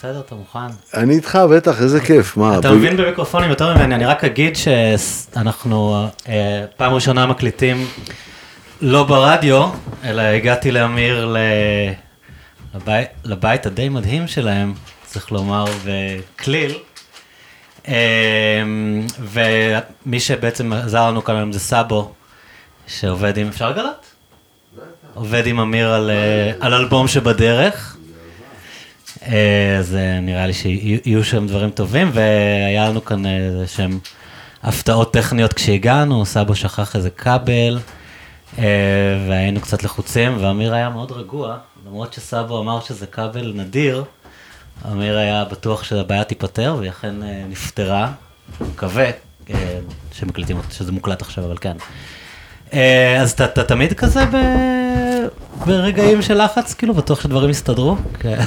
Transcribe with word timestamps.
בסדר, 0.00 0.20
אתה 0.20 0.34
מוכן? 0.34 0.58
אני 0.94 1.14
איתך, 1.14 1.38
בטח, 1.50 1.82
איזה 1.82 2.00
כיף, 2.00 2.36
מה? 2.36 2.58
אתה 2.58 2.70
ב- 2.70 2.74
מבין 2.74 2.96
במיקרופונים 2.96 3.50
יותר 3.50 3.74
ממני, 3.74 3.94
אני 3.94 4.06
רק 4.06 4.24
אגיד 4.24 4.56
שאנחנו 4.56 6.06
אה, 6.28 6.64
פעם 6.76 6.92
ראשונה 6.92 7.26
מקליטים 7.26 7.86
לא 8.80 9.04
ברדיו, 9.04 9.68
אלא 10.04 10.22
הגעתי 10.22 10.70
לאמיר 10.70 11.26
ל... 11.26 11.36
לבית, 12.74 13.08
לבית 13.24 13.66
הדי 13.66 13.88
מדהים 13.88 14.28
שלהם, 14.28 14.74
צריך 15.06 15.32
לומר, 15.32 15.64
וכליל. 15.84 16.74
אה, 17.88 18.62
ומי 19.18 20.20
שבעצם 20.20 20.72
עזר 20.72 21.08
לנו 21.08 21.24
כאן 21.24 21.36
היום 21.36 21.52
זה 21.52 21.60
סאבו, 21.60 22.12
שעובד 22.86 23.38
עם, 23.38 23.48
אפשר 23.48 23.70
לגלות? 23.70 24.06
עובד 25.14 25.46
עם 25.46 25.60
אמיר 25.60 25.92
על, 25.92 26.10
אה, 26.10 26.52
על 26.60 26.74
אלבום 26.74 27.08
שבדרך. 27.08 27.96
אה, 29.26 29.76
אז 29.78 29.94
אה, 29.94 30.20
נראה 30.20 30.46
לי 30.46 30.52
שיהיו 30.52 31.24
שם 31.24 31.46
דברים 31.46 31.70
טובים, 31.70 32.10
והיה 32.12 32.88
לנו 32.88 33.04
כאן 33.04 33.26
אה, 33.26 33.36
איזה 33.36 33.66
שהם 33.66 33.98
הפתעות 34.62 35.12
טכניות 35.12 35.52
כשהגענו, 35.52 36.26
סבו 36.26 36.54
שכח 36.54 36.96
איזה 36.96 37.10
כבל, 37.10 37.78
והיינו 39.28 39.60
קצת 39.60 39.82
לחוצים, 39.82 40.36
ואמיר 40.40 40.74
היה 40.74 40.88
מאוד 40.88 41.12
רגוע, 41.12 41.56
למרות 41.86 42.12
שסבו 42.12 42.60
אמר 42.60 42.80
שזה 42.80 43.06
כבל 43.06 43.52
נדיר, 43.54 44.04
אמיר 44.92 45.18
היה 45.18 45.44
בטוח 45.44 45.84
שהבעיה 45.84 46.24
תיפתר, 46.24 46.76
והיא 46.78 46.90
אכן 46.90 47.14
נפתרה, 47.48 48.12
מקווה 48.60 49.10
שמקליטים, 50.12 50.60
שזה 50.70 50.92
מוקלט 50.92 51.22
עכשיו, 51.22 51.44
אבל 51.44 51.56
כן. 51.60 51.76
אז 53.20 53.30
אתה 53.30 53.64
תמיד 53.64 53.92
כזה. 53.92 54.24
ברגעים 55.66 56.22
של 56.22 56.44
לחץ, 56.44 56.74
כאילו, 56.74 56.94
בטוח 56.94 57.20
שדברים 57.20 57.50
יסתדרו? 57.50 57.96
כן. 58.18 58.40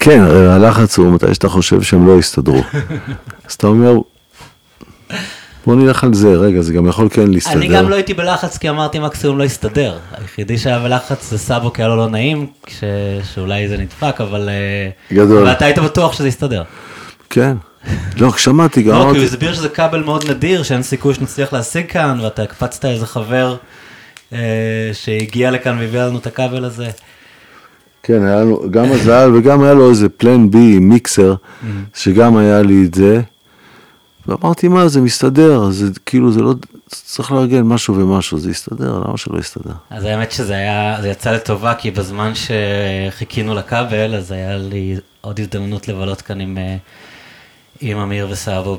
כן, 0.00 0.20
הרי 0.20 0.52
הלחץ 0.52 0.98
הוא 0.98 1.12
מתי 1.12 1.34
שאתה 1.34 1.48
חושב 1.48 1.82
שהם 1.82 2.06
לא 2.06 2.18
יסתדרו. 2.18 2.62
אז 3.48 3.52
אתה 3.52 3.66
אומר, 3.66 3.92
בוא 5.66 5.74
נלך 5.74 6.04
על 6.04 6.14
זה, 6.14 6.28
רגע, 6.28 6.60
זה 6.60 6.72
גם 6.72 6.86
יכול 6.86 7.08
כן 7.08 7.30
להסתדר. 7.30 7.52
אני 7.54 7.68
גם 7.68 7.88
לא 7.88 7.94
הייתי 7.94 8.14
בלחץ 8.14 8.58
כי 8.58 8.68
אמרתי 8.68 8.98
מקסימום 8.98 9.38
לא 9.38 9.44
יסתדר. 9.44 9.98
היחידי 10.12 10.58
שהיה 10.58 10.78
בלחץ 10.78 11.30
זה 11.30 11.38
סאבו 11.38 11.72
כי 11.72 11.82
היה 11.82 11.88
לו 11.88 11.96
לא 11.96 12.08
נעים, 12.08 12.46
כש... 12.66 12.84
שאולי 13.34 13.68
זה 13.68 13.78
נדפק, 13.78 14.20
אבל... 14.20 14.48
אה, 14.48 15.16
גדול. 15.16 15.42
אבל 15.42 15.52
אתה 15.52 15.64
היית 15.64 15.78
בטוח 15.78 16.12
שזה 16.12 16.28
יסתדר. 16.28 16.62
כן. 17.30 17.56
לא, 18.16 18.32
שמעתי, 18.36 18.82
גם 18.82 18.94
לא, 18.94 19.10
כי 19.12 19.18
הוא 19.18 19.26
הסביר 19.26 19.54
שזה 19.54 19.68
כבל 19.68 20.02
מאוד 20.02 20.30
נדיר, 20.30 20.62
שאין 20.62 20.82
סיכוי 20.82 21.14
שנצליח 21.14 21.52
להשיג 21.52 21.86
כאן, 21.88 22.20
ואתה 22.22 22.42
הקפצת 22.42 22.84
איזה 22.84 23.06
חבר 23.06 23.56
אה, 24.32 24.38
שהגיע 24.92 25.50
לכאן 25.50 25.78
והביא 25.78 26.00
לנו 26.00 26.18
את 26.18 26.26
הכבל 26.26 26.64
הזה. 26.64 26.90
כן, 28.02 28.26
היה 28.26 28.40
לנו, 28.40 28.60
גם 28.70 28.90
מזל, 28.90 29.30
וגם 29.34 29.62
היה 29.62 29.74
לו 29.74 29.90
איזה 29.90 30.08
פלן 30.08 30.50
בי 30.50 30.78
מיקסר. 30.78 31.34
שגם 31.94 32.36
היה 32.36 32.62
לי 32.62 32.84
את 32.86 32.94
זה. 32.94 33.20
ואמרתי, 34.26 34.68
מה, 34.68 34.88
זה 34.88 35.00
מסתדר, 35.00 35.70
זה 35.70 35.86
כאילו, 36.06 36.32
זה 36.32 36.40
לא, 36.40 36.54
צריך 36.88 37.32
לארגן 37.32 37.62
משהו 37.62 37.96
ומשהו, 37.96 38.38
זה 38.38 38.50
יסתדר, 38.50 39.02
למה 39.06 39.18
שלא 39.18 39.38
יסתדר? 39.38 39.72
אז 39.90 40.04
האמת 40.04 40.32
שזה 40.32 40.54
היה, 40.54 40.96
זה 41.00 41.08
יצא 41.08 41.32
לטובה, 41.32 41.74
כי 41.74 41.90
בזמן 41.90 42.32
שחיכינו 42.34 43.54
לכבל, 43.54 44.14
אז 44.14 44.32
היה 44.32 44.56
לי 44.56 44.96
עוד 45.20 45.40
הזדמנות 45.40 45.88
לבלות 45.88 46.22
כאן 46.22 46.40
עם, 46.40 46.58
אה, 46.58 46.76
עם 47.80 47.98
אמיר 47.98 48.28
וסבו 48.30 48.78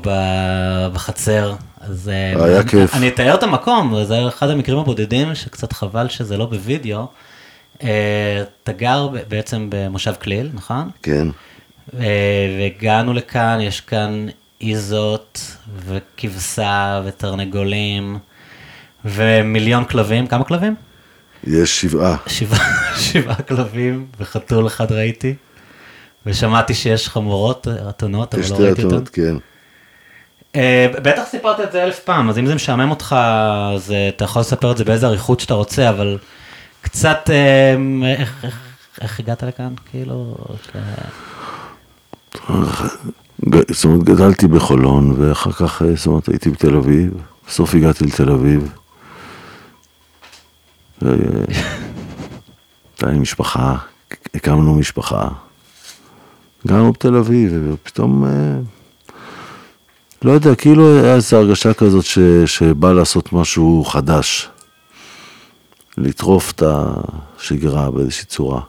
בחצר. 0.92 1.54
אז 1.80 2.08
אה, 2.08 2.44
היה 2.44 2.60
אני, 2.60 2.68
כיף. 2.68 2.94
אני 2.94 3.08
אתאר 3.08 3.34
את 3.34 3.42
המקום, 3.42 4.04
זה 4.04 4.28
אחד 4.28 4.50
המקרים 4.50 4.78
הבודדים, 4.78 5.34
שקצת 5.34 5.72
חבל 5.72 6.08
שזה 6.08 6.36
לא 6.36 6.46
בווידאו. 6.46 7.06
אתה 7.76 8.72
גר 8.76 9.08
בעצם 9.28 9.66
במושב 9.70 10.14
כליל, 10.22 10.50
נכון? 10.54 10.90
כן. 11.02 11.28
אה, 12.00 12.56
והגענו 12.58 13.12
לכאן, 13.12 13.58
יש 13.60 13.80
כאן 13.80 14.26
איזות 14.60 15.56
וכבשה 15.86 17.02
ותרנגולים 17.04 18.18
ומיליון 19.04 19.84
כלבים, 19.84 20.26
כמה 20.26 20.44
כלבים? 20.44 20.74
יש 21.46 21.80
שבעה. 21.80 22.16
שבעה, 22.26 22.96
שבעה 23.12 23.42
כלבים 23.42 24.06
וחתול 24.20 24.66
אחד 24.66 24.92
ראיתי. 24.92 25.34
ושמעתי 26.26 26.74
שיש 26.74 27.08
חמורות, 27.08 27.68
אתונות, 27.88 28.34
אבל 28.34 28.42
יש 28.42 28.50
לא 28.50 28.56
שתי 28.56 28.64
ראיתי 28.64 28.82
אותן. 28.82 28.96
אתונות, 28.96 29.08
כן. 29.08 29.36
אה, 30.56 30.86
בטח 30.92 31.22
סיפרת 31.24 31.60
את 31.60 31.72
זה 31.72 31.84
אלף 31.84 31.98
פעם, 31.98 32.30
אז 32.30 32.38
אם 32.38 32.46
זה 32.46 32.54
משעמם 32.54 32.90
אותך, 32.90 33.16
אז 33.74 33.92
אה, 33.92 34.08
אתה 34.08 34.24
יכול 34.24 34.40
לספר 34.40 34.72
את 34.72 34.76
זה 34.76 34.84
באיזה 34.84 35.06
אריכות 35.06 35.40
שאתה 35.40 35.54
רוצה, 35.54 35.90
אבל 35.90 36.18
קצת, 36.84 37.30
אה, 37.30 37.74
איך, 39.00 39.20
הגעת 39.20 39.42
לכאן, 39.42 39.72
כאילו? 39.90 40.36
זאת 43.48 43.84
אומרת, 43.84 44.02
גדלתי 44.04 44.46
בחולון, 44.46 45.14
ואחר 45.18 45.52
כך, 45.52 45.82
אה, 45.82 45.94
זאת 45.96 46.06
אומרת, 46.06 46.28
הייתי 46.28 46.50
בתל 46.50 46.76
אביב, 46.76 47.10
בסוף 47.48 47.74
הגעתי 47.74 48.04
לתל 48.04 48.30
אביב. 48.30 48.72
ו- 51.02 51.44
הייתה 52.92 53.06
לי 53.06 53.18
משפחה, 53.18 53.76
הקמנו 54.34 54.74
משפחה. 54.74 55.28
גרנו 56.66 56.92
בתל 56.92 57.16
אביב, 57.16 57.52
ופתאום, 57.72 58.24
אה, 58.24 58.30
לא 60.22 60.32
יודע, 60.32 60.54
כאילו 60.54 60.98
היה 60.98 61.14
איזו 61.14 61.36
הרגשה 61.36 61.74
כזאת 61.74 62.04
שבא 62.46 62.92
לעשות 62.92 63.32
משהו 63.32 63.84
חדש. 63.84 64.48
לטרוף 65.98 66.52
את 66.52 66.62
השגרה 66.66 67.90
באיזושהי 67.90 68.24
צורה. 68.26 68.60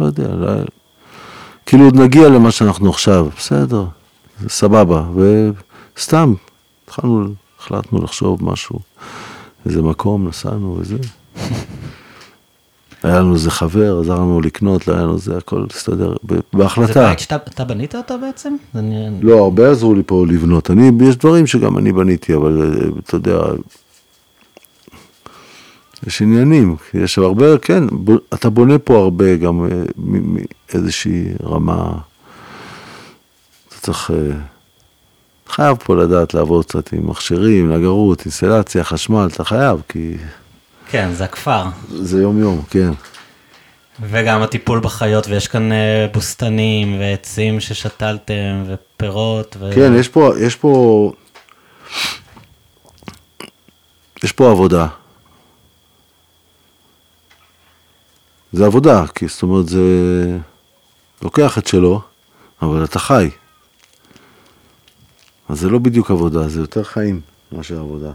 לא 0.00 0.06
יודע, 0.06 0.28
לא, 0.34 0.48
כאילו 1.66 1.84
עוד 1.84 1.96
נגיע 1.96 2.28
למה 2.28 2.50
שאנחנו 2.50 2.90
עכשיו, 2.90 3.28
בסדר, 3.36 3.84
סבבה, 4.48 5.04
וסתם, 5.96 6.34
התחלנו, 6.84 7.24
החלטנו 7.58 8.02
לחשוב 8.02 8.44
משהו, 8.44 8.78
איזה 9.66 9.82
מקום, 9.82 10.28
נסענו 10.28 10.76
וזה. 10.78 10.96
היה 13.02 13.20
לנו 13.20 13.34
איזה 13.34 13.50
חבר, 13.50 14.00
עזר 14.00 14.14
לנו 14.14 14.40
לקנות, 14.40 14.88
לא 14.88 14.94
היה 14.94 15.02
לנו 15.02 15.18
זה, 15.18 15.36
הכל 15.36 15.64
הסתדר, 15.70 16.14
ב- 16.26 16.34
זה 16.34 16.40
בהחלטה. 16.52 17.08
בית 17.08 17.18
שאתה 17.18 17.36
אתה 17.36 17.64
בנית 17.64 17.94
אותו 17.94 18.14
בעצם? 18.20 18.56
לא, 19.22 19.38
הרבה 19.38 19.70
עזרו 19.70 19.94
לי 19.94 20.02
פה 20.06 20.24
לבנות. 20.28 20.70
אני, 20.70 20.90
יש 21.08 21.16
דברים 21.16 21.46
שגם 21.46 21.78
אני 21.78 21.92
בניתי, 21.92 22.34
אבל 22.34 22.62
אה, 22.62 22.88
אתה 22.98 23.16
יודע, 23.16 23.38
יש 26.06 26.22
עניינים, 26.22 26.76
יש 26.94 27.18
הרבה, 27.18 27.58
כן, 27.58 27.86
ב, 28.04 28.10
אתה 28.34 28.50
בונה 28.50 28.78
פה 28.78 28.98
הרבה, 28.98 29.36
גם 29.36 29.64
אה, 29.64 29.82
מאיזושהי 29.96 31.24
רמה, 31.44 31.92
אתה 33.68 33.76
צריך, 33.80 34.10
אה, 34.10 34.36
חייב 35.48 35.76
פה 35.84 35.96
לדעת 35.96 36.34
לעבוד 36.34 36.64
קצת 36.64 36.92
עם 36.92 37.10
מכשירים, 37.10 37.72
נגרות, 37.72 38.20
אינסטלציה, 38.24 38.84
חשמל, 38.84 39.28
אתה 39.32 39.44
חייב, 39.44 39.82
כי 39.88 40.16
כן, 40.90 41.10
זה 41.12 41.24
הכפר. 41.24 41.62
זה 41.90 42.22
יום 42.22 42.40
יום, 42.40 42.62
כן. 42.70 42.90
וגם 44.00 44.42
הטיפול 44.42 44.80
בחיות, 44.80 45.28
ויש 45.28 45.48
כאן 45.48 45.72
אה, 45.72 46.06
בוסתנים 46.12 47.00
ועצים 47.00 47.60
ששתלתם, 47.60 48.64
ופירות. 48.66 49.56
ו... 49.60 49.70
כן, 49.74 49.92
יש 49.94 50.08
פה, 50.08 50.32
יש 50.40 50.56
פה, 50.56 51.12
יש 54.24 54.32
פה 54.32 54.50
עבודה. 54.50 54.86
זה 58.52 58.66
עבודה, 58.66 59.04
כי 59.14 59.28
זאת 59.28 59.42
אומרת 59.42 59.68
זה 59.68 59.82
לוקח 61.22 61.58
את 61.58 61.66
שלו, 61.66 62.00
אבל 62.62 62.84
אתה 62.84 62.98
חי. 62.98 63.30
אז 65.48 65.60
זה 65.60 65.68
לא 65.68 65.78
בדיוק 65.78 66.10
עבודה, 66.10 66.48
זה 66.48 66.60
יותר 66.60 66.84
חיים 66.84 67.20
מאשר 67.52 67.80
עבודה. 67.80 68.12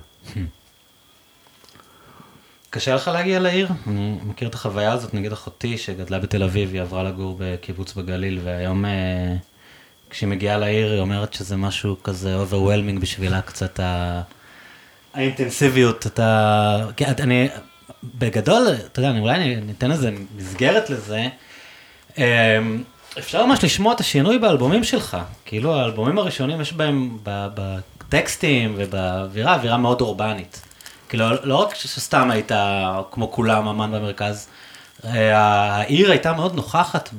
קשה 2.70 2.96
לך 2.96 3.08
להגיע 3.08 3.40
לעיר? 3.40 3.68
אני 3.88 4.18
מכיר 4.26 4.48
את 4.48 4.54
החוויה 4.54 4.94
הזאת, 4.94 5.14
נגיד 5.14 5.32
אחותי 5.32 5.78
שגדלה 5.78 6.20
בתל 6.20 6.44
אביב, 6.44 6.74
היא 6.74 6.82
עברה 6.82 7.04
לגור 7.04 7.36
בקיבוץ 7.40 7.94
בגליל, 7.94 8.40
והיום 8.44 8.86
אה, 8.86 9.36
כשהיא 10.10 10.30
מגיעה 10.30 10.58
לעיר 10.58 10.92
היא 10.92 11.00
אומרת 11.00 11.34
שזה 11.34 11.58
משהו 11.58 12.04
כזה 12.04 12.36
overwhelming 12.44 13.00
בשבילה 13.00 13.42
קצת 13.42 13.80
ה... 13.80 14.22
האינטנסיביות, 15.14 16.08
אתה... 16.08 16.88
כן, 16.98 17.14
אני... 17.20 17.50
בגדול, 18.16 18.68
אתה 18.92 19.00
יודע, 19.00 19.10
אני 19.10 19.20
אולי 19.20 19.56
ניתן 19.56 19.92
איזה 19.92 20.12
מסגרת 20.36 20.90
לזה. 20.90 21.28
אה, 22.18 22.60
אפשר 23.18 23.46
ממש 23.46 23.64
לשמוע 23.64 23.94
את 23.94 24.00
השינוי 24.00 24.38
באלבומים 24.40 24.84
שלך. 24.84 25.18
כאילו 25.46 25.76
האלבומים 25.76 26.18
הראשונים 26.18 26.62
יש 26.62 26.74
בהם 26.74 27.18
בטקסטים 27.24 28.74
ובאווירה, 28.78 29.54
אווירה 29.54 29.78
מאוד 29.78 30.02
אורבנית. 30.02 30.62
כאילו, 31.10 31.26
לא 31.44 31.56
רק 31.56 31.76
שסתם 31.76 32.32
היית 32.32 32.52
כמו 33.12 33.32
כולם 33.32 33.68
אמן 33.68 33.92
במרכז, 33.92 34.48
אה, 35.06 35.38
העיר 35.76 36.12
הייתה 36.12 36.34
מאוד 36.34 36.56
נוכחת 36.56 37.10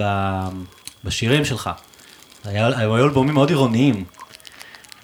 בשירים 1.05 1.45
שלך. 1.45 1.71
היו 2.45 2.97
אלבומים 2.97 3.35
מאוד 3.35 3.49
עירוניים. 3.49 4.05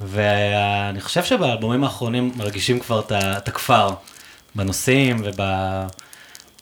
ואני 0.01 1.01
חושב 1.01 1.25
שבאלבומים 1.25 1.85
האחרונים 1.85 2.33
מרגישים 2.37 2.81
כבר 2.81 3.03
את 3.13 3.49
הכפר, 3.49 3.89
בנושאים 4.55 5.23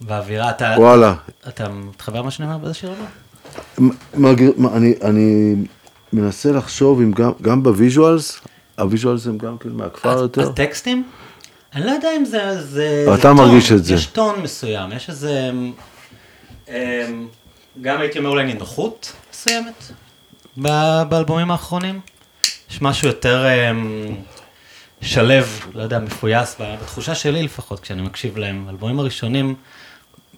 ובאווירה. 0.03 0.51
אתה, 0.51 0.75
וואלה, 0.79 1.15
אתה 1.49 1.69
מתחבר 1.69 2.23
מה 2.23 2.31
שאני 2.31 2.49
אומר 2.55 2.59
באיזה? 2.59 2.79
מגר- 4.15 4.51
מה, 4.57 4.77
אני, 4.77 4.95
אני 5.03 5.55
מנסה 6.13 6.53
לחשוב 6.53 7.01
אם 7.01 7.13
גם, 7.13 7.33
גם 7.43 7.63
ב 7.63 7.71
visuals, 7.71 8.41
ה 8.79 8.85
visuals 8.85 9.27
הם 9.27 9.39
גם 9.39 9.59
כן 9.59 9.69
מהכפר 9.69 10.19
יותר. 10.19 10.49
הטקסטים? 10.51 11.05
אני 11.75 11.87
לא 11.87 11.91
יודע 11.91 12.09
אם 12.17 12.25
זה... 12.25 12.63
זה 12.63 13.05
אבל 13.09 13.15
זה 13.15 13.21
אתה 13.21 13.29
טון, 13.29 13.37
מרגיש 13.37 13.73
את 13.73 13.85
זה. 13.85 13.95
יש 13.95 14.07
טון 14.07 14.41
מסוים, 14.43 14.93
יש 14.93 15.09
איזה... 15.11 15.51
אמ, 16.69 17.27
גם 17.83 18.01
הייתי 18.01 18.19
אומר 18.19 18.31
אולי 18.31 18.45
נינוחות 18.45 19.13
מסוימת 19.33 19.83
באלבומים 21.09 21.51
האחרונים. 21.51 22.01
יש 22.71 22.83
משהו 22.83 23.09
יותר 23.09 23.45
שלב, 25.03 25.61
לא 25.75 25.83
יודע, 25.83 25.99
מפויס, 25.99 26.57
בתחושה 26.61 27.15
שלי 27.15 27.43
לפחות, 27.43 27.81
כשאני 27.81 28.03
מקשיב 28.03 28.39
להם. 28.39 28.65
האלבומים 28.67 28.99
הראשונים, 28.99 29.55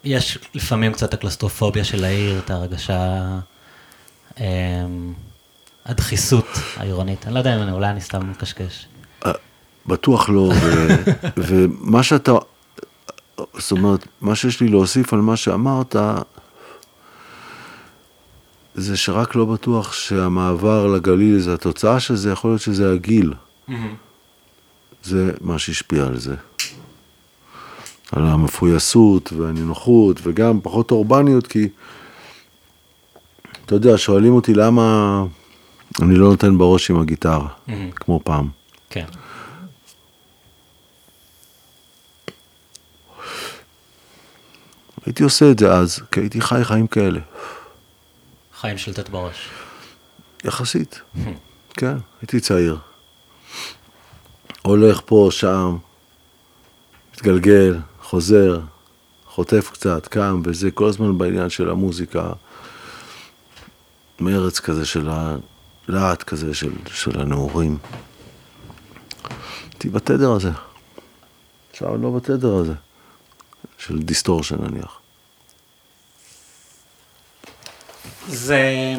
יש 0.04 0.38
לפעמים 0.54 0.92
קצת 0.92 1.14
הקלסטרופוביה 1.14 1.84
של 1.84 2.04
העיר, 2.04 2.38
את 2.38 2.50
ההרגשה, 2.50 3.20
אמ, 4.40 4.44
הדחיסות 5.86 6.48
העירונית. 6.76 7.26
אני 7.26 7.34
לא 7.34 7.38
יודע 7.38 7.56
אם 7.56 7.62
אני, 7.62 7.72
אולי 7.72 7.90
אני 7.90 8.00
סתם 8.00 8.30
מקשקש. 8.30 8.86
בטוח 9.86 10.28
לא, 10.28 10.52
ו, 10.62 10.86
ומה 11.46 12.02
שאתה, 12.02 12.32
זאת 13.36 13.72
אומרת, 13.72 14.06
מה 14.20 14.34
שיש 14.34 14.60
לי 14.60 14.68
להוסיף 14.68 15.12
על 15.12 15.20
מה 15.20 15.36
שאמרת, 15.36 15.96
זה 18.74 18.96
שרק 18.96 19.34
לא 19.34 19.44
בטוח 19.44 19.92
שהמעבר 19.92 20.86
לגליל 20.86 21.38
זה 21.38 21.54
התוצאה 21.54 22.00
של 22.00 22.16
זה, 22.16 22.32
יכול 22.32 22.50
להיות 22.50 22.60
שזה 22.60 22.92
הגיל. 22.92 23.34
זה 25.04 25.32
מה 25.40 25.58
שהשפיע 25.58 26.06
על 26.06 26.18
זה. 26.18 26.34
על 28.12 28.26
המפויסות 28.26 29.32
והנינוחות 29.32 30.20
וגם 30.22 30.60
פחות 30.62 30.90
אורבניות, 30.90 31.46
כי 31.46 31.68
אתה 33.66 33.74
יודע, 33.74 33.98
שואלים 33.98 34.32
אותי 34.32 34.54
למה 34.54 35.24
אני 36.02 36.16
לא 36.16 36.28
נותן 36.28 36.58
בראש 36.58 36.90
עם 36.90 37.00
הגיטרה, 37.00 37.48
כמו 37.96 38.20
פעם. 38.24 38.48
כן. 38.90 39.04
הייתי 45.06 45.22
עושה 45.22 45.50
את 45.50 45.58
זה 45.58 45.72
אז, 45.72 46.00
כי 46.12 46.20
הייתי 46.20 46.40
חי 46.40 46.64
חיים 46.64 46.86
כאלה, 46.86 47.20
חיים 48.60 48.78
של 48.78 48.90
לתת 48.90 49.08
בראש. 49.08 49.48
יחסית. 50.44 51.00
כן, 51.70 51.96
הייתי 52.22 52.40
צעיר. 52.40 52.78
הולך 54.66 55.00
פה, 55.04 55.28
שם, 55.30 55.76
מתגלגל, 57.14 57.78
חוזר, 58.02 58.60
חוטף 59.26 59.70
קצת, 59.72 60.08
קם, 60.08 60.42
וזה 60.44 60.70
כל 60.70 60.88
הזמן 60.88 61.18
בעניין 61.18 61.50
של 61.50 61.70
המוזיקה. 61.70 62.32
מרץ 64.20 64.60
כזה 64.60 64.86
של 64.86 65.08
הלהט 65.88 66.22
כזה 66.22 66.54
של, 66.54 66.72
של 66.86 67.20
הנעורים. 67.20 67.78
הייתי 69.72 69.88
בתדר 69.88 70.32
הזה. 70.32 70.50
עכשיו 71.70 71.96
לא 71.96 72.10
בתדר 72.10 72.54
הזה. 72.54 72.74
של 73.78 73.98
distortion 73.98 74.56
נניח. 74.64 74.98
זה... 78.28 78.94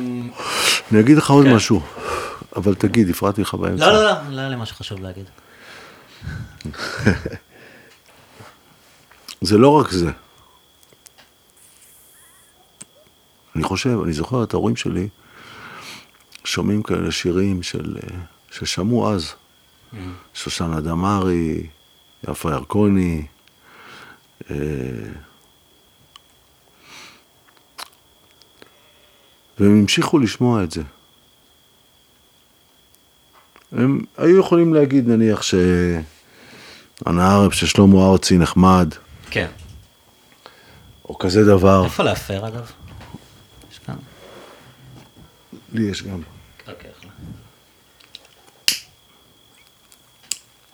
אני 0.92 1.00
אגיד 1.00 1.18
לך 1.18 1.30
עוד 1.30 1.46
כן. 1.46 1.54
משהו, 1.56 1.82
אבל 2.56 2.76
תגיד, 2.76 3.10
הפרעתי 3.10 3.42
לך 3.42 3.54
באמצע. 3.54 3.86
לא, 3.86 3.94
לא, 3.94 4.04
לא, 4.04 4.12
לא 4.30 4.40
היה 4.40 4.50
לי 4.50 4.56
משהו 4.56 4.76
חשוב 4.76 5.02
להגיד. 5.02 5.26
זה 9.42 9.58
לא 9.58 9.70
רק 9.70 9.92
זה. 9.92 10.12
אני 13.56 13.64
חושב, 13.64 14.00
אני 14.04 14.14
זוכר 14.14 14.44
את 14.44 14.54
ההורים 14.54 14.76
שלי, 14.76 15.08
שומעים 16.44 16.84
כאלה 16.84 17.12
שירים 17.12 17.64
של, 17.64 17.98
ששמעו 18.52 19.14
אז. 19.14 19.34
שושנה 20.34 20.82
דמארי, 20.82 21.68
יפה 22.30 22.52
ירקוני, 22.52 23.26
אה, 24.52 24.56
והם 29.60 29.80
המשיכו 29.80 30.20
לשמוע 30.20 30.64
את 30.64 30.72
זה. 30.72 30.82
הם 33.72 34.02
היו 34.18 34.40
יכולים 34.40 34.74
להגיד 34.74 35.08
נניח 35.08 35.42
שהנהר 37.00 37.50
של 37.50 37.68
שלמה 37.68 38.12
ארצי 38.12 38.38
נחמד, 38.38 38.94
כן. 39.30 39.48
או 41.10 41.18
כזה 41.18 41.46
דבר. 41.46 41.86
איפה 41.86 42.04
להפר 42.04 42.48
אגב? 42.48 42.72
יש 43.72 43.80
כאן. 43.86 43.96
לי 45.74 45.84
יש 45.84 46.04
גם. 46.04 46.22
אוקיי, 46.68 46.90
אחלה. 47.00 47.10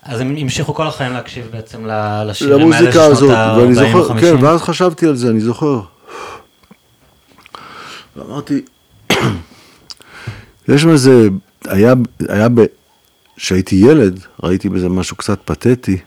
אז 0.03 0.19
הם 0.19 0.35
המשיכו 0.37 0.73
כל 0.73 0.87
החיים 0.87 1.13
להקשיב 1.13 1.47
בעצם 1.51 1.85
לשירים 2.25 2.73
האלה 2.73 2.85
של 2.85 2.91
שנות 2.91 3.11
הזאת, 3.11 3.29
ואני 3.29 3.79
ה-40 3.79 3.95
או 3.95 4.03
זוכר, 4.03 4.13
50. 4.13 4.37
כן, 4.37 4.45
ואז 4.45 4.61
חשבתי 4.61 5.07
על 5.07 5.15
זה, 5.15 5.29
אני 5.29 5.41
זוכר. 5.41 5.81
ואמרתי, 8.15 8.61
יש 10.67 10.85
בזה, 10.85 11.27
היה, 11.65 11.93
היה 12.29 12.49
ב... 12.49 12.61
כשהייתי 13.35 13.75
ילד, 13.75 14.19
ראיתי 14.43 14.69
בזה 14.69 14.89
משהו 14.89 15.15
קצת 15.15 15.39
פתטי, 15.45 15.97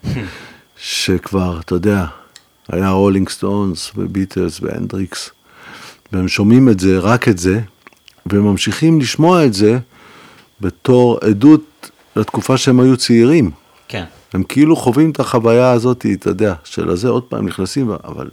שכבר, 0.76 1.60
אתה 1.60 1.74
יודע, 1.74 2.06
היה 2.68 2.90
רולינג 2.90 3.28
סטונס 3.28 3.92
וביטלס 3.96 4.60
והנדריקס, 4.62 5.30
והם 6.12 6.28
שומעים 6.28 6.68
את 6.68 6.80
זה, 6.80 6.98
רק 6.98 7.28
את 7.28 7.38
זה, 7.38 7.60
והם 8.26 8.44
ממשיכים 8.44 9.00
לשמוע 9.00 9.46
את 9.46 9.54
זה 9.54 9.78
בתור 10.60 11.18
עדות 11.22 11.90
לתקופה 12.16 12.56
שהם 12.56 12.80
היו 12.80 12.96
צעירים. 12.96 13.50
כן. 13.88 14.04
הם 14.32 14.42
כאילו 14.42 14.76
חווים 14.76 15.10
את 15.10 15.20
החוויה 15.20 15.70
הזאת, 15.70 16.06
אתה 16.12 16.30
יודע, 16.30 16.54
של 16.64 16.90
הזה 16.90 17.08
עוד 17.08 17.22
פעם 17.22 17.46
נכנסים, 17.46 17.90
אבל 17.90 18.30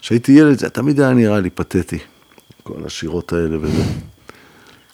כשהייתי 0.00 0.32
ילד 0.32 0.58
זה 0.58 0.68
תמיד 0.68 1.00
היה 1.00 1.12
נראה 1.12 1.40
לי 1.40 1.50
פתטי, 1.50 1.98
כל 2.62 2.82
השירות 2.86 3.32
האלה 3.32 3.56
וזה. 3.60 3.82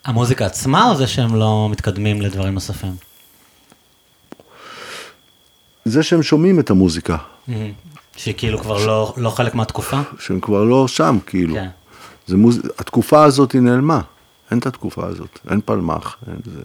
המוזיקה 0.05 0.47
עצמה 0.47 0.91
או 0.91 0.97
זה 0.97 1.07
שהם 1.07 1.37
לא 1.37 1.69
מתקדמים 1.71 2.21
לדברים 2.21 2.55
נוספים? 2.55 3.08
זה 5.89 6.03
שהם 6.03 6.23
שומעים 6.23 6.61
את 6.61 6.71
המוזיקה, 6.71 7.17
שהיא 8.17 8.35
כאילו 8.37 8.59
כבר 8.59 8.87
לא, 8.87 9.15
לא 9.17 9.31
חלק 9.31 9.55
מהתקופה? 9.55 10.01
שהם 10.19 10.41
כבר 10.41 10.65
לא 10.65 10.89
שם, 10.89 11.19
כאילו. 11.27 11.55
כן. 11.55 11.69
זה 12.27 12.37
מוז... 12.37 12.61
התקופה 12.79 13.25
הזאת 13.25 13.53
היא 13.53 13.61
נעלמה, 13.61 14.01
אין 14.51 14.59
את 14.59 14.67
התקופה 14.67 15.07
הזאת, 15.07 15.39
אין 15.51 15.61
פלמח, 15.65 16.17
אין 16.27 16.37
זה. 16.45 16.61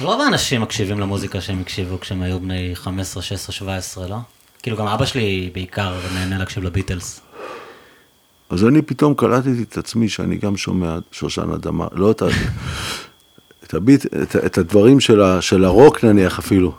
רוב 0.00 0.20
האנשים 0.20 0.60
מקשיבים 0.60 1.00
למוזיקה 1.00 1.40
שהם 1.40 1.60
הקשיבו 1.60 2.00
כשהם 2.00 2.22
היו 2.22 2.40
בני 2.40 2.70
15, 2.74 3.22
16, 3.22 3.52
17, 3.52 4.08
לא? 4.08 4.16
כאילו 4.62 4.76
גם 4.76 4.86
אבא 4.86 5.04
שלי 5.04 5.50
בעיקר 5.54 5.94
נהנה 6.14 6.38
להקשיב 6.38 6.64
לביטלס. 6.64 7.20
אז 8.50 8.64
אני 8.64 8.82
פתאום 8.82 9.14
קלטתי 9.14 9.62
את 9.62 9.78
עצמי 9.78 10.08
שאני 10.08 10.36
גם 10.36 10.56
שומע 10.56 10.98
שושן 11.12 11.50
אדמה, 11.50 11.86
לא 11.92 12.10
את, 12.10 12.22
ה... 12.22 12.26
את, 13.64 13.74
הביט, 13.74 14.06
את, 14.06 14.36
את 14.36 14.58
הדברים 14.58 15.00
של, 15.00 15.22
ה... 15.22 15.42
של 15.42 15.64
הרוק 15.64 16.04
נניח 16.04 16.38
אפילו. 16.38 16.72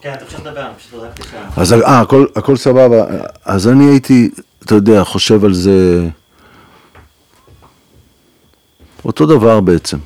כן, 0.00 0.14
תמשיך 0.16 0.40
לדבר, 0.40 0.66
אני 0.66 0.74
פשוט 0.78 1.00
בדקתי 1.00 1.22
שם. 1.22 1.60
אז 1.62 1.72
אה, 1.72 2.00
הכל, 2.00 2.26
הכל 2.36 2.56
סבבה. 2.56 3.04
אז 3.44 3.68
אני 3.68 3.84
הייתי, 3.84 4.30
אתה 4.64 4.74
יודע, 4.74 5.04
חושב 5.04 5.44
על 5.44 5.54
זה 5.54 6.08
אותו 9.04 9.26
דבר 9.26 9.60
בעצם. 9.60 9.98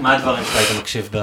מה 0.00 0.16
הדברים 0.16 0.44
שאתה 0.44 0.58
היית 0.58 0.80
מקשיב 0.80 1.08
ב... 1.12 1.18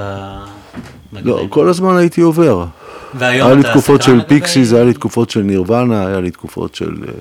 לא? 1.14 1.46
כל 1.50 1.70
הזמן 1.70 1.98
הייתי 1.98 2.22
עובר. 2.22 2.66
והיום 3.14 3.48
היה 3.48 3.56
לי 3.56 3.62
אתה 3.62 3.70
תקופות 3.70 4.02
של 4.02 4.22
פיקסיס, 4.28 4.74
היה 4.74 4.84
לי 4.84 4.94
תקופות 4.94 5.30
של 5.30 5.42
נירוונה, 5.42 6.08
היה 6.08 6.20
לי 6.20 6.32
תקופות 6.32 6.76
של... 6.76 6.96
אה, 7.08 7.14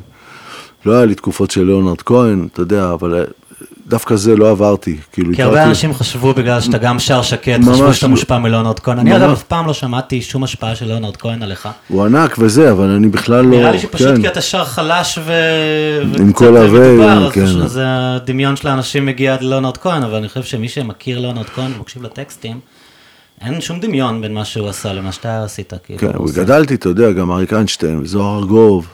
לא 0.87 0.93
היה 0.93 1.05
לי 1.05 1.15
תקופות 1.15 1.51
של 1.51 1.65
ליאונרד 1.65 2.03
כהן, 2.03 2.49
אתה 2.53 2.63
יודע, 2.63 2.93
אבל 2.93 3.15
אה, 3.15 3.25
דווקא 3.89 4.17
זה 4.17 4.37
לא 4.37 4.51
עברתי. 4.51 4.97
כאילו, 5.13 5.35
כי 5.35 5.43
הרבה 5.43 5.65
אנשים 5.65 5.95
חשבו 5.95 6.35
בגלל 6.35 6.61
שאתה 6.61 6.79
גם 6.79 6.99
שר 6.99 7.23
שקט, 7.23 7.61
חשבו 7.73 7.95
שאתה. 7.95 8.09
מושפע 8.09 8.39
מלאונרד 8.39 8.79
כהן. 8.79 8.99
אני. 8.99 9.17
אגב 9.17 9.31
אף 9.31 9.43
פעם 9.43 9.67
לא 9.67 9.73
שמעתי 9.73 10.23
שום 10.23 10.45
השפעה 10.45 10.75
של 10.75 10.89
לאונרד 10.89 11.17
כהן 11.17 11.43
עליך. 11.43 11.69
הוא 11.89 12.05
ענק 12.05 12.37
וזה, 12.39 12.73
אבל 12.73 12.91
אני 12.91 13.09
בכלל 13.09 13.45
לא... 13.45 13.51
נראה 13.51 13.71
לי 13.71 13.79
שפשוט 13.79 14.09
כן. 14.09 14.21
כי 14.21 14.29
אתה 14.29 14.41
שר 14.41 14.65
חלש 14.65 15.19
ו... 15.25 15.33
עם 16.21 16.33
כל 16.33 16.51
מדובר, 16.51 17.27
אז 17.27 17.33
כן. 17.33 17.45
אז 17.45 17.81
הדמיון 17.83 18.57
של 18.57 18.69
האנשים 18.69 19.07
מגיע 19.07 19.35
עד 19.35 19.43
לאונרד 19.43 19.77
כהן, 19.77 20.03
אבל 20.03 20.15
אני 20.15 20.29
חושב 20.29 20.43
שמי 20.43 20.69
שמכיר 20.69 21.21
לאונרד 21.21 21.47
כהן 21.47 21.73
ומקשיב 21.77 22.03
לטקסטים, 22.03 22.61
אין 23.41 23.61
שום 23.61 23.81
דמיון 23.81 24.21
בין 24.21 24.35
מה 24.35 24.45
שהוא 24.45 24.69
עשה 24.69 24.93
למה 24.93 25.13
שאתה 25.13 25.45
עשית. 25.45 25.73
כאילו, 25.85 25.99
כן. 25.99 26.23
וגדלתי, 26.23 26.75
אתה 26.75 26.89
יודע, 26.89 27.13
גם 27.13 27.31
אריק 27.31 27.53
איינשטיין, 27.53 27.99
וזוהר 27.99 28.39
ארגוב, 28.39 28.87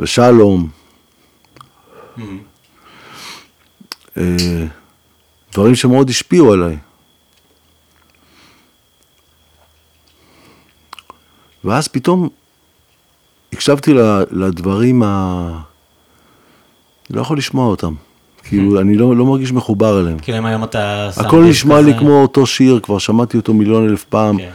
ושלום. 0.00 0.68
אה, 4.18 4.64
דברים 5.52 5.74
שמאוד 5.74 6.10
השפיעו 6.10 6.52
עליי. 6.52 6.76
ואז 11.64 11.88
פתאום 11.88 12.28
הקשבתי 13.52 13.92
לדברים 14.30 15.02
ה... 15.02 15.60
לא 17.10 17.20
יכול 17.20 17.38
לשמוע 17.38 17.66
אותם. 17.66 17.94
כאילו, 18.42 18.80
אני 18.80 18.96
לא, 18.96 19.16
לא 19.16 19.24
מרגיש 19.26 19.52
מחובר 19.52 20.00
אליהם. 20.00 20.18
כאילו 20.18 20.38
אם 20.38 20.46
היום 20.46 20.64
אתה... 20.64 21.10
הכל 21.16 21.42
נשמע 21.44 21.80
לי 21.80 21.90
כזה- 21.92 22.00
כמו 22.00 22.22
אותו 22.22 22.46
שיר, 22.46 22.80
כבר 22.82 22.98
שמעתי 22.98 23.36
אותו 23.36 23.54
מיליון 23.54 23.88
אלף 23.88 24.04
פעם. 24.04 24.38
כן. 24.38 24.50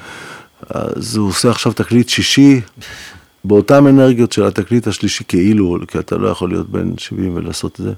אז 0.70 1.16
הוא 1.16 1.30
עושה 1.30 1.50
עכשיו 1.52 1.74
תקליט 1.74 2.10
שישי, 2.10 2.62
באותן 3.44 3.88
אנרגיות 3.88 4.32
של 4.32 4.44
התקליט 4.46 4.88
השלישי, 4.88 5.24
כאילו, 5.28 5.78
כי 5.88 6.00
אתה 6.00 6.18
לא 6.18 6.28
יכול 6.28 6.50
להיות 6.50 6.70
בן 6.70 6.98
70 6.98 7.36
ולעשות 7.36 7.80
את 7.80 7.86
זה. 7.86 7.94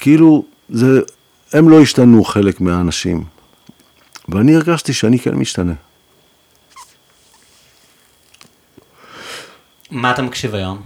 וכאילו, 0.00 0.44
זה, 0.68 1.00
הם 1.52 1.68
לא 1.68 1.80
השתנו 1.80 2.24
חלק 2.24 2.60
מהאנשים. 2.60 3.24
ואני 4.28 4.56
הרגשתי 4.56 4.92
שאני 4.92 5.18
כן 5.18 5.34
משתנה. 5.34 5.72
מה 9.90 10.10
אתה 10.10 10.22
מקשיב 10.22 10.54
היום? 10.54 10.82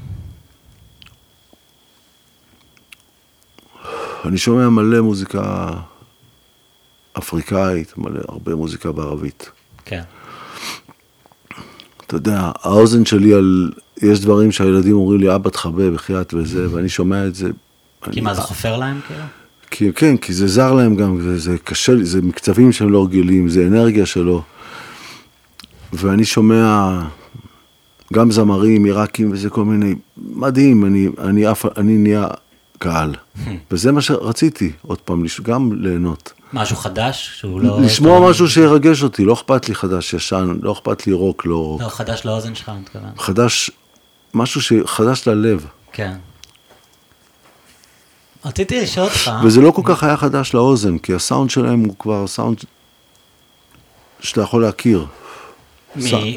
אני 4.24 4.38
שומע 4.38 4.68
מלא 4.68 5.00
מוזיקה 5.00 5.70
אפריקאית, 7.18 7.98
מלא, 7.98 8.20
הרבה 8.28 8.54
מוזיקה 8.54 8.92
בערבית. 8.92 9.50
כן. 9.84 10.02
אתה 12.06 12.16
יודע, 12.16 12.50
האוזן 12.62 13.04
שלי 13.04 13.34
על... 13.34 13.72
יש 14.02 14.20
דברים 14.20 14.52
שהילדים 14.52 14.94
אומרים 14.94 15.20
לי, 15.20 15.34
אבא 15.34 15.50
תחבא 15.50 15.90
בחייאת 15.90 16.34
וזה, 16.34 16.74
ואני 16.74 16.88
שומע 16.88 17.26
את 17.26 17.34
זה. 17.34 17.50
כי 18.04 18.10
אני- 18.10 18.20
מה, 18.20 18.34
זה 18.34 18.40
חופר 18.40 18.76
להם 18.76 19.00
כאילו? 19.06 19.22
כי, 19.70 19.92
כן, 19.92 20.16
כי 20.16 20.32
זה 20.32 20.46
זר 20.46 20.72
להם 20.72 20.96
גם, 20.96 21.20
זה, 21.22 21.38
זה 21.38 21.58
קשה 21.64 21.92
לי, 21.94 22.04
זה 22.04 22.22
מקצבים 22.22 22.72
שהם 22.72 22.90
לא 22.92 23.04
רגילים, 23.04 23.48
זה 23.48 23.66
אנרגיה 23.66 24.06
שלו. 24.06 24.42
ואני 25.92 26.24
שומע 26.24 27.00
גם 28.12 28.30
זמרים 28.30 28.84
עיראקים 28.84 29.32
וזה 29.32 29.50
כל 29.50 29.64
מיני, 29.64 29.94
מדהים, 30.16 30.84
אני, 30.84 31.08
אני, 31.18 31.50
אף, 31.50 31.64
אני 31.76 31.98
נהיה 31.98 32.26
קהל. 32.78 33.14
וזה 33.70 33.92
מה 33.92 34.00
שרציתי, 34.00 34.72
עוד 34.82 34.98
פעם, 34.98 35.24
גם 35.42 35.70
ליהנות. 35.72 36.32
משהו 36.52 36.76
חדש 36.76 37.30
שהוא 37.38 37.60
לא... 37.60 37.80
לשמוע 37.82 38.30
משהו 38.30 38.48
שירגש 38.48 39.02
אותי, 39.02 39.24
לא 39.24 39.32
אכפת 39.32 39.68
לי 39.68 39.74
חדש, 39.74 40.14
ישן, 40.14 40.56
לא 40.62 40.72
אכפת 40.72 41.06
לי 41.06 41.12
רוק, 41.12 41.46
לא 41.46 41.56
רוק. 41.56 41.82
לא, 41.82 41.88
חדש 41.88 42.24
לאוזן 42.24 42.54
שלך, 42.54 42.68
אני 42.68 42.78
מתכוון. 42.78 43.10
חדש, 43.18 43.70
משהו 44.34 44.60
שחדש 44.62 45.28
ללב. 45.28 45.66
כן. 45.92 46.12
רציתי 48.44 48.80
לשאול 48.80 49.06
אותך, 49.06 49.30
וזה 49.44 49.60
לא 49.60 49.70
כל 49.70 49.82
כך 49.84 50.02
היה 50.02 50.16
חדש 50.16 50.54
לאוזן, 50.54 50.98
כי 50.98 51.14
הסאונד 51.14 51.50
שלהם 51.50 51.84
הוא 51.84 51.94
כבר 51.98 52.26
סאונד 52.26 52.58
שאתה 54.20 54.40
יכול 54.40 54.62
להכיר. 54.62 55.06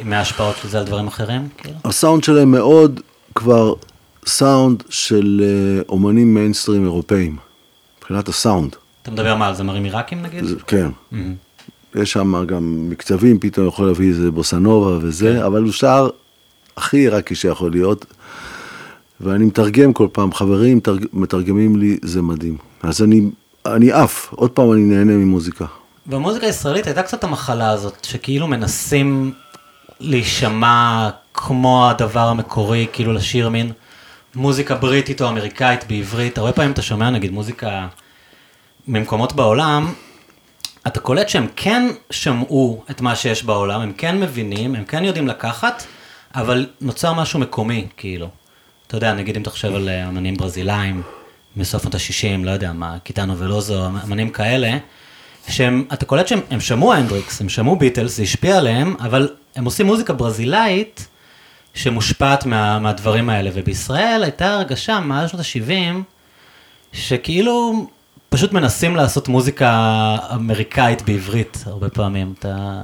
מההשפעות 0.03 0.55
של 0.61 0.67
זה 0.69 0.79
על 0.79 0.85
דברים 0.85 1.07
אחרים? 1.07 1.47
כאילו? 1.57 1.77
הסאונד 1.85 2.23
שלהם 2.23 2.51
מאוד 2.51 3.01
כבר 3.35 3.73
סאונד 4.25 4.83
של 4.89 5.41
אה, 5.43 5.81
אומנים 5.89 6.33
מיינסטרים 6.33 6.83
אירופאים, 6.83 7.37
מבחינת 7.99 8.27
הסאונד. 8.27 8.75
אתה 9.01 9.11
מדבר 9.11 9.35
מה, 9.35 9.47
על 9.47 9.55
זמרים 9.55 9.83
עיראקים 9.83 10.21
נגיד? 10.21 10.43
כן. 10.67 10.89
יש 11.95 12.11
שם 12.11 12.45
גם 12.45 12.89
מקצבים, 12.89 13.39
פתאום 13.39 13.67
יכול 13.67 13.87
להביא 13.87 14.09
איזה 14.09 14.31
בוסנובה 14.31 15.07
וזה, 15.07 15.33
כן. 15.39 15.45
אבל 15.45 15.63
הוא 15.63 15.71
שר 15.71 16.09
הכי 16.77 16.97
עיראקי 16.97 17.35
שיכול 17.35 17.71
להיות. 17.71 18.05
ואני 19.21 19.45
מתרגם 19.45 19.93
כל 19.93 20.07
פעם, 20.11 20.33
חברים 20.33 20.77
מתרג- 20.77 21.05
מתרגמים 21.13 21.75
לי, 21.75 21.97
זה 22.01 22.21
מדהים. 22.21 22.57
אז 22.83 23.03
אני, 23.03 23.21
אני 23.65 23.91
עף, 23.91 24.33
עוד 24.33 24.51
פעם 24.51 24.71
אני 24.73 24.81
נהנה 24.81 25.13
ממוזיקה. 25.13 25.65
במוזיקה 26.05 26.45
הישראלית 26.45 26.87
הייתה 26.87 27.03
קצת 27.03 27.23
המחלה 27.23 27.69
הזאת, 27.69 28.05
שכאילו 28.05 28.47
מנסים 28.47 29.33
להישמע 29.99 31.09
כמו 31.33 31.89
הדבר 31.89 32.27
המקורי, 32.27 32.87
כאילו 32.93 33.13
לשיר 33.13 33.49
מין 33.49 33.71
מוזיקה 34.35 34.75
בריטית 34.75 35.21
או 35.21 35.27
אמריקאית 35.29 35.87
בעברית. 35.87 36.37
הרבה 36.37 36.51
פעמים 36.51 36.71
אתה 36.71 36.81
שומע 36.81 37.09
נגיד 37.09 37.31
מוזיקה 37.31 37.87
ממקומות 38.87 39.33
בעולם, 39.33 39.93
אתה 40.87 40.99
קולט 40.99 41.29
שהם 41.29 41.47
כן 41.55 41.87
שמעו 42.09 42.83
את 42.91 43.01
מה 43.01 43.15
שיש 43.15 43.43
בעולם, 43.43 43.81
הם 43.81 43.91
כן 43.97 44.19
מבינים, 44.19 44.75
הם 44.75 44.85
כן 44.85 45.03
יודעים 45.03 45.27
לקחת, 45.27 45.83
אבל 46.35 46.65
נוצר 46.81 47.13
משהו 47.13 47.39
מקומי, 47.39 47.87
כאילו. 47.97 48.27
אתה 48.87 48.97
יודע, 48.97 49.13
נגיד 49.13 49.35
אם 49.35 49.41
אתה 49.41 49.49
חושב 49.49 49.75
על 49.75 49.89
אה, 49.89 50.07
אמנים 50.07 50.37
ברזילאים 50.37 51.01
מסוף 51.55 51.81
שנות 51.81 51.95
ה-60, 51.95 52.45
לא 52.45 52.51
יודע 52.51 52.73
מה, 52.73 52.99
קיטנו 53.03 53.37
ולוזו, 53.37 53.87
אמנים 53.87 54.29
כאלה, 54.29 54.77
שהם, 55.47 55.85
אתה 55.93 56.05
קולט 56.05 56.27
שהם 56.27 56.39
הם 56.49 56.59
שמעו 56.59 56.93
הנדריקס, 56.93 57.41
הם 57.41 57.49
שמעו 57.49 57.75
ביטלס, 57.75 58.17
זה 58.17 58.23
השפיע 58.23 58.57
עליהם, 58.57 58.95
אבל 58.99 59.29
הם 59.55 59.65
עושים 59.65 59.85
מוזיקה 59.85 60.13
ברזילאית 60.13 61.07
שמושפעת 61.73 62.45
מה, 62.45 62.79
מהדברים 62.79 63.29
האלה, 63.29 63.49
ובישראל 63.53 64.23
הייתה 64.23 64.53
הרגשה 64.53 64.99
מאז 64.99 65.29
שנות 65.29 65.41
ה-70, 65.41 65.97
שכאילו 66.93 67.87
פשוט 68.29 68.53
מנסים 68.53 68.95
לעשות 68.95 69.27
מוזיקה 69.27 69.69
אמריקאית 70.33 71.01
בעברית 71.01 71.63
הרבה 71.65 71.89
פעמים, 71.89 72.33
אתה, 72.39 72.83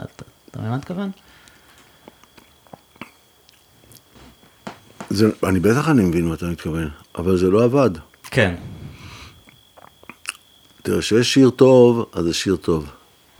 מבין 0.55 0.67
מה 0.67 0.67
אני 0.67 0.77
מתכוון? 0.77 1.11
זה, 5.09 5.29
אני 5.43 5.59
בטח 5.59 5.89
אני 5.89 6.03
מבין 6.03 6.27
מה 6.27 6.33
אתה 6.33 6.45
מתכוון, 6.45 6.89
אבל 7.15 7.37
זה 7.37 7.49
לא 7.49 7.63
עבד. 7.63 7.89
כן, 8.31 8.55
תראה, 10.83 10.99
כשיש 10.99 11.33
שיר 11.33 11.49
טוב, 11.49 12.05
אז 12.13 12.25
זה 12.25 12.33
שיר 12.33 12.55
טוב. 12.55 12.85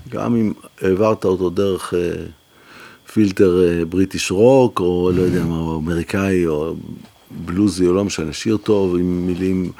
גם 0.10 0.36
אם 0.36 0.54
העברת 0.82 1.26
אותו 1.26 1.50
דרך 1.50 1.94
אה, 1.94 2.26
פילטר 3.14 3.64
אה, 3.64 3.86
בריטיש 3.86 4.32
רוק, 4.32 4.80
או 4.80 5.12
לא 5.16 5.22
יודע 5.22 5.44
מה, 5.44 5.58
או 5.58 5.78
אמריקאי, 5.80 6.48
או 6.48 6.76
בלוזי, 7.32 7.88
או 7.88 7.94
לא 7.94 8.04
משנה, 8.04 8.34
שיר 8.34 8.58
טוב 8.58 8.96
עם 8.96 9.28
מילים 9.28 9.72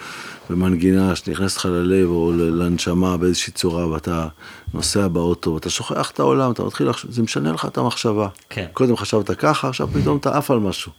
ומנגינה 0.50 1.16
שנכנסת 1.16 1.58
לך 1.58 1.66
ללב, 1.66 2.10
או 2.10 2.32
לנשמה 2.38 3.18
באיזושהי 3.18 3.54
צורה, 3.54 3.88
ואתה 3.88 4.28
נוסע 4.74 5.08
באוטו, 5.08 5.54
ואתה 5.54 5.70
שוכח 5.70 6.12
את 6.12 6.20
העולם, 6.20 6.52
אתה 6.52 6.64
מתחיל 6.64 6.90
לחשוב, 6.90 7.12
זה 7.12 7.22
משנה 7.22 7.52
לך 7.52 7.66
את 7.66 7.78
המחשבה. 7.78 8.28
כן. 8.50 8.66
קודם 8.74 8.98
חשבת 8.98 9.32
ככה, 9.32 9.70
עכשיו 9.70 9.88
פתאום 9.88 10.18
אתה 10.18 10.38
עף 10.38 10.52
על 10.52 10.60
משהו. 10.60 10.92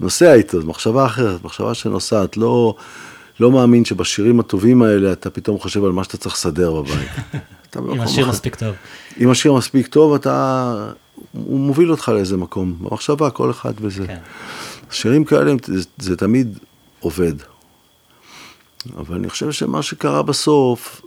נוסע 0.00 0.34
איתו, 0.34 0.60
זו 0.60 0.66
מחשבה 0.66 1.06
אחרת, 1.06 1.44
מחשבה 1.44 1.74
שנוסעת, 1.74 2.36
לא, 2.36 2.74
לא 3.40 3.50
מאמין 3.50 3.84
שבשירים 3.84 4.40
הטובים 4.40 4.82
האלה 4.82 5.12
אתה 5.12 5.30
פתאום 5.30 5.58
חושב 5.58 5.84
על 5.84 5.92
מה 5.92 6.04
שאתה 6.04 6.16
צריך 6.16 6.34
לסדר 6.34 6.72
בבית. 6.72 7.08
אם 7.92 8.00
השיר. 8.00 8.28
מספיק 8.28 8.54
טוב. 8.54 8.74
אם 9.20 9.30
השיר 9.30 9.52
מספיק 9.52 9.86
טוב, 9.86 10.14
אתה... 10.14 10.92
הוא 11.32 11.60
מוביל 11.60 11.90
אותך 11.90 12.08
לאיזה 12.08 12.36
מקום, 12.36 12.76
במחשבה, 12.80 13.30
כל 13.30 13.50
אחד 13.50 13.72
וזה. 13.80 14.06
כן. 14.06 14.18
שירים 14.90 15.24
כאלה, 15.24 15.52
זה, 15.64 15.88
זה 15.98 16.16
תמיד 16.16 16.58
עובד. 17.00 17.34
אבל 18.96 19.16
אני 19.16 19.28
חושב 19.28 19.52
שמה 19.52 19.82
שקרה 19.82 20.22
בסוף, 20.22 21.02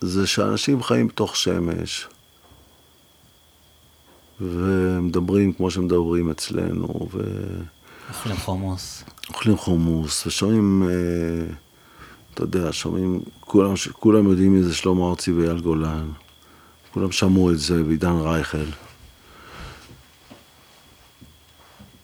זה 0.00 0.26
שאנשים 0.26 0.82
חיים 0.82 1.08
בתוך 1.08 1.36
שמש, 1.36 2.08
ומדברים 4.40 5.52
כמו 5.52 5.70
שמדברים 5.70 6.30
אצלנו, 6.30 7.08
אוכלים 8.12 8.36
חומוס. 8.36 9.04
ואוכלים 9.28 9.56
חומוס, 9.56 10.26
ושומעים, 10.26 10.82
אה, 10.82 11.54
אתה 12.34 12.42
יודע, 12.42 12.72
שומעים, 12.72 13.20
כולם, 13.40 13.74
כולם 13.92 14.30
יודעים 14.30 14.52
מי 14.52 14.62
זה 14.62 14.74
שלמה 14.74 15.08
ארצי 15.10 15.32
ואייל 15.32 15.60
גולן, 15.60 16.08
כולם 16.94 17.12
שמעו 17.12 17.50
את 17.50 17.58
זה, 17.58 17.84
ועידן 17.84 18.20
רייכל. 18.20 18.64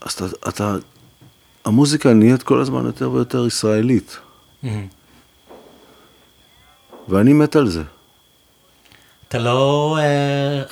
אז 0.00 0.12
אתה, 0.12 0.24
אתה, 0.48 0.76
המוזיקה 1.64 2.14
נהיית 2.14 2.42
כל 2.42 2.60
הזמן 2.60 2.86
יותר 2.86 3.10
ויותר 3.10 3.46
ישראלית, 3.46 4.18
מהמם. 4.62 4.86
ואני 7.08 7.32
מת 7.32 7.56
על 7.56 7.68
זה. 7.68 7.82
אתה 9.28 9.38
לא 9.38 9.98
אה, 10.00 10.62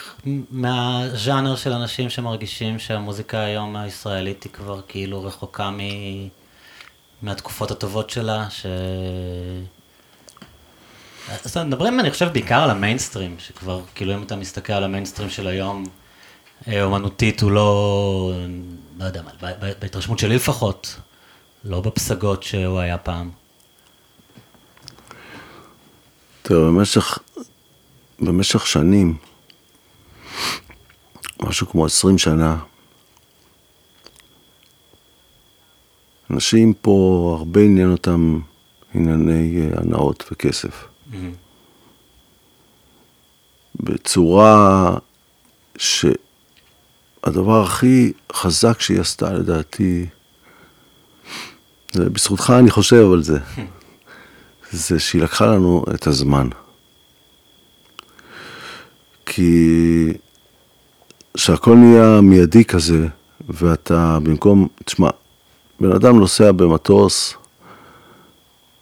מהז'אנר 0.50 1.56
של 1.56 1.72
אנשים 1.72 2.10
שמרגישים 2.10 2.78
שהמוזיקה 2.78 3.40
היום 3.40 3.76
הישראלית 3.76 4.44
היא 4.44 4.52
כבר 4.52 4.80
כאילו 4.88 5.24
רחוקה 5.24 5.70
מ... 5.70 5.78
מהתקופות 7.22 7.70
הטובות 7.70 8.10
שלה, 8.10 8.50
ש... 8.50 8.66
אז 11.44 11.56
מדברים, 11.56 12.00
אני 12.00 12.10
חושב, 12.10 12.28
בעיקר 12.32 12.62
על 12.62 12.70
המיינסטרים, 12.70 13.36
שכבר, 13.38 13.80
כאילו, 13.94 14.14
אם 14.14 14.22
אתה 14.22 14.36
מסתכל 14.36 14.72
על 14.72 14.84
המיינסטרים 14.84 15.30
של 15.30 15.46
היום, 15.46 15.84
אה, 16.68 16.84
אומנותית 16.84 17.40
הוא 17.40 17.50
לא, 17.50 18.32
לא 18.98 19.04
יודע 19.04 19.22
מה, 19.22 19.50
בהתרשמות 19.78 20.18
שלי 20.18 20.34
לפחות, 20.34 20.96
לא 21.64 21.80
בפסגות 21.80 22.42
שהוא 22.42 22.78
היה 22.78 22.98
פעם. 22.98 23.30
תראה, 26.42 26.60
במשך, 26.60 27.18
במשך 28.20 28.66
שנים, 28.66 29.16
משהו 31.42 31.66
כמו 31.66 31.86
20 31.86 32.18
שנה, 32.18 32.58
אנשים 36.30 36.74
פה, 36.74 37.36
הרבה 37.38 37.60
עניין 37.60 37.92
אותם 37.92 38.40
ענייני 38.94 39.60
אה, 39.60 39.80
הנאות 39.80 40.24
וכסף. 40.32 40.84
מהמם. 41.06 41.32
בצורה 43.80 44.96
הדבר 47.24 47.62
הכי 47.62 48.12
חזק 48.32 48.80
שהיא 48.80 49.00
עשתה 49.00 49.32
לדעתי, 49.32 50.06
זה 51.92 52.10
בזכותך 52.10 52.52
אני 52.58 52.70
חושב 52.70 53.12
על 53.12 53.22
זה, 53.22 53.38
זה 54.70 55.00
שהיא 55.00 55.22
לקחה 55.22 55.46
לנו 55.46 55.84
את 55.94 56.06
הזמן. 56.06 56.48
כי 59.36 60.12
שהכל 61.36 61.74
נהיה 61.74 62.20
מיידי 62.20 62.64
כזה, 62.64 63.06
ואתה 63.48 64.18
במקום, 64.22 64.68
תשמע, 64.84 65.10
בן 65.80 65.92
אדם 65.92 66.18
נוסע 66.18 66.52
במטוס, 66.52 67.34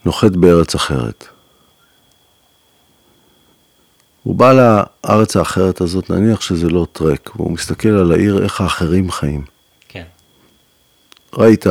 נוחת 0.04 0.30
בארץ 0.30 0.74
אחרת. 0.74 1.28
הוא 4.22 4.34
בא 4.34 4.52
לארץ 4.52 5.36
האחרת 5.36 5.80
הזאת, 5.80 6.10
נניח 6.10 6.40
שזה 6.40 6.68
לא 6.68 6.86
טרק, 6.92 7.30
והוא 7.36 7.52
מסתכל 7.52 7.88
על 7.88 8.12
העיר, 8.12 8.42
איך 8.42 8.60
האחרים 8.60 9.10
חיים. 9.10 9.44
כן. 9.88 10.04
ראית. 11.32 11.66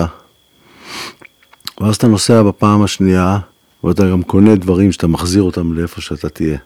ואז 1.81 1.95
אתה 1.95 2.07
נוסע 2.07 2.43
בפעם 2.43 2.83
השנייה, 2.83 3.39
ואתה 3.83 4.03
גם 4.09 4.23
קונה 4.23 4.55
דברים 4.55 4.91
שאתה 4.91 5.07
מחזיר 5.07 5.43
אותם 5.43 5.73
לאיפה 5.73 6.01
שאתה 6.01 6.29
תהיה. 6.29 6.57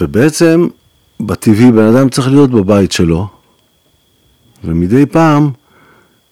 ובעצם, 0.00 0.68
בטבעי, 1.20 1.72
בן 1.72 1.96
אדם 1.96 2.08
צריך 2.08 2.28
להיות 2.28 2.50
בבית 2.50 2.92
שלו, 2.92 3.28
ומדי 4.64 5.06
פעם, 5.06 5.50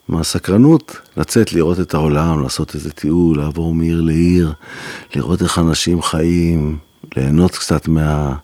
מהסקרנות, 0.08 0.96
לצאת 1.16 1.52
לראות 1.52 1.80
את 1.80 1.94
העולם, 1.94 2.42
לעשות 2.42 2.74
איזה 2.74 2.92
טיול, 2.92 3.38
לעבור 3.38 3.74
מעיר 3.74 4.00
לעיר, 4.00 4.52
לראות 5.14 5.42
איך 5.42 5.58
אנשים 5.58 6.02
חיים, 6.02 6.78
ליהנות 7.16 7.56
קצת 7.56 7.88
מה, 7.88 8.36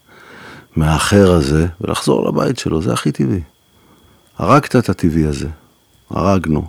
מהאחר 0.77 1.33
הזה, 1.33 1.67
ולחזור 1.81 2.29
לבית 2.29 2.59
שלו, 2.59 2.83
זה 2.83 2.93
הכי 2.93 3.13
טבעי. 3.13 3.41
הרגת 4.39 4.77
את 4.77 4.89
הטבעי 4.89 5.27
הזה, 5.27 5.49
הרגנו. 6.11 6.67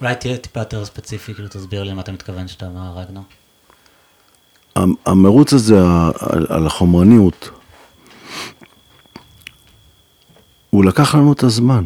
אולי 0.00 0.14
תהיה 0.14 0.36
טיפה 0.36 0.60
יותר 0.60 0.84
ספציפי, 0.84 1.34
כאילו 1.34 1.48
תסביר 1.48 1.82
לי 1.82 1.92
מה 1.92 2.00
אתה 2.00 2.12
מתכוון 2.12 2.48
שאתה 2.48 2.66
אמר 2.66 2.80
הרגנו. 2.80 3.22
המרוץ 5.06 5.52
הזה 5.52 5.80
על, 6.20 6.46
על 6.48 6.66
החומרניות, 6.66 7.50
הוא 10.70 10.84
לקח 10.84 11.14
לנו 11.14 11.32
את 11.32 11.42
הזמן. 11.42 11.84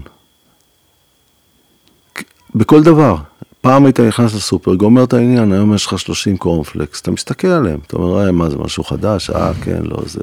בכל 2.54 2.82
דבר. 2.82 3.16
פעם 3.60 3.84
היית 3.84 4.00
נכנס 4.00 4.34
לסופר, 4.34 4.74
גומר 4.74 5.04
את 5.04 5.12
העניין, 5.12 5.52
היום 5.52 5.74
יש 5.74 5.86
לך 5.86 5.98
30 5.98 6.36
קורנפלקס, 6.36 7.00
אתה 7.00 7.10
מסתכל 7.10 7.48
עליהם, 7.48 7.80
אתה 7.86 7.96
אומר, 7.96 8.26
אה, 8.26 8.32
מה 8.32 8.50
זה, 8.50 8.56
משהו 8.56 8.84
חדש? 8.84 9.30
אה, 9.30 9.54
כן, 9.54 9.82
לא, 9.82 9.96
זה... 10.06 10.20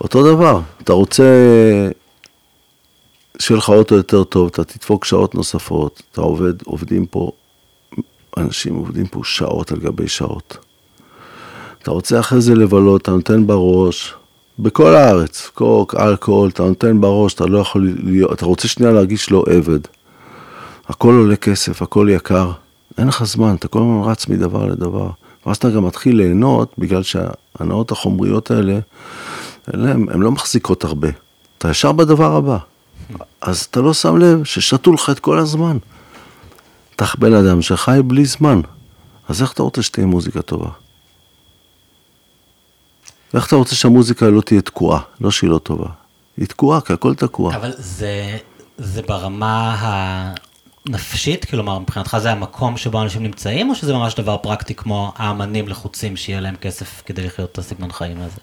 אותו 0.00 0.34
דבר, 0.34 0.60
אתה 0.82 0.92
רוצה 0.92 1.24
שיהיה 3.38 3.58
לך 3.58 3.68
אוטו 3.68 3.94
יותר 3.94 4.24
טוב, 4.24 4.48
אתה 4.52 4.64
תדפוק 4.64 5.04
שעות 5.04 5.34
נוספות, 5.34 6.02
אתה 6.12 6.20
עובד, 6.20 6.62
עובדים 6.62 7.06
פה, 7.06 7.30
אנשים 8.36 8.74
עובדים 8.74 9.06
פה 9.06 9.20
שעות 9.24 9.72
על 9.72 9.78
גבי 9.78 10.08
שעות. 10.08 10.56
אתה 11.84 11.90
רוצה 11.90 12.20
אחרי 12.20 12.40
זה 12.40 12.54
לבלות, 12.54 13.02
אתה 13.02 13.10
נותן 13.10 13.46
בראש, 13.46 14.14
בכל 14.58 14.94
הארץ, 14.94 15.50
קוק, 15.54 15.94
אלכוהול, 15.94 16.48
אתה 16.48 16.62
נותן 16.62 17.00
בראש, 17.00 17.34
אתה 17.34 17.46
לא 17.46 17.58
יכול 17.58 17.94
להיות, 18.04 18.32
אתה 18.32 18.46
רוצה 18.46 18.68
שנייה 18.68 18.92
להרגיש 18.92 19.30
לא 19.30 19.44
עבד. 19.50 19.78
הכל 20.88 21.14
עולה 21.14 21.36
כסף, 21.36 21.82
הכל 21.82 22.08
יקר, 22.10 22.50
אין 22.98 23.08
לך 23.08 23.24
זמן, 23.24 23.54
אתה 23.54 23.68
כל 23.68 23.78
הזמן 23.78 24.10
רץ 24.10 24.28
מדבר 24.28 24.66
לדבר. 24.66 25.10
ואז 25.46 25.56
אתה 25.56 25.70
גם 25.70 25.86
מתחיל 25.86 26.16
ליהנות, 26.16 26.72
בגלל 26.78 27.02
שההנאות 27.02 27.90
החומריות 27.90 28.50
האלה, 28.50 28.78
הן 29.66 30.20
לא 30.20 30.32
מחזיקות 30.32 30.84
הרבה. 30.84 31.08
אתה 31.58 31.70
ישר 31.70 31.92
בדבר 31.92 32.36
הבא. 32.36 32.58
אז 33.40 33.66
אתה 33.70 33.80
לא 33.80 33.94
שם 33.94 34.16
לב 34.16 34.44
ששתו 34.44 34.92
לך 34.92 35.10
את 35.10 35.18
כל 35.18 35.38
הזמן. 35.38 35.76
אתה 36.96 37.04
בן 37.18 37.34
אדם 37.34 37.62
שחי 37.62 37.98
בלי 38.04 38.24
זמן, 38.24 38.60
אז 39.28 39.42
איך 39.42 39.52
אתה 39.52 39.62
רוצה 39.62 39.82
שתהיה 39.82 40.06
מוזיקה 40.06 40.42
טובה? 40.42 40.83
איך 43.34 43.46
אתה 43.46 43.56
רוצה 43.56 43.74
שהמוזיקה 43.74 44.28
לא 44.28 44.40
תהיה 44.40 44.60
תקועה? 44.60 45.00
לא 45.20 45.30
שהיא 45.30 45.50
לא 45.50 45.58
טובה. 45.58 45.86
היא 46.36 46.46
תקועה, 46.46 46.80
כי 46.80 46.92
הכל 46.92 47.14
תקוע. 47.14 47.56
אבל 47.56 47.72
זה, 47.76 48.36
זה 48.78 49.02
ברמה 49.02 49.76
הנפשית? 50.88 51.44
כלומר, 51.44 51.78
מבחינתך 51.78 52.16
זה 52.20 52.32
המקום 52.32 52.76
שבו 52.76 53.02
אנשים 53.02 53.22
נמצאים, 53.22 53.70
או 53.70 53.74
שזה 53.74 53.92
ממש 53.92 54.14
דבר 54.14 54.36
פרקטי 54.36 54.74
כמו 54.74 55.12
האמנים 55.16 55.68
לחוצים, 55.68 56.16
שיהיה 56.16 56.40
להם 56.40 56.54
כסף 56.56 57.02
כדי 57.06 57.22
לחיות 57.22 57.52
את 57.52 57.58
הסגנון 57.58 57.92
חיים 57.92 58.16
הזה? 58.20 58.36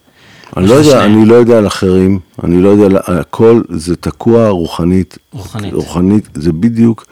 אני 0.58 0.67
לא, 0.67 0.73
יודע, 0.73 1.06
אני 1.06 1.25
לא 1.25 1.36
יודע 1.36 1.58
על 1.58 1.67
אחרים, 1.67 2.19
אני 2.43 2.62
לא 2.62 2.69
יודע, 2.69 2.99
הכל 3.08 3.62
זה 3.69 3.95
תקוע 3.95 4.49
רוחנית. 4.49 5.17
רוחנית. 5.34 5.73
רוחנית, 5.73 6.30
זה 6.34 6.51
בדיוק, 6.51 7.06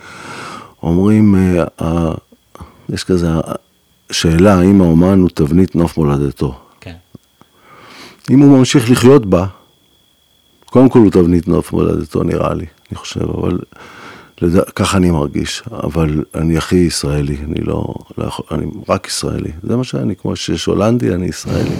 אומרים, 0.83 1.35
אה, 1.81 2.11
יש 2.89 3.03
כזה 3.03 3.27
שאלה, 4.11 4.59
האם 4.59 4.81
האומן 4.81 5.19
הוא 5.19 5.29
תבנית 5.33 5.75
נוף 5.75 5.97
מולדתו. 5.97 6.55
אם 8.29 8.39
הוא 8.39 8.57
ממשיך 8.57 8.91
לחיות 8.91 9.25
בה, 9.25 9.45
קודם 10.65 10.89
כל 10.89 10.99
הוא 10.99 11.11
תבנית 11.11 11.47
נוף 11.47 11.71
מולדתו 11.71 12.23
נראה 12.23 12.53
לי, 12.53 12.65
אני 12.89 12.97
חושב, 12.97 13.21
אבל 13.21 13.59
לד... 14.41 14.69
ככה 14.75 14.97
אני 14.97 15.11
מרגיש, 15.11 15.63
אבל 15.71 16.23
אני 16.35 16.57
הכי 16.57 16.75
ישראלי, 16.75 17.37
אני 17.43 17.61
לא, 17.61 17.95
לא 18.17 18.25
יכול, 18.25 18.45
אני 18.51 18.65
רק 18.89 19.07
ישראלי, 19.07 19.51
זה 19.63 19.75
מה 19.75 19.83
שאני, 19.83 20.15
כמו 20.15 20.35
שיש 20.35 20.65
הולנדי, 20.65 21.13
אני 21.13 21.25
ישראלי. 21.25 21.75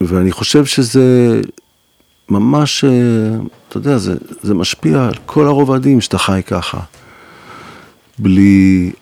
ואני 0.00 0.32
חושב 0.32 0.66
שזה 0.66 1.40
ממש, 2.28 2.84
אה, 2.84 2.90
אתה 3.68 3.76
יודע, 3.76 3.98
זה, 3.98 4.14
זה 4.42 4.54
משפיע 4.54 5.04
על 5.04 5.14
כל 5.26 5.46
הרובדים 5.46 6.00
שאתה 6.00 6.18
חי 6.18 6.40
ככה. 6.46 6.80
בלי, 8.18 8.92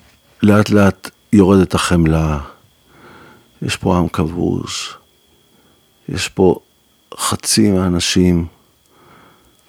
לאט 0.42 0.70
לאט 0.70 1.10
יורדת 1.32 1.74
החמלה, 1.74 2.38
יש 3.62 3.76
פה 3.76 3.98
עם 3.98 4.08
כבוש, 4.08 4.96
יש 6.08 6.28
פה 6.28 6.58
חצי 7.16 7.70
מהאנשים, 7.70 8.46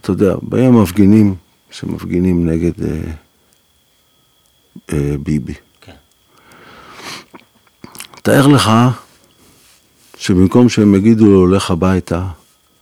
אתה 0.02 0.12
יודע, 0.12 0.36
באים 0.42 0.82
מפגינים 0.82 1.36
שמפגינים 1.72 2.50
נגד 2.50 2.84
אה, 2.84 3.12
אה, 4.94 5.16
ביבי. 5.24 5.54
כן. 5.82 5.96
תאר 8.24 8.48
לך 8.48 8.72
שבמקום 10.18 10.70
שהם 10.70 10.96
יגידו 10.96 11.26
לו, 11.26 11.48
לך 11.48 11.72
הביתה, 11.72 12.28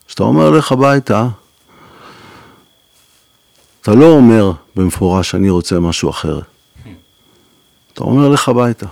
כשאתה 0.07 0.23
אומר 0.23 0.49
לך 0.49 0.71
הביתה, 0.71 1.27
אתה 3.81 3.95
לא 3.95 4.05
אומר 4.05 4.51
במפורש, 4.75 5.35
אני 5.35 5.49
רוצה 5.49 5.79
משהו 5.79 6.09
אחר. 6.09 6.39
אתה 7.93 8.03
אומר 8.03 8.29
לך 8.29 8.49
הביתה. 8.49 8.85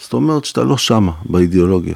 זאת 0.00 0.12
אומרת 0.12 0.44
שאתה 0.44 0.62
לא 0.62 0.78
שמה, 0.78 1.12
באידיאולוגיה. 1.24 1.94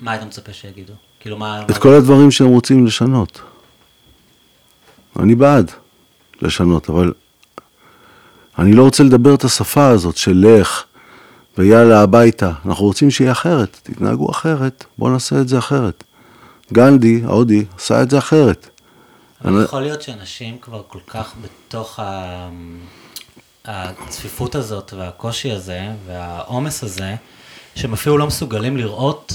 מה 0.00 0.12
היית 0.12 0.22
מצפה 0.22 0.52
שיגידו? 0.52 0.92
כאילו 1.20 1.36
מה... 1.38 1.62
את 1.70 1.78
כל 1.78 1.94
הדברים 1.94 2.30
שהם 2.30 2.48
רוצים 2.48 2.86
לשנות. 2.86 3.40
אני 5.18 5.34
בעד 5.34 5.70
לשנות, 6.42 6.90
אבל 6.90 7.12
אני 8.58 8.72
לא 8.72 8.82
רוצה 8.82 9.02
לדבר 9.02 9.34
את 9.34 9.44
השפה 9.44 9.86
הזאת 9.86 10.16
של 10.16 10.46
לך 10.46 10.84
ויאללה 11.58 12.00
הביתה. 12.00 12.52
אנחנו 12.66 12.84
רוצים 12.84 13.10
שיהיה 13.10 13.32
אחרת, 13.32 13.80
תתנהגו 13.82 14.30
אחרת, 14.30 14.84
בואו 14.98 15.10
נעשה 15.10 15.40
את 15.40 15.48
זה 15.48 15.58
אחרת. 15.58 16.04
גנדי, 16.72 17.22
ההודי, 17.24 17.64
עשה 17.76 18.02
את 18.02 18.10
זה 18.10 18.18
אחרת. 18.18 18.68
אבל 19.44 19.54
אני... 19.54 19.64
יכול 19.64 19.82
להיות 19.82 20.02
שאנשים 20.02 20.58
כבר 20.58 20.82
כל 20.88 20.98
כך 21.06 21.32
בתוך 21.42 21.98
ה... 21.98 22.48
הצפיפות 23.64 24.54
הזאת 24.54 24.92
והקושי 24.96 25.52
הזה 25.52 25.88
והעומס 26.06 26.84
הזה, 26.84 27.14
שהם 27.74 27.92
אפילו 27.92 28.18
לא 28.18 28.26
מסוגלים 28.26 28.76
לראות 28.76 29.32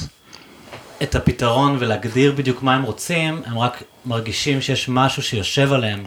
את 1.04 1.15
הפתרון 1.15 1.78
ולהגדיר 1.80 2.32
בדיוק 2.32 2.63
מה 2.63 2.76
הם 2.76 2.84
רוצים, 2.84 3.42
הם 3.46 3.60
רק 3.60 3.84
מרגישים 4.06 4.62
שיש 4.62 4.89
משהו 4.89 5.24
שיושב 5.24 5.74
עליהם 5.74 6.04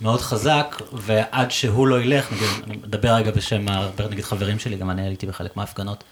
מאוד 0.00 0.20
חזק, 0.20 0.76
ועד 0.92 1.50
שהוא 1.50 1.86
לא 1.86 2.00
ילך, 2.00 2.32
נגיד, 2.32 2.48
אני 2.66 2.76
מדבר 2.76 3.14
רגע 3.14 3.30
בשם, 3.30 3.66
נגיד 4.10 4.24
חברים 4.24 4.58
שלי, 4.58 4.76
גם 4.76 4.90
אני 4.90 5.02
הייתי 5.02 5.26
בחלק 5.26 5.56
מההפגנות, 5.56 6.04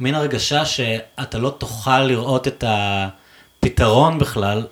מין 0.00 0.14
הרגשה 0.14 0.64
שאתה 0.64 1.38
לא 1.38 1.54
תוכל 1.58 2.02
לראות 2.02 2.48
את 2.48 2.64
הפתרון 2.66 4.18
בכלל, 4.18 4.66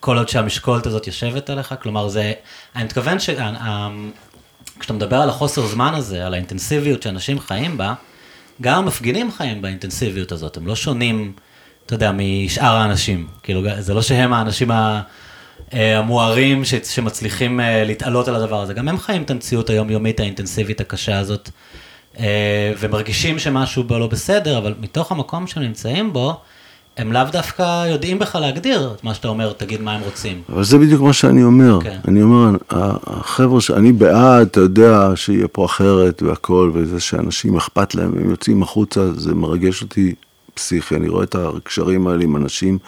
כל 0.00 0.18
עוד 0.18 0.28
שהמשקולת 0.28 0.86
הזאת 0.86 1.06
יושבת 1.06 1.50
עליך, 1.50 1.74
כלומר 1.82 2.08
זה, 2.08 2.32
אני 2.76 2.84
מתכוון 2.84 3.18
ש... 3.18 3.30
כשאתה 4.78 4.92
מדבר 4.92 5.16
על 5.16 5.28
החוסר 5.28 5.66
זמן 5.66 5.94
הזה, 5.94 6.26
על 6.26 6.34
האינטנסיביות 6.34 7.02
שאנשים 7.02 7.40
חיים 7.40 7.76
בה, 7.76 7.94
גם 8.62 8.78
המפגינים 8.78 9.32
חיים 9.32 9.62
באינטנסיביות 9.62 10.32
הזאת, 10.32 10.56
הם 10.56 10.66
לא 10.66 10.76
שונים, 10.76 11.32
אתה 11.86 11.94
יודע, 11.94 12.12
משאר 12.12 12.76
האנשים. 12.76 13.26
כאילו, 13.42 13.62
זה 13.78 13.94
לא 13.94 14.02
שהם 14.02 14.32
האנשים 14.32 14.70
המוארים 15.72 16.62
שמצליחים 16.84 17.60
אה, 17.60 17.84
להתעלות 17.84 18.28
על 18.28 18.34
הדבר 18.34 18.60
הזה, 18.60 18.74
גם 18.74 18.88
הם 18.88 18.98
חיים 18.98 19.22
את 19.22 19.30
המציאות 19.30 19.70
היומיומית 19.70 20.20
האינטנסיבית 20.20 20.80
הקשה 20.80 21.18
הזאת 21.18 21.50
אה, 22.18 22.72
ומרגישים 22.78 23.38
שמשהו 23.38 23.84
בו 23.84 23.98
לא 23.98 24.06
בסדר, 24.06 24.58
אבל 24.58 24.74
מתוך 24.80 25.12
המקום 25.12 25.46
שהם 25.46 25.62
נמצאים 25.62 26.12
בו, 26.12 26.40
הם 26.96 27.12
לאו 27.12 27.22
דווקא 27.32 27.86
יודעים 27.90 28.18
בכלל 28.18 28.40
להגדיר 28.40 28.92
את 28.96 29.04
מה 29.04 29.14
שאתה 29.14 29.28
אומר, 29.28 29.52
תגיד 29.52 29.80
מה 29.80 29.92
הם 29.92 30.02
רוצים. 30.02 30.42
אבל 30.48 30.64
זה 30.64 30.78
בדיוק 30.78 31.02
מה 31.02 31.12
שאני 31.12 31.44
אומר. 31.44 31.78
כן. 31.82 31.98
אני 32.08 32.22
אומר, 32.22 32.56
החבר'ה 32.70 33.60
שאני 33.60 33.92
בעד, 33.92 34.46
אתה 34.46 34.60
יודע, 34.60 35.10
שיהיה 35.14 35.48
פה 35.48 35.64
אחרת 35.64 36.22
והכל, 36.22 36.70
וזה 36.74 37.00
שאנשים 37.00 37.56
אכפת 37.56 37.94
להם, 37.94 38.12
והם 38.14 38.30
יוצאים 38.30 38.62
החוצה, 38.62 39.12
זה 39.12 39.34
מרגש 39.34 39.82
אותי 39.82 40.14
פסיכי. 40.54 40.96
אני 40.96 41.08
רואה 41.08 41.24
את 41.24 41.34
הקשרים 41.34 42.06
האלה 42.06 42.24
עם 42.24 42.36
אנשים 42.36 42.78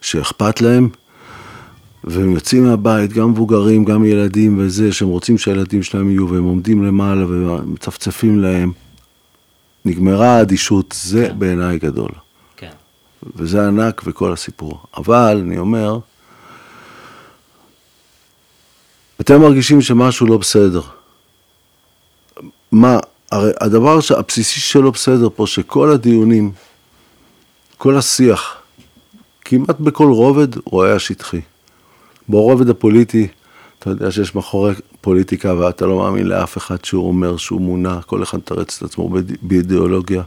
שאכפת 0.00 0.60
להם, 0.60 0.88
והם 2.04 2.30
יוצאים 2.30 2.64
מהבית, 2.64 3.12
גם 3.12 3.30
מבוגרים, 3.30 3.84
גם 3.84 4.04
ילדים 4.04 4.58
וזה, 4.58 4.92
שהם 4.92 5.08
רוצים 5.08 5.38
שהילדים 5.38 5.82
שלהם 5.82 6.10
יהיו, 6.10 6.28
והם 6.28 6.44
עומדים 6.44 6.84
למעלה 6.84 7.24
ומצפצפים 7.28 8.38
להם. 8.38 8.72
נגמרה 9.84 10.28
האדישות, 10.28 10.94
זה 11.02 11.26
כן. 11.28 11.38
בעיניי 11.38 11.78
גדול. 11.78 12.10
וזה 13.36 13.66
ענק 13.66 14.02
וכל 14.04 14.32
הסיפור. 14.32 14.82
אבל 14.96 15.38
אני 15.46 15.58
אומר, 15.58 15.98
אתם 19.20 19.40
מרגישים 19.40 19.82
שמשהו 19.82 20.26
לא 20.26 20.36
בסדר. 20.38 20.80
מה, 22.72 22.98
הרי 23.32 23.50
הדבר 23.60 23.98
הבסיסי 24.16 24.60
שלא 24.60 24.90
בסדר 24.90 25.28
פה, 25.36 25.46
שכל 25.46 25.90
הדיונים, 25.90 26.52
כל 27.78 27.96
השיח, 27.96 28.56
כמעט 29.44 29.80
בכל 29.80 30.06
רובד 30.06 30.48
הוא 30.64 30.82
היה 30.82 30.98
שטחי. 30.98 31.40
ברובד 32.28 32.68
הפוליטי, 32.68 33.28
אתה 33.78 33.90
יודע 33.90 34.10
שיש 34.10 34.34
מאחורי 34.34 34.74
פוליטיקה 35.00 35.54
ואתה 35.54 35.86
לא 35.86 35.98
מאמין 35.98 36.26
לאף 36.26 36.56
אחד 36.58 36.84
שהוא 36.84 37.08
אומר 37.08 37.36
שהוא 37.36 37.60
מונע, 37.60 38.02
כל 38.02 38.22
אחד 38.22 38.38
מתרץ 38.38 38.76
את 38.76 38.82
עצמו 38.82 39.08
באיד- 39.08 39.36
באידיאולוגיה. 39.42 40.22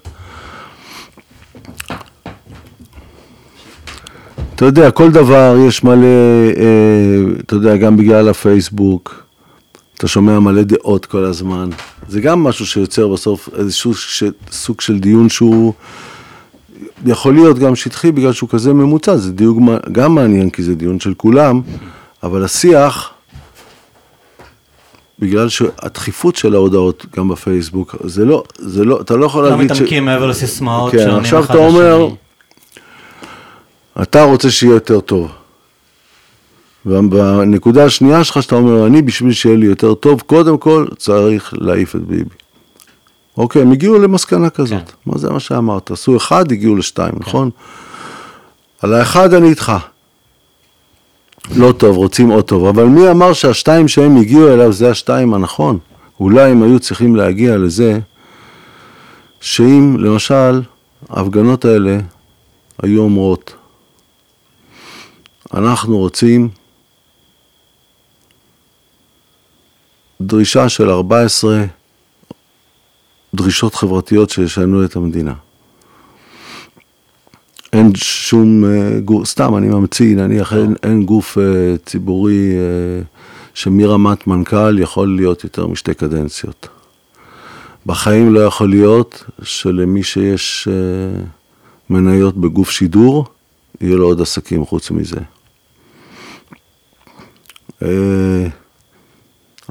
אתה 4.55 4.65
יודע, 4.65 4.91
כל 4.91 5.11
דבר 5.11 5.55
יש 5.67 5.83
מלא, 5.83 6.05
אה, 6.57 6.63
אתה 7.39 7.55
יודע, 7.55 7.77
גם 7.77 7.97
בגלל 7.97 8.29
הפייסבוק, 8.29 9.23
אתה 9.97 10.07
שומע 10.07 10.39
מלא 10.39 10.61
דעות 10.63 11.05
כל 11.05 11.23
הזמן. 11.23 11.69
זה 12.07 12.21
גם 12.21 12.43
משהו 12.43 12.65
שיוצר 12.65 13.07
בסוף 13.07 13.49
איזשהו 13.57 13.93
ש, 13.93 14.23
סוג 14.51 14.81
של 14.81 14.99
דיון 14.99 15.29
שהוא 15.29 15.73
יכול 17.05 17.33
להיות 17.33 17.59
גם 17.59 17.75
שטחי 17.75 18.11
בגלל 18.11 18.33
שהוא 18.33 18.49
כזה 18.49 18.73
ממוצע, 18.73 19.17
זה 19.17 19.31
דיון 19.31 19.63
מ- 19.69 19.91
גם 19.91 20.15
מעניין 20.15 20.49
כי 20.49 20.63
זה 20.63 20.75
דיון 20.75 20.99
של 20.99 21.13
כולם, 21.13 21.61
אבל 22.23 22.43
השיח, 22.43 23.09
בגלל 25.19 25.49
שהדחיפות 25.49 26.35
של 26.35 26.55
ההודעות 26.55 27.05
גם 27.17 27.27
בפייסבוק, 27.27 27.95
זה 28.03 28.25
לא, 28.25 28.43
זה 28.57 28.85
לא, 28.85 29.01
אתה 29.01 29.15
לא 29.15 29.25
יכול 29.25 29.43
לא 29.43 29.49
להגיד 29.49 29.71
מתעמקים 29.71 30.05
מעבר 30.05 30.25
לסיסמאות 30.27 30.91
כן, 30.91 31.09
עכשיו 31.09 31.43
אתה 31.43 31.57
אומר. 31.57 32.07
אתה 34.01 34.23
רוצה 34.23 34.51
שיהיה 34.51 34.73
יותר 34.73 34.99
טוב. 34.99 35.31
ובנקודה 36.85 37.85
השנייה 37.85 38.23
שלך, 38.23 38.43
שאתה 38.43 38.55
אומר, 38.55 38.87
אני 38.87 39.01
בשביל 39.01 39.33
שיהיה 39.33 39.55
לי 39.55 39.65
יותר 39.65 39.93
טוב, 39.93 40.21
קודם 40.21 40.57
כל 40.57 40.85
צריך 40.97 41.53
להעיף 41.57 41.95
את 41.95 42.01
ביבי. 42.01 42.29
אוקיי, 43.37 43.61
הם 43.61 43.71
הגיעו 43.71 43.99
למסקנה 43.99 44.49
כזאת. 44.49 44.89
כן. 44.89 44.93
מה 45.05 45.17
זה 45.17 45.29
מה 45.29 45.39
שאמרת? 45.39 45.91
עשו 45.91 46.17
אחד, 46.17 46.51
הגיעו 46.51 46.75
לשתיים, 46.75 47.13
נכון? 47.19 47.49
על 48.81 48.93
האחד 48.93 49.33
אני 49.33 49.49
איתך. 49.49 49.73
לא 51.55 51.71
טוב, 51.71 51.97
רוצים 51.97 52.29
עוד 52.29 52.45
טוב, 52.45 52.65
אבל 52.65 52.85
מי 52.85 53.11
אמר 53.11 53.33
שהשתיים 53.33 53.87
שהם 53.87 54.17
הגיעו 54.17 54.53
אליו 54.53 54.73
זה 54.73 54.89
השתיים 54.89 55.33
הנכון? 55.33 55.77
אולי 56.19 56.51
הם 56.51 56.63
היו 56.63 56.79
צריכים 56.79 57.15
להגיע 57.15 57.57
לזה 57.57 57.99
שאם 59.41 59.95
למשל 59.99 60.61
ההפגנות 61.09 61.65
האלה 61.65 61.97
היו 62.83 63.01
אומרות, 63.01 63.53
אנחנו 65.53 65.97
רוצים 65.97 66.49
דרישה 70.21 70.69
של 70.69 70.89
14 70.89 71.65
דרישות 73.33 73.75
חברתיות 73.75 74.29
שישנו 74.29 74.85
את 74.85 74.95
המדינה. 74.95 75.33
אין 77.73 77.91
שום 77.95 78.65
אה, 78.65 78.99
גוף, 78.99 79.27
סתם 79.27 79.57
אני 79.57 79.67
ממציא, 79.67 80.15
נניח 80.15 80.53
אין, 80.53 80.75
אין 80.83 81.05
גוף 81.05 81.37
אה, 81.37 81.43
ציבורי 81.85 82.51
אה, 82.51 83.01
שמרמת 83.53 84.27
מנכ"ל 84.27 84.79
יכול 84.79 85.15
להיות 85.15 85.43
יותר 85.43 85.67
משתי 85.67 85.93
קדנציות. 85.93 86.67
בחיים 87.85 88.33
לא 88.33 88.39
יכול 88.39 88.69
להיות 88.69 89.23
שלמי 89.43 90.03
שיש 90.03 90.67
אה, 90.71 91.23
מניות 91.89 92.37
בגוף 92.37 92.71
שידור, 92.71 93.25
יהיו 93.81 93.97
לו 93.97 94.05
עוד 94.05 94.21
עסקים 94.21 94.65
חוץ 94.65 94.91
מזה. 94.91 95.19
אה, 97.83 98.47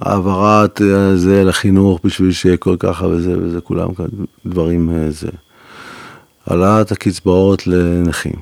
העברת 0.01 0.83
אה, 0.83 1.17
זה 1.17 1.45
לחינוך 1.45 2.01
בשביל 2.05 2.33
שיהיה 2.33 2.57
כל 2.57 2.77
ככה 2.79 3.07
וזה 3.07 3.39
וזה, 3.39 3.61
כולם 3.61 3.95
כאן 3.95 4.07
דברים 4.47 4.91
אה, 4.91 5.11
זה. 5.11 5.29
העלאת 6.47 6.93
הקצבאות 6.93 7.67
לנכים, 7.67 8.35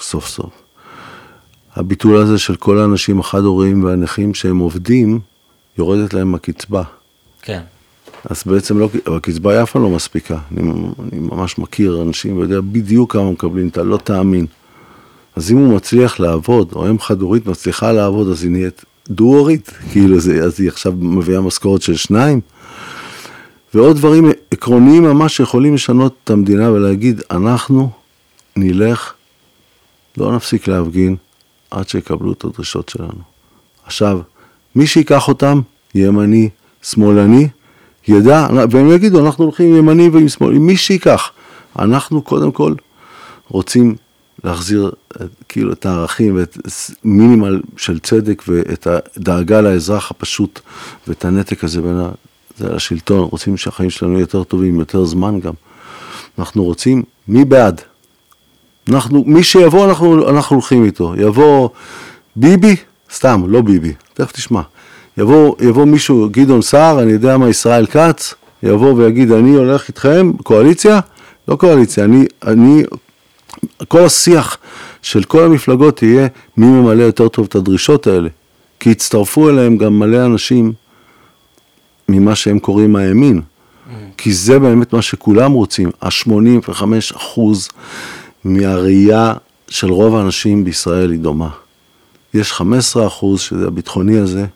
סוף 0.00 0.28
סוף. 0.28 0.62
הביטול 1.76 2.16
הזה 2.16 2.38
של 2.38 2.56
כל 2.56 2.78
האנשים 2.78 3.20
החד-הוריים 3.20 3.84
והנכים 3.84 4.34
שהם 4.34 4.58
עובדים, 4.58 5.20
יורדת 5.78 6.14
להם 6.14 6.34
הקצבה. 6.34 6.82
כן. 7.42 7.60
אז 8.30 8.42
בעצם 8.46 8.78
לא, 8.78 8.88
הקצבה 9.16 9.52
היא 9.52 9.62
אף 9.62 9.72
פעם 9.72 9.82
לא 9.82 9.90
מספיקה. 9.90 10.38
אני, 10.56 10.70
אני 11.02 11.20
ממש 11.20 11.58
מכיר 11.58 12.02
אנשים 12.02 12.36
ויודע 12.36 12.60
בדיוק 12.60 13.12
כמה 13.12 13.30
מקבלים, 13.30 13.68
אתה 13.68 13.82
לא 13.82 13.96
תאמין. 13.96 14.46
אז 15.38 15.50
אם 15.52 15.56
הוא 15.56 15.76
מצליח 15.76 16.20
לעבוד, 16.20 16.72
או 16.74 16.90
אם 16.90 16.98
חד-הורית 16.98 17.46
מצליחה 17.46 17.92
לעבוד, 17.92 18.28
אז 18.28 18.42
היא 18.42 18.50
נהיית 18.50 18.84
דו-הורית, 19.08 19.70
כאילו 19.92 20.20
זה, 20.20 20.44
אז 20.44 20.60
היא 20.60 20.68
עכשיו 20.68 20.92
מביאה 21.00 21.40
משכורת 21.40 21.82
של 21.82 21.96
שניים. 21.96 22.40
ועוד 23.74 23.96
דברים 23.96 24.30
עקרוניים 24.50 25.02
ממש 25.02 25.36
שיכולים 25.36 25.74
לשנות 25.74 26.14
את 26.24 26.30
המדינה 26.30 26.70
ולהגיד, 26.70 27.20
אנחנו 27.30 27.90
נלך, 28.56 29.12
לא 30.16 30.36
נפסיק 30.36 30.68
להפגין 30.68 31.16
עד 31.70 31.88
שיקבלו 31.88 32.32
את 32.32 32.44
הדרישות 32.44 32.88
שלנו. 32.88 33.22
עכשיו, 33.86 34.20
מי 34.76 34.86
שיקח 34.86 35.28
אותם, 35.28 35.60
ימני, 35.94 36.48
שמאלני, 36.82 37.48
ידע, 38.08 38.46
והם 38.70 38.92
יגידו, 38.92 39.26
אנחנו 39.26 39.44
הולכים 39.44 39.70
עם 39.70 39.76
ימני 39.76 40.08
ועם 40.08 40.28
שמאלי, 40.28 40.58
מי 40.58 40.76
שיקח. 40.76 41.30
אנחנו 41.78 42.22
קודם 42.22 42.52
כל 42.52 42.74
רוצים 43.48 43.96
להחזיר 44.44 44.90
את, 45.16 45.22
כאילו 45.48 45.72
את 45.72 45.86
הערכים 45.86 46.36
ואת 46.36 46.56
מינימל 47.04 47.60
של 47.76 47.98
צדק 47.98 48.42
ואת 48.48 48.86
הדאגה 48.86 49.60
לאזרח 49.60 50.10
הפשוט 50.10 50.60
ואת 51.08 51.24
הנתק 51.24 51.64
הזה 51.64 51.82
בין 51.82 52.00
ה... 52.00 52.10
זה 52.58 52.68
לשלטון, 52.68 53.20
רוצים 53.20 53.56
שהחיים 53.56 53.90
שלנו 53.90 54.12
יהיו 54.12 54.20
יותר 54.20 54.44
טובים, 54.44 54.78
יותר 54.78 55.04
זמן 55.04 55.40
גם. 55.40 55.52
אנחנו 56.38 56.64
רוצים, 56.64 57.02
מי 57.28 57.44
בעד? 57.44 57.80
אנחנו, 58.88 59.24
מי 59.26 59.42
שיבוא, 59.42 59.88
אנחנו, 59.88 60.28
אנחנו 60.30 60.56
הולכים 60.56 60.84
איתו. 60.84 61.14
יבוא 61.16 61.68
ביבי, 62.36 62.76
סתם, 63.12 63.42
לא 63.46 63.62
ביבי, 63.62 63.92
תכף 64.14 64.32
תשמע. 64.32 64.62
יבוא, 65.18 65.56
יבוא 65.60 65.84
מישהו, 65.84 66.28
גדעון 66.30 66.62
סער, 66.62 67.02
אני 67.02 67.12
יודע 67.12 67.36
מה, 67.36 67.48
ישראל 67.48 67.86
כץ, 67.86 68.34
יבוא 68.62 68.92
ויגיד, 68.92 69.32
אני 69.32 69.54
הולך 69.54 69.88
איתכם, 69.88 70.32
קואליציה? 70.42 71.00
לא 71.48 71.56
קואליציה, 71.56 72.04
אני, 72.04 72.26
אני, 72.46 72.82
כל 73.88 74.04
השיח 74.04 74.58
של 75.02 75.24
כל 75.24 75.44
המפלגות 75.44 76.02
יהיה 76.02 76.26
מי 76.56 76.66
ממלא 76.66 77.02
יותר 77.02 77.28
טוב 77.28 77.46
את 77.48 77.54
הדרישות 77.54 78.06
האלה. 78.06 78.28
כי 78.80 78.90
יצטרפו 78.90 79.48
אליהם 79.48 79.76
גם 79.76 79.98
מלא 79.98 80.26
אנשים 80.26 80.72
ממה 82.08 82.34
שהם 82.34 82.58
קוראים 82.58 82.96
הימין. 82.96 83.40
כי 84.16 84.32
זה 84.32 84.58
באמת 84.58 84.92
מה 84.92 85.02
שכולם 85.02 85.52
רוצים. 85.52 85.90
ה-85 86.02 86.82
אחוז 87.16 87.68
מהראייה 88.44 89.34
של 89.68 89.90
רוב 89.90 90.16
האנשים 90.16 90.64
בישראל 90.64 91.10
היא 91.10 91.20
דומה. 91.20 91.48
יש 92.34 92.52
15 92.52 93.06
אחוז, 93.06 93.40
שזה 93.40 93.66
הביטחוני 93.66 94.18
הזה, 94.18 94.46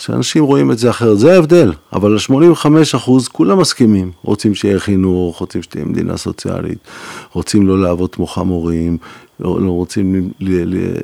שאנשים 0.00 0.44
רואים 0.44 0.70
את 0.70 0.78
זה 0.78 0.90
אחרת, 0.90 1.18
זה 1.18 1.32
ההבדל, 1.32 1.72
אבל 1.92 2.16
ה-85 2.16 2.66
אחוז 2.96 3.28
כולם 3.28 3.58
מסכימים, 3.58 4.12
רוצים 4.22 4.54
שיהיה 4.54 4.80
חינוך, 4.80 5.38
רוצים 5.38 5.62
שתהיה 5.62 5.84
מדינה 5.84 6.16
סוציאלית, 6.16 6.78
רוצים 7.32 7.66
לא 7.66 7.82
לעבוד 7.82 8.14
כמו 8.14 8.26
חמורים, 8.26 8.98
לא, 9.40 9.60
לא 9.60 9.70
רוצים 9.70 10.30
ל, 10.40 10.76
ל, 10.76 10.96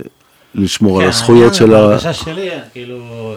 לשמור 0.55 0.97
על 0.97 1.03
כן, 1.03 1.09
הזכויות 1.09 1.55
של 1.55 1.75
ה... 1.75 1.79
ההרגשה 1.79 2.13
שלי, 2.13 2.49
כאילו, 2.73 3.35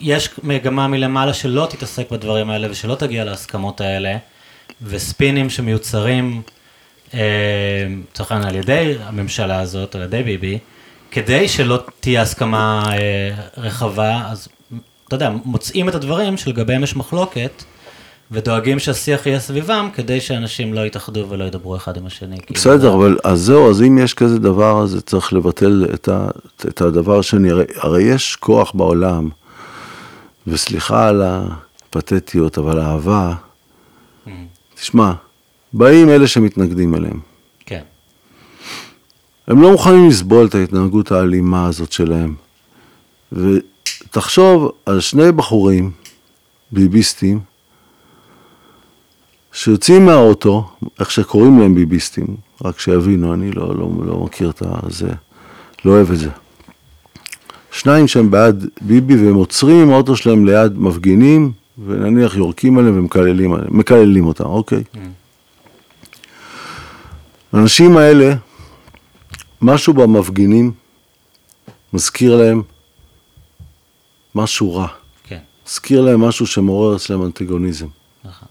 יש 0.00 0.30
מגמה 0.42 0.88
מלמעלה 0.88 1.34
שלא 1.34 1.66
תתעסק 1.70 2.10
בדברים 2.10 2.50
האלה 2.50 2.70
ושלא 2.70 2.94
תגיע 2.94 3.24
להסכמות 3.24 3.80
האלה, 3.80 4.16
וספינים 4.82 5.50
שמיוצרים, 5.50 6.42
אה, 7.14 7.20
לצורך 8.10 8.32
העניין 8.32 8.48
על 8.48 8.56
ידי 8.56 8.94
הממשלה 9.00 9.60
הזאת, 9.60 9.94
על 9.94 10.02
ידי 10.02 10.22
ביבי, 10.22 10.58
כדי 11.12 11.48
שלא 11.48 11.78
תהיה 12.00 12.22
הסכמה 12.22 12.84
אה, 12.92 13.30
רחבה, 13.56 14.22
אז 14.30 14.48
אתה 15.08 15.16
יודע, 15.16 15.30
מוצאים 15.44 15.88
את 15.88 15.94
הדברים 15.94 16.36
שלגביהם 16.36 16.82
יש 16.82 16.96
מחלוקת, 16.96 17.64
ודואגים 18.30 18.78
שהשיח 18.78 19.26
יהיה 19.26 19.40
סביבם, 19.40 19.88
כדי 19.94 20.20
שאנשים 20.20 20.74
לא 20.74 20.86
יתאחדו 20.86 21.26
ולא 21.28 21.44
ידברו 21.44 21.76
אחד 21.76 21.96
עם 21.96 22.06
השני. 22.06 22.36
כאילו, 22.36 22.60
בסדר, 22.60 22.94
אבל 22.94 23.18
אז 23.24 23.40
זהו, 23.40 23.70
אז 23.70 23.82
אם 23.82 23.98
יש 23.98 24.14
כזה 24.14 24.38
דבר, 24.38 24.82
אז 24.82 25.02
צריך 25.06 25.32
לבטל 25.32 25.86
את, 25.94 26.08
ה, 26.08 26.28
את 26.68 26.80
הדבר. 26.80 27.20
הרי, 27.50 27.64
הרי 27.76 28.02
יש 28.02 28.36
כוח 28.36 28.72
בעולם, 28.74 29.28
וסליחה 30.46 31.08
על 31.08 31.22
הפתטיות, 31.24 32.58
אבל 32.58 32.80
אהבה, 32.80 33.32
Mm, 34.26 34.30
תשמע, 34.74 35.12
באים 35.72 36.08
אלה 36.08 36.26
שמתנגדים 36.26 36.94
אליהם. 36.94 37.31
כן, 39.46 39.52
הם 39.52 39.62
לא 39.62 39.72
מוכנים 39.72 40.08
לסבול 40.08 40.46
את 40.46 40.54
ההתנהגות 40.54 41.12
האלימה 41.12 41.66
הזאת 41.66 41.92
שלהם. 41.92 42.34
ותחשוב 43.32 44.72
על 44.86 45.00
שני 45.00 45.32
בחורים, 45.32 45.90
ביביסטים, 46.72 47.40
שיוצאים 49.52 50.06
מהאוטו, 50.06 50.70
איך 51.00 51.10
שקוראים 51.10 51.60
להם 51.60 51.74
ביביסטים, 51.74 52.26
רק 52.64 52.80
שיבינו, 52.80 53.34
אני 53.34 53.50
לא, 53.50 53.68
לא, 53.76 53.90
לא 54.04 54.24
מכיר 54.24 54.50
את 54.50 54.62
זה, 54.88 55.12
לא 55.84 55.90
אוהב 55.90 56.10
את 56.10 56.18
זה. 56.18 56.30
שניים 57.72 58.08
שהם 58.08 58.30
בעד 58.30 58.66
ביבי 58.80 59.16
והם 59.16 59.34
עוצרים 59.34 59.76
עם 59.76 59.90
האוטו 59.90 60.16
שלהם 60.16 60.46
ליד 60.46 60.78
מפגינים, 60.78 61.52
ונניח 61.86 62.36
יורקים 62.36 62.78
עליהם 62.78 62.98
ומקללים 62.98 63.52
עליהם, 63.52 63.78
מקללים 63.78 64.26
אותם, 64.26 64.44
אוקיי. 64.44 64.82
האנשים 67.52 67.96
האלה, 67.96 68.34
משהו 69.62 69.94
במפגינים 69.94 70.72
מזכיר 71.92 72.36
להם 72.36 72.62
משהו 74.34 74.74
רע. 74.74 74.86
כן, 75.24 75.40
מזכיר 75.66 76.00
להם 76.00 76.20
משהו 76.20 76.46
שמעורר 76.46 76.96
אצלם 76.96 77.22
אנטגוניזם. 77.22 77.86
נכון. 78.24 78.48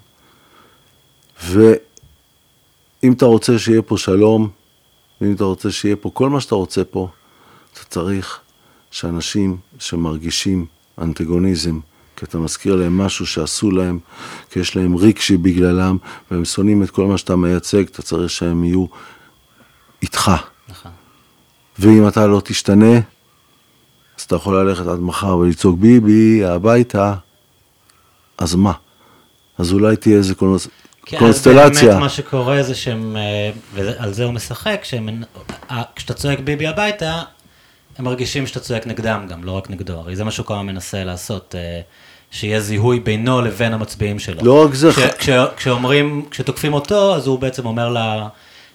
ואם 1.44 3.14
אתה 3.14 3.26
רוצה 3.26 3.60
שיהיה 3.60 3.82
פה 3.82 3.98
שלום, 3.98 4.50
ואם 5.22 5.34
אתה 5.34 5.44
רוצה 5.44 5.72
שיהיה 5.72 5.96
פה 5.96 6.12
כל 6.14 6.30
מה 6.30 6.42
שאתה 6.42 6.56
רוצה 6.56 6.84
פה, 6.84 7.10
אתה 7.74 7.84
צריך 7.84 8.40
שאנשים 8.92 9.58
שמרגישים 9.80 10.66
אנטגוניזם, 11.02 11.80
כי 12.16 12.26
אתה 12.26 12.38
מזכיר 12.38 12.76
להם 12.76 12.98
משהו 12.98 13.26
שעשו 13.28 13.72
להם, 13.72 14.00
כי 14.50 14.60
יש 14.60 14.76
להם 14.76 14.96
ריקשי 14.96 15.38
בגללם, 15.38 15.98
והם 16.32 16.46
שונאים 16.46 16.84
את 16.84 16.90
כל 16.90 17.06
מה 17.06 17.18
שאתה 17.18 17.36
מייצג, 17.36 17.84
אתה 17.84 18.02
צריך 18.02 18.30
שהם 18.30 18.64
יהיו 18.64 18.86
איתך. 20.02 20.32
ואם 21.82 22.08
אתה 22.08 22.28
לא 22.28 22.42
תשתנה, 22.44 22.96
אז 24.18 24.24
אתה 24.28 24.36
יכול 24.36 24.60
ללכת 24.60 24.88
עד 24.88 25.00
מחר 25.00 25.38
ולצעוק 25.38 25.80
ביבי, 25.80 26.46
הביתה, 26.46 27.14
אז 28.38 28.56
מה? 28.56 28.74
אז 29.58 29.74
אולי 29.74 29.96
תהיה 29.96 30.18
איזה 30.18 30.36
קונס... 30.36 30.68
כי 31.06 31.18
קונסטלציה. 31.18 31.82
אז 31.82 31.88
באמת 31.88 32.00
מה 32.00 32.10
שקורה 32.10 32.64
זה 32.64 32.76
שהם, 32.76 33.18
אה, 33.18 33.52
ועל 33.74 34.14
זה 34.14 34.24
הוא 34.24 34.34
משחק, 34.34 34.82
שהם, 34.84 35.24
כשאתה 35.96 36.14
צועק 36.14 36.40
ביבי 36.40 36.68
הביתה, 36.68 37.22
הם 37.98 38.06
מרגישים 38.06 38.48
שאתה 38.48 38.60
צועק 38.60 38.88
נגדם 38.88 39.26
גם, 39.30 39.44
לא 39.44 39.52
רק 39.52 39.70
נגדו. 39.70 39.94
הרי 39.94 40.16
זה 40.16 40.24
מה 40.24 40.32
שהוא 40.32 40.46
הזמן 40.50 40.66
מנסה 40.66 41.04
לעשות, 41.04 41.56
אה, 41.58 41.82
שיהיה 42.32 42.62
זיהוי 42.62 43.00
בינו 43.00 43.42
לבין 43.42 43.74
המצביעים 43.74 44.20
שלו. 44.20 44.44
לא 44.44 44.66
רק 44.66 44.74
זה, 44.74 44.92
כש, 44.92 45.00
כש, 45.18 45.30
כשאומרים, 45.56 46.26
כשתוקפים 46.32 46.74
אותו, 46.74 47.16
אז 47.16 47.28
הוא 47.28 47.40
בעצם 47.40 47.66
אומר 47.66 47.90
ל, 47.90 47.98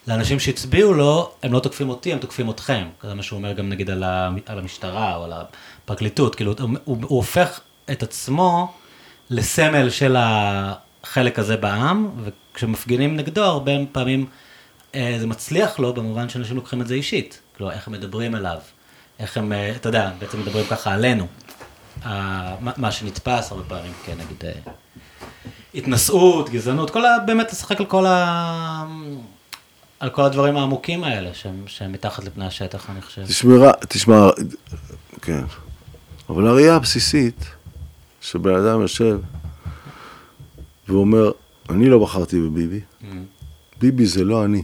לאנשים 0.07 0.40
שהצביעו 0.40 0.95
לו, 0.95 1.33
הם 1.42 1.53
לא 1.53 1.61
תוקפים 1.61 1.88
אותי, 1.88 2.12
הם 2.12 2.19
תוקפים 2.19 2.51
אתכם. 2.51 2.88
זה 3.03 3.14
מה 3.14 3.23
שהוא 3.23 3.37
אומר 3.37 3.53
גם 3.53 3.69
נגיד 3.69 3.90
על, 3.90 4.05
על 4.47 4.59
המשטרה 4.59 5.16
או 5.16 5.25
על 5.25 5.33
הפרקליטות. 5.33 6.35
כאילו, 6.35 6.55
הוא, 6.61 6.71
הוא, 6.85 6.97
הוא 7.03 7.16
הופך 7.16 7.61
את 7.90 8.03
עצמו 8.03 8.73
לסמל 9.31 9.90
של 9.90 10.16
החלק 10.19 11.38
הזה 11.38 11.57
בעם, 11.57 12.11
וכשמפגינים 12.25 13.16
נגדו, 13.16 13.45
הרבה 13.45 13.73
פעמים 13.92 14.27
אה, 14.95 15.16
זה 15.19 15.27
מצליח 15.27 15.79
לו 15.79 15.95
במובן 15.95 16.29
שאנשים 16.29 16.57
לוקחים 16.57 16.83
את 16.83 16.87
זה 16.87 16.95
אישית. 16.95 17.40
כאילו, 17.55 17.71
איך 17.71 17.87
הם 17.87 17.92
מדברים 17.92 18.35
אליו, 18.35 18.59
איך 19.19 19.37
הם, 19.37 19.53
אה, 19.53 19.77
אתה 19.77 19.88
יודע, 19.88 20.11
בעצם 20.19 20.40
מדברים 20.40 20.66
ככה 20.71 20.95
עלינו. 20.95 21.27
אה, 22.07 22.57
מה, 22.61 22.73
מה 22.77 22.92
שנתפס 22.92 23.53
הרבה 23.53 23.64
פעמים, 23.69 23.92
כן, 24.05 24.14
נגיד, 24.19 24.45
אה, 24.45 24.73
התנשאות, 25.75 26.51
גזענות, 26.51 26.90
כל 26.90 27.07
ה... 27.07 27.19
באמת 27.27 27.53
לשחק 27.53 27.81
על 27.81 27.87
כל 27.87 28.07
ה... 28.07 28.85
על 30.00 30.11
כל 30.11 30.22
הדברים 30.22 30.56
העמוקים 30.56 31.04
האלה, 31.04 31.35
שהם, 31.35 31.64
שהם 31.66 31.92
מתחת 31.92 32.24
לפני 32.24 32.46
השטח, 32.46 32.90
אני 32.90 33.02
חושב. 33.02 33.24
תשמע, 33.26 33.70
תשמע, 33.88 34.28
כן. 35.22 35.44
אבל 36.28 36.46
הראייה 36.46 36.76
הבסיסית, 36.76 37.44
שבן 38.20 38.54
אדם 38.54 38.80
יושב 38.80 39.18
ואומר, 40.88 41.30
אני 41.70 41.88
לא 41.88 41.98
בחרתי 41.98 42.40
בביבי, 42.40 42.80
Mm, 43.02 43.04
ביבי 43.80 44.06
זה 44.06 44.24
לא 44.24 44.44
אני. 44.44 44.62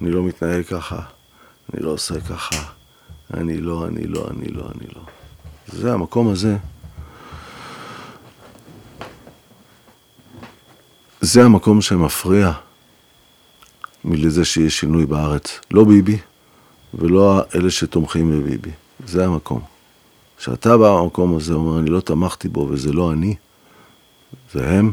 אני 0.00 0.10
לא 0.10 0.22
מתנהג 0.22 0.64
ככה, 0.64 1.00
אני 1.74 1.82
לא 1.82 1.90
עושה 1.90 2.20
ככה, 2.20 2.56
אני 3.34 3.60
לא, 3.60 3.86
אני 3.86 4.06
לא, 4.06 4.26
אני 4.30 4.48
לא, 4.48 4.62
אני 4.74 4.86
לא. 4.96 5.02
זה 5.66 5.92
המקום 5.92 6.28
הזה. 6.28 6.56
זה 11.20 11.44
המקום 11.44 11.82
שמפריע 11.82 12.52
מלזה 14.06 14.44
שיש 14.44 14.80
שינוי 14.80 15.06
בארץ. 15.06 15.60
לא 15.70 15.84
ביבי, 15.84 16.18
ולא 16.94 17.40
אלה 17.54 17.70
שתומכים 17.70 18.30
בביבי. 18.30 18.70
זה 19.06 19.24
המקום. 19.24 19.60
כשאתה 20.38 20.76
בא 20.76 20.96
במקום 21.00 21.36
הזה, 21.36 21.54
אומר, 21.54 21.78
אני 21.78 21.90
לא 21.90 22.00
תמכתי 22.00 22.48
בו 22.48 22.68
וזה 22.70 22.92
לא 22.92 23.12
אני, 23.12 23.34
זה 24.52 24.70
הם, 24.70 24.92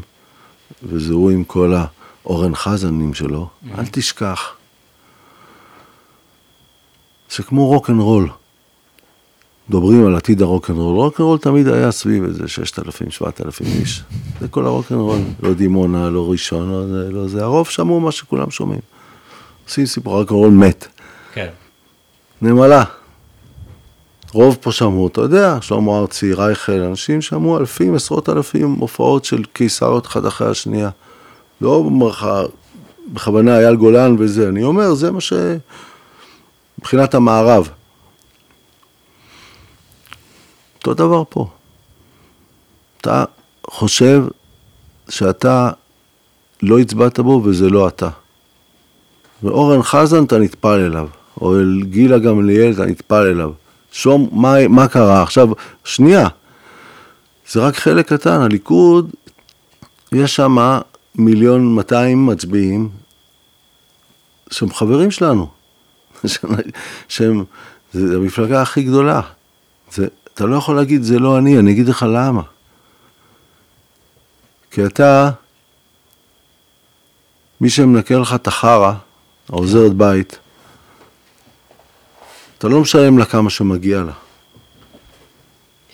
וזה 0.82 1.12
הוא 1.14 1.30
עם 1.30 1.44
כל 1.44 1.74
האורן 1.76 2.54
חזנים 2.54 3.14
שלו, 3.14 3.48
אל 3.78 3.86
תשכח. 3.90 4.52
זה 7.36 7.42
כמו 7.42 7.66
רוקנרול. 7.66 8.28
מדברים 9.68 10.06
על 10.06 10.16
עתיד 10.16 10.42
הרוקנרול. 10.42 10.96
רוקנרול 10.96 11.38
תמיד 11.38 11.68
היה 11.68 11.90
סביב 11.90 12.24
איזה 12.24 12.48
6,000, 12.48 13.10
7,000 13.10 13.66
איש. 13.66 14.02
זה 14.40 14.48
כל 14.48 14.66
הרוקנרול. 14.66 15.18
לא 15.42 15.54
דימונה, 15.54 16.10
לא 16.10 16.30
ראשון, 16.30 16.70
לא 16.70 16.86
זה, 16.86 17.12
לא 17.12 17.28
זה. 17.28 17.42
הרוב 17.42 17.68
שמעו 17.68 18.00
מה 18.00 18.12
שכולם 18.12 18.50
שומעים. 18.50 18.80
עושים 19.64 19.86
סיפור, 19.86 20.20
רוקנרול 20.20 20.50
מת. 20.50 20.86
כן, 21.32 21.48
נמלה. 22.42 22.84
רוב 24.32 24.58
פה 24.60 24.72
שמעו, 24.72 25.06
אתה 25.06 25.20
יודע, 25.20 25.58
שלמה 25.60 25.98
ארצי, 25.98 26.32
רייכל, 26.32 26.72
אנשים 26.80 27.22
שמעו 27.22 27.58
אלפים, 27.58 27.94
עשרות 27.94 28.28
אלפים 28.28 28.72
הופעות 28.72 29.24
של 29.24 29.44
קיסריות 29.44 30.06
אחת 30.06 30.26
אחרי 30.26 30.50
השנייה. 30.50 30.90
לא 31.60 31.82
במרחה, 31.82 32.42
בכוונה 33.12 33.58
אייל 33.58 33.76
גולן 33.76 34.16
וזה, 34.18 34.48
אני 34.48 34.62
אומר, 34.62 34.94
זה 34.94 35.10
מה 35.10 35.20
ש... 35.20 35.32
מבחינת 36.78 37.14
המערב. 37.14 37.68
אותו 40.76 40.94
דבר 40.94 41.22
פה. 41.28 41.48
אתה 43.00 43.24
חושב 43.66 44.24
שאתה 45.08 45.70
לא 46.62 46.78
הצבעת 46.78 47.20
בו 47.20 47.42
וזה 47.44 47.70
לא 47.70 47.88
אתה. 47.88 48.08
ואורן 49.42 49.82
חזן 49.82 50.24
אתה 50.24 50.38
נטפל 50.38 50.80
אליו, 50.86 51.08
או 51.40 51.56
אל 51.56 51.82
גילה 51.82 52.18
גמליאל 52.18 52.72
אתה 52.72 52.86
נטפל 52.86 53.26
אליו. 53.26 53.50
שום, 53.92 54.28
מה, 54.32 54.68
מה 54.68 54.88
קרה? 54.88 55.22
עכשיו, 55.22 55.48
שנייה, 55.84 56.28
זה 57.48 57.60
רק 57.60 57.76
חלק 57.76 58.12
קטן, 58.12 58.40
הליכוד, 58.40 59.10
יש 60.12 60.36
שם 60.36 60.56
מיליון 61.14 61.74
200 61.74 62.26
מצביעים 62.26 62.88
שהם 64.50 64.72
חברים 64.72 65.10
שלנו, 65.10 65.50
שהם, 67.08 67.44
זה 67.92 68.16
המפלגה 68.16 68.62
הכי 68.62 68.82
גדולה. 68.82 69.20
זה, 69.92 70.06
אתה 70.34 70.46
לא 70.46 70.56
יכול 70.56 70.76
להגיד, 70.76 71.02
זה 71.02 71.18
לא 71.18 71.38
אני, 71.38 71.58
אני 71.58 71.72
אגיד 71.72 71.88
לך 71.88 72.06
למה. 72.08 72.42
כי 74.70 74.86
אתה, 74.86 75.30
מי 77.60 77.70
שמנקה 77.70 78.14
לך 78.18 78.34
את 78.34 78.46
החרא, 78.46 78.92
העוזרת 79.48 79.92
בית, 79.92 80.38
אתה 82.58 82.68
לא 82.68 82.80
משלם 82.80 83.18
לה 83.18 83.24
כמה 83.24 83.50
שמגיע 83.50 84.02
לה. 84.02 84.12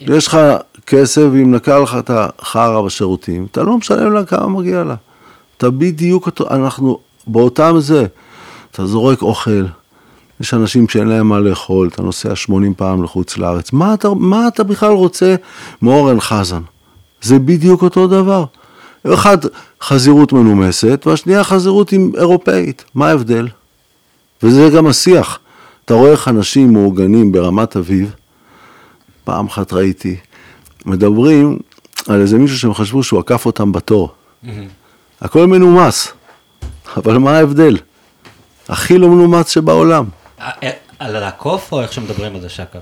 יש 0.01 0.27
לך 0.27 0.39
כסף 0.87 1.23
והיא 1.33 1.45
מנקה 1.45 1.79
לך 1.79 1.97
את 1.99 2.11
החרא 2.15 2.83
בשירותים, 2.83 3.47
אתה 3.51 3.63
לא 3.63 3.79
משלם 3.79 4.13
לה 4.13 4.25
כמה 4.25 4.49
מגיע 4.49 4.85
לה. 4.85 4.95
אתה 5.57 5.71
בדיוק, 5.71 6.29
אנחנו 6.51 6.99
באותם 7.27 7.75
זה, 7.79 8.07
אתה 8.71 8.87
זורק 8.87 9.23
אוכל, 9.23 9.65
יש 10.41 10.55
אנשים 10.55 10.89
שאין 10.89 11.09
להם 11.09 11.29
מה 11.29 11.39
לאכול, 11.41 11.89
אתה 11.89 12.03
נוסע 12.03 12.37
80 12.37 12.75
פעם 12.75 13.03
לחוץ 13.03 13.39
לארץ, 13.39 13.73
מה 13.73 13.95
אתה, 13.95 14.09
מה 14.15 14.49
אתה 14.49 14.63
בכלל 14.65 14.93
רוצה 14.93 15.35
מאורן 15.83 16.21
חזן? 16.21 16.63
זה 17.23 17.39
בדיוק 17.39 17.83
אותו 17.83 18.07
דבר. 18.07 18.45
אחד 19.07 19.39
חזירות 19.83 20.33
מנומסת, 20.33 21.03
והשנייה 21.07 21.45
חזירות 21.45 21.93
עם 21.93 22.13
אירופאית, 22.17 22.85
מה 22.95 23.09
ההבדל? 23.09 23.49
וזה 24.43 24.69
גם 24.77 24.87
השיח. 24.87 25.39
אתה 25.85 25.95
רואה 25.95 26.11
איך 26.11 26.29
אנשים 26.29 26.73
מאורגנים 26.73 27.33
ברמת 27.33 27.77
אביב, 27.77 28.15
פעם 29.25 29.47
אחת 29.47 29.73
ראיתי 29.73 30.17
מדברים 30.87 31.59
על 32.09 32.21
איזה 32.21 32.39
מישהו 32.39 32.59
שהם 32.59 32.75
חשבו 32.75 33.03
שהוא 33.03 33.21
עקף 33.21 33.47
אותם 33.47 33.73
בתור. 33.73 34.15
הכל 35.21 35.47
מנומס, 35.47 36.13
אבל 36.97 37.19
מה 37.19 37.37
ההבדל? 37.37 37.77
הכי 38.69 38.99
לא 38.99 39.09
מנומס 39.09 39.49
שבעולם. 39.49 40.05
אה, 40.41 40.51
אה, 40.63 40.71
על 40.99 41.19
לעקוף 41.19 41.73
או 41.73 41.83
איך 41.83 41.93
שמדברים 41.93 42.35
על 42.35 42.41
זה 42.41 42.49
שקף? 42.49 42.81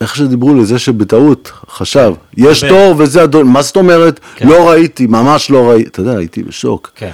איך 0.00 0.16
שדיברו 0.16 0.54
לזה 0.54 0.78
שבטעות 0.78 1.52
חשב, 1.68 2.14
יש 2.36 2.64
דבר. 2.64 2.70
תור 2.70 2.94
וזה 2.98 3.24
אדון, 3.24 3.46
מה 3.46 3.62
זאת 3.62 3.76
אומרת? 3.76 4.20
כן. 4.36 4.48
לא 4.48 4.70
ראיתי, 4.70 5.06
ממש 5.06 5.50
לא 5.50 5.70
ראיתי, 5.70 5.88
אתה 5.88 6.00
יודע, 6.00 6.18
הייתי 6.18 6.42
בשוק. 6.42 6.92
כן. 6.94 7.12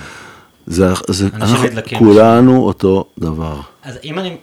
זה, 0.67 0.87
זה, 1.09 1.29
אנחנו 1.35 1.69
כולנו 1.99 2.67
אותו 2.67 3.05
דבר. 3.19 3.61
אז 3.83 3.99
אם 4.05 4.19
אני 4.19 4.37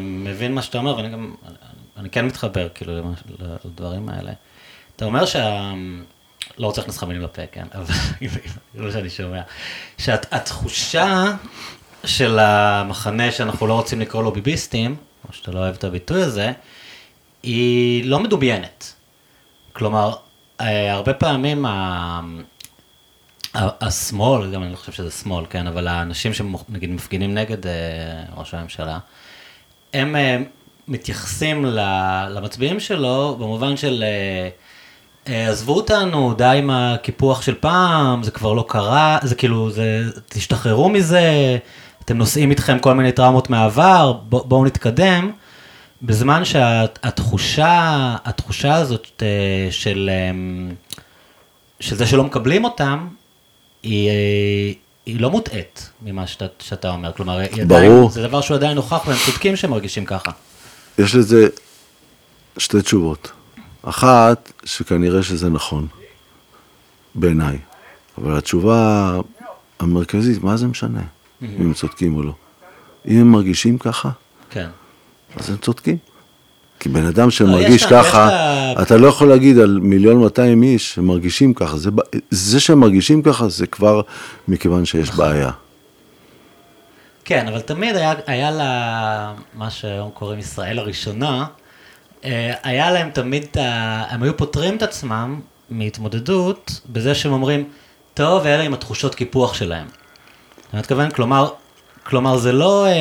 מבין 0.00 0.54
מה 0.54 0.62
שאתה 0.62 0.78
אומר, 0.78 0.96
ואני 0.96 1.08
גם, 1.08 1.34
אני 1.96 2.10
כן 2.10 2.26
מתחבר 2.26 2.68
כאילו 2.74 2.92
לדברים 3.64 4.08
האלה. 4.08 4.32
אתה 4.96 5.04
אומר 5.04 5.26
שה... 5.26 5.72
לא 6.58 6.66
רוצה 6.66 6.80
להכניס 6.80 6.96
לך 6.96 7.04
מילים 7.04 7.22
לפה, 7.22 7.42
כן? 7.52 7.66
אבל 7.74 7.94
כאילו 8.72 8.92
שאני 8.92 9.10
שומע. 9.10 9.40
שהתחושה 9.98 11.34
של 12.04 12.38
המחנה 12.38 13.32
שאנחנו 13.32 13.66
לא 13.66 13.74
רוצים 13.74 14.00
לקרוא 14.00 14.22
לו 14.22 14.32
ביביסטים, 14.32 14.96
או 15.28 15.32
שאתה 15.32 15.50
לא 15.50 15.58
אוהב 15.58 15.74
את 15.74 15.84
הביטוי 15.84 16.22
הזה, 16.22 16.52
היא 17.42 18.04
לא 18.04 18.20
מדוביינת. 18.20 18.94
כלומר, 19.72 20.14
אה, 20.60 20.92
הרבה 20.92 21.14
פעמים 21.14 21.66
ה... 21.66 22.20
השמאל, 23.54 24.50
גם 24.52 24.62
אני 24.62 24.70
לא 24.70 24.76
חושב 24.76 24.92
שזה 24.92 25.10
שמאל, 25.10 25.44
כן, 25.50 25.66
אבל 25.66 25.88
האנשים 25.88 26.32
שנגיד 26.34 26.90
מפגינים 26.90 27.34
נגד 27.34 27.66
אה, 27.66 27.72
ראש 28.36 28.54
הממשלה, 28.54 28.98
הם 29.94 30.16
אה, 30.16 30.38
מתייחסים 30.88 31.64
למצביעים 32.30 32.80
שלו 32.80 33.36
במובן 33.38 33.76
של 33.76 34.04
עזבו 35.26 35.74
אותנו, 35.74 36.34
די 36.34 36.56
עם 36.58 36.70
הקיפוח 36.70 37.42
של 37.42 37.54
פעם, 37.54 38.22
זה 38.22 38.30
כבר 38.30 38.52
לא 38.52 38.64
קרה, 38.68 39.18
זה 39.22 39.34
כאילו, 39.34 39.70
זה, 39.70 40.02
תשתחררו 40.28 40.88
מזה, 40.88 41.58
אתם 42.04 42.18
נושאים 42.18 42.50
איתכם 42.50 42.78
כל 42.78 42.94
מיני 42.94 43.12
טראומות 43.12 43.50
מהעבר, 43.50 44.12
בוא, 44.12 44.44
בואו 44.44 44.64
נתקדם. 44.64 45.32
בזמן 46.02 46.44
שהתחושה, 46.44 48.16
התחושה 48.24 48.74
הזאת 48.74 49.22
אה, 49.22 49.68
של, 49.70 50.10
אה, 50.12 50.74
של 51.80 51.96
זה 51.96 52.06
שלא 52.06 52.24
מקבלים 52.24 52.64
אותם, 52.64 53.08
היא, 53.82 54.08
אה, 54.08 54.72
היא 55.06 55.20
לא 55.20 55.30
מוטעית 55.30 55.90
ממה 56.02 56.26
שאתה, 56.26 56.46
שאתה 56.58 56.90
אומר. 56.90 57.12
כלומר, 57.12 57.38
היא 57.38 57.62
עדיין, 57.62 57.92
ברור. 57.92 58.10
זה 58.10 58.22
דבר 58.22 58.40
שהוא 58.40 58.56
עדיין 58.56 58.74
נוכח 58.74 59.02
והם 59.06 59.16
צודקים 59.26 59.56
שהם 59.56 59.70
מרגישים 59.70 60.04
ככה. 60.04 60.30
יש 60.98 61.14
לזה 61.14 61.48
שתי 62.58 62.82
תשובות. 62.82 63.32
אחת, 63.82 64.52
שכנראה 64.64 65.22
שזה 65.22 65.48
נכון, 65.48 65.86
בעיניי. 67.14 67.58
אבל 68.18 68.38
התשובה 68.38 69.12
המרכזית, 69.78 70.42
מה 70.42 70.56
זה 70.56 70.66
משנה 70.66 71.02
אם 71.42 71.48
הם 71.58 71.74
צודקים 71.74 72.16
או 72.16 72.22
לא? 72.22 72.32
אם 73.08 73.20
הם 73.20 73.32
מרגישים 73.32 73.78
ככה, 73.78 74.10
כן. 74.50 74.68
אז 75.36 75.50
הם 75.50 75.56
צודקים. 75.56 75.96
כי 76.80 76.88
בן 76.88 77.06
אדם 77.06 77.24
לא, 77.24 77.30
שמרגיש 77.30 77.82
יש 77.82 77.92
לה- 77.92 78.02
ככה, 78.04 78.26
לה- 78.26 78.82
אתה 78.82 78.96
לא 78.96 79.08
יכול 79.08 79.28
להגיד 79.28 79.58
על 79.58 79.78
מיליון 79.82 80.16
200 80.24 80.62
איש 80.62 80.94
שמרגישים 80.94 81.54
ככה. 81.54 81.76
זה, 81.78 81.90
זה 82.30 82.60
שהם 82.60 82.80
מרגישים 82.80 83.22
ככה 83.22 83.48
זה 83.48 83.66
כבר 83.66 84.00
מכיוון 84.48 84.84
שיש 84.84 85.08
נכון. 85.08 85.24
בעיה. 85.28 85.50
כן, 87.24 87.48
אבל 87.48 87.60
תמיד 87.60 87.96
היה, 87.96 88.14
היה 88.26 88.50
לה, 88.50 89.32
מה 89.54 89.70
שהיום 89.70 90.10
קוראים 90.10 90.38
ישראל 90.38 90.78
הראשונה, 90.78 91.46
אה, 92.24 92.52
היה 92.62 92.90
להם 92.90 93.10
תמיד, 93.10 93.46
הם 94.08 94.22
היו 94.22 94.36
פותרים 94.36 94.76
את 94.76 94.82
עצמם 94.82 95.40
מהתמודדות 95.70 96.80
בזה 96.92 97.14
שהם 97.14 97.32
אומרים, 97.32 97.64
טוב, 98.14 98.46
אלה 98.46 98.62
עם 98.62 98.74
התחושות 98.74 99.14
קיפוח 99.14 99.54
שלהם. 99.54 99.86
אני 100.72 100.80
מתכוון, 100.80 101.10
כלומר, 101.10 101.48
כלומר 102.04 102.36
זה 102.38 102.52
לא 102.52 102.86
אה, 102.86 102.92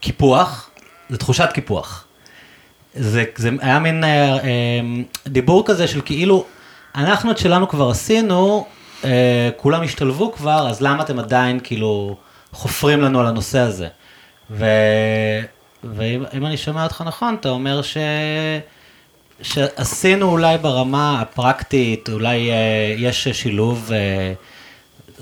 קיפוח, 0.00 0.70
זה 1.14 1.18
תחושת 1.18 1.48
קיפוח. 1.54 2.04
זה, 2.94 3.24
זה 3.36 3.50
היה 3.60 3.78
מין 3.78 4.04
אה, 4.04 4.34
אה, 4.34 4.40
דיבור 5.26 5.66
כזה 5.66 5.88
של 5.88 6.00
כאילו, 6.00 6.44
אנחנו 6.94 7.30
את 7.30 7.38
שלנו 7.38 7.68
כבר 7.68 7.90
עשינו, 7.90 8.66
אה, 9.04 9.50
כולם 9.56 9.82
השתלבו 9.82 10.32
כבר, 10.32 10.68
אז 10.68 10.80
למה 10.80 11.02
אתם 11.02 11.18
עדיין 11.18 11.60
כאילו 11.64 12.16
חופרים 12.52 13.00
לנו 13.00 13.20
על 13.20 13.26
הנושא 13.26 13.58
הזה? 13.58 13.88
ו, 14.50 14.64
ואם 15.84 16.24
אם 16.36 16.46
אני 16.46 16.56
שומע 16.56 16.84
אותך 16.84 17.02
נכון, 17.06 17.36
אתה 17.40 17.48
אומר 17.48 17.82
ש, 17.82 17.96
שעשינו 19.42 20.30
אולי 20.30 20.58
ברמה 20.58 21.20
הפרקטית, 21.20 22.08
אולי 22.08 22.50
אה, 22.50 22.94
יש 22.98 23.28
שילוב, 23.28 23.90
אה, 23.92 24.32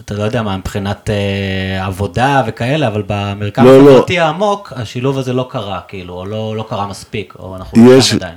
אתה 0.05 0.15
לא 0.15 0.23
יודע 0.23 0.43
מה, 0.43 0.57
מבחינת 0.57 1.11
אה, 1.11 1.87
עבודה 1.87 2.43
וכאלה, 2.47 2.89
אבל 2.89 3.03
במרקם 3.07 3.65
לא, 3.65 3.85
לא. 3.85 3.91
החברתי 3.91 4.19
העמוק, 4.19 4.73
השילוב 4.77 5.19
הזה 5.19 5.33
לא 5.33 5.47
קרה, 5.51 5.81
כאילו, 5.89 6.15
או 6.15 6.27
לא, 6.27 6.55
לא 6.57 6.67
קרה 6.69 6.87
מספיק, 6.87 7.35
או 7.39 7.57
אנחנו 7.57 7.87
לא 7.87 7.95
יש- 7.95 8.15
עדיין. 8.15 8.35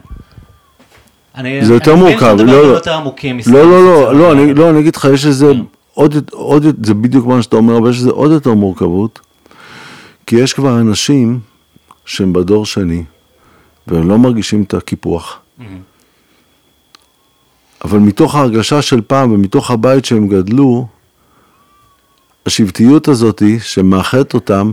אני, 1.35 1.65
זה 1.65 1.73
יותר 1.73 1.93
אני 1.93 1.99
מורכב, 2.01 2.35
לא, 2.39 2.45
לא. 2.45 2.51
יותר 2.67 2.93
עמוקים 2.93 3.39
לא, 3.47 3.63
לא, 3.63 3.85
לא. 3.85 4.15
לא, 4.19 4.31
אני, 4.31 4.53
לא, 4.53 4.69
אני 4.69 4.79
אגיד 4.79 4.95
לך, 4.95 5.07
יש 5.13 5.25
איזה 5.25 5.51
כן. 5.53 5.61
עוד, 5.93 6.15
עוד, 6.31 6.65
זה 6.85 6.93
בדיוק 6.93 7.25
מה 7.27 7.41
שאתה 7.43 7.55
אומר, 7.55 7.77
אבל 7.77 7.89
יש 7.89 7.97
איזה 7.97 8.09
עוד 8.11 8.31
יותר 8.31 8.53
מורכבות, 8.53 9.19
כי 10.27 10.35
יש 10.35 10.53
כבר 10.53 10.79
אנשים 10.79 11.39
שהם 12.05 12.33
בדור 12.33 12.65
שני, 12.65 13.03
והם 13.87 14.09
לא 14.09 14.17
מרגישים 14.17 14.63
את 14.63 14.73
הקיפוח. 14.73 15.37
אבל 17.83 17.99
מתוך 17.99 18.35
ההרגשה 18.35 18.81
של 18.81 19.01
פעם 19.01 19.31
ומתוך 19.31 19.71
הבית 19.71 20.05
שהם 20.05 20.27
גדלו, 20.27 20.87
השבטיות 22.45 23.07
הזאת 23.07 23.41
שמאחדת 23.59 24.33
אותם, 24.33 24.71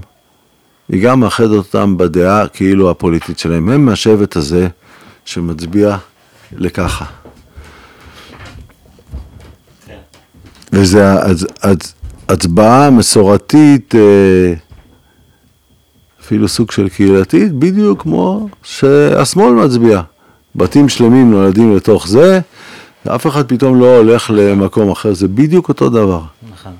היא 0.88 1.02
גם 1.02 1.20
מאחדת 1.20 1.50
אותם 1.50 1.96
בדעה 1.96 2.48
כאילו 2.48 2.90
הפוליטית 2.90 3.38
שלהם. 3.38 3.68
הם 3.68 3.84
מהשבט 3.86 4.36
הזה 4.36 4.68
שמצביע 5.24 5.96
לככה. 6.52 7.04
כן. 9.86 9.98
וזה 10.72 11.22
הצ- 11.22 11.52
הצ- 11.62 11.92
הצבעה 12.28 12.90
מסורתית, 12.90 13.94
אה, 13.94 14.54
אפילו 16.20 16.48
סוג 16.48 16.70
של 16.70 16.88
קהילתית, 16.88 17.52
בדיוק 17.52 18.02
כמו 18.02 18.48
שהשמאל 18.62 19.52
מצביע. 19.52 20.02
בתים 20.56 20.88
שלמים 20.88 21.30
נולדים 21.30 21.76
לתוך 21.76 22.08
זה, 22.08 22.40
ואף 23.06 23.26
אחד 23.26 23.46
פתאום 23.48 23.80
לא 23.80 23.96
הולך 23.96 24.30
למקום 24.34 24.90
אחר, 24.90 25.14
זה 25.14 25.28
בדיוק 25.28 25.68
אותו 25.68 25.88
דבר. 25.88 26.22
נכון. 26.52 26.72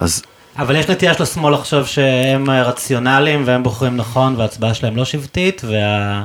אז 0.00 0.22
אבל 0.58 0.76
יש 0.76 0.90
נטייה 0.90 1.14
של 1.14 1.22
השמאל 1.22 1.54
לחשוב 1.54 1.86
שהם 1.86 2.50
רציונליים 2.50 3.42
והם 3.46 3.62
בוחרים 3.62 3.96
נכון 3.96 4.36
וההצבעה 4.36 4.74
שלהם 4.74 4.96
לא 4.96 5.04
שבטית 5.04 5.62
וה... 5.64 6.24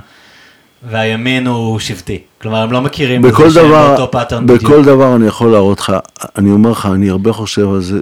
והימין 0.83 1.47
הוא 1.47 1.79
שבטי. 1.79 2.21
כלומר, 2.41 2.57
הם 2.57 2.71
לא 2.71 2.81
מכירים 2.81 3.21
בכל 3.21 3.45
בזה 3.45 3.53
שהם 3.53 3.69
דבר, 3.69 3.87
באותו 3.87 4.11
pattern 4.11 4.45
בדיוק. 4.45 4.63
בכל 4.63 4.83
דבר 4.83 5.15
אני 5.15 5.27
יכול 5.27 5.51
להראות 5.51 5.79
לך, 5.79 5.93
אני 6.37 6.51
אומר 6.51 6.71
לך, 6.71 6.85
אני 6.85 7.09
הרבה 7.09 7.33
חושב 7.33 7.69
על 7.73 7.81
זה, 7.81 7.99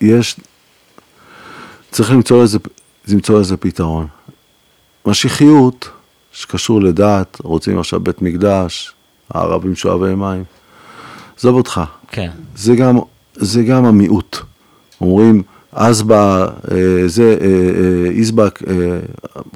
יש, 0.00 0.36
צריך 1.90 2.10
למצוא 2.10 2.42
לזה, 2.42 2.58
למצוא 3.08 3.40
לזה 3.40 3.56
פתרון. 3.56 4.06
משיחיות, 5.06 5.90
שקשור 6.32 6.82
לדת, 6.82 7.38
רוצים 7.42 7.78
עכשיו 7.78 8.00
בית 8.00 8.22
מקדש, 8.22 8.92
הערבים 9.30 9.76
שואבי 9.76 10.14
מים, 10.14 10.44
עזוב 11.38 11.54
אותך, 11.54 11.80
כן. 12.10 12.30
זה 12.56 12.76
גם, 12.76 12.98
זה 13.34 13.62
גם 13.62 13.84
המיעוט. 13.84 14.38
אומרים, 15.00 15.42
אז 15.72 16.02
בא, 16.02 16.46
אה, 16.70 17.08
זה, 17.08 17.36
אה, 17.40 17.46
אה, 17.46 18.10
איזבק, 18.10 18.62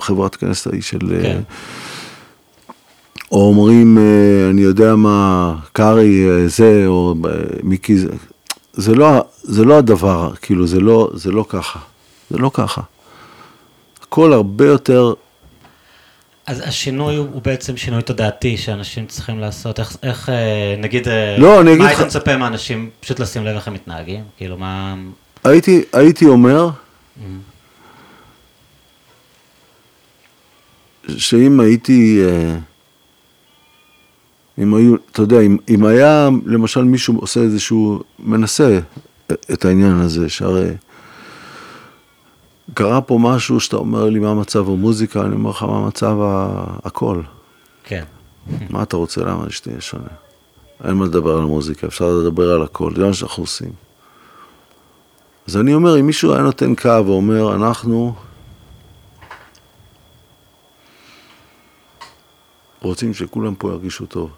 חברת 0.00 0.36
כנסת 0.36 0.66
ההיא 0.66 0.82
של... 0.82 0.98
אה, 1.14 1.22
כן. 1.22 1.40
או 3.32 3.48
אומרים, 3.48 3.98
אני 4.50 4.60
יודע 4.60 4.94
מה, 4.96 5.54
קרעי 5.72 6.24
זה, 6.48 6.84
או 6.86 7.14
מיקי 7.62 7.98
זה, 7.98 8.08
זה 8.72 8.94
לא, 8.94 9.24
זה 9.42 9.64
לא 9.64 9.78
הדבר, 9.78 10.34
כאילו, 10.42 10.66
זה 10.66 10.80
לא, 10.80 11.10
זה 11.14 11.30
לא 11.30 11.44
ככה. 11.48 11.78
זה 12.30 12.38
לא 12.38 12.50
ככה. 12.54 12.80
הכל 14.02 14.32
הרבה 14.32 14.66
יותר, 14.66 15.12
אז 16.46 16.62
השינוי 16.66 17.16
הוא 17.16 17.28
הוא 17.32 17.42
בעצם 17.42 17.76
שינוי 17.76 18.02
תודעתי 18.02 18.56
שאנשים 18.56 19.06
צריכים 19.06 19.38
לעשות. 19.40 19.80
איך, 19.80 19.96
איך 20.02 20.28
נגיד, 20.78 21.08
לא, 21.38 21.64
מה 21.78 21.88
היית 21.88 22.00
מצפה 22.00 22.36
מאנשים 22.36 22.90
פשוט 23.00 23.20
לשים 23.20 23.44
לב 23.44 23.54
איך 23.54 23.68
הם 23.68 23.74
מתנהגים? 23.74 24.24
כאילו, 24.36 24.58
מה... 24.58 24.94
הייתי, 25.44 25.82
הייתי 25.92 26.26
אומר, 26.26 26.70
שאם 31.08 31.60
הייתי, 31.60 32.22
אה, 32.24 32.58
אם 34.58 34.74
היו, 34.74 34.94
אתה 35.12 35.22
יודע, 35.22 35.40
אם, 35.40 35.56
אם 35.68 35.84
היה 35.84 36.28
למשל 36.46 36.84
מישהו 36.84 37.18
עושה 37.18 37.40
איזשהו, 37.40 38.02
מנסה 38.18 38.78
את 39.52 39.64
העניין 39.64 39.92
הזה, 40.00 40.28
שהרי 40.28 40.68
קרה 42.74 43.00
פה 43.00 43.18
משהו 43.22 43.60
שאתה 43.60 43.76
אומר 43.76 44.04
לי 44.04 44.18
מה 44.18 44.34
מצב 44.34 44.68
המוזיקה, 44.68 45.20
אני 45.20 45.34
אומר 45.34 45.50
לך 45.50 45.62
מה 45.62 45.86
מצב 45.86 46.16
ה- 46.20 46.64
הכל. 46.84 47.22
כן. 47.84 48.04
מה 48.70 48.82
אתה 48.82 48.96
רוצה, 48.96 49.20
למה 49.20 49.50
שתהיה 49.50 49.80
שונה? 49.80 50.08
אין 50.84 50.94
מה 50.94 51.04
לדבר 51.04 51.36
על 51.36 51.44
מוזיקה, 51.44 51.86
אפשר 51.86 52.08
לדבר 52.10 52.52
על 52.52 52.62
הכל, 52.62 52.92
זה 52.96 53.06
מה 53.06 53.14
שאנחנו 53.14 53.42
עושים. 53.42 53.72
אז 55.52 55.56
אני 55.56 55.74
אומר, 55.74 56.00
אם 56.00 56.06
מישהו 56.06 56.32
היה 56.32 56.42
נותן 56.42 56.74
קו 56.74 57.06
ואומר, 57.06 57.54
אנחנו 57.54 58.14
רוצים 62.80 63.14
שכולם 63.14 63.54
פה 63.54 63.70
ירגישו 63.70 64.06
טוב, 64.06 64.30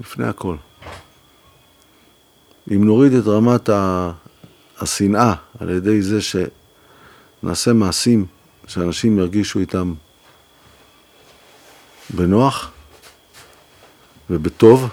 לפני 0.00 0.26
הכל. 0.26 0.56
אם 2.70 2.84
נוריד 2.84 3.12
את 3.12 3.26
רמת. 3.26 3.70
השנאה 4.80 5.34
על 5.58 5.70
ידי 5.70 6.02
זה 6.02 6.18
שנעשה 6.20 7.72
מעשים 7.72 8.26
שאנשים 8.66 9.18
ירגישו 9.18 9.58
איתם 9.58 9.94
בנוח 12.10 12.70
ובטוב, 14.30 14.88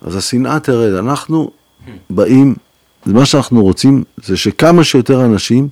אז 0.00 0.16
השנאה 0.16 0.60
תרד. 0.60 0.94
אנחנו 0.94 1.50
באים, 2.10 2.54
מה 3.06 3.26
שאנחנו 3.26 3.62
רוצים 3.62 4.04
זה 4.24 4.36
שכמה 4.36 4.84
שיותר 4.84 5.24
אנשים, 5.24 5.68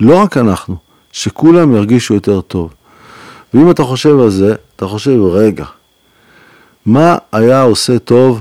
לא 0.00 0.18
רק 0.18 0.36
אנחנו, 0.36 0.76
שכולם 1.12 1.76
ירגישו 1.76 2.14
יותר 2.14 2.40
טוב. 2.40 2.74
ואם 3.54 3.70
אתה 3.70 3.82
חושב 3.82 4.20
על 4.20 4.30
זה, 4.30 4.54
אתה 4.76 4.86
חושב, 4.86 5.20
רגע, 5.22 5.64
מה 6.86 7.16
היה 7.32 7.62
עושה 7.62 7.98
טוב, 7.98 8.40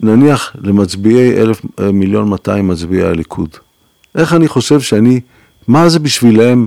נניח 0.00 0.56
למצביעי 0.60 1.42
אלף, 1.42 1.62
מיליון 1.92 2.28
מאתיים 2.28 2.68
מצביעי 2.68 3.02
הליכוד? 3.02 3.48
איך 4.14 4.32
אני 4.32 4.48
חושב 4.48 4.80
שאני, 4.80 5.20
מה 5.68 5.88
זה 5.88 5.98
בשבילם, 5.98 6.66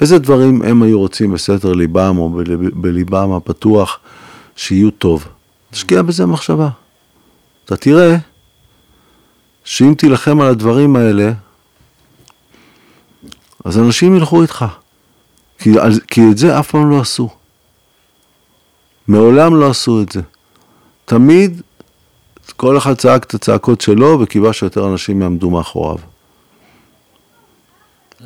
איזה 0.00 0.18
דברים 0.18 0.62
הם 0.62 0.82
היו 0.82 0.98
רוצים 0.98 1.32
בסתר 1.32 1.72
ליבם 1.72 2.18
או 2.18 2.40
בליבם 2.72 3.32
הפתוח 3.32 3.98
שיהיו 4.56 4.90
טוב? 4.90 5.28
תשקיע 5.70 6.02
בזה 6.02 6.26
מחשבה. 6.26 6.68
אתה 7.64 7.76
תראה 7.76 8.16
שאם 9.68 9.94
תילחם 9.94 10.40
על 10.40 10.46
הדברים 10.46 10.96
האלה, 10.96 11.32
אז 13.64 13.78
אנשים 13.78 14.16
ילכו 14.16 14.42
איתך. 14.42 14.64
כי, 15.58 15.70
כי 16.06 16.20
את 16.32 16.38
זה 16.38 16.58
אף 16.58 16.70
פעם 16.70 16.90
לא 16.90 17.00
עשו. 17.00 17.28
מעולם 19.08 19.60
לא 19.60 19.70
עשו 19.70 20.02
את 20.02 20.12
זה. 20.12 20.20
תמיד 21.04 21.62
כל 22.56 22.78
אחד 22.78 22.94
צעק 22.94 23.24
את 23.24 23.34
הצעקות 23.34 23.80
שלו 23.80 24.20
וקיווה 24.20 24.52
שיותר 24.52 24.88
אנשים 24.92 25.22
יעמדו 25.22 25.50
מאחוריו. 25.50 25.98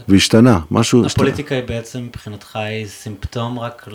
והשתנה, 0.09 0.61
משהו 0.70 1.07
השתנה. 1.07 1.24
הפוליטיקה 1.24 1.55
היא 1.55 1.64
בעצם 1.64 2.03
מבחינתך 2.03 2.57
היא 2.57 2.86
סימפטום 2.86 3.59
רק. 3.59 3.88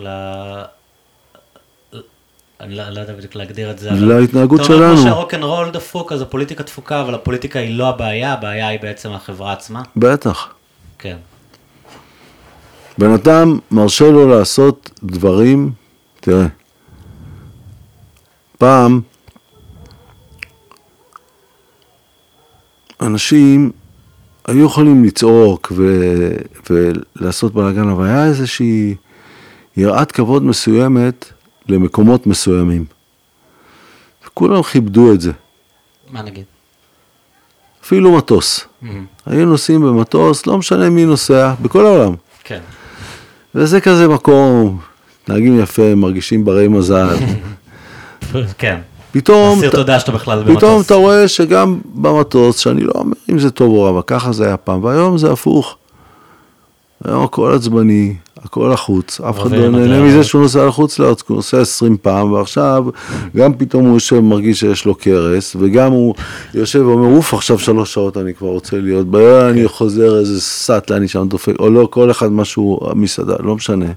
אני 2.60 2.74
לא, 2.74 2.88
לא 2.88 3.00
יודע 3.00 3.12
בדיוק 3.14 3.34
להגדיר 3.34 3.70
את 3.70 3.78
זה. 3.78 3.90
להתנהגות 3.90 4.64
שלנו. 4.64 4.78
אתה 4.78 4.84
אומר 4.84 4.96
כמו 4.96 5.04
שהרוקנרול 5.04 5.70
דפוק, 5.70 6.12
אז 6.12 6.22
הפוליטיקה 6.22 6.62
דפוקה, 6.62 7.00
אבל 7.00 7.14
הפוליטיקה 7.14 7.58
היא 7.58 7.78
לא 7.78 7.88
הבעיה, 7.88 8.32
הבעיה 8.32 8.68
היא 8.68 8.80
בעצם 8.80 9.10
החברה 9.10 9.52
עצמה. 9.52 9.82
בטח. 9.96 10.48
כן. 10.98 11.16
בן 12.98 13.10
אדם 13.10 13.58
מרשה 13.70 14.10
לו 14.10 14.28
לעשות 14.28 14.90
דברים, 15.02 15.72
תראה, 16.20 16.46
פעם 18.58 19.00
אנשים 23.00 23.70
היו 24.46 24.66
יכולים 24.66 25.04
לצעוק 25.04 25.72
ו- 25.76 26.36
ולעשות 26.70 27.54
בלאגן, 27.54 27.88
אבל 27.88 28.06
היה 28.06 28.26
איזושהי 28.26 28.94
יראת 29.76 30.12
כבוד 30.12 30.42
מסוימת 30.42 31.32
למקומות 31.68 32.26
מסוימים. 32.26 32.84
וכולם 34.26 34.62
כיבדו 34.62 35.12
את 35.12 35.20
זה. 35.20 35.32
מה 36.10 36.22
נגיד? 36.22 36.44
אפילו 37.84 38.16
מטוס. 38.16 38.60
Mm-hmm. 38.60 38.86
היו 39.26 39.46
נוסעים 39.46 39.80
במטוס, 39.80 40.46
לא 40.46 40.58
משנה 40.58 40.90
מי 40.90 41.04
נוסע, 41.04 41.54
בכל 41.62 41.86
העולם. 41.86 42.14
כן. 42.44 42.60
וזה 43.54 43.80
כזה 43.80 44.08
מקום, 44.08 44.78
נהגים 45.28 45.60
יפה, 45.60 45.94
מרגישים 45.94 46.44
ברי 46.44 46.68
מזל. 46.68 47.16
כן. 48.58 48.80
פתאום, 49.12 49.58
אסיר 49.58 49.70
תודה 49.70 50.00
שאתה 50.00 50.12
בכלל 50.12 50.38
במטוס. 50.42 50.56
פתאום 50.56 50.80
אתה 50.80 50.94
רואה 50.94 51.28
שגם 51.28 51.80
במטוס, 51.84 52.58
שאני 52.58 52.80
לא 52.80 52.92
אומר 52.94 53.16
אם 53.30 53.38
זה 53.38 53.50
טוב 53.50 53.72
או 53.72 53.82
רע, 53.82 53.90
אבל 53.90 54.02
ככה 54.06 54.32
זה 54.32 54.46
היה 54.46 54.56
פעם, 54.56 54.84
והיום 54.84 55.18
זה 55.18 55.32
הפוך. 55.32 55.76
היום 57.04 57.24
הכל 57.24 57.52
עצבני, 57.54 58.14
הכל 58.44 58.70
לחוץ, 58.72 59.20
אף 59.20 59.38
אחד 59.38 59.50
לא 59.50 59.68
נהנה 59.68 60.02
מזה 60.02 60.24
שהוא 60.24 60.42
נוסע 60.42 60.66
לחוץ 60.66 60.98
לארץ, 60.98 61.22
הוא 61.26 61.36
נוסע 61.36 61.60
20 61.60 61.96
פעם, 61.96 62.32
ועכשיו 62.32 62.84
גם 63.36 63.54
פתאום 63.54 63.84
הוא 63.84 63.94
יושב 63.94 64.16
ומרגיש 64.16 64.60
שיש 64.60 64.84
לו 64.84 64.94
קרס, 64.94 65.56
וגם 65.58 65.92
הוא 65.92 66.14
יושב 66.54 66.86
ואומר, 66.86 67.16
אוף, 67.16 67.34
עכשיו 67.34 67.58
שלוש 67.58 67.94
שעות 67.94 68.16
אני 68.16 68.34
כבר 68.34 68.48
רוצה 68.48 68.80
להיות, 68.80 69.10
ביום 69.10 69.48
אני 69.50 69.68
חוזר 69.68 70.18
איזה 70.18 70.40
סאטלה, 70.40 70.96
אני 70.96 71.08
שם 71.08 71.28
דופק, 71.28 71.54
או 71.58 71.70
לא, 71.70 71.88
כל 71.90 72.10
אחד 72.10 72.32
משהו, 72.32 72.80
מסעדה, 72.94 73.34
לא 73.40 73.54
משנה. 73.54 73.92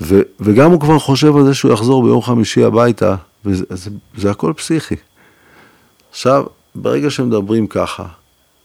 ו, 0.00 0.20
וגם 0.40 0.70
הוא 0.70 0.80
כבר 0.80 0.98
חושב 0.98 1.36
על 1.36 1.44
זה 1.44 1.54
שהוא 1.54 1.72
יחזור 1.72 2.02
ביום 2.02 2.22
חמישי 2.22 2.64
הביתה, 2.64 3.14
וזה 3.44 3.64
זה, 3.70 3.90
זה 4.16 4.30
הכל 4.30 4.52
פסיכי. 4.56 4.96
עכשיו, 6.10 6.44
ברגע 6.74 7.10
שמדברים 7.10 7.66
ככה, 7.66 8.04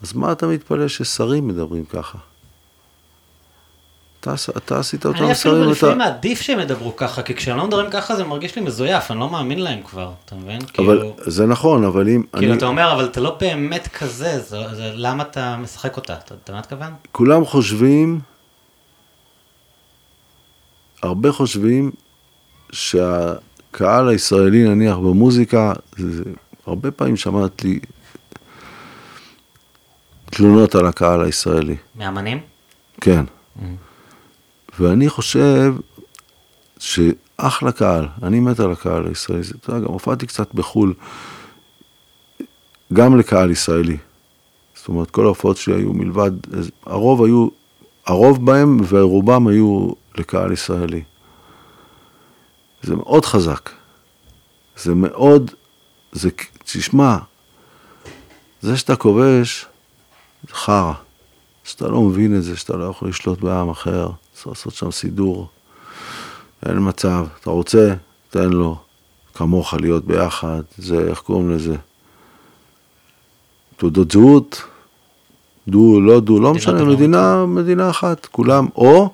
אז 0.03 0.13
מה 0.13 0.31
אתה 0.31 0.47
מתפלא 0.47 0.87
ששרים 0.87 1.47
מדברים 1.47 1.83
ככה? 1.85 2.17
אתה, 4.21 4.33
אתה 4.57 4.79
עשית 4.79 5.05
אותם 5.05 5.17
שרים, 5.17 5.29
אני 5.29 5.33
אפילו 5.33 5.71
לפעמים 5.71 5.97
מעדיף 5.97 6.41
שהם 6.41 6.59
ידברו 6.59 6.95
ככה, 6.95 7.21
כי 7.21 7.35
כשהם 7.35 7.57
לא 7.57 7.67
מדברים 7.67 7.89
ככה 7.89 8.15
זה 8.15 8.23
מרגיש 8.23 8.55
לי 8.55 8.61
מזויף, 8.61 9.11
אני 9.11 9.19
לא 9.19 9.29
מאמין 9.29 9.59
להם 9.59 9.83
כבר, 9.83 10.11
אתה 10.25 10.35
מבין? 10.35 10.59
אבל 10.79 10.99
כאילו... 10.99 11.15
זה 11.25 11.45
נכון, 11.45 11.83
אבל 11.83 12.09
אם... 12.09 12.23
כאילו 12.33 12.51
אני... 12.51 12.57
אתה 12.57 12.65
אומר, 12.65 12.93
אבל 12.93 13.05
אתה 13.05 13.21
לא 13.21 13.37
באמת 13.39 13.87
כזה, 13.87 14.39
זה, 14.39 14.75
זה, 14.75 14.91
למה 14.95 15.23
אתה 15.23 15.57
משחק 15.57 15.97
אותה? 15.97 16.13
אתה, 16.13 16.35
אתה 16.43 16.53
מה 16.53 16.59
מתכוון? 16.59 16.93
כולם 17.11 17.45
חושבים, 17.45 18.19
הרבה 21.01 21.31
חושבים 21.31 21.91
שהקהל 22.71 24.09
הישראלי 24.09 24.63
נניח 24.63 24.97
במוזיקה, 24.97 25.73
זה, 25.97 26.15
זה, 26.15 26.23
הרבה 26.65 26.91
פעמים 26.91 27.17
שמעתי 27.17 27.79
תלונות 30.25 30.75
על 30.75 30.85
הקהל 30.85 31.23
הישראלי. 31.23 31.75
מאמנים? 31.95 32.39
כן. 33.01 33.25
Mm-hmm. 33.25 33.90
ואני 34.81 35.09
חושב 35.09 35.73
שאחלה 36.79 37.71
קהל, 37.71 38.07
אני 38.23 38.39
מת 38.39 38.59
על 38.59 38.71
הקהל 38.71 39.07
הישראלי, 39.07 39.41
אתה 39.59 39.69
יודע, 39.69 39.85
גם 39.85 39.93
הופעתי 39.93 40.27
קצת 40.27 40.53
בחו"ל, 40.53 40.93
גם 42.93 43.17
לקהל 43.17 43.51
ישראלי. 43.51 43.97
זאת 44.75 44.87
אומרת, 44.87 45.11
כל 45.11 45.25
ההופעות 45.25 45.57
שלי 45.57 45.75
היו 45.75 45.93
מלבד, 45.93 46.31
הרוב 46.85 47.23
היו, 47.23 47.47
הרוב 48.05 48.45
בהם 48.45 48.77
ורובם 48.87 49.47
היו 49.47 49.89
לקהל 50.15 50.51
ישראלי. 50.51 51.03
זה 52.83 52.95
מאוד 52.95 53.25
חזק. 53.25 53.69
זה 54.77 54.95
מאוד, 54.95 55.51
זה, 56.11 56.29
תשמע, 56.63 57.17
זה 58.61 58.77
שאתה 58.77 58.95
כובש, 58.95 59.65
זה 60.47 60.53
חרא. 60.55 60.93
שאתה 61.63 61.87
לא 61.87 62.01
מבין 62.01 62.37
את 62.37 62.43
זה, 62.43 62.57
שאתה 62.57 62.77
לא 62.77 62.83
יכול 62.83 63.09
לשלוט 63.09 63.39
בעם 63.39 63.69
אחר. 63.69 64.09
צריך 64.43 64.57
לעשות 64.57 64.73
שם 64.73 64.91
סידור. 64.91 65.47
אין 66.65 66.77
מצב, 66.79 67.25
אתה 67.41 67.49
רוצה, 67.49 67.93
תן 68.29 68.49
לו, 68.49 68.77
כמוך 69.33 69.73
להיות 69.73 70.05
ביחד, 70.05 70.61
זה, 70.77 70.99
איך 71.09 71.19
קוראים 71.19 71.51
לזה? 71.51 71.75
תעודות 73.77 74.11
זהות, 74.11 74.63
דו, 75.67 76.01
לא 76.01 76.19
דו, 76.19 76.39
לא 76.39 76.53
משנה, 76.53 76.83
מדינה, 76.83 77.45
מדינה 77.45 77.89
אחת, 77.89 78.25
כולם, 78.25 78.67
או 78.75 79.09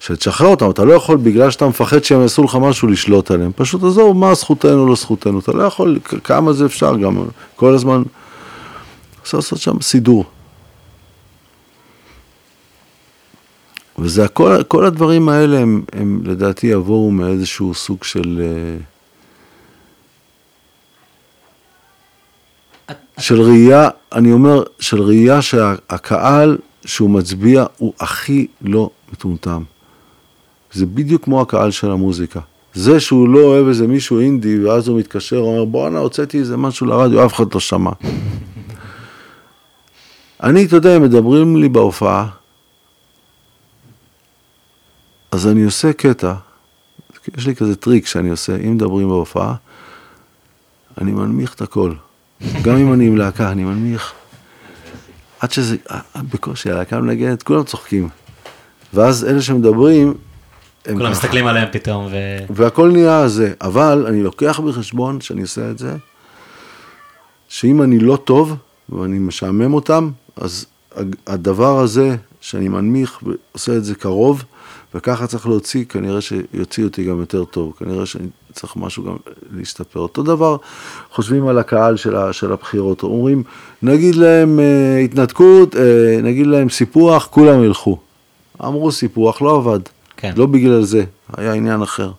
שתשחרר 0.00 0.48
אותם, 0.48 0.70
אתה 0.70 0.84
לא 0.84 0.92
יכול 0.92 1.16
בגלל 1.16 1.50
שאתה 1.50 1.68
מפחד 1.68 2.04
שהם 2.04 2.20
יעשו 2.22 2.44
לך 2.44 2.58
משהו 2.60 2.88
לשלוט 2.88 3.30
עליהם, 3.30 3.50
פשוט 3.56 3.82
עזוב 3.82 4.16
מה 4.16 4.34
זכותנו, 4.34 4.86
לא 4.86 4.94
זכותנו, 4.94 5.38
אתה 5.38 5.52
לא 5.52 5.62
יכול, 5.62 5.98
כמה 6.24 6.52
זה 6.52 6.66
אפשר 6.66 6.96
גם, 6.96 7.24
כל 7.56 7.74
הזמן, 7.74 8.02
צריך 9.22 9.34
לעשות 9.34 9.58
שם 9.58 9.80
סידור. 9.80 10.24
וזה 13.98 14.24
הכל, 14.24 14.62
כל 14.68 14.84
הדברים 14.84 15.28
האלה 15.28 15.58
הם, 15.58 15.84
הם 15.92 16.20
לדעתי 16.24 16.66
יבואו 16.66 17.10
מאיזשהו 17.10 17.74
סוג 17.74 18.04
של... 18.04 18.42
אה, 18.44 18.76
של 23.18 23.40
ראייה, 23.40 23.88
אני 24.12 24.32
אומר, 24.32 24.62
של 24.80 25.02
ראייה 25.02 25.42
שהקהל 25.42 26.58
שהוא 26.84 27.10
מצביע 27.10 27.64
הוא 27.78 27.92
הכי 28.00 28.46
לא 28.62 28.90
מטומטם. 29.12 29.62
זה 30.72 30.86
בדיוק 30.86 31.24
כמו 31.24 31.40
הקהל 31.40 31.70
של 31.70 31.90
המוזיקה. 31.90 32.40
זה 32.74 33.00
שהוא 33.00 33.28
לא 33.28 33.38
אוהב 33.38 33.68
איזה 33.68 33.86
מישהו 33.86 34.20
אינדי, 34.20 34.64
ואז 34.64 34.88
הוא 34.88 34.98
מתקשר, 34.98 35.36
הוא 35.36 35.52
אומר, 35.52 35.64
בואנה, 35.64 35.98
הוצאתי 35.98 36.38
איזה 36.38 36.56
משהו 36.56 36.86
לרדיו, 36.86 37.26
אף 37.26 37.34
אחד 37.34 37.54
לא 37.54 37.60
שמע. 37.60 37.90
אני, 40.42 40.64
אתה 40.64 40.76
יודע, 40.76 40.98
מדברים 40.98 41.56
לי 41.56 41.68
בהופעה, 41.68 42.28
אז 45.34 45.46
אני 45.46 45.64
עושה 45.64 45.92
קטע, 45.92 46.34
יש 47.36 47.46
לי 47.46 47.56
כזה 47.56 47.76
טריק 47.76 48.06
שאני 48.06 48.30
עושה, 48.30 48.56
אם 48.56 48.74
מדברים 48.74 49.08
בהופעה, 49.08 49.54
אני 51.00 51.12
מנמיך 51.12 51.54
את 51.54 51.60
הכל. 51.60 51.94
גם 52.62 52.76
אם 52.76 52.92
אני 52.92 53.06
עם 53.06 53.16
להקה, 53.16 53.52
אני 53.52 53.64
מנמיך. 53.64 54.12
עד 55.40 55.52
שזה, 55.52 55.76
בקושי, 56.16 56.70
הלהקה 56.70 57.00
מנגנת, 57.00 57.42
כולם 57.42 57.64
צוחקים. 57.64 58.08
ואז 58.94 59.24
אלה 59.24 59.42
שמדברים, 59.42 60.14
הם 60.86 60.96
כולם. 60.96 61.10
מסתכלים 61.10 61.46
עליהם 61.46 61.68
פתאום, 61.72 62.06
ו... 62.06 62.14
והכל 62.50 62.90
נהיה 62.92 63.28
זה, 63.28 63.52
אבל 63.60 64.04
אני 64.08 64.22
לוקח 64.22 64.60
בחשבון 64.60 65.20
שאני 65.20 65.42
עושה 65.42 65.70
את 65.70 65.78
זה, 65.78 65.96
שאם 67.48 67.82
אני 67.82 67.98
לא 67.98 68.16
טוב 68.16 68.56
ואני 68.88 69.18
משעמם 69.18 69.74
אותם, 69.74 70.10
אז 70.36 70.66
הדבר 71.26 71.78
הזה 71.78 72.16
שאני 72.40 72.68
מנמיך 72.68 73.22
ועושה 73.22 73.76
את 73.76 73.84
זה 73.84 73.94
קרוב, 73.94 74.44
וככה 74.94 75.26
צריך 75.26 75.46
להוציא, 75.46 75.84
כנראה 75.84 76.20
שיוציא 76.20 76.84
אותי 76.84 77.04
גם 77.04 77.20
יותר 77.20 77.44
טוב, 77.44 77.72
כנראה 77.78 78.06
שאני 78.06 78.28
צריך 78.52 78.76
משהו 78.76 79.04
גם 79.04 79.16
להשתפר. 79.52 80.00
אותו 80.00 80.22
דבר 80.22 80.56
חושבים 81.12 81.48
על 81.48 81.58
הקהל 81.58 81.96
של, 81.96 82.16
ה, 82.16 82.32
של 82.32 82.52
הבחירות, 82.52 83.02
אומרים, 83.02 83.42
נגיד 83.82 84.14
להם 84.14 84.60
אה, 84.60 84.98
התנתקות, 84.98 85.76
אה, 85.76 86.20
נגיד 86.22 86.46
להם 86.46 86.68
סיפוח, 86.68 87.28
כולם 87.30 87.64
ילכו. 87.64 87.98
אמרו 88.64 88.92
סיפוח, 88.92 89.42
לא 89.42 89.56
עבד. 89.56 89.80
כן. 90.16 90.32
לא 90.36 90.46
בגלל 90.46 90.82
זה, 90.82 91.04
היה 91.36 91.52
עניין 91.52 91.82
אחר. 91.82 92.10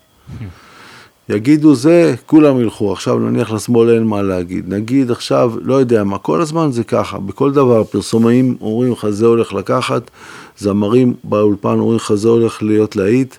יגידו 1.30 1.76
זה, 1.76 2.16
כולם 2.26 2.60
ילכו. 2.60 2.92
עכשיו 2.92 3.20
נניח 3.20 3.52
לשמאל 3.52 3.90
אין 3.90 4.04
מה 4.04 4.22
להגיד. 4.22 4.74
נגיד 4.74 5.12
עכשיו, 5.12 5.54
לא 5.62 5.74
יודע 5.74 6.04
מה, 6.04 6.18
כל 6.18 6.42
הזמן 6.42 6.72
זה 6.72 6.84
ככה. 6.84 7.20
בכל 7.20 7.52
דבר, 7.52 7.84
פרסומאים 7.84 8.58
אומרים 8.62 8.92
לך 8.92 9.10
זה 9.10 9.26
הולך 9.26 9.54
לקחת, 9.54 10.12
זמרים 10.58 11.16
באולפן 11.24 11.80
אומרים 11.80 11.96
לך 11.96 12.14
זה 12.14 12.28
הולך 12.28 12.64
להיות 12.64 12.96
להיט. 12.96 13.36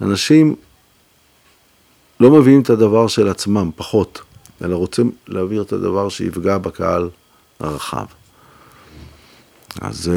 אנשים 0.00 0.56
לא 2.20 2.30
מביאים 2.30 2.60
את 2.60 2.70
הדבר 2.70 3.06
של 3.06 3.28
עצמם, 3.28 3.70
פחות, 3.76 4.20
אלא 4.64 4.76
רוצים 4.76 5.12
להעביר 5.28 5.62
את 5.62 5.72
הדבר 5.72 6.08
שיפגע 6.08 6.58
בקהל 6.58 7.08
הרחב. 7.60 8.06
אז. 9.80 10.10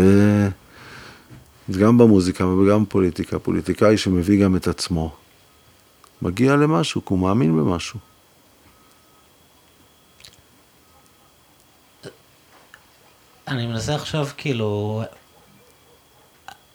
זה 1.70 1.80
גם 1.80 1.98
במוזיקה 1.98 2.46
וגם 2.46 2.84
בפוליטיקה. 2.84 3.40
פוליטיקאי 3.40 3.98
שמביא 3.98 4.44
גם 4.44 4.56
את 4.56 4.68
עצמו, 4.68 5.16
מגיע 6.22 6.56
למשהו, 6.56 7.06
כי 7.06 7.14
הוא 7.14 7.20
מאמין 7.20 7.58
במשהו. 7.58 8.00
אני 13.48 13.68
מנסה 13.68 13.96
עכשיו, 13.96 14.28
כאילו, 14.38 15.04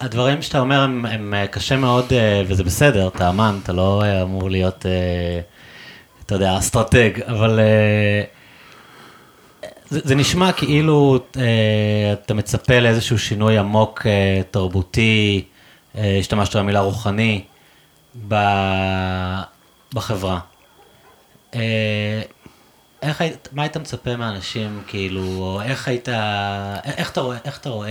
הדברים 0.01 0.42
שאתה 0.42 0.59
אומר 0.61 0.80
הם, 0.80 1.07
הם 1.07 1.34
אה, 1.34 1.47
קשה 1.47 1.76
מאוד, 1.76 2.12
אה, 2.12 2.42
וזה 2.47 2.64
בסדר, 2.64 3.09
אתה 3.09 3.28
אמן, 3.28 3.59
אתה 3.62 3.72
לא 3.72 4.03
אה, 4.05 4.22
אמור 4.22 4.51
להיות, 4.51 4.86
אתה 6.26 6.34
יודע, 6.34 6.59
אסטרטג, 6.59 7.20
אבל 7.22 7.61
זה, 9.88 10.01
זה 10.05 10.14
נשמע 10.14 10.53
כאילו 10.53 11.18
אתה 12.12 12.34
מצפה 12.34 12.80
לאיזשהו 12.80 13.18
שינוי 13.18 13.59
עמוק 13.59 14.07
תרבותי, 14.51 15.45
השתמשת 15.95 16.57
במילה 16.57 16.80
רוחני, 16.80 17.45
בחברה. 19.95 20.38
איך 23.03 23.20
היית, 23.20 23.49
מה 23.53 23.62
היית 23.62 23.76
מצפה 23.76 24.16
מאנשים, 24.16 24.82
כאילו, 24.86 25.61
איך 25.64 25.88
היית, 25.88 26.09
איך 26.84 27.11
אתה 27.11 27.20
רואה, 27.20 27.38
איך 27.45 27.59
אתה 27.59 27.68
רואה 27.68 27.90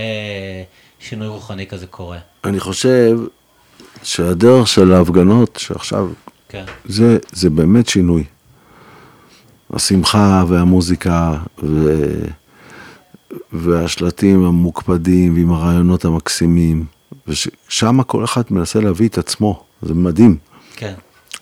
שינוי 1.08 1.28
רוחני 1.28 1.66
כזה 1.66 1.86
קורה? 1.86 2.18
אני 2.44 2.60
חושב 2.60 3.18
שהדרך 4.02 4.68
של 4.68 4.92
ההפגנות 4.92 5.56
שעכשיו, 5.62 6.08
כן. 6.48 6.64
זה, 6.84 7.18
זה 7.32 7.50
באמת 7.50 7.88
שינוי. 7.88 8.24
השמחה 9.72 10.44
והמוזיקה 10.48 11.34
ו... 11.62 11.94
והשלטים 13.52 14.44
המוקפדים 14.44 15.34
ועם 15.34 15.52
הרעיונות 15.52 16.04
המקסימים, 16.04 16.84
ושם 17.28 18.02
כל 18.02 18.24
אחד 18.24 18.42
מנסה 18.50 18.80
להביא 18.80 19.08
את 19.08 19.18
עצמו, 19.18 19.64
זה 19.82 19.94
מדהים. 19.94 20.36
כן. 20.76 20.94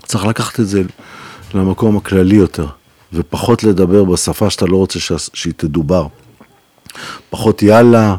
צריך 0.07 0.25
לקחת 0.25 0.61
את 0.61 0.67
זה 0.69 0.83
למקום 1.55 1.97
הכללי 1.97 2.37
יותר, 2.37 2.67
ופחות 3.13 3.65
לדבר 3.65 4.05
בשפה 4.05 4.51
שאתה 4.51 4.67
לא 4.67 4.77
רוצה 4.77 5.01
שה- 5.01 5.15
שהיא 5.35 5.53
תדובר. 5.57 6.07
פחות 7.31 7.63
יאללה 7.63 8.17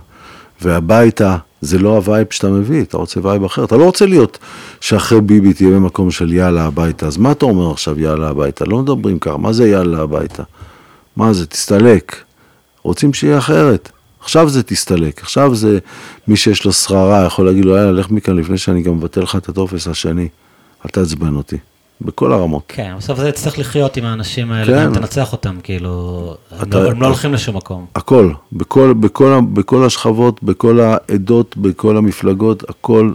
והביתה, 0.64 1.38
זה 1.62 1.80
לא 1.80 1.90
ה 1.96 2.02
vibe 2.02 2.28
שאתה 2.32 2.50
מביא, 2.50 2.82
אתה 2.82 2.98
רוצה 2.98 3.20
vibe 3.24 3.44
אחר. 3.44 3.64
אתה 3.64 3.78
לא 3.78 3.84
רוצה 3.84 4.06
להיות 4.06 4.38
שאחרי 4.82 5.22
ביבי 5.22 5.54
תהיה 5.54 5.70
במקום 5.70 6.12
של 6.12 6.34
יאללה 6.34 6.66
הביתה, 6.66 7.08
אז 7.08 7.18
מה 7.18 7.32
אתה 7.32 7.46
אומר 7.46 7.72
עכשיו 7.72 8.00
יאללה 8.00 8.30
הביתה? 8.30 8.66
לא 8.66 8.78
מדברים 8.78 9.20
ככה, 9.20 9.38
מה 9.38 9.54
זה 9.54 9.68
יאללה 9.68 10.02
הביתה? 10.02 10.44
מה 11.16 11.34
זה, 11.34 11.46
תסתלק. 11.46 12.16
רוצים 12.84 13.14
שיהיה 13.14 13.38
אחרת. 13.38 13.92
עכשיו 14.24 14.50
זה 14.50 14.64
תסתלק, 14.64 15.22
עכשיו 15.22 15.56
זה 15.56 15.80
מי 16.28 16.36
שיש 16.36 16.66
לו 16.66 16.74
שררה 16.74 17.26
יכול 17.26 17.46
להגיד 17.46 17.66
לו 17.66 17.76
יאללה 17.76 17.92
לך 17.92 18.12
מכאן 18.12 18.38
לפני 18.38 18.58
שאני 18.58 18.82
גם 18.82 18.98
מבטל 18.98 19.22
לך 19.22 19.36
את 19.36 19.50
הטופס 19.50 19.88
השני, 19.88 20.28
אל 20.86 20.90
תעצבן 20.90 21.36
אותי, 21.36 21.58
בכל 22.06 22.34
הרמות. 22.34 22.64
כן, 22.68 22.94
בסוף 22.98 23.20
זה 23.20 23.32
תצטרך 23.32 23.60
לחיות 23.60 23.98
עם 23.98 24.06
האנשים 24.06 24.52
האלה, 24.52 24.66
כן. 24.80 24.86
גם 24.86 24.94
תנצח 24.94 25.32
אותם, 25.32 25.56
כאילו, 25.64 26.36
אתה- 26.62 26.80
לא- 26.84 26.92
הם 26.92 27.02
לא 27.02 27.08
הולכים 27.08 27.34
לשום 27.34 27.58
מקום. 27.58 27.86
הכל, 27.96 28.32
בכל, 28.54 28.94
בכל, 29.00 29.40
בכל 29.54 29.86
השכבות, 29.86 30.44
בכל 30.44 30.80
העדות, 30.80 31.58
בכל 31.58 31.98
המפלגות, 31.98 32.70
הכל 32.70 33.12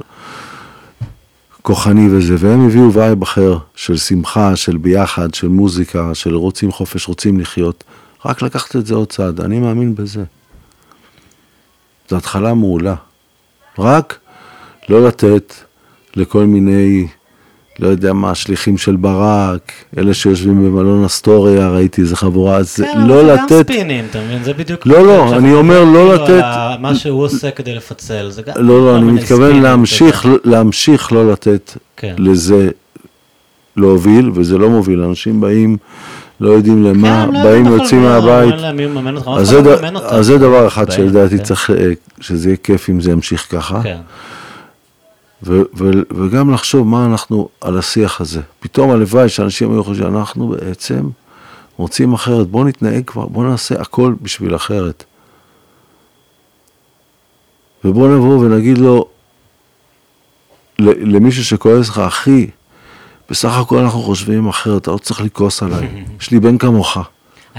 כוחני 1.63 2.09
וזה, 2.11 2.35
והם 2.39 2.67
הביאו 2.67 2.93
vibe 2.93 3.23
אחר 3.23 3.59
של 3.75 3.97
שמחה, 3.97 4.57
של 4.57 4.77
ביחד, 4.77 5.35
של 5.35 5.49
מוזיקה, 5.49 6.15
של 6.15 6.35
רוצים 6.37 6.73
חופש, 6.73 7.09
רוצים 7.09 7.41
לחיות. 7.41 7.85
רק 8.25 8.43
לקחת 8.43 8.77
את 8.77 8.87
זה 8.87 8.95
עוד 8.95 9.09
צעד, 9.09 9.41
אני 9.41 9.59
מאמין 9.61 9.95
בזה. 9.95 10.25
זו 12.11 12.17
התחלה 12.17 12.55
מעולה. 12.55 12.95
רק 13.79 14.19
לא 14.89 15.07
לתת 15.09 15.55
לכל 16.17 16.45
מיני, 16.45 17.07
לא 17.81 17.89
יודע 17.89 18.13
מה, 18.13 18.35
שליחים 18.35 18.79
של 18.79 18.97
ברק, 18.97 19.73
אלה 19.99 20.15
שיושבים 20.15 20.65
במלון 20.65 21.05
אסטוריה, 21.05 21.69
ראיתי 21.69 22.01
איזה 22.01 22.17
חבורה, 22.17 22.57
אז 22.57 22.77
זה 22.77 22.85
כן, 22.93 23.07
לא 23.07 23.15
אבל 23.21 23.27
זה 23.27 23.37
גם 23.37 23.45
לתת... 23.45 23.67
ספינים, 23.73 24.05
אתה 24.11 24.19
מבין? 24.27 24.45
זה 24.45 24.53
בדיוק... 24.55 24.87
לא, 24.87 25.07
לא, 25.07 25.37
אני 25.37 25.53
אומר 25.55 25.85
לא 25.85 26.15
כאילו, 26.27 26.37
לתת- 26.39 26.45
מה 26.81 26.95
שהוא 26.95 27.23
עושה 27.23 27.51
כדי 27.51 27.75
לפצל, 27.75 28.31
זה 28.31 28.43
גם... 28.43 28.55
לא, 28.57 28.87
לא, 28.87 28.97
אני 28.99 29.13
מתכוון 29.13 29.63
להמשיך. 29.63 30.27
להמשיך 30.45 31.13
לא 31.13 31.33
לתת 31.33 31.73
כן. 31.97 32.15
לזה 32.19 32.71
להוביל, 33.77 34.31
וזה 34.35 34.59
לא 34.59 34.69
מוביל, 34.71 35.01
אנשים 35.03 35.41
באים, 35.41 35.77
לא 36.41 36.51
יודעים 36.51 36.85
למה, 36.85 37.27
כן, 37.27 37.35
לא 37.35 37.43
באים, 37.43 37.65
בכלל 37.65 37.77
יוצאים 37.79 38.03
מהבית. 38.03 38.55
אז 39.39 39.49
זה, 39.49 39.63
לא. 39.63 39.99
אז 40.01 40.27
זה 40.27 40.39
דבר 40.39 40.67
אחד 40.67 40.91
שלדעתי 40.91 41.39
כן. 41.39 41.45
צריך, 41.45 41.71
אה, 41.71 41.91
שזה 42.21 42.49
יהיה 42.49 42.57
כיף 42.57 42.91
אם 42.91 43.01
זה 43.01 43.11
ימשיך 43.11 43.47
ככה, 43.51 43.81
כן. 43.83 43.97
ו- 45.43 45.63
ו- 45.77 46.03
וגם 46.17 46.51
לחשוב 46.51 46.87
מה 46.89 47.07
אנחנו 47.07 47.49
על 47.61 47.79
השיח 47.79 48.21
הזה. 48.21 48.41
פתאום 48.61 48.91
הלוואי 48.91 49.29
שאנשים 49.29 49.73
היו 49.73 49.85
חושבים, 49.85 50.17
אנחנו 50.17 50.49
בעצם 50.49 51.09
רוצים 51.77 52.13
אחרת, 52.13 52.47
בואו 52.47 52.65
נתנהג 52.65 53.05
כבר, 53.07 53.27
בואו 53.27 53.51
נעשה 53.51 53.81
הכל 53.81 54.15
בשביל 54.23 54.57
אחרת. 54.57 55.05
ובואו 57.85 58.17
נבוא 58.17 58.39
ונגיד 58.39 58.79
לו, 58.79 59.09
למישהו 60.79 61.45
שכועס 61.45 61.89
לך, 61.89 61.99
אחי, 61.99 62.51
בסך 63.31 63.57
הכל 63.57 63.79
אנחנו 63.79 64.01
חושבים 64.01 64.49
אחרת, 64.49 64.83
אתה 64.83 64.91
לא 64.91 64.99
צריך 64.99 65.21
לכעוס 65.21 65.63
עליי, 65.63 66.05
יש 66.21 66.31
לי 66.31 66.41
בן 66.41 66.59
כמוך. 66.59 66.99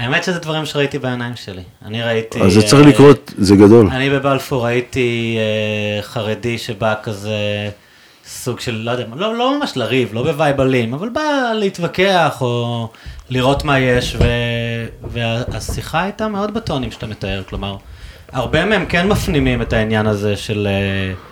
האמת 0.00 0.24
שזה 0.24 0.38
דברים 0.38 0.66
שראיתי 0.66 0.98
בעיניים 0.98 1.36
שלי. 1.36 1.62
אני 1.84 2.02
ראיתי... 2.02 2.42
אז 2.42 2.52
זה 2.52 2.62
צריך 2.62 2.86
אה, 2.86 2.90
לקרות, 2.90 3.32
זה 3.38 3.56
גדול. 3.56 3.88
אני 3.90 4.10
בבלפור 4.10 4.64
ראיתי 4.64 5.38
אה, 5.38 6.02
חרדי 6.02 6.58
שבא 6.58 6.94
כזה 7.02 7.38
סוג 8.26 8.60
של, 8.60 8.74
לא 8.74 8.90
יודע, 8.90 9.04
לא, 9.16 9.36
לא 9.36 9.58
ממש 9.58 9.72
לריב, 9.76 10.14
לא 10.14 10.22
ב 10.22 10.30
vibe 10.30 10.60
אלים, 10.60 10.94
אבל 10.94 11.08
בא 11.08 11.52
להתווכח 11.54 12.38
או 12.40 12.88
לראות 13.30 13.64
מה 13.64 13.78
יש, 13.78 14.16
ו, 14.18 14.24
והשיחה 15.04 16.02
הייתה 16.02 16.28
מאוד 16.28 16.54
בטונים 16.54 16.90
שאתה 16.90 17.06
מתאר, 17.06 17.42
כלומר, 17.48 17.76
הרבה 18.32 18.64
מהם 18.64 18.86
כן 18.86 19.08
מפנימים 19.08 19.62
את 19.62 19.72
העניין 19.72 20.06
הזה 20.06 20.36
של... 20.36 20.68
אה, 20.70 21.29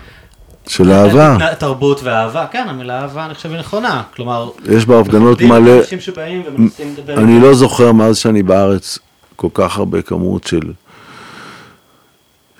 של 0.68 0.90
אהבה. 0.90 1.36
תרבות 1.58 2.02
ואהבה, 2.02 2.46
כן, 2.46 2.66
המילה 2.68 3.00
אהבה 3.02 3.26
אני 3.26 3.34
חושב 3.34 3.50
היא 3.50 3.58
נכונה, 3.58 4.02
כלומר, 4.16 4.50
יש 4.72 4.86
בהפגנות 4.86 5.42
מלא, 5.42 5.70
האנשים 5.70 6.00
שבאים 6.00 6.42
ומנסים 6.46 6.94
לדבר. 6.98 7.18
אני 7.18 7.40
לא 7.40 7.54
זוכר 7.54 7.92
מאז 7.92 8.18
שאני 8.18 8.42
בארץ 8.42 8.98
כל 9.36 9.48
כך 9.54 9.78
הרבה 9.78 10.02
כמות 10.02 10.46
של, 10.46 10.72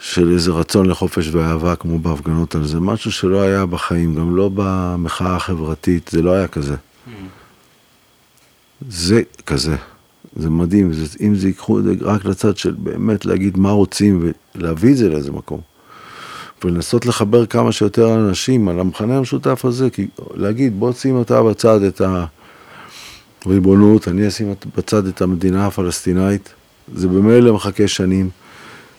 של 0.01 0.33
איזה 0.33 0.51
רצון 0.51 0.87
לחופש 0.87 1.29
ואהבה 1.33 1.77
כמו 1.77 1.99
בהפגנות 1.99 2.55
על 2.55 2.65
זה, 2.65 2.81
משהו 2.81 3.13
שלא 3.13 3.43
היה 3.43 3.67
בחיים, 3.67 4.15
גם 4.15 4.37
לא 4.37 4.51
במחאה 4.55 5.37
החברתית, 5.37 6.09
זה 6.13 6.23
לא 6.23 6.33
היה 6.33 6.47
כזה. 6.47 6.75
זה 8.89 9.23
כזה, 9.47 9.77
זה 10.37 10.51
מדהים, 10.51 10.93
זה, 10.93 11.17
אם 11.21 11.35
זה 11.35 11.49
ייקחו 11.49 11.79
את 11.79 11.85
זה 11.85 11.93
רק 12.01 12.25
לצד 12.25 12.57
של 12.57 12.75
באמת 12.79 13.25
להגיד 13.25 13.59
מה 13.59 13.71
רוצים 13.71 14.33
ולהביא 14.55 14.93
את 14.93 14.97
זה 14.97 15.09
לאיזה 15.09 15.33
מקום. 15.33 15.61
ולנסות 16.65 17.07
לחבר 17.07 17.47
כמה 17.47 17.73
שיותר 17.73 18.15
אנשים 18.15 18.69
על 18.69 18.81
המכנה 18.81 19.17
המשותף 19.17 19.65
הזה, 19.65 19.91
כי 19.91 20.07
להגיד 20.35 20.81
בוא 20.81 20.93
שים 20.93 21.17
אותה 21.17 21.43
בצד 21.43 21.83
את 21.83 22.03
הריבונות, 23.47 24.09
אני 24.09 24.29
אשים 24.29 24.55
בצד 24.77 25.07
את 25.07 25.23
המדינה 25.23 25.67
הפלסטינאית, 25.67 26.55
זה 26.95 27.09
במילא 27.09 27.53
מחכה 27.53 27.89
שנים, 27.89 28.31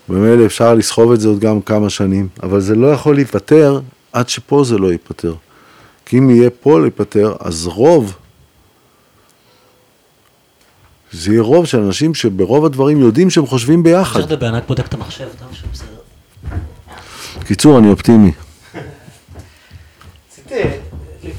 במילא 0.10 0.46
אפשר 0.46 0.74
לסחוב 0.74 1.12
את 1.12 1.20
זה 1.20 1.28
עוד 1.28 1.40
גם 1.40 1.62
כמה 1.62 1.90
שנים, 1.90 2.28
אבל 2.44 2.62
זה 2.62 2.76
לא 2.76 2.88
יכול 2.88 3.16
להיפתר 3.16 3.80
עד 4.14 4.30
שפה 4.30 4.64
זה 4.64 4.78
לא 4.78 4.92
ייפתר. 4.92 5.36
כי 6.06 6.18
אם 6.18 6.30
יהיה 6.30 6.50
פה 6.50 6.80
להיפתר, 6.80 7.36
אז 7.40 7.68
רוב, 7.68 8.16
זה 11.12 11.32
יהיה 11.32 11.42
רוב 11.42 11.66
של 11.66 11.80
אנשים 11.80 12.16
שברוב 12.16 12.66
הדברים 12.66 13.00
יודעים 13.00 13.30
שהם 13.30 13.46
חושבים 13.46 13.84
ביחד. 13.84 14.20
אפשר 14.20 14.34
לדבר, 14.34 14.48
אני 14.50 14.58
רק 14.58 14.68
בודק 14.68 14.88
את 14.88 14.94
המחשב, 14.94 15.28
אתה 15.36 15.46
משהו 15.52 15.68
בסדר. 15.74 15.88
בקיצור, 17.50 17.80
אני 17.80 17.90
אופטימי. 17.90 18.32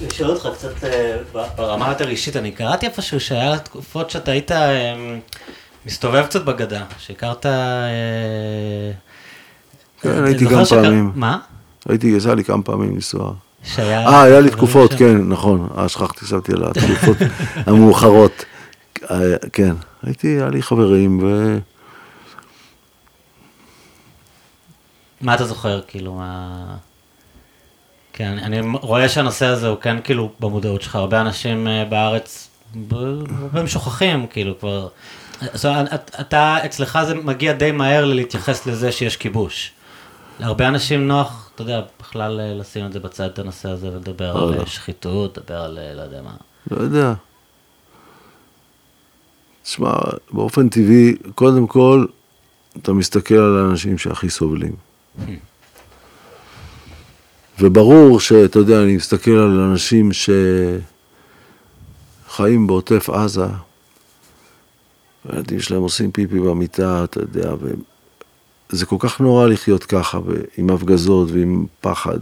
לשאול 0.06 0.30
אותך 0.30 0.48
קצת 0.54 0.84
אה, 0.84 1.16
ברמה 1.56 1.88
יותר 1.88 2.08
אישית, 2.08 2.36
אני 2.36 2.50
קראתי 2.52 2.86
איפשהו 2.86 3.20
שהיה 3.20 3.58
תקופות 3.58 4.10
שאתה 4.10 4.30
היית 4.30 4.52
אה, 4.52 4.94
מסתובב 5.86 6.24
קצת 6.26 6.44
בגדה, 6.44 6.84
שהכרת... 6.98 7.46
אה, 7.46 7.52
כן, 10.00 10.24
הייתי 10.24 10.44
שכ- 10.44 10.68
פעמים. 10.70 11.12
מה? 11.14 11.38
הייתי, 11.88 12.06
יצא 12.06 12.34
לי 12.34 12.44
כמה 12.44 12.62
פעמים 12.62 12.94
לנסוע. 12.94 13.32
שהיה... 13.64 14.06
אה, 14.08 14.22
היה 14.22 14.40
לי 14.40 14.50
תקופות. 14.50 14.94
כן, 14.94 15.16
נכון. 15.28 15.68
אה, 15.78 15.88
שכחתי, 15.88 16.24
חשבתי 16.24 16.52
על 16.52 16.64
התקופות 16.64 17.16
המאוחרות. 17.66 18.44
כן, 19.52 19.74
הייתי, 20.02 20.28
היה 20.28 20.48
לי 20.48 20.62
חברים, 20.62 21.22
ו... 21.22 21.58
מה 25.20 25.34
אתה 25.34 25.44
זוכר, 25.44 25.80
כאילו, 25.88 26.14
מה... 26.14 26.56
כן, 28.12 28.38
אני 28.42 28.60
רואה 28.80 29.08
שהנושא 29.08 29.46
הזה 29.46 29.68
הוא 29.68 29.76
כן 29.80 29.96
כאילו 30.04 30.30
במודעות 30.40 30.82
שלך, 30.82 30.96
הרבה 30.96 31.20
אנשים 31.20 31.68
אה, 31.68 31.84
בארץ, 31.84 32.48
הם 33.52 33.66
שוכחים, 33.66 34.26
כאילו 34.26 34.58
כבר, 34.58 34.88
זאת 35.54 35.64
אומרת, 35.64 35.94
את- 35.94 36.16
אתה, 36.20 36.56
אצלך 36.64 36.98
זה 37.06 37.14
מגיע 37.14 37.52
די 37.52 37.72
מהר 37.72 38.04
להתייחס 38.04 38.66
לזה 38.66 38.92
שיש 38.92 39.16
כיבוש. 39.16 39.72
להרבה 40.40 40.68
אנשים 40.68 41.08
נוח, 41.08 41.50
אתה 41.54 41.62
יודע, 41.62 41.80
בכלל 42.00 42.40
אה, 42.40 42.54
לשים 42.54 42.86
את 42.86 42.92
זה 42.92 43.00
בצד, 43.00 43.24
את 43.24 43.38
הנושא 43.38 43.68
הזה, 43.70 43.88
ולדבר 43.88 44.34
לא, 44.34 44.48
על 44.48 44.54
לא. 44.54 44.60
אה, 44.60 44.66
שחיתות, 44.66 45.38
לדבר 45.38 45.60
על 45.60 45.78
לא 45.96 46.02
יודע 46.02 46.22
מה. 46.22 46.34
לא 46.70 46.82
יודע. 46.82 47.12
תשמע, 49.62 49.92
באופן 50.32 50.68
טבעי, 50.68 51.14
קודם 51.34 51.66
כל, 51.66 52.06
אתה 52.82 52.92
מסתכל 52.92 53.34
על 53.34 53.58
האנשים 53.58 53.98
שהכי 53.98 54.30
סובלים. 54.30 54.89
וברור 57.60 58.20
שאתה 58.20 58.58
יודע, 58.58 58.82
אני 58.82 58.96
מסתכל 58.96 59.30
על 59.30 59.60
אנשים 59.60 60.10
שחיים 62.28 62.66
בעוטף 62.66 63.10
עזה, 63.10 63.46
הילדים 65.28 65.60
שלהם 65.60 65.82
עושים 65.82 66.10
פיפי 66.10 66.40
במיטה, 66.40 67.04
אתה 67.04 67.20
יודע, 67.20 67.54
וזה 68.70 68.86
כל 68.86 68.96
כך 68.98 69.20
נורא 69.20 69.46
לחיות 69.46 69.84
ככה, 69.84 70.18
עם 70.56 70.70
הפגזות 70.70 71.30
ועם 71.30 71.66
פחד, 71.80 72.18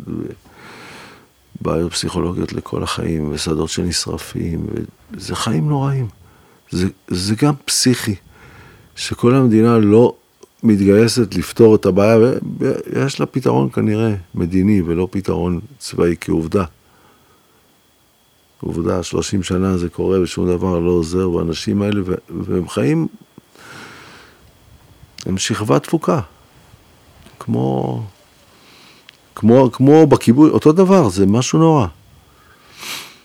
ובעיות 1.61 1.93
פסיכולוגיות 1.93 2.53
לכל 2.53 2.83
החיים, 2.83 3.33
ושדות 3.33 3.71
שנשרפים, 3.71 4.67
וזה 5.11 5.37
חיים 5.37 5.69
נוראים. 5.69 6.09
זה, 6.71 6.89
זה 7.09 7.35
גם 7.35 7.55
פסיכי, 7.65 8.15
שכל 8.97 9.35
המדינה 9.35 9.79
לא 9.79 10.15
מתגייסת 10.63 11.35
לפתור 11.35 11.75
את 11.75 11.87
הבעיה, 11.87 12.17
ויש 12.59 13.21
לה 13.21 13.27
פתרון 13.27 13.71
כנראה 13.71 14.15
מדיני 14.35 14.83
ולא 14.83 15.09
פתרון 15.11 15.61
צבאי 15.79 16.15
כעובדה. 16.21 16.65
עובדה, 18.61 19.03
30 19.03 19.43
שנה 19.43 19.79
זה 19.79 19.89
קורה 19.89 20.21
ושום 20.21 20.49
דבר 20.49 20.79
לא 20.79 20.91
עוזר, 20.91 21.31
והאנשים 21.31 21.83
האלה, 21.83 22.01
והם 22.31 22.69
חיים, 22.69 23.07
הם 25.27 25.39
שכבה 25.39 25.79
תפוקה. 25.79 26.21
כמו, 27.41 28.03
כמו, 29.35 29.73
כמו 29.73 30.07
בכיבוי, 30.07 30.51
אותו 30.51 30.73
דבר, 30.73 31.09
זה 31.09 31.27
משהו 31.27 31.59
נורא. 31.59 31.87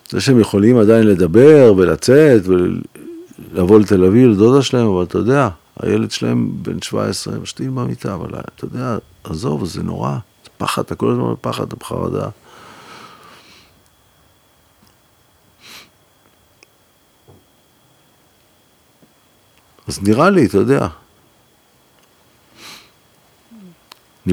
זה 0.10 0.22
שהם 0.22 0.40
יכולים 0.40 0.78
עדיין 0.78 1.08
לדבר 1.08 1.74
ולצאת 1.78 2.42
ולבוא 2.48 3.80
לתל 3.80 4.06
אביב 4.06 4.30
לדודה 4.30 4.62
שלהם, 4.62 4.88
אבל 4.88 5.04
אתה 5.04 5.18
יודע, 5.18 5.50
הילד 5.80 6.11
שלהם 6.11 6.63
בן 6.63 6.82
17, 6.82 7.39
משתין 7.39 7.76
במיטה, 7.76 8.13
אבל 8.13 8.39
אתה 8.39 8.65
יודע, 8.65 8.97
עזוב, 9.24 9.65
זה 9.65 9.84
נורא, 9.84 10.17
זה 10.43 10.49
פחד, 10.57 10.82
אתה 10.82 10.95
כל 10.95 11.11
הזמן 11.11 11.34
בפחד, 11.34 11.63
אתה 11.63 11.76
בחרדה. 11.76 12.30
אז 19.88 20.03
נראה 20.03 20.30
לי, 20.30 20.45
אתה 20.45 20.57
יודע. 20.57 20.88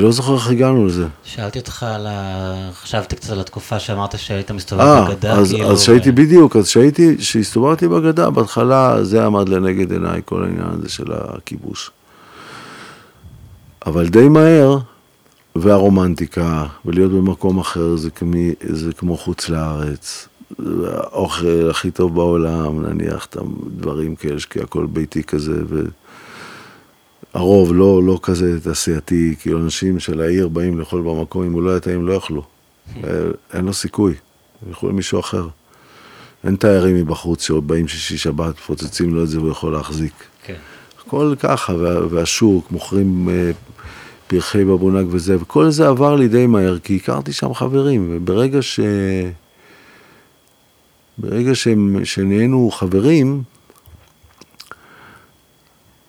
אני 0.00 0.06
לא 0.06 0.12
זוכר 0.12 0.34
איך 0.34 0.50
הגענו 0.50 0.86
לזה. 0.86 1.06
שאלתי 1.24 1.58
אותך 1.58 1.82
על 1.82 2.06
ה... 2.06 2.70
חשבתי 2.72 3.16
קצת 3.16 3.30
על 3.30 3.40
התקופה 3.40 3.78
שאמרת 3.78 4.18
שהיית 4.18 4.50
מסתובב 4.50 4.82
אה, 4.82 5.08
בגדה, 5.08 5.32
אז, 5.32 5.52
כאילו... 5.52 5.72
אז 5.72 5.80
שהייתי 5.80 6.10
ו- 6.10 6.14
בדיוק, 6.14 6.56
אז 6.56 6.68
שהייתי, 6.68 7.16
שהסתובבתי 7.18 7.88
בגדה, 7.88 8.30
בהתחלה 8.30 9.04
זה 9.04 9.26
עמד 9.26 9.48
לנגד 9.48 9.92
עיניי, 9.92 10.22
כל 10.24 10.44
העניין 10.44 10.68
הזה 10.78 10.88
של 10.88 11.12
הכיבוש. 11.12 11.90
אבל 13.86 14.08
די 14.08 14.28
מהר, 14.28 14.78
והרומנטיקה, 15.56 16.64
ולהיות 16.84 17.12
במקום 17.12 17.58
אחר, 17.58 17.96
זה, 17.96 18.10
כמי, 18.10 18.54
זה 18.68 18.92
כמו 18.92 19.16
חוץ 19.16 19.48
לארץ. 19.48 20.28
האוכל 20.86 21.70
הכי 21.70 21.90
טוב 21.90 22.14
בעולם, 22.14 22.86
נניח, 22.86 23.26
את 23.26 23.36
הדברים 23.36 24.16
כאלה, 24.16 24.40
כי 24.50 24.60
הכל 24.60 24.86
ביתי 24.86 25.22
כזה, 25.22 25.62
והרוב 27.34 27.74
לא, 27.74 28.02
לא 28.02 28.18
כזה 28.22 28.60
תעשייתי, 28.60 29.34
כאילו 29.40 29.58
אנשים 29.58 30.00
של 30.00 30.20
העיר 30.20 30.48
באים 30.48 30.78
לאכול 30.78 31.02
במקום, 31.02 31.42
אם 31.44 31.52
הוא 31.52 31.62
לא 31.62 31.70
היה 31.70 31.80
טעים, 31.80 32.06
לא 32.06 32.12
יאכלו. 32.12 32.42
אין 33.54 33.64
לו 33.64 33.72
סיכוי, 33.72 34.14
ילכו 34.68 34.88
למישהו 34.88 35.20
אחר. 35.20 35.48
אין 36.44 36.56
תיירים 36.56 36.96
מבחוץ 36.96 37.42
שבאים 37.42 37.88
שישי 37.88 38.18
שבת, 38.18 38.54
מפוצצים 38.54 39.14
לו 39.14 39.22
את 39.22 39.28
זה 39.28 39.38
והוא 39.38 39.50
יכול 39.50 39.72
להחזיק. 39.72 40.12
כן. 40.44 40.54
הכל 41.06 41.34
ככה, 41.38 41.74
וה, 41.74 42.06
והשוק, 42.10 42.72
מוכרים 42.72 43.28
אה, 43.28 43.50
פרחי 44.26 44.64
בבונג 44.64 45.06
וזה, 45.10 45.36
וכל 45.40 45.70
זה 45.70 45.88
עבר 45.88 46.16
לי 46.16 46.28
די 46.28 46.46
מהר, 46.46 46.78
כי 46.78 46.96
הכרתי 46.96 47.32
שם 47.32 47.54
חברים, 47.54 48.08
וברגע 48.12 48.62
ש... 48.62 48.80
ברגע 51.18 51.54
שהם, 51.54 52.04
שנהיינו 52.04 52.70
חברים, 52.70 53.42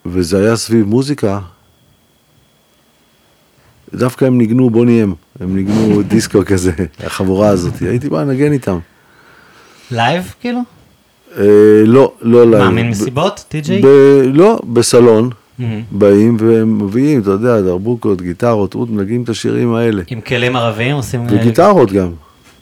וזה 0.06 0.40
היה 0.40 0.56
סביב 0.56 0.86
מוזיקה, 0.86 1.40
דווקא 3.94 4.26
הם 4.26 4.38
ניגנו 4.38 4.70
Boney 4.70 5.04
M, 5.04 5.14
הם 5.40 5.56
ניגנו 5.56 6.02
דיסקו 6.08 6.40
כזה, 6.46 6.72
החבורה 7.06 7.48
הזאת, 7.48 7.74
הייתי 7.82 8.10
בא 8.10 8.22
לנגן 8.22 8.52
איתם. 8.52 8.80
live, 9.92 10.34
כאילו? 10.42 10.60
אה, 11.38 11.44
לא, 11.86 12.14
לא 12.22 12.52
להם. 12.52 12.62
מה, 12.62 12.72
מין 12.72 12.90
מסיבות? 12.90 13.46
טי.ג'יי? 13.50 13.82
לא, 14.34 14.60
בסלון. 14.74 15.30
באים 15.92 16.38
והם 16.40 16.86
מביאים, 16.86 17.22
אתה 17.22 17.30
יודע, 17.30 17.62
דרבוקות, 17.62 18.22
גיטרות, 18.22 18.74
עוד 18.74 18.92
מנגנים 18.92 19.24
את 19.24 19.30
השירים 19.30 19.74
האלה. 19.74 20.04
עם 20.08 20.22
כלים 20.22 20.56
ערביים 20.56 20.96
עושים... 20.96 21.22
אה, 21.22 21.28
וגיטרות 21.32 21.92
גם. 21.92 22.12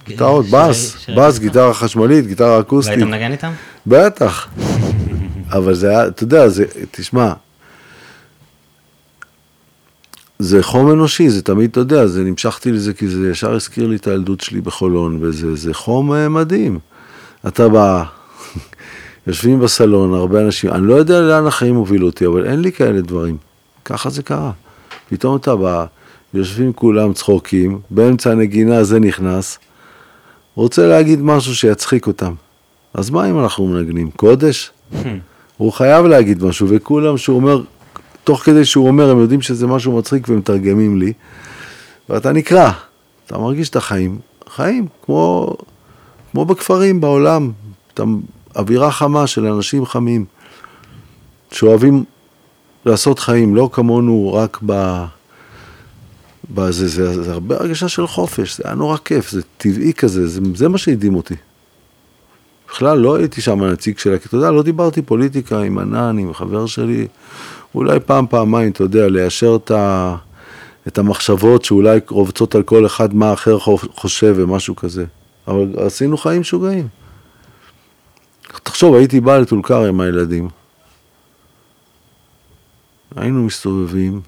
גיטרות, 0.08 0.46
בס, 0.46 1.10
בס. 1.18 1.40
גיטרה 1.40 1.74
חשמלית, 1.74 2.28
גיטרה 2.28 2.60
אקוסטית. 2.60 2.94
והיית 2.94 3.10
מנגן 3.10 3.32
איתם? 3.32 3.52
בטח. 3.88 4.50
אבל 5.52 5.74
זה 5.74 5.90
היה, 5.90 6.08
אתה 6.08 6.24
יודע, 6.24 6.48
זה, 6.48 6.66
תשמע, 6.92 7.34
זה 10.40 10.64
חום 10.64 10.92
אנושי, 10.92 11.30
זה 11.30 11.42
תמיד, 11.42 11.70
אתה 11.70 11.80
יודע, 11.80 12.08
זה 12.08 12.24
נמשכתי 12.24 12.72
לזה 12.72 12.94
כי 12.94 13.08
זה 13.08 13.30
ישר 13.30 13.54
הזכיר 13.54 13.88
לי 13.88 13.96
את 13.96 14.08
הילדות 14.08 14.42
שלי 14.42 14.62
בחולון, 14.62 15.18
וזה 15.22 15.56
זה 15.56 15.74
חום 15.74 16.14
אה, 16.14 16.30
מדהים. 16.30 16.80
אתה 17.48 17.70
בא, 17.70 18.04
יושבים 19.28 19.60
בסלון, 19.60 20.14
הרבה 20.14 20.42
אנשים, 20.42 20.72
אני 20.72 20.88
לא 20.88 20.94
יודע 20.94 21.22
לאן 21.22 21.48
החיים 21.48 21.76
הובילו 21.76 22.08
אותי, 22.08 22.26
אבל 22.26 22.46
אין 22.46 22.62
לי 22.62 22.72
כאלה 22.72 23.02
דברים. 23.02 23.38
ככה 23.86 24.10
זה 24.10 24.24
קרה. 24.24 24.52
פתאום 25.10 25.36
אתה 25.36 25.56
בא, 25.56 25.86
יושבים 26.34 26.74
כולם 26.74 27.14
צחוקים, 27.14 27.80
באמצע 27.90 28.32
הנגינה 28.32 28.84
זה 28.84 29.00
נכנס, 29.00 29.60
רוצה 30.56 30.88
להגיד 30.88 31.22
משהו 31.22 31.56
שיצחיק 31.56 32.08
אותם. 32.08 32.34
אז 32.94 33.10
מה 33.10 33.30
אם 33.30 33.40
אנחנו 33.40 33.68
מנגנים? 33.68 34.12
קודש? 34.12 34.72
הוא 35.60 35.74
חייב 35.74 36.06
להגיד 36.06 36.44
משהו, 36.44 36.68
וכולם 36.70 37.18
שהוא 37.18 37.36
אומר, 37.36 37.62
תוך 38.24 38.44
כדי 38.44 38.66
שהוא 38.66 38.88
אומר, 38.88 39.10
הם 39.10 39.20
יודעים 39.20 39.42
שזה 39.42 39.68
משהו 39.68 39.98
מצחיק 39.98 40.30
ומתרגמים 40.30 41.00
לי, 41.00 41.14
ואתה 42.10 42.32
נקרע, 42.32 42.72
אתה 43.26 43.38
מרגיש 43.38 43.70
את 43.70 43.76
החיים, 43.76 44.20
חיים, 44.50 44.88
כמו, 45.06 45.56
כמו 46.32 46.46
בכפרים 46.46 47.02
בעולם, 47.02 47.52
אתה, 47.94 48.04
אווירה 48.56 48.92
חמה 48.92 49.28
של 49.28 49.46
אנשים 49.46 49.86
חמים, 49.86 50.26
שאוהבים 51.52 52.04
לעשות 52.86 53.20
חיים, 53.20 53.56
לא 53.56 53.70
כמונו 53.72 54.34
רק 54.34 54.60
ב, 54.66 55.04
בזה, 56.54 56.88
זה, 56.88 57.24
זה 57.24 57.32
הרבה 57.32 57.56
הרגשה 57.56 57.88
של 57.88 58.08
חופש, 58.08 58.58
זה 58.58 58.64
היה 58.66 58.76
נורא 58.76 58.98
כיף, 59.06 59.32
זה 59.32 59.42
טבעי 59.58 59.94
כזה, 59.94 60.28
זה, 60.28 60.42
זה 60.56 60.70
מה 60.70 60.78
שהדהים 60.78 61.16
אותי. 61.16 61.36
בכלל 62.70 63.00
לא 63.00 63.16
הייתי 63.16 63.42
שם 63.42 63.64
הנציג 63.64 63.98
שלה, 63.98 64.20
כי 64.20 64.28
אתה 64.28 64.36
יודע, 64.36 64.52
לא 64.52 64.64
דיברתי 64.64 65.02
פוליטיקה 65.02 65.62
עם 65.62 65.78
ענן, 65.78 66.18
עם 66.18 66.34
חבר 66.34 66.66
שלי, 66.66 67.08
אולי 67.76 68.00
פעם, 68.00 68.28
פעמיים, 68.28 68.72
אתה 68.72 68.84
יודע, 68.84 69.08
ליישר 69.08 69.58
את, 69.64 69.72
ה, 69.72 70.16
את 70.88 70.98
המחשבות 70.98 71.66
שאולי 71.66 72.00
רובצות 72.10 72.56
על 72.56 72.64
כל 72.64 72.86
אחד 72.86 73.14
מה 73.16 73.34
אחר 73.34 73.58
חושב 73.96 74.34
ומשהו 74.38 74.76
כזה. 74.76 75.06
אבל 75.48 75.68
עשינו 75.78 76.18
חיים 76.18 76.42
משוגעים. 76.42 76.88
תחשוב, 78.64 78.96
הייתי 78.96 79.20
בא 79.20 79.38
לטול 79.38 79.62
כרם 79.64 79.84
עם 79.84 80.00
הילדים. 80.00 80.50
היינו 83.16 83.44
מסתובבים, 83.44 84.22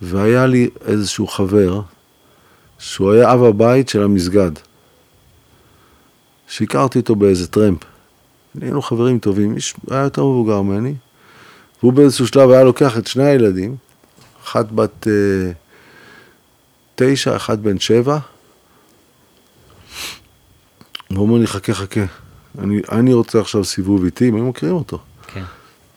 והיה 0.00 0.46
לי 0.46 0.68
איזשהו 0.86 1.26
חבר, 1.26 1.80
שהוא 2.78 3.12
היה 3.12 3.32
אב 3.32 3.44
הבית 3.44 3.88
של 3.88 4.02
המסגד, 4.02 4.50
שהכרתי 6.48 6.98
אותו 6.98 7.16
באיזה 7.16 7.46
טרמפ. 7.46 7.78
היינו 8.60 8.82
חברים 8.82 9.18
טובים, 9.18 9.56
איש 9.56 9.74
היה 9.90 10.00
יותר 10.02 10.24
מבוגר 10.24 10.62
ממני, 10.62 10.94
והוא 11.82 11.92
באיזשהו 11.92 12.26
שלב 12.26 12.50
היה 12.50 12.64
לוקח 12.64 12.98
את 12.98 13.06
שני 13.06 13.24
הילדים, 13.24 13.76
אחת 14.44 14.72
בת 14.72 15.06
אה, 15.06 15.52
תשע, 16.94 17.36
אחת 17.36 17.58
בן 17.58 17.78
שבע, 17.78 18.18
והוא 21.10 21.22
אומר 21.22 21.38
לי, 21.38 21.46
חכה, 21.46 21.74
חכה, 21.74 22.00
אני, 22.58 22.80
אני 22.92 23.12
רוצה 23.12 23.40
עכשיו 23.40 23.64
סיבוב 23.64 24.04
איתי, 24.04 24.28
הם 24.28 24.34
היו 24.34 24.44
מכירים 24.44 24.74
אותו. 24.74 24.98
כן. 25.26 25.44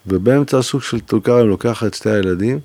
ובאמצע 0.08 0.58
השוק 0.58 0.84
של 0.84 1.00
טול 1.00 1.22
כרם 1.22 1.48
לוקח 1.48 1.84
את 1.84 1.94
שתי 1.94 2.10
הילדים, 2.10 2.60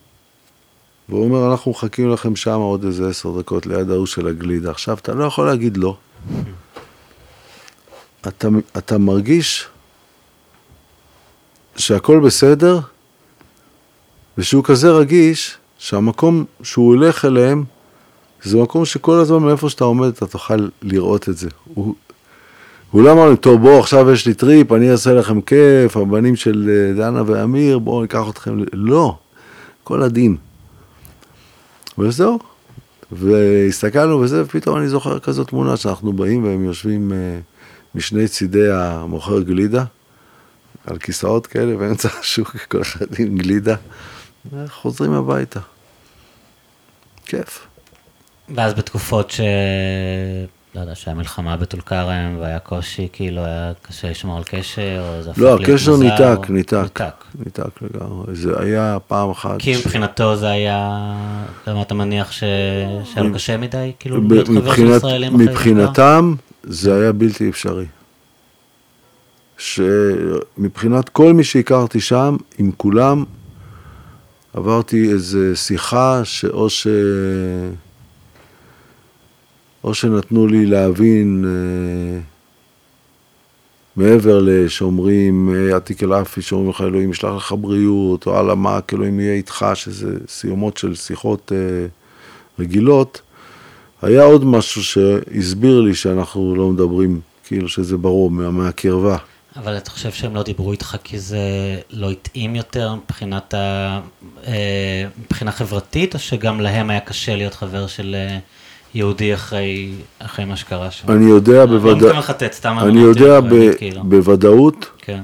והוא 1.09 1.25
אומר, 1.25 1.51
אנחנו 1.51 1.71
מחכים 1.71 2.11
לכם 2.11 2.37
שם 2.37 2.59
עוד 2.59 2.85
איזה 2.85 3.09
עשר 3.09 3.39
דקות 3.39 3.67
ליד 3.67 3.91
ההוא 3.91 4.07
של 4.07 4.29
הגלידה. 4.29 4.71
עכשיו, 4.71 4.99
אתה 4.99 5.15
לא 5.15 5.25
יכול 5.25 5.47
להגיד 5.47 5.77
לא. 5.77 5.97
אתה, 8.21 8.49
אתה 8.79 8.99
מרגיש 8.99 9.67
שהכל 11.77 12.21
בסדר, 12.21 12.81
ושהוא 14.39 14.65
כזה 14.65 14.91
רגיש, 14.91 15.57
שהמקום 15.79 16.45
שהוא 16.63 16.87
הולך 16.87 17.25
אליהם, 17.25 17.65
זה 18.43 18.59
מקום 18.59 18.85
שכל 18.85 19.19
הזמן 19.19 19.39
מאיפה 19.39 19.71
שאתה 19.71 19.85
עומד 19.85 20.09
אתה 20.09 20.27
תוכל 20.27 20.69
לראות 20.83 21.29
את 21.29 21.37
זה. 21.37 21.49
הוא, 21.75 21.95
הוא 22.91 23.03
לא 23.03 23.13
אמר 23.13 23.31
לי, 23.31 23.37
טוב 23.37 23.61
בוא 23.61 23.81
עכשיו 23.81 24.11
יש 24.11 24.27
לי 24.27 24.35
טריפ, 24.35 24.73
אני 24.73 24.91
אעשה 24.91 25.15
לכם 25.15 25.41
כיף, 25.41 25.97
הבנים 25.97 26.37
של 26.37 26.71
אה, 26.71 26.95
דנה 26.97 27.23
ואמיר, 27.27 27.79
בואו 27.79 28.03
ניקח 28.03 28.29
אתכם, 28.31 28.59
לא, 28.73 29.19
כל 29.85 30.03
הדין. 30.03 30.37
וזהו. 31.99 32.39
והסתכלנו 33.13 34.21
וזה, 34.21 34.43
ופתאום 34.43 34.77
אני 34.77 34.89
זוכר 34.89 35.19
כזאת 35.19 35.49
תמונה 35.49 35.77
שאנחנו 35.77 36.13
באים 36.13 36.45
והם 36.45 36.65
יושבים 36.65 37.13
אה, 37.13 37.15
משני 37.97 38.29
צידי 38.29 38.71
המוכר 38.71 39.41
גלידה, 39.41 39.85
על 40.87 40.99
כיסאות 40.99 41.47
כאלה 41.47 41.77
באמצע 41.77 42.09
השוק, 42.21 42.57
כל 42.71 42.83
אחד 42.83 43.07
עם 43.19 43.39
גלידה, 43.39 43.75
וחוזרים 44.53 45.13
הביתה. 45.13 45.61
כיף. 47.27 47.67
ואז 48.55 48.75
בתקופות 48.75 49.31
ש... 49.31 49.41
לא 50.75 50.81
יודע, 50.81 50.95
שהיה 50.95 51.15
מלחמה 51.15 51.57
בטול 51.57 51.81
כרם 51.81 52.37
והיה 52.41 52.59
קושי, 52.59 53.09
כאילו 53.13 53.45
היה 53.45 53.73
קשה 53.83 54.11
לשמור 54.11 54.37
על 54.37 54.43
קשר, 54.45 55.05
או 55.09 55.23
זה 55.23 55.31
הפך 55.31 55.39
לא, 55.39 55.57
להיות 55.59 55.61
מוזר? 55.71 55.91
לא, 55.93 55.97
הקשר 55.97 55.97
ניתק, 55.97 56.51
ניתק. 56.51 56.77
ניתק. 56.77 57.25
ניתק 57.45 57.83
לגמרי. 57.83 58.35
זה 58.35 58.61
היה 58.61 58.99
פעם 59.07 59.31
אחת. 59.31 59.57
כי 59.59 59.77
מבחינתו 59.77 60.37
זה 60.37 60.49
היה, 60.49 61.01
למה 61.67 61.83
אתה 61.83 61.95
מניח 61.95 62.33
שהיה 62.33 63.23
לו 63.23 63.35
קשה 63.35 63.57
מדי, 63.57 63.93
כאילו, 63.99 64.29
להיות 64.29 64.49
חבר 64.49 64.75
של 64.75 64.91
ישראלים 64.97 65.35
אחרי 65.35 65.45
זה? 65.45 65.51
מבחינתם 65.51 66.35
זה 66.67 66.95
היה 66.95 67.13
בלתי 67.13 67.49
אפשרי. 67.49 67.87
שמבחינת 69.59 71.09
כל 71.09 71.33
מי 71.33 71.45
שהכרתי 71.45 72.01
שם, 72.01 72.37
עם 72.59 72.71
כולם, 72.77 73.25
עברתי 74.55 75.13
איזו 75.13 75.39
שיחה 75.55 76.21
שאו 76.25 76.71
ש... 76.71 76.87
או 79.85 79.95
שנתנו 79.95 80.47
לי 80.47 80.67
להבין 80.67 81.45
אה, 81.45 82.21
מעבר 83.97 84.41
לשאומרים, 84.43 85.55
עתיק 85.75 86.03
אל 86.03 86.13
אפי, 86.13 86.43
שאומרים 86.43 86.71
לך 86.71 86.81
אלוהים 86.81 87.11
ישלח 87.11 87.35
לך 87.37 87.55
בריאות, 87.61 88.27
או 88.27 88.39
על 88.39 88.51
המק, 88.51 88.95
אלוהים 88.95 89.21
יהיה 89.21 89.35
איתך, 89.35 89.67
שזה 89.75 90.19
סיומות 90.29 90.77
של 90.77 90.95
שיחות 90.95 91.53
אה, 91.55 91.87
רגילות, 92.59 93.21
היה 94.03 94.23
עוד 94.23 94.45
משהו 94.45 94.85
שהסביר 94.85 95.81
לי 95.81 95.95
שאנחנו 95.95 96.55
לא 96.57 96.69
מדברים, 96.69 97.21
כאילו 97.47 97.69
שזה 97.69 97.97
ברור, 97.97 98.31
מה, 98.31 98.51
מהקרבה. 98.51 99.17
אבל 99.57 99.77
אתה 99.77 99.91
חושב 99.91 100.13
שהם 100.13 100.35
לא 100.35 100.43
דיברו 100.43 100.73
איתך 100.73 100.97
כי 101.05 101.19
זה 101.19 101.41
לא 101.91 102.11
התאים 102.11 102.57
יותר 102.57 102.95
מבחינת 102.95 103.55
ה... 103.55 104.01
אה, 104.47 105.05
מבחינה 105.25 105.53
חברתית, 105.53 106.15
או 106.15 106.19
שגם 106.19 106.61
להם 106.61 106.91
היה 106.91 107.01
קשה 107.01 107.37
להיות 107.37 107.55
חבר 107.55 107.87
של... 107.87 108.17
אה, 108.19 108.39
יהודי 108.97 109.35
אחרי, 109.35 109.91
אחרי 110.19 110.45
מה 110.45 110.57
שקרה 110.57 110.91
שם. 110.91 111.13
אני 111.13 111.31
יודע 111.31 111.67
בוודאות. 111.67 112.15
לא 112.65 112.71
אני 112.83 113.01
יודע 113.01 113.41
ב- 113.41 113.73
כאילו. 113.79 114.03
בוודאות, 114.05 114.91
כן. 114.99 115.23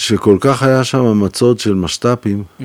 שכל 0.00 0.36
כך 0.40 0.62
היה 0.62 0.84
שם 0.84 1.20
מצוד 1.20 1.58
של 1.58 1.74
משת"פים, 1.74 2.44
mm, 2.60 2.64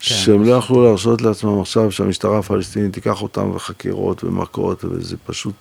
שהם 0.00 0.38
כן. 0.38 0.50
לא 0.50 0.54
יכלו 0.54 0.84
להרשות 0.84 1.22
לעצמם 1.22 1.60
עכשיו 1.60 1.92
שהמשטרה 1.92 2.38
הפלסטינית 2.38 2.92
תיקח 2.92 3.22
אותם 3.22 3.50
וחקירות 3.54 4.24
ומכות, 4.24 4.84
וזה 4.84 5.16
פשוט... 5.26 5.54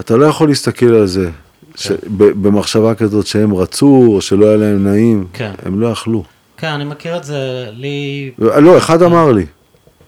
אתה 0.00 0.16
לא 0.16 0.26
יכול 0.26 0.48
להסתכל 0.48 0.94
על 0.94 1.06
זה, 1.06 1.30
כן. 1.76 1.94
במחשבה 2.16 2.94
כזאת 2.94 3.26
שהם 3.26 3.54
רצו, 3.54 4.06
או 4.08 4.20
שלא 4.20 4.46
היה 4.46 4.56
להם 4.56 4.84
נעים, 4.84 5.26
כן. 5.32 5.52
הם 5.62 5.80
לא 5.80 5.86
יכלו. 5.86 6.24
כן, 6.56 6.68
אני 6.68 6.84
מכיר 6.84 7.16
את 7.16 7.24
זה, 7.24 7.70
לי... 7.72 8.30
לא, 8.38 8.78
אחד 8.78 9.02
אמר 9.02 9.32
לי, 9.32 9.46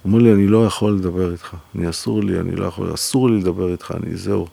אמר 0.07 0.19
לי, 0.19 0.33
אני 0.33 0.47
לא 0.47 0.67
יכול 0.67 0.93
לדבר 0.93 1.33
איתך, 1.33 1.55
אני 1.77 1.91
אסור 1.91 2.23
לי, 2.23 2.41
אני 2.41 2.57
לא 2.57 2.67
יכול, 2.67 2.95
אסור 2.95 3.31
לי 3.31 3.41
לדבר 3.41 3.73
איתך, 3.73 3.95
אני 4.03 4.17
זהו. 4.17 4.47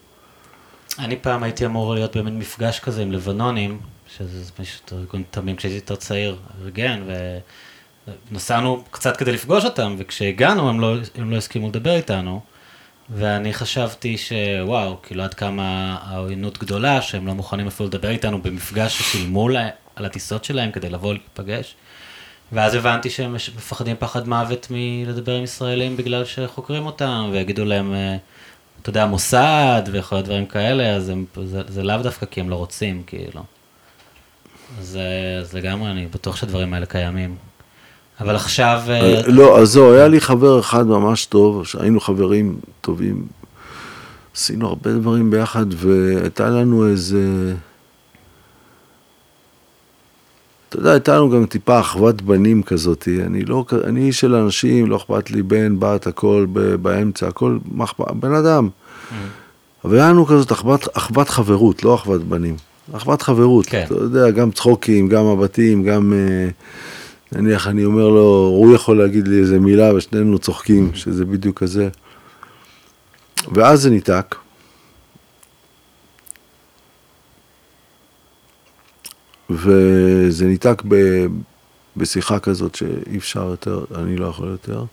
אני 0.98 1.16
פעם 1.16 1.42
הייתי 1.42 1.66
אמור 1.66 1.94
להיות 1.94 2.16
במין 2.16 2.38
מפגש 2.38 2.80
כזה 2.80 3.02
עם 3.02 3.12
לבנונים, 3.12 3.78
שזה 4.18 4.52
פשוט 4.52 4.92
ארגון 4.92 5.22
תמים 5.30 5.56
כשהייתי 5.56 5.76
יותר 5.76 5.96
צעיר, 5.96 6.36
ארגן, 6.62 7.02
ונסענו 8.30 8.84
קצת 8.90 9.16
כדי 9.16 9.32
לפגוש 9.32 9.64
אותם, 9.64 9.94
וכשהגענו 9.98 10.68
הם 10.68 10.80
לא, 10.80 10.96
הם 11.14 11.30
לא 11.30 11.36
הסכימו 11.36 11.68
לדבר 11.68 11.96
איתנו, 11.96 12.40
ואני 13.10 13.52
חשבתי 13.52 14.16
שוואו, 14.18 15.02
כאילו 15.02 15.22
עד 15.22 15.34
כמה 15.34 15.96
העוינות 16.02 16.58
גדולה, 16.58 17.02
שהם 17.02 17.26
לא 17.26 17.34
מוכנים 17.34 17.66
אפילו 17.66 17.88
לדבר 17.88 18.10
איתנו 18.10 18.42
במפגש 18.42 18.98
ששילמו 18.98 19.48
על 19.96 20.04
הטיסות 20.04 20.44
שלהם 20.44 20.70
כדי 20.70 20.88
לבוא 20.90 21.12
להיפגש. 21.12 21.74
ואז 22.52 22.74
הבנתי 22.74 23.10
שהם 23.10 23.34
מפחדים 23.34 23.96
פחד 23.98 24.28
מוות 24.28 24.66
מלדבר 24.70 25.34
עם 25.34 25.44
ישראלים 25.44 25.96
בגלל 25.96 26.24
שחוקרים 26.24 26.86
אותם, 26.86 27.28
ויגידו 27.32 27.64
להם, 27.64 27.94
אה, 27.94 28.16
אתה 28.82 28.90
יודע, 28.90 29.06
מוסד 29.06 29.82
וכל 29.92 30.16
הדברים 30.16 30.46
כאלה, 30.46 30.96
אז 30.96 31.08
הם, 31.08 31.24
זה, 31.44 31.62
זה 31.68 31.82
לאו 31.82 32.02
דווקא 32.02 32.26
כי 32.26 32.40
הם 32.40 32.50
לא 32.50 32.56
רוצים, 32.56 33.02
כאילו. 33.06 33.42
אז, 34.80 34.96
אה, 34.96 35.40
אז 35.40 35.54
לגמרי, 35.54 35.90
אני 35.90 36.06
בטוח 36.06 36.36
שהדברים 36.36 36.74
האלה 36.74 36.86
קיימים. 36.86 37.34
אבל 38.20 38.36
עכשיו... 38.36 38.82
אה, 38.88 39.20
לא, 39.26 39.58
אז 39.60 39.68
זהו, 39.68 39.92
היה 39.92 40.08
לי 40.08 40.20
חבר 40.20 40.60
אחד 40.60 40.86
ממש 40.86 41.26
טוב, 41.26 41.62
היינו 41.78 42.00
חברים 42.00 42.60
טובים, 42.80 43.26
עשינו 44.36 44.66
הרבה 44.66 44.92
דברים 44.92 45.30
ביחד, 45.30 45.66
והייתה 45.76 46.50
לנו 46.50 46.88
איזה... 46.88 47.54
אתה 50.68 50.78
יודע, 50.78 50.90
הייתה 50.90 51.16
לנו 51.16 51.30
גם 51.30 51.46
טיפה 51.46 51.80
אחוות 51.80 52.22
בנים 52.22 52.62
כזאת, 52.62 53.08
אני 53.26 53.44
לא, 53.44 53.64
אני 53.84 54.00
איש 54.00 54.20
של 54.20 54.34
אנשים, 54.34 54.90
לא 54.90 54.96
אכפת 54.96 55.30
לי 55.30 55.42
בן, 55.42 55.80
בת, 55.80 56.06
הכל 56.06 56.46
באמצע, 56.82 57.28
הכל, 57.28 57.58
מה 57.72 57.84
אכפת, 57.84 58.10
בן 58.10 58.34
אדם. 58.34 58.68
Mm. 58.68 59.14
אבל 59.84 59.98
היה 59.98 60.08
לנו 60.08 60.26
כזאת 60.26 60.52
אחוות, 60.52 60.96
אחוות 60.96 61.28
חברות, 61.28 61.84
לא 61.84 61.94
אחוות 61.94 62.22
בנים. 62.22 62.56
אחוות 62.92 63.22
חברות, 63.22 63.66
כן. 63.66 63.84
אתה 63.86 63.94
יודע, 63.94 64.30
גם 64.30 64.50
צחוקים, 64.50 65.08
גם 65.08 65.32
מבטים, 65.32 65.82
גם, 65.82 66.12
אה, 66.12 66.48
נניח 67.32 67.66
אני 67.66 67.84
אומר 67.84 68.08
לו, 68.08 68.52
הוא 68.56 68.74
יכול 68.74 68.98
להגיד 68.98 69.28
לי 69.28 69.38
איזה 69.38 69.58
מילה 69.58 69.94
ושנינו 69.94 70.38
צוחקים, 70.38 70.90
mm. 70.92 70.96
שזה 70.96 71.24
בדיוק 71.24 71.58
כזה. 71.58 71.88
ואז 73.52 73.82
זה 73.82 73.90
ניתק. 73.90 74.34
וזה 79.50 80.46
ניתק 80.46 80.82
ב, 80.88 81.26
בשיחה 81.96 82.38
כזאת 82.38 82.74
שאי 82.74 83.18
אפשר 83.18 83.44
יותר, 83.44 83.84
אני 83.94 84.16
לא 84.16 84.26
יכול 84.26 84.48
יותר. 84.48 84.84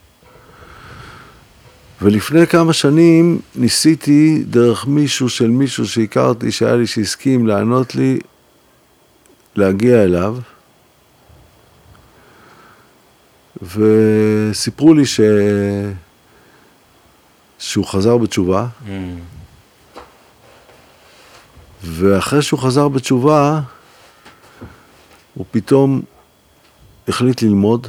ולפני 2.02 2.48
כמה 2.48 2.74
שנים 2.74 3.40
ניסיתי 3.56 4.44
דרך 4.48 4.88
מישהו 4.88 5.30
של 5.30 5.48
מישהו 5.48 5.88
שהכרתי, 5.88 6.52
שהיה 6.52 6.76
לי 6.76 6.88
שהסכים 6.88 7.48
לענות 7.48 7.96
לי, 7.96 8.20
להגיע 9.56 10.04
אליו. 10.04 10.38
וסיפרו 13.62 14.94
לי 14.94 15.06
ש... 15.06 15.20
שהוא 17.60 17.86
חזר 17.86 18.18
בתשובה, 18.18 18.68
Mm. 18.86 18.90
ואחרי 21.84 22.42
שהוא 22.42 22.60
חזר 22.60 22.88
בתשובה, 22.88 23.62
הוא 25.34 25.46
פתאום 25.52 26.02
החליט 27.08 27.42
ללמוד, 27.42 27.88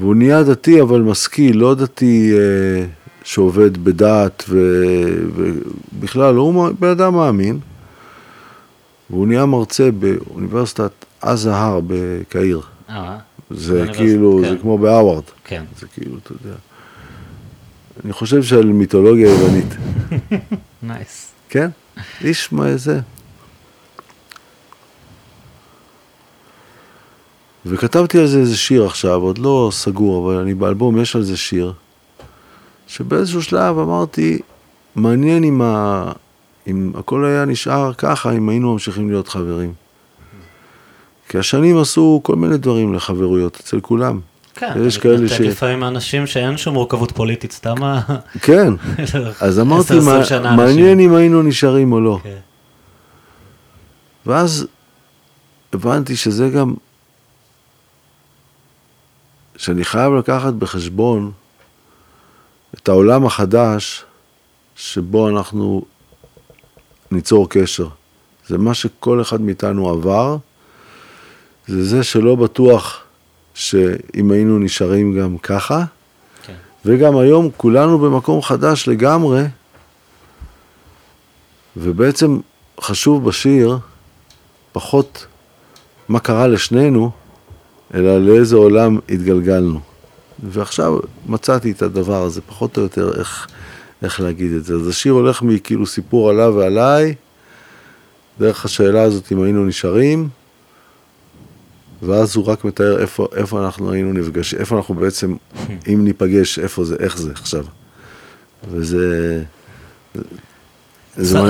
והוא 0.00 0.14
נהיה 0.14 0.42
דתי 0.42 0.80
אבל 0.80 1.00
משכיל, 1.00 1.56
לא 1.56 1.74
דתי 1.74 2.32
אה, 2.32 2.86
שעובד 3.24 3.84
בדת 3.84 4.44
ו- 4.48 5.24
ובכלל, 5.34 6.34
הוא 6.34 6.68
בן 6.78 6.88
אדם 6.88 7.14
מאמין, 7.14 7.58
והוא 9.10 9.26
נהיה 9.26 9.46
מרצה 9.46 9.90
באוניברסיטת 9.90 10.90
אל-אזהר 11.20 11.80
בקהיר. 11.86 12.60
אה, 12.90 13.18
זה 13.50 13.86
כאילו, 13.92 14.40
כן. 14.42 14.50
זה 14.50 14.56
כמו 14.60 14.78
בהרווארד. 14.78 15.22
כן. 15.44 15.64
זה 15.78 15.86
כאילו, 15.94 16.16
אתה 16.22 16.32
יודע. 16.32 16.56
אני 18.04 18.12
חושב 18.12 18.42
שעל 18.42 18.66
מיתולוגיה 18.66 19.30
יוונית. 19.30 19.74
nice. 20.82 21.32
כן? 21.48 21.70
איש 22.20 22.52
מה 22.52 22.76
זה. 22.76 23.00
וכתבתי 27.66 28.18
על 28.18 28.26
זה 28.26 28.38
איזה 28.38 28.56
שיר 28.56 28.84
עכשיו, 28.86 29.20
עוד 29.22 29.38
לא 29.38 29.68
סגור, 29.72 30.26
אבל 30.32 30.40
אני 30.40 30.54
באלבום, 30.54 31.00
יש 31.00 31.16
על 31.16 31.22
זה 31.22 31.36
שיר, 31.36 31.72
שבאיזשהו 32.86 33.42
שלב 33.42 33.78
אמרתי, 33.78 34.38
מעניין 34.96 35.44
אם, 35.44 35.62
ה... 35.62 36.12
אם 36.66 36.92
הכל 36.98 37.24
היה 37.24 37.44
נשאר 37.44 37.92
ככה, 37.94 38.32
אם 38.32 38.48
היינו 38.48 38.72
ממשיכים 38.72 39.10
להיות 39.10 39.28
חברים. 39.28 39.72
כי 41.28 41.38
השנים 41.38 41.78
עשו 41.78 42.20
כל 42.22 42.36
מיני 42.36 42.56
דברים 42.56 42.94
לחברויות, 42.94 43.56
אצל 43.60 43.80
כולם. 43.80 44.20
כן, 44.54 44.72
יש 44.86 44.94
אתה 44.96 45.02
כאלה 45.02 45.28
ש- 45.28 45.40
לפעמים 45.40 45.84
אנשים 45.84 46.26
שאין 46.26 46.56
שום 46.56 46.74
מורכבות 46.74 47.12
פוליטית, 47.12 47.52
סתם 47.52 47.82
ה... 47.82 48.00
כן, 48.40 48.72
אז 49.40 49.60
אמרתי, 49.60 49.98
10-20 49.98 50.00
מה, 50.42 50.56
מעניין. 50.56 51.00
אם 51.00 51.14
היינו 51.14 51.42
נשארים 51.42 51.92
או 51.92 52.00
לא. 52.00 52.18
כן. 52.22 52.36
ואז 54.26 54.66
הבנתי 55.72 56.16
שזה 56.16 56.48
גם, 56.48 56.74
שאני 59.56 59.84
חייב 59.84 60.12
לקחת 60.14 60.52
בחשבון 60.54 61.32
את 62.74 62.88
העולם 62.88 63.26
החדש 63.26 64.04
שבו 64.76 65.28
אנחנו 65.28 65.84
ניצור 67.10 67.50
קשר. 67.50 67.88
זה 68.46 68.58
מה 68.58 68.74
שכל 68.74 69.20
אחד 69.20 69.40
מאיתנו 69.40 69.90
עבר, 69.90 70.36
זה 71.66 71.84
זה 71.84 72.04
שלא 72.04 72.34
בטוח 72.34 73.00
שאם 73.54 74.30
היינו 74.30 74.58
נשארים 74.58 75.18
גם 75.18 75.38
ככה, 75.38 75.84
כן. 76.42 76.54
וגם 76.84 77.16
היום 77.16 77.50
כולנו 77.56 77.98
במקום 77.98 78.42
חדש 78.42 78.88
לגמרי, 78.88 79.42
ובעצם 81.76 82.40
חשוב 82.80 83.28
בשיר 83.28 83.78
פחות 84.72 85.26
מה 86.08 86.20
קרה 86.20 86.46
לשנינו, 86.46 87.10
אלא 87.94 88.18
לאיזה 88.18 88.56
עולם 88.56 88.98
התגלגלנו. 89.08 89.80
ועכשיו 90.50 90.98
מצאתי 91.26 91.70
את 91.70 91.82
הדבר 91.82 92.22
הזה, 92.22 92.40
פחות 92.40 92.76
או 92.76 92.82
יותר 92.82 93.18
איך, 93.18 93.48
איך 94.02 94.20
להגיד 94.20 94.52
את 94.52 94.64
זה. 94.64 94.74
אז 94.74 94.88
השיר 94.88 95.12
הולך 95.12 95.42
מכאילו 95.42 95.86
סיפור 95.86 96.30
עליו 96.30 96.54
ועליי, 96.56 97.14
דרך 98.38 98.64
השאלה 98.64 99.02
הזאת 99.02 99.32
אם 99.32 99.42
היינו 99.42 99.64
נשארים, 99.64 100.28
ואז 102.02 102.36
הוא 102.36 102.46
רק 102.46 102.64
מתאר 102.64 102.98
איפה, 102.98 103.28
איפה 103.36 103.64
אנחנו 103.64 103.92
היינו 103.92 104.12
נפגשים, 104.12 104.58
איפה 104.58 104.76
אנחנו 104.76 104.94
בעצם, 104.94 105.36
אם 105.92 106.04
ניפגש, 106.04 106.58
איפה 106.58 106.84
זה, 106.84 106.96
איך 106.98 107.18
זה 107.18 107.32
עכשיו. 107.32 107.64
וזה... 108.70 109.42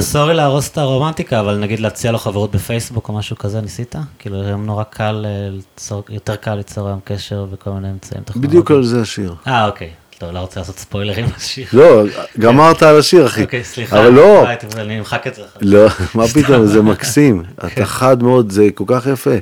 סורי 0.01 0.35
להרוס 0.35 0.71
את 0.71 0.79
הרומנטיקה, 0.79 1.41
אבל 1.41 1.57
נגיד 1.57 1.81
להציע 1.81 2.13
לו 2.13 2.19
חברות 2.19 2.51
בפייסבוק 2.51 3.09
או 3.09 3.15
משהו 3.15 3.37
כזה, 3.37 3.61
ניסית? 3.61 3.95
כאילו 4.19 4.43
היום 4.43 4.67
נורא 4.67 4.85
קל 4.85 5.27
אה, 5.29 5.97
יותר 6.09 6.37
קל 6.37 6.55
ליצור 6.55 6.89
היום 6.89 7.01
קשר 7.05 7.47
וכל 7.51 7.71
מיני 7.71 7.91
אמצעים 7.91 8.23
טכנולוגיים. 8.23 8.51
בדיוק 8.51 8.71
על 8.71 8.85
זה 8.85 9.01
השיר. 9.01 9.35
אה, 9.47 9.67
אוקיי. 9.67 9.91
לא, 10.23 10.31
לא 10.33 10.39
רוצה 10.39 10.61
לעשות 10.61 10.79
ספוילרים 10.79 11.27
לשיר. 11.37 11.67
לא, 11.73 12.03
גמרת 12.39 12.83
על 12.83 12.99
השיר, 12.99 13.27
אחי. 13.27 13.43
אוקיי, 13.43 13.65
סליחה. 13.65 13.99
אבל 13.99 14.09
לא, 14.09 14.45
ביי, 14.45 14.57
אני 14.83 14.99
אמחק 14.99 15.27
את 15.27 15.35
זה. 15.35 15.43
לא, 15.61 15.87
מה 16.15 16.29
פתאום, 16.29 16.67
זה 16.67 16.83
מקסים. 16.83 17.43
אתה 17.67 17.87
חד 17.87 18.23
מאוד, 18.23 18.51
זה 18.51 18.69
כל 18.75 18.85
כך 18.87 19.07
יפה. 19.07 19.35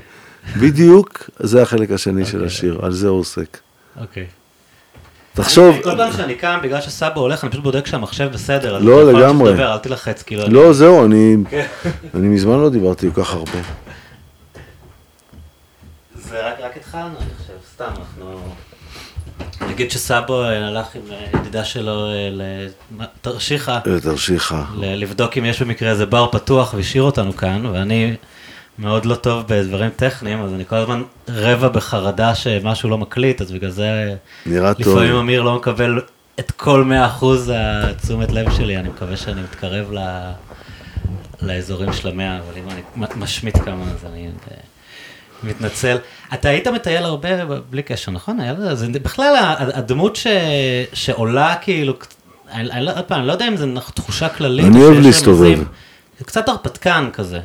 בדיוק, 0.56 1.30
זה 1.38 1.62
החלק 1.62 1.90
השני 1.90 2.24
של 2.24 2.36
אוקיי. 2.36 2.46
השיר, 2.46 2.78
על 2.82 2.92
זה 2.92 3.08
הוא 3.08 3.20
עוסק. 3.20 3.58
אוקיי. 4.00 4.26
תחשוב, 5.34 5.76
כל 5.84 5.96
פעם 5.96 6.12
שאני 6.12 6.34
קם, 6.34 6.58
בגלל 6.62 6.80
שסבא 6.80 7.20
הולך, 7.20 7.44
אני 7.44 7.50
פשוט 7.50 7.62
בודק 7.62 7.86
שהמחשב 7.86 8.28
בסדר. 8.32 8.78
לא, 8.78 9.12
לגמרי. 9.12 9.64
אל 9.64 9.78
תילחץ, 9.78 10.22
כאילו. 10.22 10.42
לא, 10.48 10.72
זהו, 10.72 11.04
אני 11.04 11.36
כן. 11.50 11.66
אני 12.14 12.28
מזמן 12.28 12.58
לא 12.58 12.70
דיברתי 12.70 13.08
כל 13.14 13.22
כך 13.24 13.32
הרבה. 13.32 13.50
זה 16.14 16.40
רק, 16.48 16.76
התחלנו, 16.76 17.06
אני 17.06 17.30
חושב, 17.38 17.52
סתם, 17.74 17.84
אנחנו... 17.84 18.40
נגיד 19.70 19.90
שסאבו 19.90 20.42
אה, 20.44 20.68
הלך 20.68 20.86
עם 20.94 21.02
אה, 21.12 21.40
ידידה 21.40 21.64
שלו 21.64 22.06
אה, 22.06 22.30
לתרשיחא, 22.98 23.70
אה, 23.86 24.00
תרשיחא. 24.02 24.62
ל- 24.76 24.94
לבדוק 25.02 25.38
אם 25.38 25.44
יש 25.44 25.62
במקרה 25.62 25.90
איזה 25.90 26.06
בר 26.06 26.28
פתוח 26.32 26.74
והשאיר 26.74 27.02
אותנו 27.02 27.36
כאן, 27.36 27.66
ואני 27.66 28.14
מאוד 28.78 29.04
לא 29.04 29.14
טוב 29.14 29.44
בדברים 29.48 29.90
טכניים, 29.96 30.42
אז 30.42 30.52
אני 30.52 30.64
כל 30.64 30.76
הזמן 30.76 31.02
רבע 31.28 31.68
בחרדה 31.68 32.34
שמשהו 32.34 32.88
לא 32.90 32.98
מקליט, 32.98 33.40
אז 33.40 33.52
בגלל 33.52 33.70
זה 33.70 34.14
נראה 34.46 34.74
טוב. 34.74 34.88
לפעמים 34.88 35.14
אמיר 35.14 35.42
לא 35.42 35.56
מקבל 35.56 36.00
את 36.40 36.50
כל 36.50 36.84
100% 37.20 37.24
התשומת 37.54 38.32
לב 38.32 38.52
שלי, 38.52 38.76
אני 38.76 38.88
מקווה 38.88 39.16
שאני 39.16 39.42
מתקרב 39.42 39.92
ל... 39.92 39.98
לאזורים 41.42 41.92
של 41.92 42.08
המאה, 42.08 42.38
אבל 42.38 42.58
אם 42.58 42.68
אני 42.70 43.10
משמיט 43.16 43.58
כמה, 43.58 43.84
אז 43.84 44.04
אני 44.12 44.26
אה, 44.26 44.56
מתנצל. 45.42 45.96
אתה 46.34 46.48
היית 46.48 46.68
מטייל 46.68 47.04
הרבה 47.04 47.28
בלי 47.70 47.82
קשר, 47.82 48.12
נכון? 48.12 48.40
היה 48.40 48.52
לזה, 48.52 48.74
זה 48.74 48.98
בכלל 48.98 49.34
הדמות 49.58 50.16
ש... 50.16 50.26
שעולה 50.92 51.54
כאילו, 51.60 51.94
אני, 52.52 52.70
אני, 52.70 52.84
לא- 52.84 52.92
עוד 52.96 53.04
פעם, 53.04 53.18
אני 53.18 53.26
לא 53.26 53.32
יודע 53.32 53.48
אם 53.48 53.56
זה 53.56 53.66
תחושה 53.94 54.28
כללית. 54.28 54.66
אני 54.66 54.80
או 54.80 54.84
אוהב 54.84 55.00
להסתובב. 55.00 55.58
זה 56.18 56.24
קצת 56.24 56.48
הרפתקן 56.48 57.08
כזה. 57.12 57.40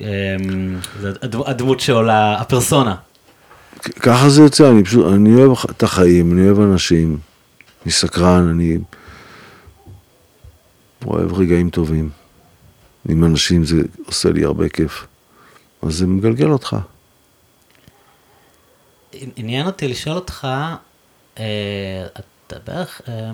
אמ, 0.00 0.78
הדמות 1.46 1.80
שעולה, 1.80 2.40
הפרסונה. 2.40 2.94
ככה 4.00 4.28
זה 4.28 4.42
יוצא, 4.42 4.70
אני 4.70 4.84
פשוט, 4.84 5.12
אני 5.14 5.34
אוהב 5.34 5.58
את 5.70 5.82
החיים, 5.82 6.32
אני 6.32 6.46
אוהב 6.46 6.60
אנשים, 6.60 7.18
אני 7.84 7.92
סקרן, 7.92 8.48
אני 8.48 8.78
אוהב 11.06 11.32
רגעים 11.32 11.70
טובים. 11.70 12.10
עם 13.08 13.24
אנשים 13.24 13.64
זה 13.64 13.76
עושה 14.06 14.30
לי 14.30 14.44
הרבה 14.44 14.68
כיף. 14.68 15.06
אז 15.82 15.94
זה 15.94 16.06
מגלגל 16.06 16.50
אותך. 16.50 16.76
עניין 19.36 19.66
אותי 19.66 19.88
לשאול 19.88 20.16
אותך, 20.16 20.48
אה, 21.38 21.44
אתה 22.46 22.56
בערך, 22.66 23.00
אה, 23.08 23.30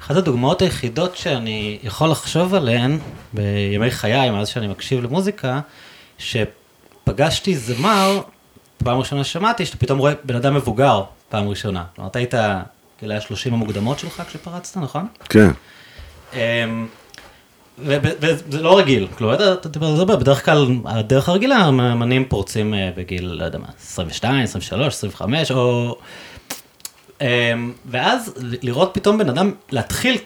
אחת 0.00 0.16
הדוגמאות 0.16 0.62
היחידות 0.62 1.16
שאני 1.16 1.78
יכול 1.82 2.10
לחשוב 2.10 2.54
עליהן 2.54 2.98
בימי 3.32 3.90
חיי, 3.90 4.30
מאז 4.30 4.48
שאני 4.48 4.66
מקשיב 4.66 5.04
למוזיקה, 5.04 5.60
שפגשתי 6.18 7.56
זמר, 7.56 8.20
פעם 8.84 8.98
ראשונה 8.98 9.24
ששמעתי, 9.24 9.66
שאתה 9.66 9.76
פתאום 9.76 9.98
רואה 9.98 10.12
בן 10.24 10.36
אדם 10.36 10.54
מבוגר 10.54 11.02
פעם 11.28 11.48
ראשונה. 11.48 11.84
כלומר, 11.94 12.10
אתה 12.10 12.18
היית 12.18 12.34
גילאי 13.00 13.16
ה-30 13.16 13.52
המוקדמות 13.52 13.98
שלך 13.98 14.22
כשפרצת, 14.28 14.76
נכון? 14.76 15.06
כן. 15.28 15.50
אמ, 16.34 16.86
וזה 17.78 18.62
לא 18.62 18.78
רגיל, 18.78 19.08
כלומר, 19.18 19.34
אתה- 19.34 19.52
אתה 19.52 19.68
אתה 19.68 19.78
מדבר, 19.78 20.16
בדרך 20.16 20.44
כלל, 20.44 20.66
הדרך 20.84 21.28
הרגילה, 21.28 21.56
המאמנים 21.56 22.24
פורצים 22.28 22.74
אה, 22.74 22.90
בגיל, 22.96 23.24
לא 23.26 23.44
יודע 23.44 23.58
מה, 23.58 23.66
22, 23.80 24.42
23, 24.44 24.94
25, 24.94 25.50
או... 25.50 25.96
אמ, 27.20 27.26
ואז 27.86 28.34
לראות 28.62 28.90
פתאום 28.94 29.18
בן 29.18 29.28
אדם, 29.28 29.52
להתחיל 29.70 30.18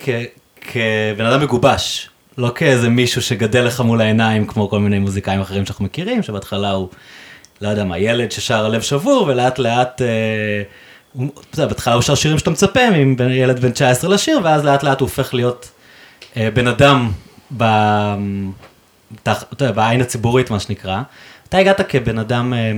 כבן 0.61 1.25
אדם 1.27 1.41
מגובש, 1.43 2.09
לא 2.39 2.53
כאיזה 2.55 2.89
מישהו 2.89 3.23
שגדל 3.23 3.61
לך 3.65 3.81
מול 3.81 4.01
העיניים, 4.01 4.47
כמו 4.47 4.69
כל 4.71 4.79
מיני 4.79 4.99
מוזיקאים 4.99 5.41
אחרים 5.41 5.67
שאנחנו 5.67 5.85
מכירים, 5.85 6.23
שבהתחלה 6.23 6.71
הוא, 6.71 6.89
לא 7.61 7.69
יודע 7.69 7.85
מה, 7.85 7.99
ילד 7.99 8.33
ששר 8.33 8.65
הלב 8.67 8.81
שבור, 8.83 9.25
ולאט 9.29 9.59
לאט... 9.59 10.03
אתה 11.13 11.23
יודע, 11.55 11.67
בהתחלה 11.67 11.95
הוא 11.95 12.03
שר 12.03 12.15
שירים 12.15 12.39
שאתה 12.39 12.51
מצפה 12.51 12.81
מילד 13.19 13.61
בן 13.61 13.71
19 13.73 14.11
לשיר, 14.11 14.41
ואז 14.43 14.65
לאט 14.65 14.83
לאט 14.83 15.01
הוא 15.01 15.07
הופך 15.09 15.35
להיות 15.35 15.71
אה, 16.37 16.49
בן 16.55 16.67
אדם 16.67 17.11
ב... 17.57 17.65
תח- 19.23 19.45
יודע, 19.61 19.73
בעין 19.73 20.01
הציבורית, 20.01 20.51
מה 20.51 20.61
שנקרא. 20.61 21.03
אתה 21.49 21.59
הגעת 21.59 21.81
כבן 21.91 22.19
אדם 22.19 22.55
אה, 22.55 22.73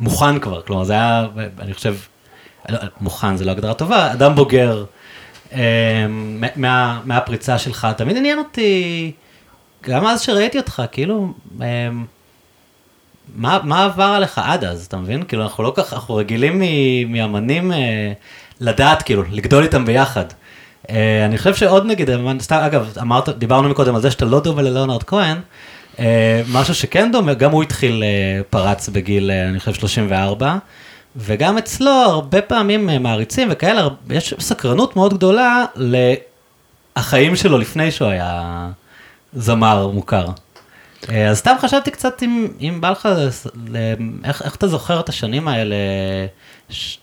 מוכן 0.00 0.38
כבר, 0.38 0.62
כלומר, 0.62 0.84
זה 0.84 0.92
היה, 0.92 1.26
אני 1.60 1.74
חושב, 1.74 1.94
לא, 2.68 2.78
מוכן 3.00 3.36
זה 3.36 3.44
לא 3.44 3.50
הגדרה 3.50 3.74
טובה, 3.74 4.12
אדם 4.12 4.34
בוגר 4.34 4.84
מה, 6.56 7.00
מהפריצה 7.04 7.58
שלך. 7.58 7.86
תמיד 7.96 8.16
עניין 8.16 8.38
אותי, 8.38 9.12
גם 9.82 10.06
אז 10.06 10.20
שראיתי 10.20 10.58
אותך, 10.58 10.82
כאילו, 10.92 11.32
אה, 11.62 11.88
מה, 13.36 13.58
מה 13.64 13.84
עבר 13.84 14.04
עליך 14.04 14.40
עד 14.44 14.64
אז, 14.64 14.86
אתה 14.86 14.96
מבין? 14.96 15.22
כאילו, 15.22 15.42
אנחנו 15.42 15.64
לא 15.64 15.72
כך, 15.76 15.92
אנחנו 15.92 16.14
רגילים 16.14 16.62
מאמנים 17.08 17.72
אה, 17.72 18.12
לדעת, 18.60 19.02
כאילו, 19.02 19.22
לגדול 19.30 19.62
איתם 19.62 19.84
ביחד. 19.84 20.24
אה, 20.90 21.24
אני 21.24 21.38
חושב 21.38 21.54
שעוד 21.54 21.86
נגיד, 21.86 22.10
סתם, 22.40 22.56
אגב, 22.56 22.92
אמרת, 23.00 23.28
דיברנו 23.28 23.68
מקודם 23.68 23.94
על 23.94 24.00
זה 24.00 24.10
שאתה 24.10 24.24
לא 24.24 24.40
דומה 24.40 24.62
ללאונרד 24.62 25.02
כהן, 25.02 25.36
אה, 25.98 26.42
משהו 26.52 26.74
שכן 26.74 27.12
דומה, 27.12 27.34
גם 27.34 27.50
הוא 27.50 27.62
התחיל, 27.62 28.02
אה, 28.02 28.42
פרץ 28.50 28.88
בגיל, 28.88 29.30
אה, 29.30 29.48
אני 29.48 29.60
חושב, 29.60 29.74
34, 29.74 30.56
וגם 31.16 31.58
אצלו 31.58 31.90
הרבה 31.90 32.42
פעמים 32.42 32.90
אה, 32.90 32.98
מעריצים 32.98 33.48
וכאלה, 33.50 33.88
יש 34.10 34.34
סקרנות 34.38 34.96
מאוד 34.96 35.14
גדולה 35.14 35.64
לחיים 36.96 37.36
שלו 37.36 37.58
לפני 37.58 37.90
שהוא 37.90 38.08
היה 38.08 38.70
זמר 39.32 39.88
מוכר. 39.88 40.26
אה, 41.08 41.28
אז 41.28 41.38
סתם 41.38 41.54
חשבתי 41.60 41.90
קצת 41.90 42.22
אם, 42.22 42.48
אם 42.60 42.78
בא 42.80 42.90
לך, 42.90 43.08
איך, 44.24 44.42
איך 44.42 44.54
אתה 44.54 44.68
זוכר 44.68 45.00
את 45.00 45.08
השנים 45.08 45.48
האלה 45.48 45.76
ש... 46.70 46.98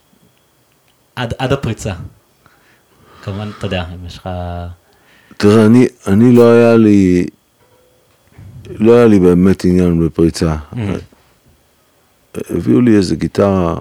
עד, 1.16 1.34
עד 1.38 1.54
הפריצה. 1.54 1.94
כמובן, 3.24 3.50
אתה 3.58 3.66
יודע, 3.66 3.84
אם 3.96 4.06
יש 4.06 4.18
לך... 4.18 4.30
תראה, 5.38 5.66
אני, 5.66 5.88
אני 6.08 6.36
לא 6.36 6.52
היה 6.52 6.78
לי, 6.78 7.26
לא 8.70 8.96
היה 8.96 9.06
לי 9.06 9.20
באמת 9.20 9.66
עניין 9.66 10.06
בפריצה. 10.06 10.56
הביאו 12.50 12.82
לי 12.82 12.96
איזה 12.96 13.16
גיטרה, 13.16 13.76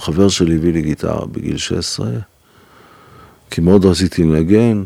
חבר 0.00 0.28
שלי 0.28 0.56
הביא 0.56 0.72
לי 0.72 0.82
גיטרה 0.82 1.26
בגיל 1.26 1.56
16, 1.56 2.08
כי 3.50 3.60
מאוד 3.60 3.84
רציתי 3.84 4.22
לנגן, 4.22 4.84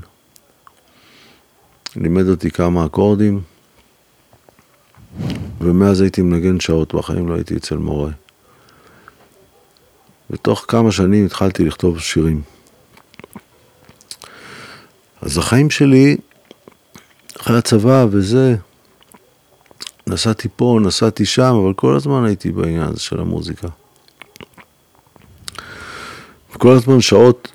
לימד 1.97 2.29
אותי 2.29 2.51
כמה 2.51 2.87
אקורדים, 2.87 3.41
ומאז 5.61 6.01
הייתי 6.01 6.23
מנגן 6.23 6.61
שעות, 6.61 6.95
בחיים 6.95 7.29
לא 7.29 7.35
הייתי 7.35 7.57
אצל 7.57 7.77
מורה. 7.77 8.11
ותוך 10.31 10.65
כמה 10.69 10.93
שנים 10.93 11.27
התחלתי 11.27 11.65
לכתוב 11.65 12.01
שירים. 12.01 12.43
אז 15.23 15.39
החיים 15.39 15.71
שלי, 15.71 16.17
אחרי 17.41 17.59
הצבא 17.59 18.07
וזה, 18.11 18.57
נסעתי 20.07 20.49
פה, 20.57 20.79
נסעתי 20.83 21.25
שם, 21.25 21.55
אבל 21.65 21.75
כל 21.75 21.97
הזמן 21.97 22.25
הייתי 22.25 22.53
בעניין 22.53 22.83
הזה 22.83 23.01
של 23.01 23.21
המוזיקה. 23.21 23.69
וכל 26.55 26.73
הזמן 26.73 27.01
שעות 27.01 27.53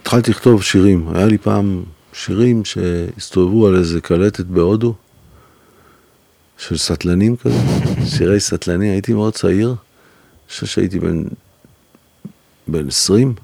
התחלתי 0.00 0.30
לכתוב 0.30 0.62
שירים. 0.62 1.08
היה 1.14 1.26
לי 1.26 1.38
פעם 1.38 1.82
שירים 2.12 2.64
שהסתובבו 2.64 3.66
על 3.66 3.76
איזה 3.76 4.00
קלטת 4.00 4.44
בהודו, 4.44 4.94
של 6.58 6.78
סטלנים 6.78 7.36
כזה, 7.36 7.58
שירי 8.06 8.40
סטלנים, 8.40 8.92
הייתי 8.92 9.12
מאוד 9.12 9.32
צעיר, 9.32 9.68
אני 9.68 9.76
חושב 10.48 10.66
שהייתי 10.66 10.98
בן, 10.98 11.22
בן 12.68 12.88
20, 12.88 13.34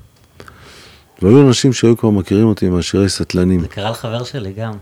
והיו 1.23 1.49
אנשים 1.49 1.73
שהיו 1.73 1.97
כבר 1.97 2.11
מכירים 2.11 2.47
אותי 2.47 2.69
מהשירי 2.69 3.09
סטלנים. 3.09 3.61
זה 3.61 3.69
קרה 3.69 3.91
לחבר 3.91 4.25
שלי 4.25 4.53
גם, 4.53 4.73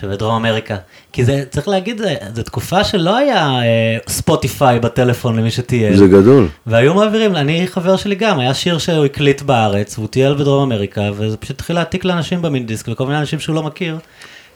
שבדרום 0.00 0.34
אמריקה. 0.34 0.76
כי 1.12 1.24
זה, 1.24 1.44
צריך 1.50 1.68
להגיד, 1.68 1.98
זה- 1.98 2.14
זו 2.34 2.42
תקופה 2.42 2.84
שלא 2.84 3.16
היה 3.16 3.46
אה, 3.62 3.96
ספוטיפיי 4.08 4.80
בטלפון 4.80 5.36
למי 5.36 5.50
שטייל. 5.50 5.96
זה 5.96 6.06
גדול. 6.06 6.48
והיו 6.66 6.94
מעבירים, 6.94 7.36
אני 7.36 7.66
חבר 7.66 7.96
שלי 7.96 8.14
גם, 8.14 8.38
היה 8.38 8.54
שיר 8.54 8.78
שהוא 8.78 9.04
הקליט 9.04 9.42
בארץ, 9.42 9.98
והוא 9.98 10.08
טייל 10.08 10.34
בדרום 10.34 10.72
אמריקה, 10.72 11.10
וזה 11.16 11.36
פשוט 11.36 11.56
התחיל 11.56 11.76
להעתיק 11.76 12.04
לאנשים 12.04 12.42
במיני 12.42 12.66
דיסק, 12.66 12.88
וכל 12.88 13.06
מיני 13.06 13.18
אנשים 13.18 13.38
שהוא 13.40 13.54
לא 13.56 13.62
מכיר. 13.62 13.98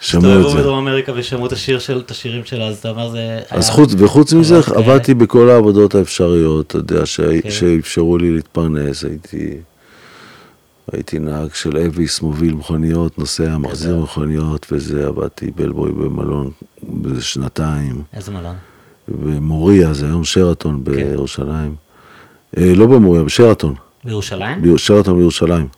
שמעו 0.00 0.40
את 0.46 0.50
זה. 0.50 0.56
בדרום 0.58 0.78
אמריקה 0.88 1.12
ושמעו 1.14 1.46
את 1.46 1.52
השיר 1.52 1.78
של, 1.78 2.02
את 2.06 2.10
השירים 2.10 2.44
שלה, 2.44 2.66
אז 2.66 2.76
אתה 2.78 2.90
אומר 2.90 3.08
זה... 3.08 3.40
אז 3.50 3.64
היה- 3.66 3.72
חוץ, 3.74 3.94
וחוץ 3.98 4.32
מזה. 4.32 4.60
עבדתי 4.74 5.14
בכל 5.14 5.50
העבודות 5.50 5.94
האפשריות, 5.94 6.66
אתה 6.66 6.76
יודע, 6.76 6.98
כן. 7.42 7.50
שאפשרו 7.50 8.18
לי 8.18 8.30
להתפרנס, 8.32 9.04
הייתי, 9.04 9.50
הייתי 10.92 11.18
נהג 11.18 11.54
של 11.54 11.76
אביס, 11.76 12.20
מוביל 12.22 12.54
מכוניות, 12.54 13.18
נוסע, 13.18 13.58
מחזיר 13.58 13.96
מכוניות, 13.96 14.66
וזה, 14.72 15.06
עבדתי 15.06 15.50
בלבוי 15.50 15.92
במלון 15.92 16.50
באיזה 16.82 17.22
שנתיים, 17.22 18.02
איזה 18.12 18.32
מלון. 18.32 18.54
במוריה, 19.08 19.94
זה 19.94 20.06
היום 20.06 20.24
שרתון 20.24 20.82
כן. 20.84 20.92
בירושלים. 20.92 21.74
אה, 22.58 22.74
לא 22.74 22.86
במוריה, 22.86 23.22
בשרתון, 23.22 23.74
בירושלים? 24.04 24.62
ביר- 24.62 24.76
שרתון 24.76 25.18
בירושלים. 25.18 25.68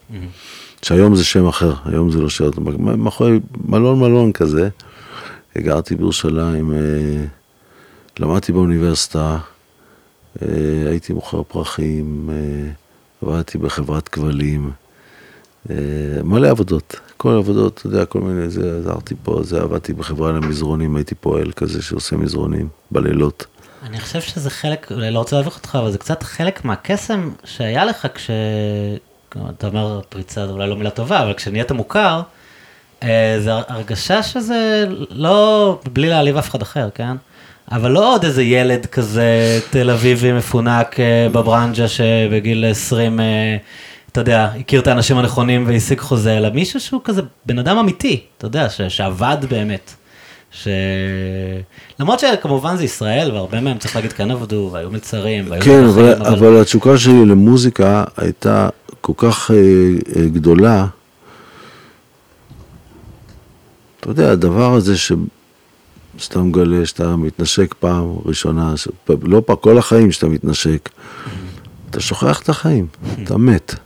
שהיום 0.83 1.17
זה 1.17 1.25
שם 1.25 1.47
אחר, 1.47 1.75
היום 1.85 2.11
זה 2.11 2.21
לא 2.21 2.29
שרתון, 2.29 2.65
מאחורי 2.79 3.41
מלון 3.65 4.01
מלון 4.01 4.33
כזה, 4.33 4.69
גרתי 5.59 5.95
בירושלים, 5.95 6.73
אה, 6.73 6.79
למדתי 8.19 8.53
באוניברסיטה, 8.53 9.39
אה, 10.43 10.49
הייתי 10.91 11.13
מוכר 11.13 11.43
פרחים, 11.43 12.31
אה, 12.33 12.71
עבדתי 13.23 13.59
בחברת 13.59 14.09
כבלים, 14.09 14.65
אה, 14.67 14.71
מלא 16.25 16.49
עבודות, 16.49 17.01
כל 17.17 17.35
העבודות, 17.35 17.79
אתה 17.79 17.87
יודע, 17.87 18.05
כל 18.05 18.21
מיני, 18.21 18.51
זה, 18.51 18.79
עזרתי 18.79 19.15
פה, 19.23 19.41
זה, 19.43 19.63
עבדתי 19.63 19.93
בחברה 19.93 20.33
למזרונים, 20.33 20.97
הייתי 20.97 21.15
פועל 21.15 21.53
כזה 21.53 21.83
שעושה 21.83 22.17
מזרונים 22.17 22.69
בלילות. 22.91 23.47
אני 23.87 24.01
חושב 24.01 24.21
שזה 24.21 24.51
חלק, 24.51 24.93
אולי 24.93 25.11
לא 25.11 25.19
רוצה 25.19 25.37
להביך 25.37 25.57
אותך, 25.57 25.79
אבל 25.81 25.91
זה 25.91 25.99
קצת 25.99 26.23
חלק 26.23 26.65
מהקסם 26.65 27.31
שהיה 27.45 27.85
לך 27.85 28.07
כש... 28.15 28.31
אתה 29.51 29.67
אומר 29.67 30.01
פריצה 30.09 30.47
זה 30.47 30.53
אולי 30.53 30.69
לא 30.69 30.77
מילה 30.77 30.91
טובה, 30.91 31.23
אבל 31.23 31.35
כשנהיית 31.35 31.73
מוכר, 31.73 32.23
אה, 33.03 33.37
זה 33.41 33.51
הרגשה 33.69 34.23
שזה 34.23 34.87
לא, 35.11 35.79
בלי 35.93 36.09
להעליב 36.09 36.37
אף 36.37 36.51
אחד 36.51 36.63
אחר, 36.63 36.89
כן? 36.95 37.17
אבל 37.73 37.91
לא 37.91 38.15
עוד 38.15 38.25
איזה 38.25 38.43
ילד 38.43 38.87
כזה 38.87 39.61
תל 39.71 39.91
אביבי 39.91 40.33
מפונק 40.33 41.01
אה, 41.01 41.29
בברנג'ה 41.33 41.89
שבגיל 41.89 42.65
20, 42.71 43.21
אה, 43.21 43.57
אתה 44.17 44.23
יודע, 44.23 44.45
הכיר 44.61 44.81
את 44.81 44.87
האנשים 44.87 45.19
הנכונים 45.19 45.67
והשיג 45.67 46.01
חוזה, 46.01 46.37
אלא 46.37 46.51
מישהו 46.51 46.81
שהוא 46.81 47.01
כזה 47.05 47.23
בן 47.47 47.59
אדם 47.59 47.77
אמיתי, 47.79 48.21
אתה 48.39 48.47
יודע, 48.47 48.71
ש- 48.71 48.83
שעבד 48.83 49.37
באמת. 49.51 49.95
ש... 50.51 50.69
למרות 52.01 52.21
שכמובן 52.21 52.77
זה 52.77 52.85
ישראל, 52.85 53.33
והרבה 53.33 53.61
מהם 53.61 53.79
צריך 53.79 53.97
להגיד 53.97 54.13
כן 54.13 54.31
עבדו, 54.31 54.71
והיו 54.73 54.91
מלצרים, 54.91 55.45
והיו 55.51 55.63
כן, 55.63 55.85
מלכים, 55.85 56.23
אבל, 56.23 56.27
אבל 56.27 56.61
התשוקה 56.61 56.99
שלי 56.99 57.27
למוזיקה 57.27 58.05
הייתה 58.17 58.69
כל 59.01 59.13
כך 59.17 59.51
אה, 59.51 59.57
אה, 59.57 60.29
גדולה. 60.29 60.87
אתה 64.01 64.11
יודע, 64.11 64.31
הדבר 64.31 64.75
הזה 64.75 64.97
ש... 64.97 65.13
שאתה 66.19 66.39
מגלה, 66.39 66.87
שאתה 66.87 67.17
מתנשק 67.17 67.75
פעם 67.75 68.17
ראשונה, 68.25 68.77
ש... 68.77 68.89
לא 69.23 69.43
פעם, 69.47 69.57
כל 69.57 69.79
החיים 69.79 70.13
שאתה 70.13 70.27
מתנשק, 70.27 70.89
אתה 71.91 72.01
שוכח 72.01 72.41
את 72.41 72.49
החיים, 72.49 72.87
אתה 73.25 73.37
מת. 73.37 73.86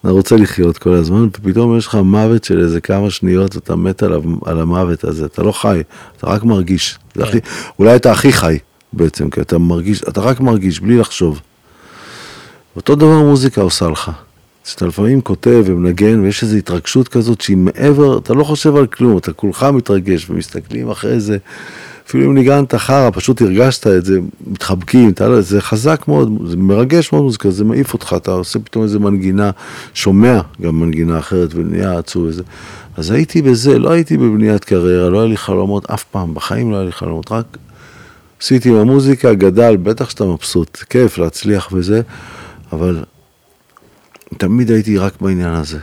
אתה 0.00 0.10
רוצה 0.10 0.36
לחיות 0.36 0.78
כל 0.78 0.94
הזמן, 0.94 1.26
ופתאום 1.26 1.78
יש 1.78 1.86
לך 1.86 1.94
מוות 1.94 2.44
של 2.44 2.60
איזה 2.60 2.80
כמה 2.80 3.10
שניות, 3.10 3.56
אתה 3.56 3.76
מת 3.76 4.02
על, 4.02 4.12
על 4.44 4.60
המוות 4.60 5.04
הזה, 5.04 5.26
אתה 5.26 5.42
לא 5.42 5.52
חי, 5.52 5.82
אתה 6.16 6.26
רק 6.26 6.44
מרגיש. 6.44 6.98
כן. 7.14 7.22
הכי, 7.22 7.38
אולי 7.78 7.96
אתה 7.96 8.12
הכי 8.12 8.32
חי 8.32 8.58
בעצם, 8.92 9.30
כי 9.30 9.40
אתה 9.40 9.58
מרגיש, 9.58 10.02
אתה 10.02 10.20
רק 10.20 10.40
מרגיש, 10.40 10.80
בלי 10.80 10.96
לחשוב. 10.96 11.40
אותו 12.76 12.94
דבר 12.94 13.22
מוזיקה 13.22 13.60
עושה 13.60 13.88
לך. 13.88 14.10
שאתה 14.64 14.86
לפעמים 14.86 15.20
כותב 15.20 15.62
ומנגן, 15.66 16.20
ויש 16.20 16.42
איזו 16.42 16.56
התרגשות 16.56 17.08
כזאת 17.08 17.40
שהיא 17.40 17.56
מעבר, 17.56 18.18
אתה 18.18 18.34
לא 18.34 18.44
חושב 18.44 18.76
על 18.76 18.86
כלום, 18.86 19.18
אתה 19.18 19.32
כולך 19.32 19.62
מתרגש, 19.62 20.30
ומסתכלים 20.30 20.90
אחרי 20.90 21.20
זה, 21.20 21.38
אפילו 22.08 22.24
אם 22.24 22.34
ניגנת 22.34 22.74
חרא, 22.74 23.10
פשוט 23.12 23.42
הרגשת 23.42 23.86
את 23.86 24.04
זה, 24.04 24.18
מתחבקים, 24.46 25.10
אתה 25.10 25.28
לא, 25.28 25.40
זה 25.40 25.60
חזק 25.60 26.04
מאוד, 26.08 26.38
זה 26.46 26.56
מרגש 26.56 27.12
מאוד 27.12 27.24
מוזיקה, 27.24 27.50
זה 27.50 27.64
מעיף 27.64 27.92
אותך, 27.92 28.14
אתה 28.16 28.30
עושה 28.30 28.58
פתאום 28.58 28.84
איזה 28.84 28.98
מנגינה, 28.98 29.50
שומע 29.94 30.40
גם 30.62 30.80
מנגינה 30.80 31.18
אחרת 31.18 31.54
ונהיה 31.54 31.98
עצוב 31.98 32.24
וזה. 32.24 32.42
אז 32.96 33.10
הייתי 33.10 33.42
בזה, 33.42 33.78
לא 33.78 33.90
הייתי 33.90 34.16
בבניית 34.16 34.64
קריירה, 34.64 35.08
לא 35.08 35.18
היה 35.18 35.28
לי 35.28 35.36
חלומות 35.36 35.90
אף 35.90 36.04
פעם, 36.04 36.34
בחיים 36.34 36.70
לא 36.70 36.76
היה 36.76 36.84
לי 36.84 36.92
חלומות, 36.92 37.32
רק 37.32 37.56
עשיתי 38.40 38.68
עם 38.68 38.74
המוזיקה, 38.74 39.34
גדל, 39.34 39.76
בטח 39.76 40.10
שאתה 40.10 40.24
מבסוט, 40.24 40.76
כיף 40.76 41.18
להצליח 41.18 41.68
וזה, 41.72 42.00
אבל 42.72 43.04
תמיד 44.38 44.70
הייתי 44.70 44.98
רק 44.98 45.20
בעניין 45.20 45.54
הזה. 45.54 45.78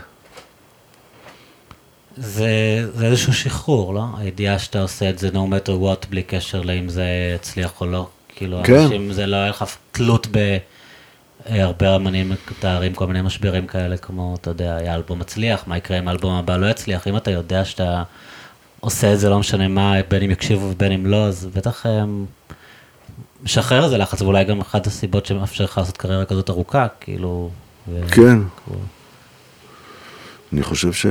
זה, 2.17 2.49
זה 2.95 3.05
איזשהו 3.05 3.33
שחרור, 3.33 3.93
לא? 3.93 4.03
הידיעה 4.17 4.59
שאתה 4.59 4.81
עושה 4.81 5.09
את 5.09 5.19
זה 5.19 5.29
no 5.29 5.31
matter 5.33 5.69
what, 5.69 6.07
בלי 6.09 6.23
קשר 6.23 6.61
לאם 6.61 6.89
זה 6.89 7.05
יצליח 7.35 7.81
או 7.81 7.85
לא. 7.85 8.07
כאילו, 8.35 8.61
כן. 8.63 8.79
אנשים, 8.79 9.13
זה 9.13 9.25
לא 9.25 9.35
היה 9.35 9.49
לך 9.49 9.65
תלות 9.91 10.27
בהרבה 11.49 11.95
אמנים 11.95 12.31
מתארים 12.51 12.93
כל 12.93 13.07
מיני 13.07 13.21
משברים 13.21 13.67
כאלה, 13.67 13.97
כמו, 13.97 14.35
אתה 14.41 14.49
יודע, 14.49 14.75
היה 14.75 14.95
אלבום 14.95 15.19
מצליח, 15.19 15.63
מה 15.67 15.77
יקרה 15.77 15.99
אם 15.99 16.07
האלבום 16.07 16.33
הבא 16.33 16.57
לא 16.57 16.69
יצליח? 16.69 17.07
אם 17.07 17.17
אתה 17.17 17.31
יודע 17.31 17.65
שאתה 17.65 18.03
עושה 18.79 19.13
את 19.13 19.19
זה, 19.19 19.29
לא 19.29 19.39
משנה 19.39 19.67
מה, 19.67 19.93
בין 20.09 20.23
אם 20.23 20.31
יקשיבו 20.31 20.65
ובין 20.71 20.91
אם 20.91 21.05
לא, 21.05 21.25
אז 21.25 21.47
בטח 21.53 21.85
הם... 21.85 22.25
משחרר 23.43 23.85
איזה 23.85 23.97
לחץ, 23.97 24.21
ואולי 24.21 24.43
גם 24.43 24.61
אחת 24.61 24.87
הסיבות 24.87 25.25
שמאפשר 25.25 25.63
לך 25.63 25.77
לעשות 25.77 25.97
קריירה 25.97 26.25
כזאת 26.25 26.49
ארוכה, 26.49 26.87
כאילו... 26.99 27.49
ו... 27.87 28.01
כן. 28.11 28.37
אני 30.53 30.63
חושב 30.63 30.93
ש... 30.93 31.05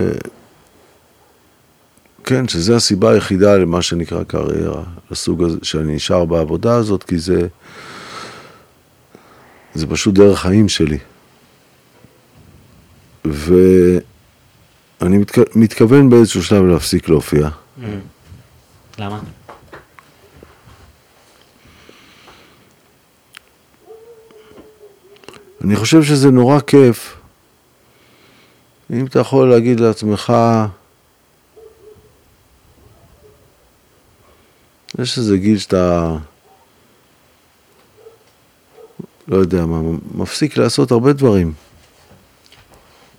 כן, 2.25 2.49
שזו 2.49 2.77
הסיבה 2.77 3.11
היחידה 3.11 3.57
למה 3.57 3.83
שנקרא 3.83 4.25
קריירה, 4.25 4.83
לסוג 5.11 5.43
הזה, 5.43 5.59
שאני 5.63 5.95
נשאר 5.95 6.25
בעבודה 6.25 6.77
הזאת, 6.77 7.03
כי 7.03 7.19
זה, 7.19 7.47
זה 9.75 9.87
פשוט 9.87 10.15
דרך 10.15 10.41
חיים 10.41 10.69
שלי. 10.69 10.99
ואני 13.25 13.99
מתכ... 15.01 15.39
מתכוון 15.57 16.11
באיזשהו 16.11 16.43
שלב 16.43 16.65
להפסיק 16.65 17.09
להופיע. 17.09 17.49
Mm. 17.49 17.83
למה? 18.99 19.21
אני 25.65 25.77
חושב 25.77 26.03
שזה 26.03 26.31
נורא 26.31 26.61
כיף, 26.61 27.17
אם 28.91 29.07
אתה 29.07 29.19
יכול 29.19 29.51
להגיד 29.51 29.81
לעצמך, 29.81 30.33
יש 34.99 35.19
איזה 35.19 35.39
גיל 35.39 35.59
שאתה, 35.59 36.17
לא 39.29 39.37
יודע 39.37 39.67
מה, 39.67 39.81
מפסיק 40.15 40.57
לעשות 40.57 40.91
הרבה 40.91 41.13
דברים. 41.13 41.53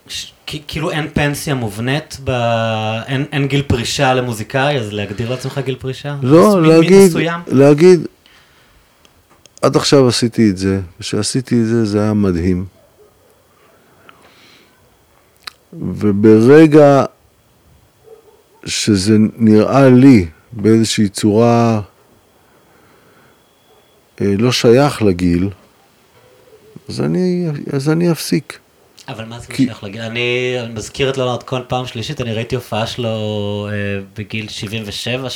ש- 0.07 0.31
כאילו 0.67 0.91
אין 0.91 1.07
פנסיה 1.13 1.53
מובנית, 1.55 2.17
ב... 2.23 2.29
אין, 3.07 3.25
אין 3.31 3.47
גיל 3.47 3.61
פרישה 3.61 4.13
למוזיקאי, 4.13 4.77
אז 4.79 4.93
להגדיר 4.93 5.29
לעצמך 5.29 5.59
גיל 5.65 5.75
פרישה? 5.75 6.15
לא, 6.21 6.61
להגיד? 6.67 7.11
להגיד, 7.47 8.07
עד 9.61 9.75
עכשיו 9.75 10.07
עשיתי 10.07 10.49
את 10.49 10.57
זה, 10.57 10.79
וכשעשיתי 10.99 11.61
את 11.61 11.65
זה 11.65 11.85
זה 11.85 12.01
היה 12.01 12.13
מדהים. 12.13 12.65
וברגע 15.73 17.05
שזה 18.65 19.17
נראה 19.37 19.89
לי 19.89 20.25
באיזושהי 20.55 21.09
צורה 21.09 21.81
אה, 24.21 24.33
לא 24.39 24.51
שייך 24.51 25.01
לגיל, 25.01 25.49
אז 26.89 27.01
אני, 27.01 27.45
אז 27.73 27.89
אני 27.89 28.11
אפסיק. 28.11 28.59
אבל 29.07 29.25
מה 29.25 29.39
זה 29.39 29.47
כי- 29.47 29.65
שייך 29.65 29.83
לגיל? 29.83 30.01
אני 30.01 30.21
מזכיר 30.73 31.09
את 31.09 31.17
לונרד 31.17 31.43
כהן 31.43 31.61
פעם 31.67 31.85
שלישית, 31.85 32.21
אני 32.21 32.33
ראיתי 32.33 32.55
הופעה 32.55 32.87
שלו 32.87 33.09
אה, 33.71 33.73
בגיל 34.17 34.47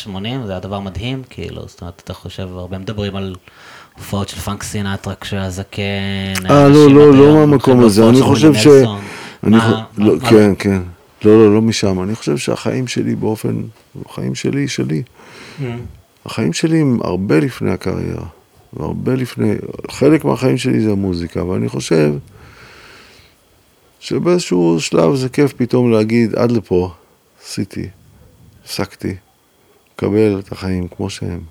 77-80, 0.06 0.08
זה 0.46 0.52
היה 0.52 0.60
דבר 0.60 0.80
מדהים, 0.80 1.22
כאילו, 1.30 1.62
זאת 1.68 1.82
אומרת, 1.82 2.02
אתה 2.04 2.14
חושב, 2.14 2.48
הרבה 2.58 2.78
מדברים 2.78 3.16
על 3.16 3.36
הופעות 3.98 4.30
של 4.30 4.38
פאנק 4.38 4.64
סינטרה 4.64 5.16
כשהיה 5.16 5.50
זקן. 5.50 5.82
אה, 6.50 6.68
לא, 6.70 6.90
לא, 6.92 7.14
לא 7.14 7.34
מהמקום 7.34 7.80
הזה, 7.84 8.10
אני 8.10 8.22
חושב 8.22 8.54
ש... 8.54 8.68
אני 8.68 9.56
מה- 9.58 9.62
חו- 9.62 10.02
מה- 10.02 10.08
לא, 10.08 10.16
מה- 10.22 10.30
כן, 10.30 10.52
כן. 10.60 10.82
לא, 11.26 11.46
לא, 11.46 11.54
לא 11.56 11.62
משם. 11.62 12.04
אני 12.04 12.16
חושב 12.16 12.38
שהחיים 12.38 12.88
שלי 12.88 13.16
באופן... 13.16 13.62
החיים 14.06 14.36
שלי, 14.36 14.68
שלי. 14.68 15.04
ממ. 15.60 15.64
החיים 16.26 16.54
שלי 16.54 16.82
הם 16.82 17.00
הרבה 17.02 17.40
לפני 17.40 17.72
הקריירה. 17.72 18.26
והרבה 18.74 19.16
לפני... 19.16 19.56
חלק 19.92 20.26
מהחיים 20.26 20.58
שלי 20.58 20.82
זה 20.82 20.92
המוזיקה, 20.92 21.46
ואני 21.46 21.70
חושב 21.70 22.14
שבאיזשהו 24.00 24.80
שלב 24.80 25.16
זה 25.16 25.30
כיף 25.30 25.54
פתאום 25.54 25.92
להגיד, 25.92 26.36
עד 26.36 26.52
לפה, 26.52 26.94
עשיתי, 27.44 27.88
הפסקתי, 28.64 29.16
לקבל 29.94 30.40
את 30.40 30.52
החיים 30.52 30.88
כמו 30.88 31.10
שהם. 31.10 31.42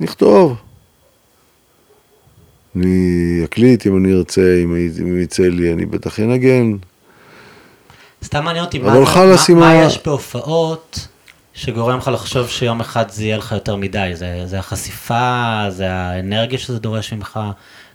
נכתוב. 0.00 0.56
אני 2.76 3.40
אקליט 3.44 3.86
אם 3.86 3.96
אני 3.96 4.12
ארצה, 4.12 4.60
אם 4.64 5.18
יצא 5.22 5.42
לי, 5.42 5.72
אני 5.72 5.86
בטח 5.86 6.20
אנגן. 6.20 6.76
סתם 8.24 8.44
מעניין 8.44 8.64
אותי, 8.64 8.78
מה, 8.78 8.86
מה, 9.00 9.04
מה 9.60 9.70
ה- 9.70 9.74
יש 9.86 9.98
בהופעות 10.04 11.08
שגורם 11.54 11.98
לך 11.98 12.10
לחשוב 12.14 12.48
שיום 12.48 12.80
אחד 12.80 13.10
זה 13.10 13.24
יהיה 13.24 13.36
לך 13.36 13.52
יותר 13.52 13.76
מדי? 13.76 14.10
זה, 14.14 14.42
זה 14.46 14.58
החשיפה, 14.58 15.64
זה 15.68 15.90
האנרגיה 15.92 16.58
שזה 16.58 16.78
דורש 16.78 17.12
ממך? 17.12 17.40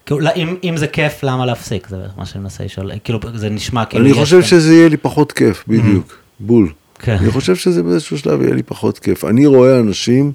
כאילו, 0.06 0.20
לא, 0.20 0.30
אם, 0.36 0.56
אם 0.64 0.78
זה 0.78 0.88
כיף, 0.88 1.24
למה 1.24 1.46
להפסיק? 1.46 1.88
זה 1.88 1.98
מה 2.18 2.26
שאני 2.26 2.44
מנסה 2.44 2.64
לשאול. 2.64 2.92
כאילו, 3.04 3.20
זה 3.36 3.50
נשמע 3.50 3.86
כאילו 3.86 4.06
אני 4.06 4.14
חושב 4.14 4.40
כאן- 4.40 4.48
שזה 4.50 4.74
יהיה 4.74 4.90
לי 4.90 4.98
פחות 4.98 5.32
כיף, 5.32 5.64
בדיוק. 5.68 6.18
בול. 6.40 6.72
כן. 7.00 7.18
אני 7.22 7.32
חושב 7.32 7.56
שזה 7.56 7.84
באיזשהו 7.84 8.18
שלב 8.18 8.42
יהיה 8.42 8.54
לי 8.54 8.64
פחות 8.64 9.00
כיף. 9.00 9.26
אני 9.26 9.46
רואה 9.46 9.80
אנשים, 9.80 10.32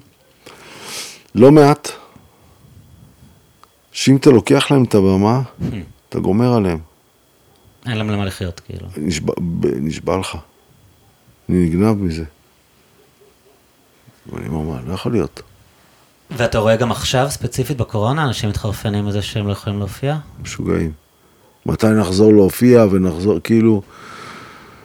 לא 1.35 1.51
מעט, 1.51 1.89
שאם 3.91 4.15
אתה 4.15 4.29
לוקח 4.29 4.71
להם 4.71 4.83
את 4.83 4.95
הבמה, 4.95 5.41
אתה 6.09 6.19
גומר 6.19 6.53
עליהם. 6.53 6.77
אין 7.89 7.97
להם 7.97 8.09
למה 8.09 8.25
לחיות, 8.25 8.59
כאילו. 8.59 8.87
נשבע, 8.97 9.33
ב- 9.59 9.65
נשבע 9.75 10.17
לך. 10.17 10.37
אני 11.49 11.57
נגנב 11.65 11.97
מזה. 11.97 12.23
ואני 14.33 14.47
אומר, 14.47 14.73
מה, 14.73 14.79
לא 14.87 14.93
יכול 14.93 15.11
להיות. 15.11 15.41
ואתה 16.31 16.57
רואה 16.59 16.75
גם 16.75 16.91
עכשיו, 16.91 17.27
ספציפית 17.29 17.77
בקורונה, 17.77 18.23
אנשים 18.25 18.49
מתחרפנים 18.49 19.05
מזה 19.05 19.21
שהם 19.21 19.47
לא 19.47 19.51
יכולים 19.51 19.79
להופיע? 19.79 20.17
משוגעים. 20.43 20.91
מתי 21.65 21.87
נחזור 21.87 22.33
להופיע 22.33 22.85
ונחזור, 22.91 23.39
כאילו, 23.43 23.81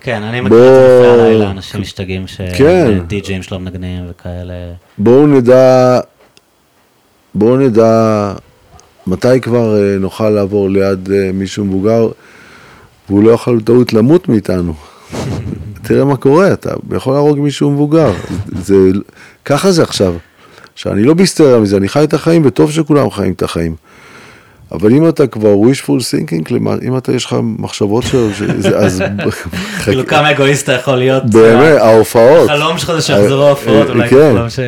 כן, 0.01 0.23
אני 0.23 0.41
בוא- 0.41 0.49
מכיר 0.49 0.59
את 0.59 0.73
זה 0.75 1.13
לפני 1.13 1.23
הלילה, 1.23 1.51
אנשים 1.51 1.81
משתגעים 1.81 2.25
כן. 2.59 2.99
שדי-ג'ים 2.99 3.43
שלו 3.43 3.59
מנגנים 3.59 4.05
וכאלה. 4.11 4.55
בואו 4.99 5.27
נדע, 5.27 6.01
בואו 7.35 7.57
נדע 7.57 8.33
מתי 9.07 9.41
כבר 9.41 9.77
אה, 9.83 9.99
נוכל 9.99 10.31
לעבור 10.31 10.71
ליד 10.71 11.11
אה, 11.13 11.31
מישהו 11.33 11.65
מבוגר 11.65 12.09
והוא 13.09 13.25
לא 13.25 13.31
יכול 13.31 13.57
בטעות 13.59 13.93
למות 13.93 14.29
מאיתנו. 14.29 14.75
תראה 15.87 16.05
מה 16.05 16.17
קורה, 16.17 16.53
אתה 16.53 16.71
יכול 16.97 17.15
להרוג 17.15 17.39
מישהו 17.39 17.71
מבוגר. 17.71 18.13
זה, 18.63 18.75
ככה 19.45 19.73
זה 19.73 19.83
עכשיו. 19.83 20.15
שאני 20.77 21.03
לא 21.05 21.15
בהיסטריה 21.15 21.59
מזה, 21.59 21.77
אני 21.77 21.89
חי 21.89 22.05
את 22.05 22.15
החיים 22.15 22.43
וטוב 22.47 22.73
שכולם 22.73 23.11
חיים 23.11 23.33
את 23.33 23.43
החיים. 23.43 23.75
אבל 24.73 24.93
אם 24.93 25.09
אתה 25.09 25.27
כבר 25.27 25.55
wishful 25.55 26.01
thinking, 26.01 26.55
אם 26.87 26.97
אתה 26.97 27.13
יש 27.13 27.25
לך 27.25 27.37
מחשבות 27.43 28.05
של... 28.05 28.35
שזה- 28.35 28.79
אז... 28.79 29.03
כאילו 29.85 30.07
כמה 30.07 30.31
אגואיסט 30.31 30.65
אתה 30.65 30.73
יכול 30.73 30.95
להיות. 30.95 31.25
באמת, 31.31 31.81
ההופעות. 31.81 32.51
החלום 32.51 32.79
שלך 32.79 32.93
זה 32.93 33.03
שיחזרו 33.03 33.43
אה, 33.43 33.47
ההופעות, 33.47 33.87
אה, 33.89 33.93
אולי 33.93 34.09
כן. 34.09 34.33
חלום 34.35 34.51
ש... 34.51 34.59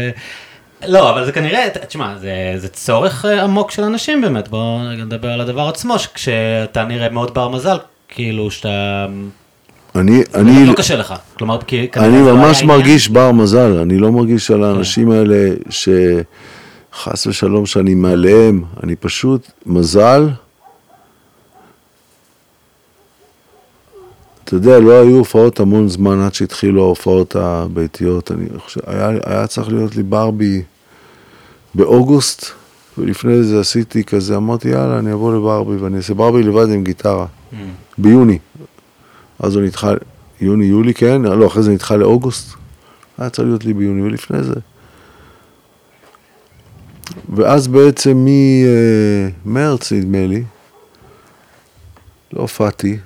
לא, 0.87 1.11
אבל 1.11 1.24
זה 1.24 1.32
כנראה, 1.32 1.66
תשמע, 1.89 2.14
זה, 2.20 2.30
זה 2.57 2.68
צורך 2.68 3.24
אה, 3.24 3.43
עמוק 3.43 3.70
של 3.70 3.82
אנשים 3.82 4.20
באמת, 4.20 4.49
בואו 4.49 4.78
נדבר 4.93 5.28
על 5.28 5.41
הדבר 5.41 5.68
עצמו, 5.68 5.99
שכשאתה 5.99 6.84
נראה 6.84 7.09
מאוד 7.09 7.34
בר 7.34 7.49
מזל, 7.49 7.76
כאילו 8.17 8.51
שאתה... 8.51 9.07
אני, 9.95 10.23
אני, 10.35 10.67
לא 10.67 10.73
קשה 10.73 10.97
לך, 10.97 11.14
כלומר, 11.39 11.62
כי 11.62 11.89
אני 11.97 12.21
לא 12.27 12.37
ממש 12.37 12.62
עניין. 12.62 12.79
מרגיש 12.79 13.09
בר 13.09 13.33
מזל, 13.33 13.79
אני 13.79 13.99
לא 13.99 14.12
מרגיש 14.12 14.51
על 14.51 14.64
האנשים 14.64 15.11
האלה 15.11 15.55
שחס 15.71 17.27
ושלום 17.27 17.67
שאני 17.67 17.95
מעליהם, 17.95 18.64
אני 18.83 18.97
פשוט 18.97 19.51
מזל. 19.67 20.29
אתה 24.45 24.55
יודע, 24.55 24.79
לא 24.79 24.93
היו 24.93 25.17
הופעות 25.17 25.61
המון 25.61 25.88
זמן 25.88 26.21
עד 26.21 26.34
שהתחילו 26.34 26.83
ההופעות 26.83 27.37
הביתיות. 27.37 28.30
אני 28.33 28.47
חושב, 28.59 28.80
היה, 28.87 29.11
היה 29.25 29.47
צריך 29.47 29.68
להיות 29.68 29.97
לי 29.97 30.03
ברבי 30.03 30.63
באוגוסט, 31.75 32.47
ולפני 32.99 33.43
זה 33.43 33.61
עשיתי 33.61 34.05
כזה, 34.05 34.37
אמרתי, 34.37 34.68
יאללה, 34.68 34.99
אני 34.99 35.13
אבוא 35.13 35.35
לברבי 35.35 35.77
ואני 35.77 35.97
אעשה 35.97 36.14
ברבי 36.14 36.43
לבד 36.43 36.68
עם 36.71 36.85
גיטרה, 36.85 37.27
Mm. 37.53 37.57
ביוני. 37.99 38.39
אז 39.39 39.57
הוא 39.57 39.63
נדחה, 39.64 39.93
יוני, 40.41 40.64
יולי, 40.67 40.95
כן, 40.95 41.23
לא, 41.23 41.47
אחרי 41.47 41.63
זה 41.63 41.71
נדחה 41.73 41.97
לאוגוסט. 41.97 42.55
היה 43.18 43.31
צריך 43.31 43.49
להיות 43.49 43.64
לי 43.64 43.73
ביוני, 43.75 44.03
ולפני 44.03 44.43
זה. 44.43 44.55
ואז 47.37 47.68
בעצם 47.68 48.27
ממרץ, 49.45 49.93
נדמה 49.93 50.27
לי, 50.27 50.45
לא 52.33 52.41
הופעתי. 52.41 52.99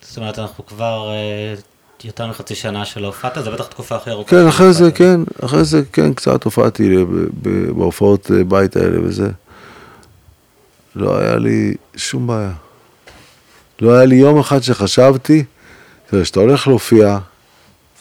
זאת 0.00 0.16
אומרת, 0.16 0.38
אנחנו 0.38 0.66
כבר 0.66 1.10
אה, 1.10 1.54
יותר 2.04 2.26
מחצי 2.26 2.54
שנה 2.54 2.84
שלא 2.84 3.06
הופעת, 3.06 3.32
זה 3.44 3.50
בטח 3.50 3.66
תקופה 3.66 3.96
הכי 3.96 4.10
ארוכה. 4.10 4.30
כן, 4.30 4.46
אחרי 4.46 4.72
זה. 4.72 4.92
כן, 4.92 5.20
אחרי 5.44 5.64
זה, 5.64 5.82
כן, 5.92 6.14
קצת 6.14 6.44
הופעתי 6.44 6.96
בהופעות 7.76 8.30
אה, 8.30 8.44
בית 8.44 8.76
האלה 8.76 9.04
וזה. 9.04 9.28
לא 10.94 11.18
היה 11.18 11.36
לי 11.36 11.74
שום 11.96 12.26
בעיה. 12.26 12.52
לא 13.80 13.92
היה 13.94 14.04
לי 14.04 14.14
יום 14.14 14.38
אחד 14.38 14.62
שחשבתי, 14.62 15.44
כשאתה 16.10 16.40
הולך 16.40 16.68
להופיע, 16.68 17.18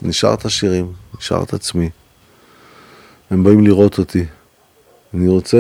נשאר 0.02 0.34
את 0.34 0.46
השירים, 0.46 0.94
נשאר 1.20 1.44
את 1.44 1.54
עצמי. 1.54 1.90
הם 3.32 3.44
באים 3.44 3.66
לראות 3.66 3.98
אותי. 4.00 4.26
אני 5.14 5.28
רוצה, 5.28 5.58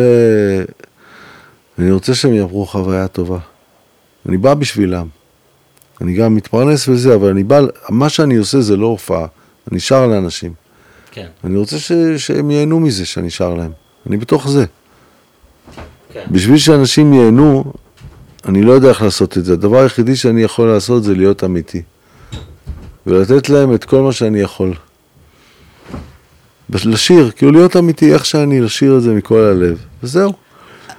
אני 1.80 1.92
רוצה 1.92 2.16
שהם 2.16 2.34
יעברו 2.34 2.66
חוויה 2.66 3.08
טובה. 3.08 3.38
אני 4.30 4.38
בא 4.38 4.54
בשבילם. 4.54 5.08
אני 6.02 6.14
גם 6.14 6.36
מתפרנס 6.36 6.88
וזה, 6.88 7.16
אבל 7.16 7.30
אני 7.30 7.44
בא, 7.44 7.62
מה 7.90 8.10
שאני 8.10 8.36
עושה 8.36 8.62
זה 8.62 8.78
לא 8.78 8.86
הופעה, 8.86 9.26
אני 9.72 9.80
שר 9.80 10.08
לאנשים. 10.08 10.54
כן, 11.12 11.28
אני 11.44 11.58
רוצה 11.58 11.80
ש, 11.80 11.92
שהם 12.18 12.52
ייהנו 12.52 12.80
מזה 12.80 13.06
שאני 13.06 13.30
שר 13.30 13.54
להם. 13.54 13.72
אני 14.08 14.18
בתוך 14.18 14.50
זה. 14.50 14.66
כן. 16.14 16.24
בשביל 16.32 16.58
שאנשים 16.58 17.14
ייהנו, 17.14 17.74
אני 18.46 18.62
לא 18.62 18.72
יודע 18.72 18.90
איך 18.90 19.02
לעשות 19.02 19.38
את 19.38 19.46
זה. 19.46 19.54
הדבר 19.54 19.80
היחידי 19.80 20.16
שאני 20.16 20.42
יכול 20.42 20.68
לעשות 20.68 21.04
זה 21.04 21.16
להיות 21.16 21.44
אמיתי. 21.44 21.82
ולתת 23.08 23.50
להם 23.50 23.74
את 23.76 23.84
כל 23.84 24.02
מה 24.02 24.12
שאני 24.12 24.40
יכול. 24.40 24.74
לשיר, 26.70 27.32
כאילו 27.32 27.52
להיות 27.52 27.78
אמיתי 27.78 28.14
איך 28.14 28.26
שאני, 28.26 28.62
לשיר 28.62 28.98
את 28.98 29.02
זה 29.02 29.14
מכל 29.14 29.40
הלב, 29.40 29.86
וזהו. 30.04 30.34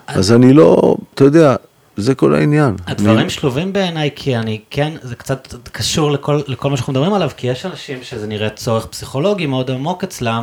אז 0.07 0.33
אני 0.33 0.53
לא, 0.53 0.97
אתה 1.15 1.25
יודע, 1.25 1.57
זה 1.97 2.15
כל 2.15 2.35
העניין. 2.35 2.77
הדברים 2.87 3.19
אני- 3.19 3.31
שלובים 3.31 3.73
בעיניי, 3.73 4.11
כי 4.17 4.37
אני 4.37 4.61
כן, 4.71 4.93
זה 5.03 5.17
קצת 5.17 5.55
קשור 5.73 6.13
לכל, 6.13 6.41
לכל 6.47 6.71
מה 6.71 6.77
שאנחנו 6.77 6.93
מדברים 6.93 7.15
עליו, 7.15 7.31
כי 7.37 7.47
יש 7.47 7.67
אנשים 7.67 7.99
שזה 8.03 8.27
נראה 8.27 8.51
צורך 8.51 8.87
פסיכולוגי 8.87 9.47
מאוד 9.47 9.71
עמוק 9.71 10.05
אצלם, 10.05 10.43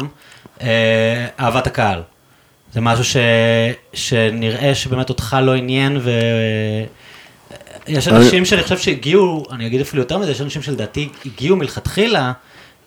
אה, 0.62 1.28
אהבת 1.40 1.68
הקהל. 1.68 2.02
זה 2.74 2.82
משהו 2.82 3.04
ש, 3.04 3.18
שנראה 3.94 4.76
שבאמת 4.76 5.10
אותך 5.10 5.38
לא 5.42 5.54
עניין, 5.56 5.98
ו... 6.02 6.12
יש 7.88 8.08
אני- 8.08 8.18
אנשים 8.18 8.46
שאני 8.46 8.64
חושב 8.64 8.78
שהגיעו, 8.78 9.46
אני 9.52 9.68
אגיד 9.68 9.82
אפילו 9.82 10.02
יותר 10.02 10.18
מזה, 10.18 10.32
יש 10.32 10.42
אנשים 10.42 10.62
שלדעתי 10.62 11.10
הגיעו 11.26 11.56
מלכתחילה 11.58 12.32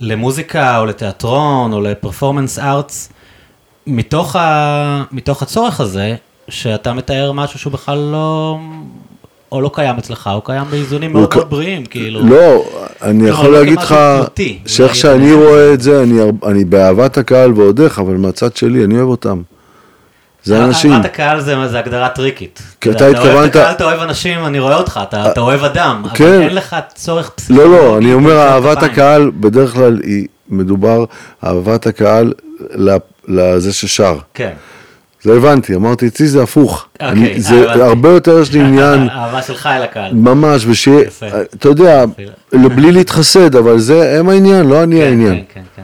למוזיקה 0.00 0.78
או 0.78 0.86
לתיאטרון 0.86 1.72
או 1.72 1.80
לפרפורמנס 1.80 2.58
ארטס, 2.58 3.12
מתוך, 3.86 4.36
ה... 4.36 5.04
מתוך 5.12 5.42
הצורך 5.42 5.80
הזה, 5.80 6.16
שאתה 6.48 6.92
מתאר 6.92 7.32
משהו 7.32 7.58
שהוא 7.58 7.72
בכלל 7.72 7.98
לא, 8.12 8.58
או 9.52 9.60
לא 9.60 9.70
קיים 9.74 9.96
אצלך, 9.98 10.30
או 10.34 10.40
קיים 10.40 10.64
באיזונים 10.70 11.12
הוא 11.12 11.20
מאוד 11.20 11.34
מאוד 11.36 11.50
בריאים, 11.50 11.86
כאילו. 11.86 12.20
לא, 12.26 12.64
אני 13.02 13.28
יכול 13.28 13.46
לא 13.46 13.58
להגיד 13.58 13.78
לך, 13.78 13.94
שאיך 14.66 14.94
שאני. 14.94 15.32
רואה 15.32 15.74
את 15.74 15.80
זה, 15.80 16.02
אני 16.46 16.64
באהבת 16.64 17.18
הקהל 17.18 17.52
ועוד 17.52 17.80
איך, 17.80 17.98
אבל 17.98 18.14
מהצד 18.14 18.56
שלי, 18.56 18.84
אני 18.84 18.96
אוהב 18.96 19.08
אותם. 19.08 19.42
זה 20.44 20.64
אנשים. 20.64 20.92
אהבת 20.92 21.04
הקהל 21.04 21.40
זה, 21.40 21.68
זה 21.68 21.78
הגדרה 21.78 22.08
טריקית. 22.08 22.62
כי 22.80 22.90
אתה 22.90 23.04
אוהב 23.04 23.16
את 23.16 23.20
התכוונת- 23.24 23.48
הקהל, 23.56 23.70
אתה 23.74 23.84
אוהב 23.84 24.00
אנשים, 24.00 24.46
אני 24.46 24.58
רואה 24.58 24.76
אותך, 24.76 25.00
אתה, 25.08 25.30
אתה 25.32 25.40
אוהב 25.40 25.64
אדם, 25.64 26.02
אבל 26.04 26.16
כן. 26.16 26.40
אין 26.40 26.54
לך 26.54 26.76
צורך 26.94 27.30
פסיכולוגי. 27.30 27.70
לא, 27.70 27.82
לא, 27.82 27.98
אני 27.98 28.12
אומר 28.14 28.38
אהבת. 28.38 28.82
הקהל, 28.82 29.30
בדרך 29.40 29.72
כלל 29.72 30.00
היא 30.04 30.26
מדובר, 30.48 31.04
אהבת 31.44 31.86
הקהל 31.86 32.32
לזה 33.28 33.72
ששר. 33.72 34.16
כן. 34.34 34.52
זה 35.24 35.36
הבנתי, 35.36 35.74
אמרתי, 35.74 36.06
אצלי 36.06 36.26
זה 36.26 36.42
הפוך. 36.42 36.86
אוקיי, 37.02 37.34
אה, 37.34 37.40
זה. 37.40 37.72
הרבה 37.72 38.08
יותר 38.08 38.38
יש 38.42 38.52
לי 38.52 38.60
עניין, 38.66 39.08
האהבה 39.08 39.42
שלך 39.42 39.66
אל 39.66 39.82
הקהל. 39.82 40.12
ממש, 40.14 40.66
ושיהיה. 40.66 41.10
אתה 41.54 41.68
יודע, 41.68 42.04
בלי 42.52 42.92
להתחסד, 42.92 43.56
אבל 43.56 43.78
זה, 43.78 44.18
הם 44.18 44.28
העניין, 44.28 44.66
לא 44.66 44.82
אני 44.82 44.96
כן, 44.96 45.06
העניין. 45.06 45.34
כן, 45.34 45.42
כן, 45.54 45.62
כן. 45.76 45.82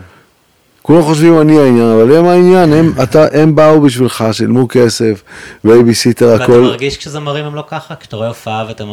כולם 0.82 1.02
חושבים 1.02 1.40
אני 1.40 1.59
העניין, 1.59 1.90
אבל 1.90 2.16
הם 2.16 2.24
העניין, 2.24 2.73
הם, 2.73 2.93
אתה, 3.02 3.27
הם 3.32 3.55
באו 3.55 3.81
בשבילך, 3.81 4.24
שילמו 4.32 4.69
כסף, 4.69 5.23
בייביסיטר, 5.65 6.27
ואתה 6.27 6.44
הכל. 6.44 6.60
מרגיש 6.60 6.97
כשזמרים 6.97 7.44
הם 7.44 7.55
לא 7.55 7.65
ככה? 7.69 7.94
כשאתה 7.94 8.16
רואה 8.16 8.28
הופעה 8.28 8.65
ואתה... 8.69 8.85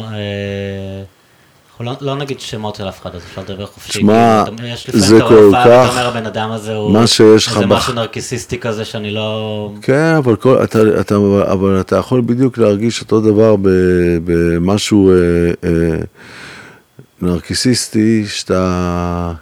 אנחנו 1.80 2.06
לא, 2.06 2.14
לא 2.14 2.16
נגיד 2.20 2.40
שמות 2.40 2.74
של 2.74 2.88
אף 2.88 3.00
אחד, 3.02 3.14
אז 3.14 3.20
אפשר 3.30 3.42
לדבר 3.48 3.66
חופשי. 3.66 3.92
שמע, 4.00 4.44
כאילו, 4.46 4.68
אתה- 4.88 4.98
זה 4.98 5.16
אתה 5.16 5.28
כל 5.28 5.52
כך- 5.54 5.88
אומר, 5.90 6.06
הבן 6.06 6.26
אדם 6.26 6.50
הזה 6.50 6.74
הוא... 6.74 6.92
מה 6.92 7.06
שיש 7.06 7.46
לך 7.46 7.54
איזה 7.56 7.66
בח- 7.66 7.76
משהו 7.76 7.94
נרקיסיסטי 7.94 8.58
כזה 8.58 8.84
שאני 8.84 9.10
לא... 9.10 9.72
כן, 9.82 10.14
אבל, 10.16 10.36
כל, 10.36 10.64
אתה, 10.64 10.78
אתה, 11.00 11.16
אבל 11.52 11.80
אתה 11.80 11.96
יכול 11.96 12.20
בדיוק 12.20 12.58
להרגיש 12.58 13.00
אותו 13.00 13.20
דבר 13.20 13.56
במשהו 14.24 15.10
אה, 15.10 15.14
אה, 15.64 15.98
נרקיסיסטי, 17.22 18.24
שאתה 18.26 19.32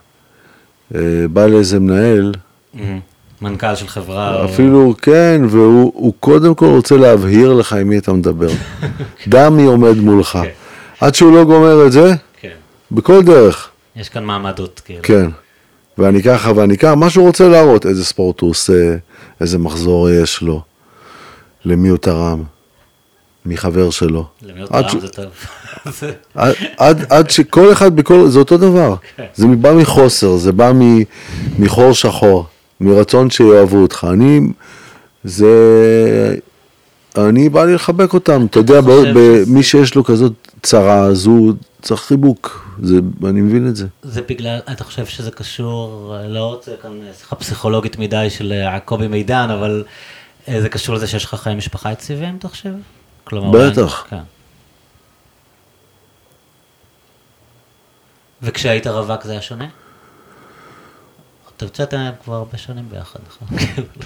אה, 0.94 1.00
בא 1.32 1.46
לאיזה 1.46 1.80
מנהל, 1.80 2.32
מהמם. 2.74 3.00
מנכ"ל 3.42 3.74
של 3.74 3.88
חברה. 3.88 4.34
או- 4.40 4.44
אפילו, 4.44 4.94
כן, 5.02 5.42
והוא 5.48 5.92
הוא 5.94 6.12
קודם 6.20 6.54
כל 6.54 6.66
רוצה 6.66 6.96
להבהיר 6.96 7.52
לך 7.52 7.72
עם 7.72 7.88
מי 7.88 7.98
אתה 7.98 8.12
מדבר. 8.12 8.48
דם 9.28 9.56
מי 9.56 9.62
עומד 9.64 9.96
מולך. 9.96 10.38
כן. 10.42 10.48
עד 11.04 11.14
שהוא 11.14 11.32
לא 11.32 11.44
גומר 11.44 11.86
את 11.86 11.92
זה, 11.92 12.14
כן. 12.40 12.48
בכל 12.90 13.22
דרך. 13.22 13.68
יש 13.96 14.08
כאן 14.08 14.24
מעמדות, 14.24 14.80
כאילו. 14.84 15.00
כן. 15.02 15.26
ואני 15.98 16.22
ככה 16.22 16.52
ואני 16.56 16.78
ככה, 16.78 16.94
מה 16.94 17.10
שהוא 17.10 17.26
רוצה 17.26 17.48
להראות, 17.48 17.86
איזה 17.86 18.04
ספורט 18.04 18.40
הוא 18.40 18.50
עושה, 18.50 18.96
איזה 19.40 19.58
מחזור 19.58 20.10
יש 20.10 20.42
לו, 20.42 20.62
למי 21.64 21.88
הוא 21.88 21.98
תרם, 21.98 22.42
מי 23.46 23.56
חבר 23.56 23.90
שלו. 23.90 24.26
למי 24.42 24.60
הוא 24.60 24.68
תרם 24.68 24.88
ש- 24.88 24.94
זה 25.00 25.08
טוב. 25.08 25.24
עד, 26.34 26.54
עד, 26.76 27.04
עד 27.12 27.30
שכל 27.30 27.72
אחד 27.72 27.96
בכל, 27.96 28.28
זה 28.28 28.38
אותו 28.38 28.56
דבר. 28.58 28.94
כן. 29.16 29.24
זה 29.34 29.46
בא 29.46 29.72
מחוסר, 29.72 30.36
זה 30.36 30.52
בא 30.52 30.72
מ, 30.74 30.98
מחור 31.58 31.92
שחור, 31.92 32.46
מרצון 32.80 33.30
שיאהבו 33.30 33.76
אותך. 33.82 34.06
אני, 34.12 34.40
זה, 35.24 35.48
אני 37.16 37.48
בא 37.48 37.64
לי 37.64 37.74
לחבק 37.74 38.14
אותם. 38.14 38.46
אתה 38.50 38.58
יודע, 38.58 38.80
מי 39.46 39.62
שיש 39.62 39.94
לו 39.94 40.04
כזאת 40.04 40.32
צרה, 40.62 41.04
אז 41.04 41.26
הוא 41.26 41.52
צריך 41.82 42.00
חיבוק. 42.00 42.64
זה, 42.82 42.98
אני 43.24 43.40
מבין 43.40 43.68
את 43.68 43.76
זה. 43.76 43.86
זה 44.02 44.22
בגלל, 44.22 44.58
אתה 44.72 44.84
חושב 44.84 45.06
שזה 45.06 45.30
קשור, 45.30 46.16
אה, 46.16 46.28
לא 46.28 46.46
רוצה 46.46 46.72
כאן 46.82 46.90
אה, 47.06 47.12
שיחה 47.18 47.36
פסיכולוגית 47.36 47.98
מדי 47.98 48.30
של 48.30 48.52
אה, 48.52 48.80
קובי 48.80 49.08
מידן, 49.08 49.50
אבל 49.50 49.84
זה 50.60 50.68
קשור 50.68 50.94
לזה 50.94 51.06
שיש 51.06 51.24
לך 51.24 51.34
חיי 51.34 51.54
משפחה 51.54 51.92
יציבים, 51.92 52.36
אתה 52.36 52.48
חושב? 52.48 52.72
כלומר, 53.24 53.70
בטח. 53.70 54.06
כן. 54.10 54.18
וכשהיית 58.42 58.86
רווק 58.86 59.24
זה 59.24 59.32
היה 59.32 59.42
שונה? 59.42 59.66
אתה 61.56 61.82
אתם 61.82 62.10
כבר 62.24 62.34
הרבה 62.34 62.58
שנים 62.58 62.84
ביחד, 62.90 63.18
נכון? 63.28 63.48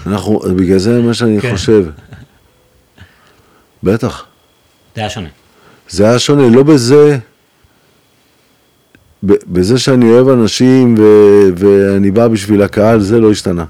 אנחנו, 0.07 0.39
בגלל 0.39 0.77
זה 0.77 1.01
מה 1.01 1.13
שאני 1.13 1.41
כן. 1.41 1.51
חושב. 1.51 1.85
בטח. 3.83 4.25
זה 4.95 5.01
היה 5.01 5.09
שונה. 5.09 5.27
זה 5.89 6.09
היה 6.09 6.19
שונה, 6.19 6.49
לא 6.49 6.63
בזה, 6.63 7.17
ב- 9.25 9.33
בזה 9.47 9.79
שאני 9.79 10.05
אוהב 10.11 10.27
אנשים 10.27 10.95
ו, 10.99 11.03
ואני 11.57 12.11
בא 12.11 12.27
בשביל 12.27 12.61
הקהל, 12.63 12.99
זה 12.99 13.19
לא 13.19 13.31
השתנה. 13.31 13.65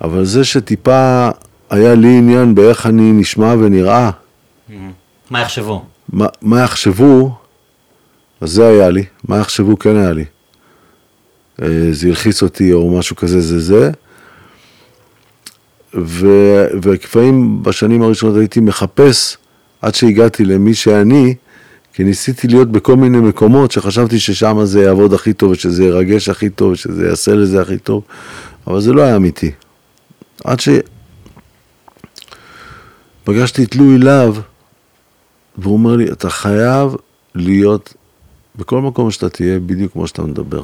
אבל 0.00 0.24
זה 0.24 0.44
שטיפה 0.44 1.28
היה 1.70 1.94
לי 1.94 2.08
עניין 2.18 2.54
באיך 2.54 2.86
אני 2.86 3.12
נשמע 3.12 3.54
ונראה, 3.58 4.10
מה 5.30 5.40
יחשבו? 5.40 5.84
מה, 6.12 6.26
מה 6.42 6.60
יחשבו, 6.60 7.34
אז 8.40 8.50
זה 8.50 8.68
היה 8.68 8.90
לי, 8.90 9.04
מה 9.28 9.38
יחשבו 9.38 9.78
כן 9.78 9.96
היה 9.96 10.12
לי. 10.12 10.24
אה, 11.62 11.68
זה 11.92 12.08
הלחיץ 12.08 12.42
אותי 12.42 12.72
או 12.72 12.98
משהו 12.98 13.16
כזה, 13.16 13.40
זה 13.40 13.60
זה. 13.60 13.90
ולפעמים 15.94 17.62
בשנים 17.62 18.02
הראשונות 18.02 18.36
הייתי 18.36 18.60
מחפש 18.60 19.36
עד 19.82 19.94
שהגעתי 19.94 20.44
למי 20.44 20.74
שאני, 20.74 21.34
כי 21.92 22.04
ניסיתי 22.04 22.48
להיות 22.48 22.72
בכל 22.72 22.96
מיני 22.96 23.18
מקומות 23.18 23.70
שחשבתי 23.70 24.18
ששם 24.18 24.64
זה 24.64 24.82
יעבוד 24.82 25.14
הכי 25.14 25.32
טוב, 25.32 25.50
ושזה 25.50 25.84
ירגש 25.84 26.28
הכי 26.28 26.50
טוב, 26.50 26.72
ושזה 26.72 27.06
יעשה 27.06 27.34
לזה 27.34 27.62
הכי 27.62 27.78
טוב, 27.78 28.02
אבל 28.66 28.80
זה 28.80 28.92
לא 28.92 29.02
היה 29.02 29.16
אמיתי. 29.16 29.50
עד 30.44 30.58
שפגשתי 33.24 33.64
את 33.64 33.76
לואי 33.76 33.98
להב, 33.98 34.40
והוא 35.58 35.74
אומר 35.74 35.96
לי, 35.96 36.12
אתה 36.12 36.30
חייב 36.30 36.94
להיות 37.34 37.94
בכל 38.56 38.80
מקום 38.80 39.10
שאתה 39.10 39.28
תהיה 39.28 39.58
בדיוק 39.58 39.92
כמו 39.92 40.06
שאתה 40.06 40.22
מדבר. 40.22 40.62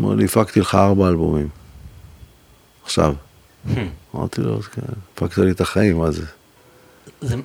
אמר 0.00 0.14
לי, 0.14 0.24
הפקתי 0.24 0.60
לך 0.60 0.74
ארבע 0.74 1.08
אלבומים. 1.08 1.61
עכשיו. 2.92 3.14
אמרתי 4.14 4.40
לו, 4.40 4.62
כן, 4.62 4.82
הפקת 5.14 5.38
לי 5.38 5.50
את 5.50 5.60
החיים, 5.60 5.98
מה 5.98 6.10
זה? 6.10 6.22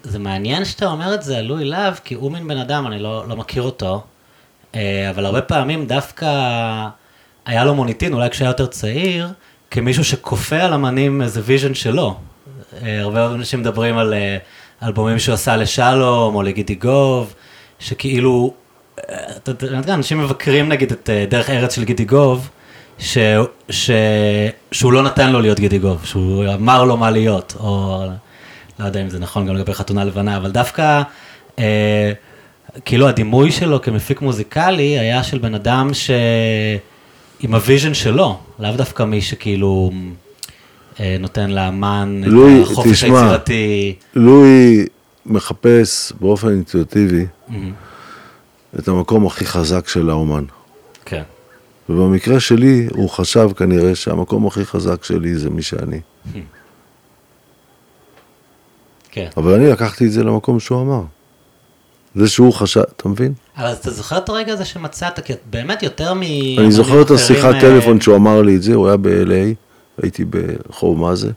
זה, 0.04 0.20
מעניין 0.20 0.66
שאתה 0.66 0.86
אומר 0.86 1.14
את 1.14 1.24
זה 1.24 1.38
על 1.38 1.46
לואי 1.46 1.66
להב, 1.66 1.94
כי 2.04 2.16
הוא 2.16 2.32
מין 2.32 2.48
בן 2.48 2.58
אדם, 2.58 2.88
אני 2.88 3.00
לא, 3.00 3.28
לא 3.28 3.36
מכיר 3.36 3.64
אותו, 3.64 4.04
אה, 4.76 5.10
אבל 5.10 5.26
הרבה 5.26 5.42
פעמים 5.42 5.86
דווקא 5.86 6.28
היה 7.46 7.66
לו 7.66 7.76
מוניטין, 7.76 8.14
אולי 8.14 8.30
כשהיה 8.30 8.48
יותר 8.48 8.66
צעיר, 8.66 9.30
כמישהו 9.72 10.04
שכופה 10.04 10.56
על 10.56 10.74
אמנים 10.74 11.22
איזה 11.22 11.42
vision 11.44 11.74
שלו. 11.74 12.18
אה, 12.84 13.02
הרבה 13.02 13.26
אנשים 13.26 13.60
מדברים 13.60 13.98
על 13.98 14.14
אה, 14.14 14.38
אלבומים 14.84 15.20
שהוא 15.20 15.34
עשה 15.34 15.58
לשלום 15.58 16.36
או 16.36 16.44
לגידי 16.44 16.76
גוב, 16.76 17.34
שכאילו, 17.80 18.54
אנשים 19.88 20.24
מבקרים 20.24 20.70
נגיד 20.70 20.92
את 20.92 21.10
דרך 21.30 21.50
ארץ 21.50 21.76
של 21.76 21.84
גידי 21.84 22.06
גוב, 22.06 22.50
ש, 23.00 23.18
ש, 23.70 23.92
שהוא 24.72 24.94
לא 24.94 25.04
נתן 25.04 25.32
לו 25.32 25.42
להיות 25.42 25.60
גידי 25.60 25.80
גוב, 25.80 26.02
שהוא 26.06 26.46
אמר 26.54 26.84
לו 26.84 26.98
מה 26.98 27.12
להיות, 27.12 27.56
או 27.60 28.04
לא 28.80 28.86
יודע 28.86 29.02
אם 29.02 29.10
זה 29.10 29.20
נכון 29.20 29.48
גם 29.48 29.56
לגבי 29.56 29.74
חתונה 29.74 30.04
לבנה, 30.04 30.38
אבל 30.38 30.52
דווקא, 30.52 31.02
אה, 31.60 32.12
כאילו 32.86 33.08
הדימוי 33.08 33.52
שלו 33.52 33.82
כמפיק 33.82 34.22
מוזיקלי 34.22 35.00
היה 35.00 35.24
של 35.24 35.38
בן 35.38 35.56
אדם 35.56 35.94
ש... 35.94 36.12
עם 37.40 37.54
ה 37.54 37.60
vision 37.60 37.94
שלו, 37.94 38.40
לאו 38.60 38.72
דווקא 38.72 39.04
מי 39.04 39.22
שכאילו 39.22 39.92
אה, 41.00 41.18
נותן 41.20 41.50
לאמן 41.50 42.22
לואי, 42.26 42.62
את 42.62 42.72
החופש 42.72 43.04
תשמע. 43.04 43.22
היצירתי. 43.22 43.96
לואי 44.16 44.86
מחפש 45.26 46.14
באופן 46.20 46.48
אינטואיטיבי 46.48 47.26
מהמם. 47.48 47.72
את 48.80 48.88
המקום 48.88 49.26
הכי 49.26 49.46
חזק 49.46 49.88
של 49.88 50.10
האומן. 50.10 50.44
ובמקרה 51.90 52.40
שלי, 52.40 52.88
הוא 52.94 53.10
חשב 53.10 53.50
כנראה 53.58 53.96
שהמקום 53.96 54.48
הכי 54.48 54.66
חזק 54.66 55.04
שלי 55.04 55.38
זה 55.38 55.50
מי 55.50 55.62
שאני. 55.62 56.00
כן. 59.12 59.28
אבל 59.38 59.54
אני 59.54 59.68
לקחתי 59.68 60.06
את 60.06 60.12
זה 60.12 60.24
למקום 60.24 60.60
שהוא 60.60 60.82
אמר. 60.82 61.02
זה 62.16 62.30
שהוא 62.30 62.54
חשב, 62.54 62.82
אתה 62.96 63.10
מבין? 63.10 63.34
אבל 63.58 63.74
אתה 63.74 63.92
זוכר 63.92 64.18
את 64.18 64.30
הרגע 64.30 64.54
הזה 64.54 64.66
שמצאת, 64.66 65.20
כי 65.20 65.34
באמת 65.50 65.84
יותר 65.84 66.14
מ... 66.14 66.22
אני 66.58 66.72
זוכר 66.72 67.02
את 67.02 67.12
השיחת 67.12 67.54
אה, 67.54 67.62
טלפון 67.62 68.02
שהוא 68.02 68.16
אמר 68.16 68.42
לי 68.42 68.56
את 68.56 68.62
זה, 68.62 68.76
הוא 68.76 68.88
היה 68.88 68.98
ב-LA, 68.98 69.56
הייתי 70.02 70.26
ברחוב 70.26 71.00
מה 71.00 71.16
זה. 71.16 71.32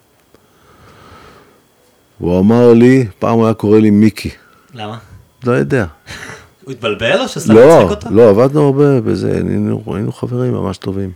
הוא 2.19 2.41
אמר 2.41 2.73
לי, 2.73 3.07
פעם 3.19 3.35
הוא 3.35 3.45
היה 3.45 3.55
קורא 3.55 3.79
לי 3.79 3.91
מיקי, 3.91 4.31
למה? 4.75 4.99
לא 5.45 5.53
יודע. 5.53 5.87
הוא 6.65 6.73
התבלבל 6.73 7.20
או 7.20 7.28
שסתם 7.28 7.53
לא, 7.53 7.81
הצחיק 7.81 7.91
אותו? 7.91 8.16
לא, 8.16 8.31
עבדנו 8.31 8.65
הרבה 8.65 9.01
בזה, 9.01 9.32
היינו, 9.32 9.82
היינו 9.87 10.12
חברים 10.12 10.53
ממש 10.53 10.78
טובים. 10.78 11.12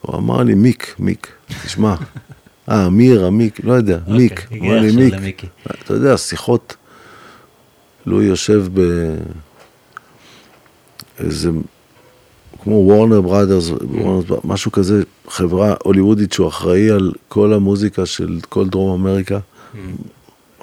הוא 0.00 0.16
אמר 0.16 0.42
לי, 0.42 0.54
מיק, 0.54 0.94
מיק, 0.98 1.32
תשמע, 1.64 1.94
אה, 2.70 2.86
אמיר, 2.86 3.26
עמיק, 3.26 3.64
לא 3.64 3.72
יודע, 3.72 3.98
מיק, 4.08 4.42
אוקיי, 4.44 4.58
הוא 4.58 4.68
אמר 4.68 4.80
לי 4.80 4.96
מיק. 4.96 5.14
למיקי. 5.14 5.46
אתה 5.84 5.94
יודע, 5.94 6.16
שיחות, 6.16 6.76
לו 8.06 8.22
יושב 8.22 8.64
ב... 8.74 8.80
איזה, 11.18 11.50
כמו 12.62 12.74
וורנר 12.74 13.20
בראדרס, 13.20 13.70
משהו 14.44 14.72
כזה, 14.72 15.02
חברה 15.28 15.74
הוליוודית 15.84 16.32
שהוא 16.32 16.48
אחראי 16.48 16.90
על 16.90 17.12
כל 17.28 17.52
המוזיקה 17.52 18.06
של 18.06 18.38
כל 18.48 18.68
דרום 18.68 19.00
אמריקה, 19.00 19.38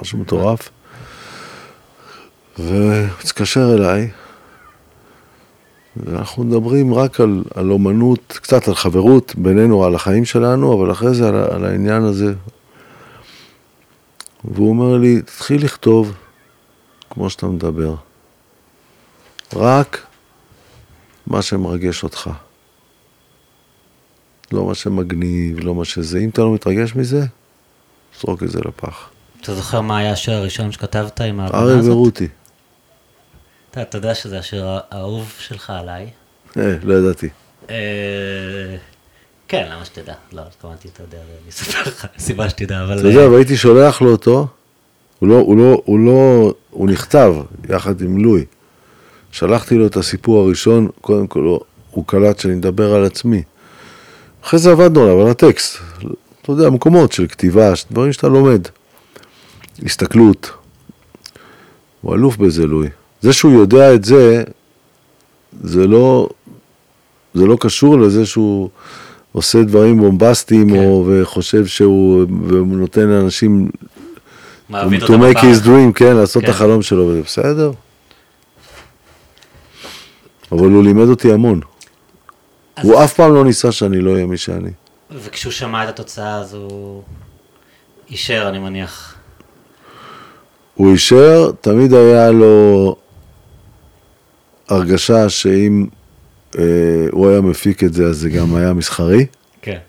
משהו 0.02 0.18
מטורף. 0.18 0.70
והתקשר 2.60 3.74
אליי, 3.74 4.12
ואנחנו 5.96 6.44
מדברים 6.44 6.94
רק 6.94 7.20
על, 7.20 7.44
על 7.56 7.72
אומנות, 7.72 8.40
קצת 8.42 8.68
על 8.68 8.76
חברות 8.76 9.36
בינינו, 9.38 9.86
על 9.86 9.96
החיים 9.96 10.26
שלנו, 10.26 10.74
אבל 10.74 10.92
אחרי 10.92 11.14
זה 11.14 11.28
על, 11.28 11.36
על 11.36 11.66
העניין 11.66 12.04
הזה. 12.04 12.34
והוא 14.44 14.70
אומר 14.70 14.98
לי, 14.98 15.22
תתחיל 15.22 15.66
לכתוב 15.66 16.14
כמו 17.10 17.30
שאתה 17.30 17.46
מדבר. 17.46 17.96
רק 19.56 20.06
מה 21.28 21.42
שמרגש 21.42 22.04
אותך. 22.04 22.30
לא 24.52 24.66
מה 24.66 24.76
שמגניב, 24.76 25.60
לא 25.60 25.76
מה 25.76 25.86
שזה. 25.86 26.20
אם 26.20 26.30
אתה 26.30 26.42
לא 26.42 26.54
מתרגש 26.54 26.96
מזה, 26.96 27.26
זרוק 28.22 28.44
את 28.44 28.52
זה 28.52 28.60
לפח. 28.66 29.10
אתה 29.42 29.56
זוכר 29.56 29.82
מה 29.82 29.98
היה 29.98 30.12
השיר 30.12 30.34
הראשון 30.34 30.72
שכתבת 30.72 31.22
עם 31.22 31.40
ההבנה 31.40 31.62
ארי 31.62 31.74
הזאת? 31.74 31.92
ורותי. 31.92 32.28
אתה, 33.82 33.98
יודע 33.98 34.16
שזה 34.16 34.40
השיר 34.40 34.66
האהוב 34.68 35.34
שלך 35.40 35.70
עליי. 35.70 36.10
אה, 36.58 36.76
לא 36.84 36.94
ידעתי. 36.94 37.30
אה, 37.70 37.76
כן, 39.48 39.68
למה 39.72 39.86
שתדע? 39.86 40.14
לא, 40.34 40.42
התכוונתי, 40.42 40.88
אתה 40.94 41.04
יודע, 41.04 41.18
אני 41.18 41.50
אספר 41.50 41.82
לך, 41.82 42.08
סיבה 42.18 42.50
שתדע, 42.50 42.84
אבל... 42.84 43.00
אתה 43.00 43.08
יודע, 43.08 43.30
והייתי 43.30 43.58
שולח 43.58 44.02
לו 44.02 44.12
אותו, 44.12 44.48
הוא 45.20 45.30
לא, 45.30 45.36
הוא 45.36 45.58
לא, 45.58 45.82
הוא 45.86 46.00
לא, 46.00 46.54
הוא 46.70 46.90
נכתב 46.90 47.36
יחד 47.70 48.02
עם 48.02 48.18
לואי. 48.18 48.46
שלחתי 49.32 49.76
לו 49.76 49.88
את 49.88 49.98
הסיפור 49.98 50.40
הראשון, 50.46 50.88
קודם 51.02 51.28
כל 51.28 51.40
הוא- 51.40 51.60
הוא 51.92 52.04
קלט 52.08 52.40
שאני 52.40 52.56
מדבר 52.56 52.94
על 52.94 53.06
עצמי. 53.06 53.44
אחרי 54.44 54.60
זה 54.60 54.72
עבדנו 54.72 55.04
עליו, 55.04 55.22
על 55.22 55.28
הטקסט. 55.28 55.78
אתה 56.42 56.52
יודע, 56.52 56.70
מקומות 56.70 57.12
של 57.12 57.28
כתיבה, 57.28 57.74
דברים 57.92 58.14
שאתה 58.14 58.28
לומד. 58.28 58.68
הסתכלות. 59.86 60.50
הוא 62.02 62.16
אלוף 62.16 62.38
בזה, 62.38 62.66
לואי. 62.68 62.90
זה 63.24 63.34
שהוא 63.34 63.52
יודע 63.52 63.94
את 63.96 64.04
זה, 64.06 64.44
זה 65.64 65.88
לא, 65.88 66.30
זה 67.34 67.46
לא 67.46 67.58
קשור 67.60 68.00
לזה 68.00 68.26
שהוא 68.26 68.70
עושה 69.32 69.64
דברים 69.64 69.98
בומבסטיים, 70.00 70.70
כן. 70.70 70.76
או 70.78 71.06
וחושב 71.10 71.66
שהוא, 71.66 72.26
והוא 72.48 72.68
נותן 72.78 73.08
לאנשים 73.10 73.70
to 74.72 74.76
make 75.08 75.38
his 75.38 75.66
dream, 75.66 75.94
כן, 75.96 76.16
לעשות 76.16 76.44
את 76.44 76.48
כן. 76.48 76.54
החלום 76.54 76.82
שלו, 76.82 77.08
וזה 77.08 77.22
בסדר. 77.22 77.72
אבל 80.52 80.68
הוא 80.72 80.84
לימד 80.84 81.08
אותי 81.10 81.34
המון. 81.34 81.62
אז- 82.76 82.86
הוא 82.86 83.04
אף 83.04 83.14
פעם 83.14 83.34
לא 83.34 83.44
ניסה 83.44 83.72
שאני 83.72 84.00
לא 84.00 84.12
אהיה 84.14 84.26
מי 84.26 84.38
שאני. 84.38 84.72
וכשהוא 85.12 85.52
שמע 85.52 85.84
את 85.84 85.90
התוצאה 85.90 86.38
אז 86.38 86.54
הוא 86.54 87.04
אישר, 88.10 88.46
אני 88.50 88.60
מניח. 88.60 89.16
הוא 90.76 90.92
אישר, 90.92 91.52
תמיד 91.62 91.94
היה 91.94 92.32
לו 92.32 92.96
הרגשה 94.70 95.30
שאם 95.30 95.86
אה, 96.58 96.64
הוא 97.12 97.30
היה 97.30 97.42
מפיק 97.42 97.84
את 97.84 97.94
זה, 97.94 98.06
אז 98.06 98.18
זה 98.18 98.30
גם 98.30 98.56
היה 98.56 98.74
מסחרי, 98.74 99.26
כן. 99.62 99.80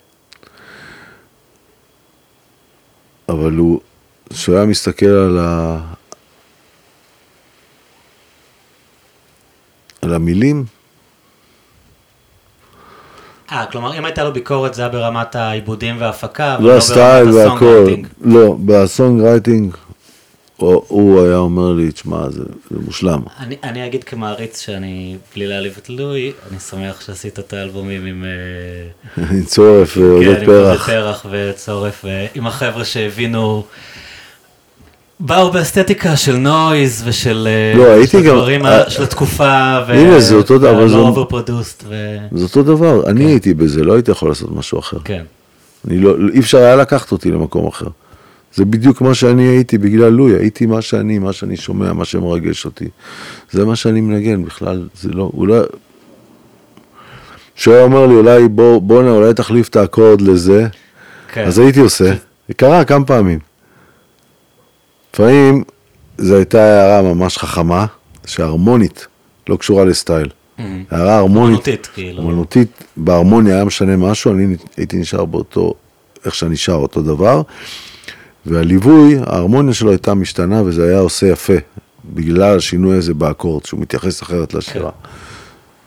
אבל 3.28 3.52
הוא, 3.52 3.80
כשהוא 4.30 4.56
היה 4.56 4.66
מסתכל 4.66 5.06
על 5.06 5.38
ה... 5.38 5.80
על 10.02 10.14
המילים, 10.14 10.64
אה, 13.52 13.66
כלומר, 13.66 13.98
אם 13.98 14.04
הייתה 14.04 14.24
לו 14.24 14.32
ביקורת 14.32 14.74
זה 14.74 14.82
היה 14.82 14.88
ברמת 14.88 15.36
העיבודים 15.36 16.00
וההפקה, 16.00 16.54
אבל 16.54 16.64
לא 16.64 16.76
הסטייל 16.76 17.24
ברמת 17.24 17.52
והכל, 17.52 17.64
הסונגרייטינג. 17.64 18.06
לא, 18.20 18.56
ב 18.66 19.22
songwriting, 19.22 19.76
הוא, 20.56 20.82
הוא 20.88 21.20
היה 21.26 21.36
אומר 21.36 21.72
לי, 21.72 21.92
תשמע, 21.92 22.30
זה, 22.30 22.42
זה 22.70 22.78
מושלם. 22.84 23.20
אני, 23.40 23.56
אני 23.64 23.86
אגיד 23.86 24.04
כמעריץ 24.04 24.60
שאני, 24.60 25.16
בלי 25.34 25.46
להעליב 25.46 25.74
את 25.78 25.88
לואי, 25.90 26.32
אני 26.50 26.58
שמח 26.60 27.00
שעשית 27.00 27.38
את 27.38 27.52
האלבומים 27.52 28.06
עם... 28.06 28.24
אה, 28.24 29.24
עם 29.30 29.44
צורף 29.44 29.96
ועודד 29.96 30.24
כן, 30.24 30.42
עם 30.44 30.50
עודד 30.50 30.64
פרח. 30.64 30.86
פרח 30.86 31.26
וצורף, 31.30 32.04
ועם 32.04 32.46
החבר'ה 32.46 32.84
שהבינו, 32.84 33.64
באו 35.20 35.50
באסתטיקה 35.52 36.16
של 36.16 36.36
noise 36.36 37.02
ושל 37.06 37.48
אה, 37.50 37.78
לא, 37.78 37.90
הייתי 37.90 38.06
של 38.10 38.22
גם- 38.22 38.34
הדברים 38.36 38.66
אה, 38.66 38.82
ה- 38.86 38.90
של 38.90 39.02
התקופה, 39.02 39.78
ו- 39.88 39.92
הנה, 39.92 40.20
זה 40.20 40.34
אותו 40.34 40.58
דבר, 40.58 40.70
אבל 40.76 40.88
זה- 40.88 40.94
overproduced, 40.96 41.84
ו... 41.88 42.16
זה 42.32 42.44
אותו 42.44 42.62
דבר, 42.62 43.10
אני 43.10 43.24
הייתי 43.24 43.54
בזה, 43.54 43.84
לא 43.84 43.92
הייתי 43.94 44.10
יכול 44.10 44.28
לעשות 44.28 44.52
משהו 44.52 44.78
אחר. 44.78 44.96
כן. 45.04 45.24
אני 45.88 45.98
לא, 45.98 46.14
אי 46.34 46.40
אפשר 46.40 46.58
היה 46.58 46.76
לקחת 46.76 47.12
אותי 47.12 47.30
למקום 47.30 47.66
אחר. 47.66 47.86
זה 48.54 48.64
בדיוק 48.64 49.00
מה 49.00 49.14
שאני 49.14 49.42
הייתי 49.42 49.78
בגלל 49.78 50.08
לואי, 50.08 50.32
הייתי 50.32 50.66
מה 50.66 50.82
שאני, 50.82 51.18
מה 51.18 51.32
שאני 51.32 51.56
שומע, 51.56 51.92
מה 51.92 52.04
שמרגש 52.04 52.64
אותי. 52.64 52.88
זה 53.50 53.64
מה 53.64 53.76
שאני 53.76 54.00
מנגן 54.00 54.44
בכלל, 54.44 54.88
זה 55.00 55.08
לא, 55.08 55.30
אולי... 55.34 55.60
כשהוא 57.56 57.74
היה 57.74 57.84
אומר 57.84 58.06
לי, 58.06 58.14
אולי 58.14 58.48
בוא, 58.48 58.82
בואנה, 58.82 59.10
אולי 59.10 59.34
תחליף 59.34 59.68
את 59.68 59.76
האקורד 59.76 60.20
לזה, 60.20 60.66
כן. 61.32 61.44
אז 61.44 61.58
הייתי 61.58 61.80
עושה. 61.80 62.14
זה 62.48 62.54
קרה 62.54 62.84
כמה 62.84 63.04
פעמים. 63.04 63.38
לפעמים 65.14 65.64
זו 66.18 66.36
הייתה 66.36 66.62
הערה 66.62 67.14
ממש 67.14 67.38
חכמה, 67.38 67.86
שהרמונית 68.26 69.06
לא 69.48 69.56
קשורה 69.56 69.84
לסטייל. 69.84 70.28
מהמם. 70.58 70.84
הערה 70.90 71.16
הרמונית, 71.16 71.68
אומנותית, 72.18 72.66
כאילו. 72.66 72.84
בהרמוניה 72.96 73.54
היה 73.54 73.64
משנה 73.64 73.96
משהו, 73.96 74.32
אני 74.32 74.56
הייתי 74.76 74.96
נשאר 74.96 75.24
באותו, 75.24 75.74
איך 76.24 76.34
שאני 76.34 76.56
שר, 76.56 76.72
אותו 76.72 77.02
דבר, 77.02 77.42
והליווי, 78.46 79.16
ההרמוניה 79.26 79.74
שלו 79.74 79.90
הייתה 79.90 80.14
משתנה 80.14 80.62
וזה 80.62 80.88
היה 80.88 80.98
עושה 80.98 81.26
יפה, 81.26 81.52
בגלל 82.14 82.56
השינוי 82.56 82.96
הזה 82.96 83.14
באקורד, 83.14 83.64
שהוא 83.64 83.80
מתייחס 83.80 84.22
אחרת 84.22 84.54
לשירה. 84.54 84.90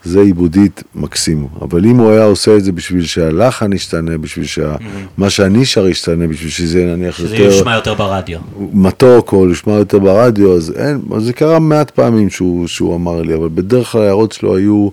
זה 0.04 0.22
עיבודית 0.22 0.84
מקסימו, 0.96 1.50
אבל 1.62 1.86
אם 1.86 1.98
הוא 1.98 2.12
היה 2.12 2.24
עושה 2.24 2.58
את 2.58 2.64
זה 2.64 2.72
בשביל 2.72 3.06
שהלחן 3.06 3.74
ישתנה, 3.74 4.18
בשביל 4.18 4.46
שמה 4.46 5.30
שאני 5.30 5.66
שר 5.66 5.88
ישתנה, 5.88 6.28
בשביל 6.28 6.50
שזה 6.50 6.86
נניח 6.86 7.18
שזה 7.18 7.36
יותר 7.36 7.44
יושמע 7.44 7.76
יותר 7.76 7.94
ברדיו. 7.94 8.40
מתוק 8.74 9.34
או 9.34 9.48
לשמוע 9.48 9.78
יותר 9.78 10.00
ברדיו, 10.00 10.56
אז 10.56 10.74
אין, 10.78 11.02
אז 11.16 11.24
זה 11.24 11.34
קרה 11.34 11.60
מעט 11.60 11.92
פעמים 11.92 12.30
שהוא, 12.30 12.68
שהוא 12.68 12.96
אמר 12.96 13.22
לי, 13.22 13.36
אבל 13.36 13.50
בדרך 13.54 13.88
כלל 13.88 14.02
ההערות 14.02 14.32
שלו 14.32 14.58
היו 14.58 14.90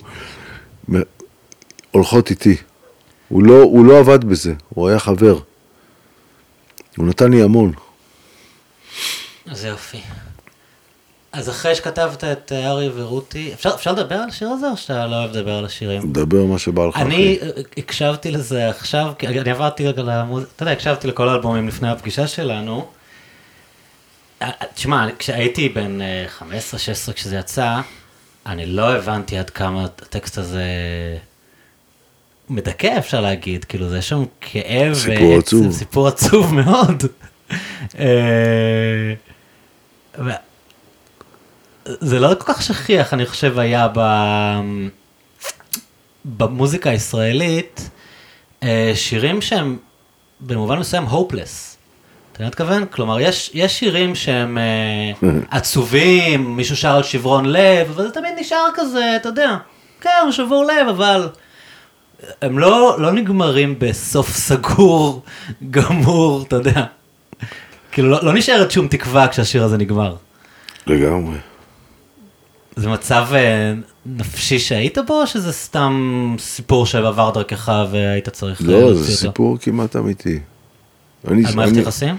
הולכות 1.90 2.30
איתי. 2.30 2.56
הוא 3.28 3.42
לא, 3.42 3.62
הוא 3.62 3.84
לא 3.86 3.98
עבד 3.98 4.24
בזה, 4.24 4.52
הוא 4.68 4.88
היה 4.88 4.98
חבר. 4.98 5.38
הוא 6.96 7.06
נתן 7.06 7.30
לי 7.30 7.42
המון. 7.42 7.72
אז 9.46 9.64
יופי. 9.64 10.00
אז 11.32 11.50
אחרי 11.50 11.74
שכתבת 11.74 12.24
את 12.24 12.52
אה, 12.52 12.70
ארי 12.70 12.88
ורותי, 12.94 13.52
אפשר, 13.54 13.70
אפשר 13.74 13.92
לדבר 13.92 14.14
על 14.14 14.28
השיר 14.28 14.48
הזה 14.48 14.70
או 14.70 14.76
שאתה 14.76 15.06
לא 15.06 15.16
אוהב 15.16 15.30
לדבר 15.30 15.54
על 15.54 15.64
השירים? 15.64 16.02
מדבר 16.02 16.44
מה 16.44 16.58
שבא 16.58 16.86
לך. 16.86 16.96
אני 16.96 17.38
אחי. 17.38 17.46
אה, 17.46 17.62
הקשבתי 17.76 18.30
לזה 18.30 18.68
עכשיו, 18.68 19.12
כי 19.18 19.28
אני 19.28 19.50
עברתי 19.50 19.86
רגע 19.86 20.02
למוזיקה, 20.02 20.52
אתה 20.56 20.62
יודע, 20.62 20.72
הקשבתי 20.72 21.06
לכל 21.06 21.28
האלבומים 21.28 21.68
לפני 21.68 21.90
הפגישה 21.90 22.26
שלנו. 22.26 22.86
אה, 24.42 24.50
תשמע, 24.74 25.06
כשהייתי 25.18 25.68
בן 25.68 26.00
אה, 26.00 26.26
15-16 27.08 27.12
כשזה 27.12 27.36
יצא, 27.36 27.80
אני 28.46 28.66
לא 28.66 28.94
הבנתי 28.94 29.38
עד 29.38 29.50
כמה 29.50 29.84
הטקסט 29.84 30.38
הזה 30.38 30.64
מדכא, 32.48 32.98
אפשר 32.98 33.20
להגיד, 33.20 33.64
כאילו, 33.64 33.88
זה 33.88 34.02
שם 34.02 34.24
כאב. 34.40 34.94
סיפור 34.94 35.30
ועצב, 35.30 35.38
עצוב. 35.38 35.72
סיפור 35.72 36.08
עצוב 36.08 36.54
מאוד. 36.64 37.02
אה, 37.98 39.14
זה 41.84 42.20
לא 42.20 42.34
כל 42.38 42.52
כך 42.52 42.62
שכיח, 42.62 43.14
אני 43.14 43.26
חושב, 43.26 43.58
היה 43.58 43.88
ב... 43.94 44.00
במוזיקה 46.24 46.90
הישראלית, 46.90 47.90
אה, 48.62 48.92
שירים 48.94 49.42
שהם 49.42 49.78
במובן 50.40 50.78
מסוים 50.78 51.04
הופלס. 51.04 51.76
אתה 52.32 52.42
מה 52.42 52.48
מתכוון? 52.48 52.86
כלומר, 52.86 53.20
יש, 53.20 53.50
יש 53.54 53.78
שירים 53.78 54.14
שהם 54.14 54.58
אה, 54.58 55.28
עצובים, 55.50 56.56
מישהו 56.56 56.76
שר 56.76 56.96
על 56.96 57.02
שברון 57.02 57.46
לב, 57.46 57.90
אבל 57.90 58.06
זה 58.06 58.10
תמיד 58.10 58.32
נשאר 58.36 58.66
כזה, 58.74 59.16
אתה 59.16 59.28
יודע, 59.28 59.56
כן, 60.00 60.10
שבור 60.30 60.64
לב, 60.64 60.88
אבל 60.88 61.28
הם 62.42 62.59
לא, 62.59 62.96
לא 63.01 63.12
נגמרים 63.12 63.74
בסוף 63.78 64.36
סגור, 64.36 65.22
גמור, 65.70 66.42
אתה 66.48 66.56
יודע. 66.56 66.84
כאילו, 67.92 68.09
לא, 68.10 68.24
לא 68.24 68.32
נשארת 68.34 68.70
שום 68.70 68.88
תקווה 68.88 69.28
כשהשיר 69.28 69.64
הזה 69.64 69.76
נגמר. 69.76 70.16
לגמרי. 70.86 71.36
זה 72.76 72.88
מצב 72.88 73.26
אה, 73.34 73.72
נפשי 74.06 74.59
שהיית 74.59 74.98
בו, 75.06 75.20
או 75.20 75.26
שזה 75.26 75.52
סתם 75.52 75.94
סיפור 76.38 76.86
שעבר 76.86 77.30
דרכך 77.30 77.72
והיית 77.90 78.28
צריך 78.28 78.60
אה, 78.62 78.66
לא, 78.66 78.72
להוציא 78.80 78.94
זה 79.05 79.10
אותו? 79.12 79.16
סיפור 79.16 79.59
כמעט 79.60 79.96
אמיתי. 79.96 80.38
אני- 81.28 81.44
על 81.46 81.55
מערכת 81.55 81.72
אני- 81.72 81.80
יחסים? 81.82 82.16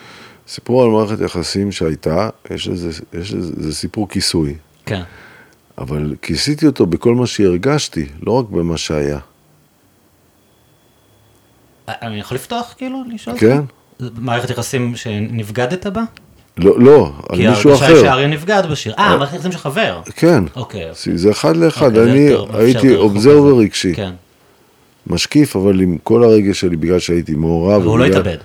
סיפור 0.47 0.83
על 0.83 0.89
מערכת 0.89 1.21
יחסים 1.21 1.71
שהייתה, 1.71 2.29
יש 2.51 2.67
לזה, 2.67 2.89
יש 3.13 3.33
לזה, 3.33 3.53
זה 3.57 3.75
סיפור 3.75 4.09
כיסוי. 4.09 4.55
כן. 4.85 5.01
אבל 5.77 6.15
כיסיתי 6.21 6.65
אותו 6.65 6.85
בכל 6.85 7.15
מה 7.15 7.27
שהרגשתי, 7.27 8.05
לא 8.21 8.31
רק 8.31 8.45
במה 8.49 8.77
שהיה. 8.77 9.19
אני 11.87 12.19
יכול 12.19 12.35
לפתוח 12.35 12.73
כאילו, 12.77 13.03
לשאול? 13.13 13.37
כן? 13.39 13.61
מערכת 13.99 14.49
יחסים 14.49 14.95
שנבגדת 14.95 15.87
בה? 15.87 16.01
לא, 16.57 16.79
לא, 16.79 17.11
על 17.29 17.37
כי 17.37 17.47
מישהו 17.47 17.69
ההרגשה 17.69 17.87
היא 17.87 17.95
אחר. 17.95 18.03
שהאריה 18.03 18.27
נבגד 18.27 18.63
בשיר. 18.71 18.93
אה, 18.99 19.17
מערכת 19.17 19.35
יחסים 19.35 19.51
של 19.51 19.57
חבר. 19.57 20.01
כן. 20.15 20.43
אוקיי. 20.55 20.89
אוקיי. 20.89 21.17
זה 21.17 21.31
אחד 21.31 21.57
לאחד, 21.57 21.97
אוקיי, 21.97 22.11
אני 22.11 22.35
הייתי 22.53 22.95
אובזרבר. 22.95 23.57
רגשי. 23.57 23.95
כן. 23.95 24.11
משקיף, 25.07 25.55
אבל 25.55 25.81
עם 25.81 25.97
כל 26.03 26.23
הרגש 26.23 26.59
שלי, 26.59 26.75
בגלל 26.75 26.99
שהייתי 26.99 27.35
מעורב. 27.35 27.81
והוא 27.81 27.99
לא 27.99 28.05
התאבד. 28.05 28.37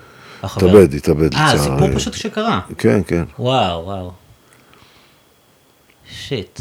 התאבד, 0.43 0.95
התאבד. 0.95 1.35
אה, 1.35 1.59
סיפור 1.59 1.89
פשוט 1.95 2.15
שקרה. 2.15 2.61
כן, 2.79 3.01
כן. 3.07 3.25
וואו, 3.39 3.85
וואו. 3.85 4.11
שיט. 6.13 6.61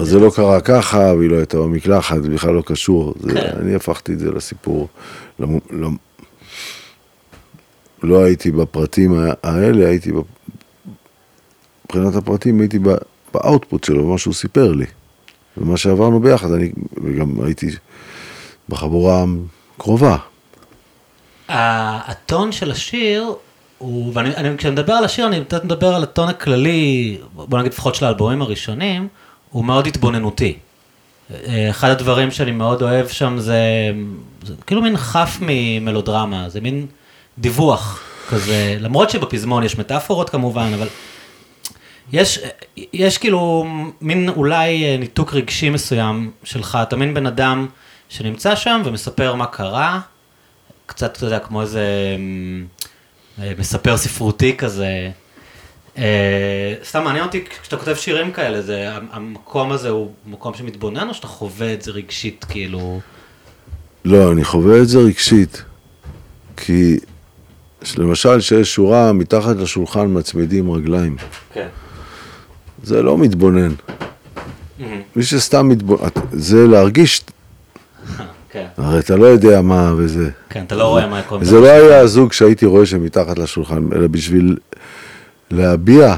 אז 0.00 0.08
זה 0.08 0.18
לא. 0.18 0.30
קרה 0.36 0.60
ככה, 0.60 0.98
והיא 1.18 1.30
לא 1.30 1.36
הייתה 1.36 1.56
במקלחת, 1.58 2.22
זה 2.22 2.28
בכלל 2.30 2.54
לא 2.54 2.62
קשור. 2.66 3.14
זה- 3.20 3.32
כן. 3.32 3.50
אני 3.60 3.74
הפכתי 3.74 4.12
את 4.12 4.18
זה 4.18 4.30
לסיפור. 4.30 4.88
למ- 5.38 5.58
למ- 5.70 5.96
לא 8.02 8.24
הייתי 8.24 8.50
בפרטים 8.50 9.14
האלה, 9.42 9.88
הייתי, 9.88 10.10
מבחינת 11.84 12.14
הפרטים 12.14 12.60
הייתי 12.60 12.78
באאוטפוט 13.34 13.84
שלו, 13.84 14.06
במה 14.06 14.18
שהוא 14.18 14.34
סיפר 14.34 14.72
לי. 14.72 14.86
ומה 15.56 15.76
שעברנו 15.76 16.20
ביחד, 16.20 16.52
אני 16.52 16.72
וגם 17.04 17.34
הייתי 17.44 17.66
בחבורה 18.68 19.24
קרובה. 19.78 20.16
הטון 21.48 22.52
של 22.52 22.70
השיר, 22.70 23.32
הוא, 23.78 24.12
ואני, 24.14 24.36
אני, 24.36 24.58
כשאני 24.58 24.72
מדבר 24.72 24.92
על 24.92 25.04
השיר, 25.04 25.26
אני 25.26 25.44
קצת 25.44 25.64
מדבר 25.64 25.94
על 25.94 26.02
הטון 26.02 26.28
הכללי, 26.28 27.18
בוא 27.34 27.58
נגיד 27.58 27.72
לפחות 27.72 27.94
של 27.94 28.04
האלבומים 28.04 28.42
הראשונים, 28.42 29.08
הוא 29.50 29.64
מאוד 29.64 29.86
התבוננותי. 29.86 30.58
אחד 31.70 31.90
הדברים 31.90 32.30
שאני 32.30 32.50
מאוד 32.50 32.82
אוהב 32.82 33.08
שם 33.08 33.38
זה, 33.38 33.60
זה 34.42 34.54
כאילו 34.66 34.82
מין 34.82 34.96
חף 34.96 35.38
ממלודרמה, 35.40 36.48
זה 36.48 36.60
מין 36.60 36.86
דיווח 37.38 38.02
כזה, 38.28 38.76
למרות 38.80 39.10
שבפזמון 39.10 39.62
יש 39.62 39.78
מטאפורות 39.78 40.30
כמובן, 40.30 40.70
אבל 40.74 40.88
יש, 42.12 42.38
יש 42.76 43.18
כאילו 43.18 43.66
מין 44.00 44.28
אולי 44.28 44.84
אה, 44.84 44.96
ניתוק 44.96 45.34
רגשי 45.34 45.70
מסוים 45.70 46.30
שלך, 46.44 46.78
אתה 46.82 46.96
מין 46.96 47.14
בן 47.14 47.26
אדם 47.26 47.66
שנמצא 48.08 48.54
שם 48.56 48.82
ומספר 48.84 49.34
מה 49.34 49.46
קרה, 49.46 50.00
קצת, 50.86 51.16
אתה 51.16 51.24
יודע, 51.24 51.38
כמו 51.38 51.62
איזה 51.62 52.16
אה, 53.42 53.52
מספר 53.58 53.96
ספרותי 53.96 54.56
כזה. 54.56 55.10
אה, 56.00 56.74
סתם 56.84 57.04
מעניין 57.04 57.24
אותי, 57.24 57.44
כשאתה 57.62 57.76
כותב 57.76 57.94
שירים 57.94 58.32
כאלה, 58.32 58.62
זה, 58.62 58.88
המקום 59.10 59.72
הזה 59.72 59.88
הוא 59.88 60.12
מקום 60.26 60.54
שמתבונן, 60.54 61.08
או 61.08 61.14
שאתה 61.14 61.26
חווה 61.26 61.74
את 61.74 61.82
זה 61.82 61.90
רגשית, 61.90 62.44
כאילו... 62.48 63.00
לא, 64.04 64.32
אני 64.32 64.44
חווה 64.44 64.78
את 64.78 64.88
זה 64.88 64.98
רגשית. 64.98 65.62
כי 66.56 66.98
למשל, 67.96 68.40
שיש 68.40 68.74
שורה 68.74 69.12
מתחת 69.12 69.56
לשולחן 69.56 70.06
מצמידים 70.08 70.70
רגליים. 70.70 71.16
כן. 71.52 71.68
זה 72.82 73.02
לא 73.02 73.18
מתבונן. 73.18 73.72
מי 75.16 75.22
שסתם 75.22 75.68
מתבונן, 75.68 76.08
זה 76.32 76.66
להרגיש, 76.66 77.22
כן, 78.52 78.66
הרי 78.76 78.98
אתה 78.98 79.16
לא 79.16 79.26
יודע 79.26 79.62
מה 79.62 79.92
וזה. 79.96 80.30
כן, 80.50 80.64
אתה 80.64 80.74
לא 80.74 80.84
רואה 80.88 81.06
מה 81.06 81.22
קורה. 81.22 81.44
זה 81.44 81.60
לא 81.60 81.66
היה 81.66 82.00
הזוג 82.00 82.32
שהייתי 82.32 82.66
רואה 82.66 82.86
שמתחת 82.86 83.38
לשולחן, 83.38 83.88
אלא 83.92 84.06
בשביל 84.06 84.56
להביע 85.50 86.14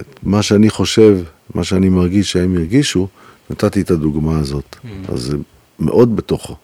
את 0.00 0.06
מה 0.22 0.42
שאני 0.42 0.70
חושב, 0.70 1.18
מה 1.54 1.64
שאני 1.64 1.88
מרגיש 1.88 2.32
שהם 2.32 2.56
הרגישו, 2.56 3.08
נתתי 3.50 3.80
את 3.80 3.90
הדוגמה 3.90 4.38
הזאת. 4.38 4.76
אז 5.08 5.20
זה 5.20 5.36
מאוד 5.78 6.16
בתוכו. 6.16 6.56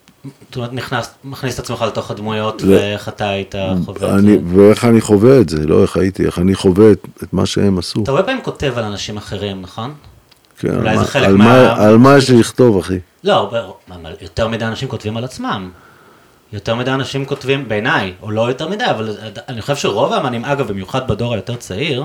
זאת 0.48 0.56
אומרת, 0.56 0.72
נכנס, 0.72 1.10
מכניס 1.24 1.54
את 1.54 1.58
עצמך 1.58 1.82
לתוך 1.82 2.10
הדמויות, 2.10 2.62
לא. 2.62 2.74
ואיך 2.76 3.08
אתה 3.08 3.28
היית 3.28 3.54
חווה 3.84 4.08
את 4.08 4.18
אני, 4.18 4.32
זה. 4.32 4.38
ואיך 4.56 4.84
אני 4.84 5.00
חווה 5.00 5.40
את 5.40 5.48
זה, 5.48 5.66
לא 5.66 5.82
איך 5.82 5.96
הייתי, 5.96 6.24
איך 6.26 6.38
אני 6.38 6.54
חווה 6.54 6.92
את, 6.92 7.06
את 7.22 7.32
מה 7.32 7.46
שהם 7.46 7.78
עשו. 7.78 8.02
אתה 8.02 8.10
הרבה 8.10 8.22
פעמים 8.22 8.42
כותב 8.42 8.72
על 8.76 8.84
אנשים 8.84 9.16
אחרים, 9.16 9.62
נכון? 9.62 9.94
כן, 10.58 10.76
אולי 10.76 10.88
על, 10.90 10.96
זה 10.96 11.00
מה, 11.02 11.06
חלק 11.08 11.26
על, 11.26 11.36
מה- 11.36 11.44
מה, 11.44 11.84
על 11.86 11.96
מה 11.98 12.16
יש 12.16 12.30
לי 12.30 12.40
לכתוב, 12.40 12.78
אחי? 12.78 12.98
לא, 13.24 13.50
יותר 14.20 14.48
מדי 14.48 14.64
אנשים 14.64 14.88
כותבים 14.88 15.16
על 15.16 15.24
עצמם. 15.24 15.70
יותר 16.52 16.74
מדי 16.74 16.90
אנשים 16.90 17.24
כותבים, 17.24 17.68
בעיניי, 17.68 18.12
או 18.22 18.30
לא 18.30 18.48
יותר 18.48 18.68
מדי, 18.68 18.84
אבל 18.90 19.16
אני 19.48 19.60
חושב 19.60 19.76
שרוב 19.76 20.12
האמנים, 20.12 20.44
אגב, 20.44 20.68
במיוחד 20.68 21.08
בדור 21.08 21.32
היותר 21.34 21.56
צעיר, 21.56 22.04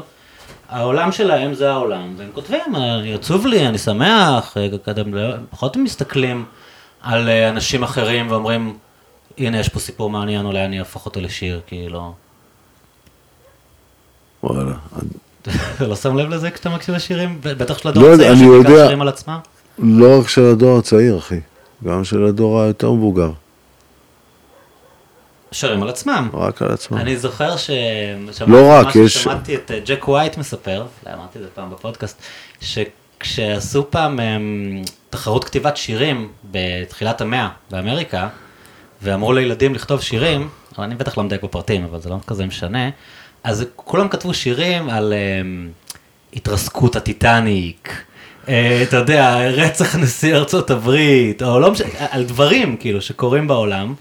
העולם 0.69 1.11
שלהם 1.11 1.53
זה 1.53 1.71
העולם, 1.71 2.13
והם 2.17 2.29
כותבים, 2.33 2.75
"אה, 2.75 3.13
עצוב 3.15 3.45
לי, 3.47 3.67
אני 3.67 3.77
שמח, 3.77 4.57
אה, 4.57 4.67
לא- 5.11 5.21
פחות 5.49 5.77
מסתכלים 5.77 6.45
על 7.01 7.29
אה, 7.29 7.49
אנשים 7.49 7.83
אחרים 7.83 8.31
ואומרים, 8.31 8.77
הנה, 9.37 9.59
יש 9.59 9.69
פה 9.69 9.79
סיפור 9.79 10.09
מעניין, 10.09 10.45
אולי 10.45 10.65
אני 10.65 10.79
אהפוך 10.79 11.05
אותו 11.05 11.21
לשיר, 11.21 11.61
כאילו. 11.67 12.13
וואלה. 14.43 14.71
לא 15.89 15.95
שם 15.95 16.17
לב 16.17 16.29
לזה 16.29 16.51
כשאתה 16.51 16.69
מקשיב 16.69 16.95
לשירים? 16.95 17.39
בטח 17.41 17.77
של 17.77 17.89
לא 17.89 17.91
הדור 17.91 18.13
הצעיר, 18.13 18.53
יודע. 18.53 18.69
שירים 18.85 19.01
על 19.01 19.07
עצמם? 19.07 19.39
לא 19.79 20.19
רק 20.19 20.27
של 20.29 20.45
הדור 20.45 20.77
הצעיר, 20.79 21.17
אחי. 21.17 21.39
גם 21.85 22.03
של 22.03 22.25
הדור 22.25 22.61
היותר 22.61 22.91
מבוגר. 22.91 23.31
שירים 25.51 25.83
על 25.83 25.89
עצמם. 25.89 26.29
רק 26.33 26.61
על 26.61 26.71
עצמם. 26.71 26.97
אני 26.97 27.17
זוכר 27.17 27.57
ש... 27.57 27.69
לא 28.47 28.67
רק, 28.71 28.95
יש- 28.95 29.17
שמעתי 29.23 29.55
את 29.55 29.71
אה, 29.71 29.79
ג'ק 29.85 30.07
ווייט 30.07 30.37
מספר, 30.37 30.85
אולי 31.05 31.15
אמרתי 31.15 31.39
את 31.39 31.43
זה 31.43 31.49
פעם 31.55 31.69
בפודקאסט, 31.69 32.21
שכשעשו 32.61 33.91
פעם 33.91 34.19
אמ, 34.19 34.81
תחרות 35.09 35.43
כתיבת 35.43 35.77
שירים 35.77 36.27
בתחילת 36.51 37.21
המאה 37.21 37.49
באמריקה, 37.71 38.27
ואמרו 39.01 39.33
לילדים 39.33 39.75
לכתוב 39.75 40.01
שירים, 40.01 40.49
אבל 40.77 40.85
אני 40.85 40.95
בטח 40.95 41.17
לא 41.17 41.23
מדייק 41.23 41.43
בפרטים, 41.43 41.83
אבל 41.83 41.99
זה 42.01 42.09
לא 42.09 42.15
כזה 42.27 42.45
משנה, 42.45 42.89
אז 43.43 43.65
כולם 43.75 44.07
כתבו 44.07 44.33
שירים 44.33 44.89
על 44.89 45.13
אמ, 45.13 45.69
התרסקות 46.33 46.95
הטיטניק. 46.95 48.03
אה, 48.49 48.83
אתה 48.83 48.97
יודע, 48.97 49.37
רצח 49.49 49.95
נשיא 49.95 50.35
ארצות 50.35 50.71
הברית, 50.71 51.43
או 51.43 51.59
לא 51.59 51.71
משנה, 51.71 51.87
על 52.09 52.23
דברים 52.23 52.77
כאילו 52.77 53.01
שקורים 53.01 53.47
בעולם. 53.47 53.93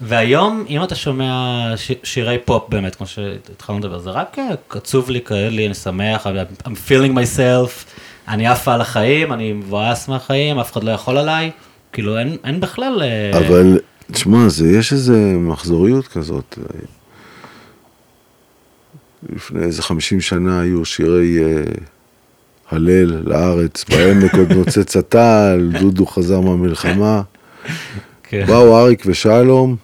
והיום, 0.00 0.64
אם 0.68 0.82
אתה 0.84 0.94
שומע 0.94 1.64
ש- 1.76 1.92
שירי 2.02 2.38
פופ 2.44 2.68
באמת, 2.68 2.94
כמו 2.94 3.06
שהתחלנו 3.06 3.78
לדבר, 3.78 3.98
זה 3.98 4.10
רק 4.10 4.38
אה, 4.38 4.44
עצוב 4.70 5.10
לי, 5.10 5.20
כאלה 5.20 5.48
לי, 5.48 5.66
אני 5.66 5.74
שמח, 5.74 6.26
I'm 6.64 6.88
feeling 6.88 7.12
myself, 7.14 7.70
אני 8.28 8.46
עפה 8.46 8.74
על 8.74 8.80
החיים, 8.80 9.32
אני 9.32 9.52
מבואס 9.52 10.08
מהחיים, 10.08 10.58
אף 10.58 10.72
אחד 10.72 10.84
לא 10.84 10.90
יכול 10.90 11.16
עליי, 11.18 11.50
כאילו 11.92 12.18
אין, 12.18 12.36
אין 12.44 12.60
בכלל... 12.60 13.02
אה, 13.02 13.38
אבל, 13.38 13.78
תשמע, 14.12 14.48
זה, 14.48 14.68
יש 14.68 14.92
איזה 14.92 15.34
מחזוריות 15.38 16.08
כזאת. 16.08 16.58
לפני 19.32 19.64
איזה 19.64 19.82
50 19.82 20.20
שנה 20.20 20.60
היו 20.60 20.84
שירי 20.84 21.38
אה, 21.44 21.62
הלל 22.70 23.22
לארץ, 23.24 23.84
בעמק 23.84 24.34
עוד 24.34 24.52
נוצץ 24.52 24.96
הטל, 25.00 25.70
דודו 25.80 26.06
חזר 26.06 26.40
מהמלחמה. 26.40 27.22
כן. 28.22 28.44
באו 28.46 28.78
אריק 28.78 29.02
ושלום 29.06 29.76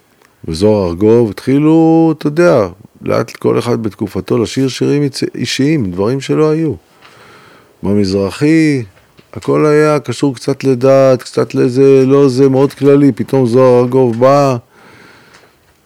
וזוהר 0.48 0.88
ארגוב, 0.88 1.30
התחילו, 1.30 1.74
אתה 2.18 2.26
יודע, 2.26 2.66
לאט 3.02 3.30
כל 3.36 3.58
אחד 3.58 3.82
בתקופתו 3.82 4.38
לשיר 4.38 4.68
שירים 4.68 5.02
אישיים, 5.34 5.90
דברים 5.90 6.20
שלא 6.20 6.50
היו. 6.50 6.72
במזרחי, 7.82 8.82
הכל 9.32 9.66
היה 9.66 9.98
קשור 10.00 10.34
קצת 10.34 10.64
לדת, 10.64 11.22
קצת 11.22 11.54
לזה, 11.54 12.06
לא 12.06 12.28
זה, 12.28 12.48
מאוד 12.48 12.72
כללי, 12.72 13.12
פתאום 13.12 13.46
זוהר 13.46 13.80
ארגוב 13.80 14.20
בא, 14.20 14.56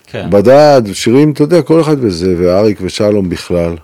כן. 0.07 0.27
בדד, 0.31 0.83
שירים, 0.93 1.31
אתה 1.31 1.43
יודע, 1.43 1.63
כל 1.63 1.81
אחד 1.81 2.01
בזה, 2.01 2.35
ואריק 2.39 2.79
ושלום 2.83 3.29
בכלל. 3.29 3.75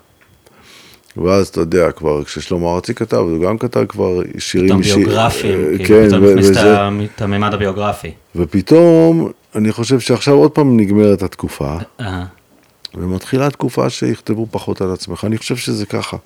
ואז 1.17 1.49
אתה 1.49 1.61
יודע, 1.61 1.91
כבר 1.93 2.25
כששלמה 2.25 2.75
ארצי 2.75 2.95
כתב, 2.95 3.17
הוא 3.17 3.43
גם 3.43 3.59
כתב 3.59 3.85
כבר 3.89 4.21
שירים 4.39 4.83
פתאום. 4.83 4.99
ביוגרפיים, 4.99 5.61
אה, 5.61 5.79
כאילו, 5.79 5.85
כן, 5.89 6.09
פתאום 6.09 6.23
וזה- 6.39 6.81
ה- 6.81 6.91
את 7.17 7.23
הממד 7.23 7.55
הביוגרפי. 7.55 8.11
ופתאום, 8.37 9.31
אני 9.55 9.73
חושב 9.73 10.01
שעכשיו 10.01 10.35
עוד 10.35 10.51
פעם 10.51 10.77
נגמרת 10.77 11.23
התקופה, 11.23 11.77
אה, 12.01 12.25
ומתחילה 12.95 13.51
תקופה 13.51 13.91
שיכתבו 13.91 14.47
פחות 14.51 14.81
על 14.81 14.93
עצמך. 14.93 15.25
אני 15.25 15.39
חושב 15.39 15.57
שזה 15.57 15.87
ככה. 15.87 16.17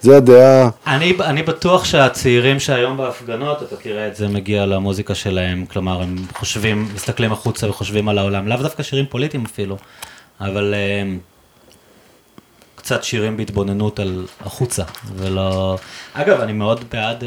זה 0.00 0.16
הדעה, 0.16 0.68
אני, 0.86 1.16
אני 1.20 1.42
בטוח 1.42 1.84
שהצעירים 1.84 2.60
שהיום 2.60 2.96
בהפגנות, 2.96 3.62
אתה 3.62 3.76
תראה 3.76 4.08
את 4.08 4.16
זה 4.16 4.28
מגיע 4.28 4.66
למוזיקה 4.66 5.14
שלהם, 5.14 5.66
כלומר 5.66 6.02
הם 6.02 6.16
חושבים, 6.34 6.88
מסתכלים 6.94 7.32
החוצה 7.32 7.70
וחושבים 7.70 8.08
על 8.08 8.18
העולם, 8.18 8.48
לאו 8.48 8.56
דווקא 8.56 8.82
שירים 8.82 9.06
פוליטיים 9.06 9.44
אפילו, 9.44 9.76
אבל 10.40 10.74
um, 10.74 11.18
קצת 12.76 13.04
שירים 13.04 13.36
בהתבוננות 13.36 13.98
על 13.98 14.26
החוצה, 14.40 14.84
ולא... 15.16 15.76
אגב, 16.12 16.40
אני 16.40 16.52
מאוד 16.52 16.84
בעד 16.92 17.22
uh, 17.22 17.26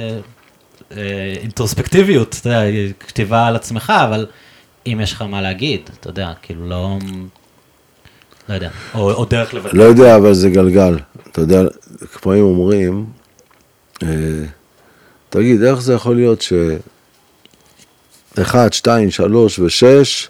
uh, 0.91 0.95
אינטרוספקטיביות, 1.41 2.36
אתה 2.41 2.49
יודע, 2.49 2.90
כתיבה 2.99 3.48
על 3.48 3.56
עצמך, 3.56 3.94
אבל 4.03 4.27
אם 4.88 4.99
יש 5.03 5.14
לך 5.14 5.22
מה 5.22 5.41
להגיד, 5.41 5.89
אתה 5.99 6.10
יודע, 6.10 6.34
כאילו 6.41 6.69
לא... 6.69 6.97
לא 8.49 8.53
יודע, 8.53 8.69
או, 8.93 9.11
או 9.11 9.26
דרך 9.26 9.53
לבטא. 9.53 9.76
לא 9.76 9.84
יודע, 9.84 10.15
אבל 10.15 10.34
זה 10.34 10.49
גלגל. 10.49 10.97
אתה 11.31 11.41
יודע, 11.41 11.61
לפעמים 12.01 12.43
אומרים, 12.43 13.06
אה, 14.03 14.07
תגיד, 15.30 15.64
איך 15.64 15.81
זה 15.81 15.93
יכול 15.93 16.15
להיות 16.15 16.41
ש... 16.41 16.53
אחד, 18.41 18.73
שתיים, 18.73 19.11
שלוש 19.11 19.60
ושש, 19.60 20.27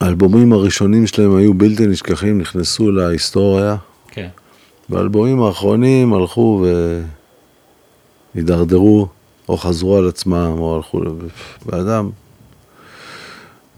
האלבומים 0.00 0.52
הראשונים 0.52 1.06
שלהם 1.06 1.36
היו 1.36 1.54
בלתי 1.54 1.86
נשכחים, 1.86 2.40
נכנסו 2.40 2.90
להיסטוריה, 2.90 3.76
כן. 4.08 4.28
והאלבומים 4.88 5.42
האחרונים 5.42 6.14
הלכו 6.14 6.64
והידרדרו, 8.34 9.08
או 9.48 9.56
חזרו 9.56 9.96
על 9.96 10.08
עצמם, 10.08 10.54
או 10.58 10.76
הלכו 10.76 11.00
לאדם. 11.72 12.10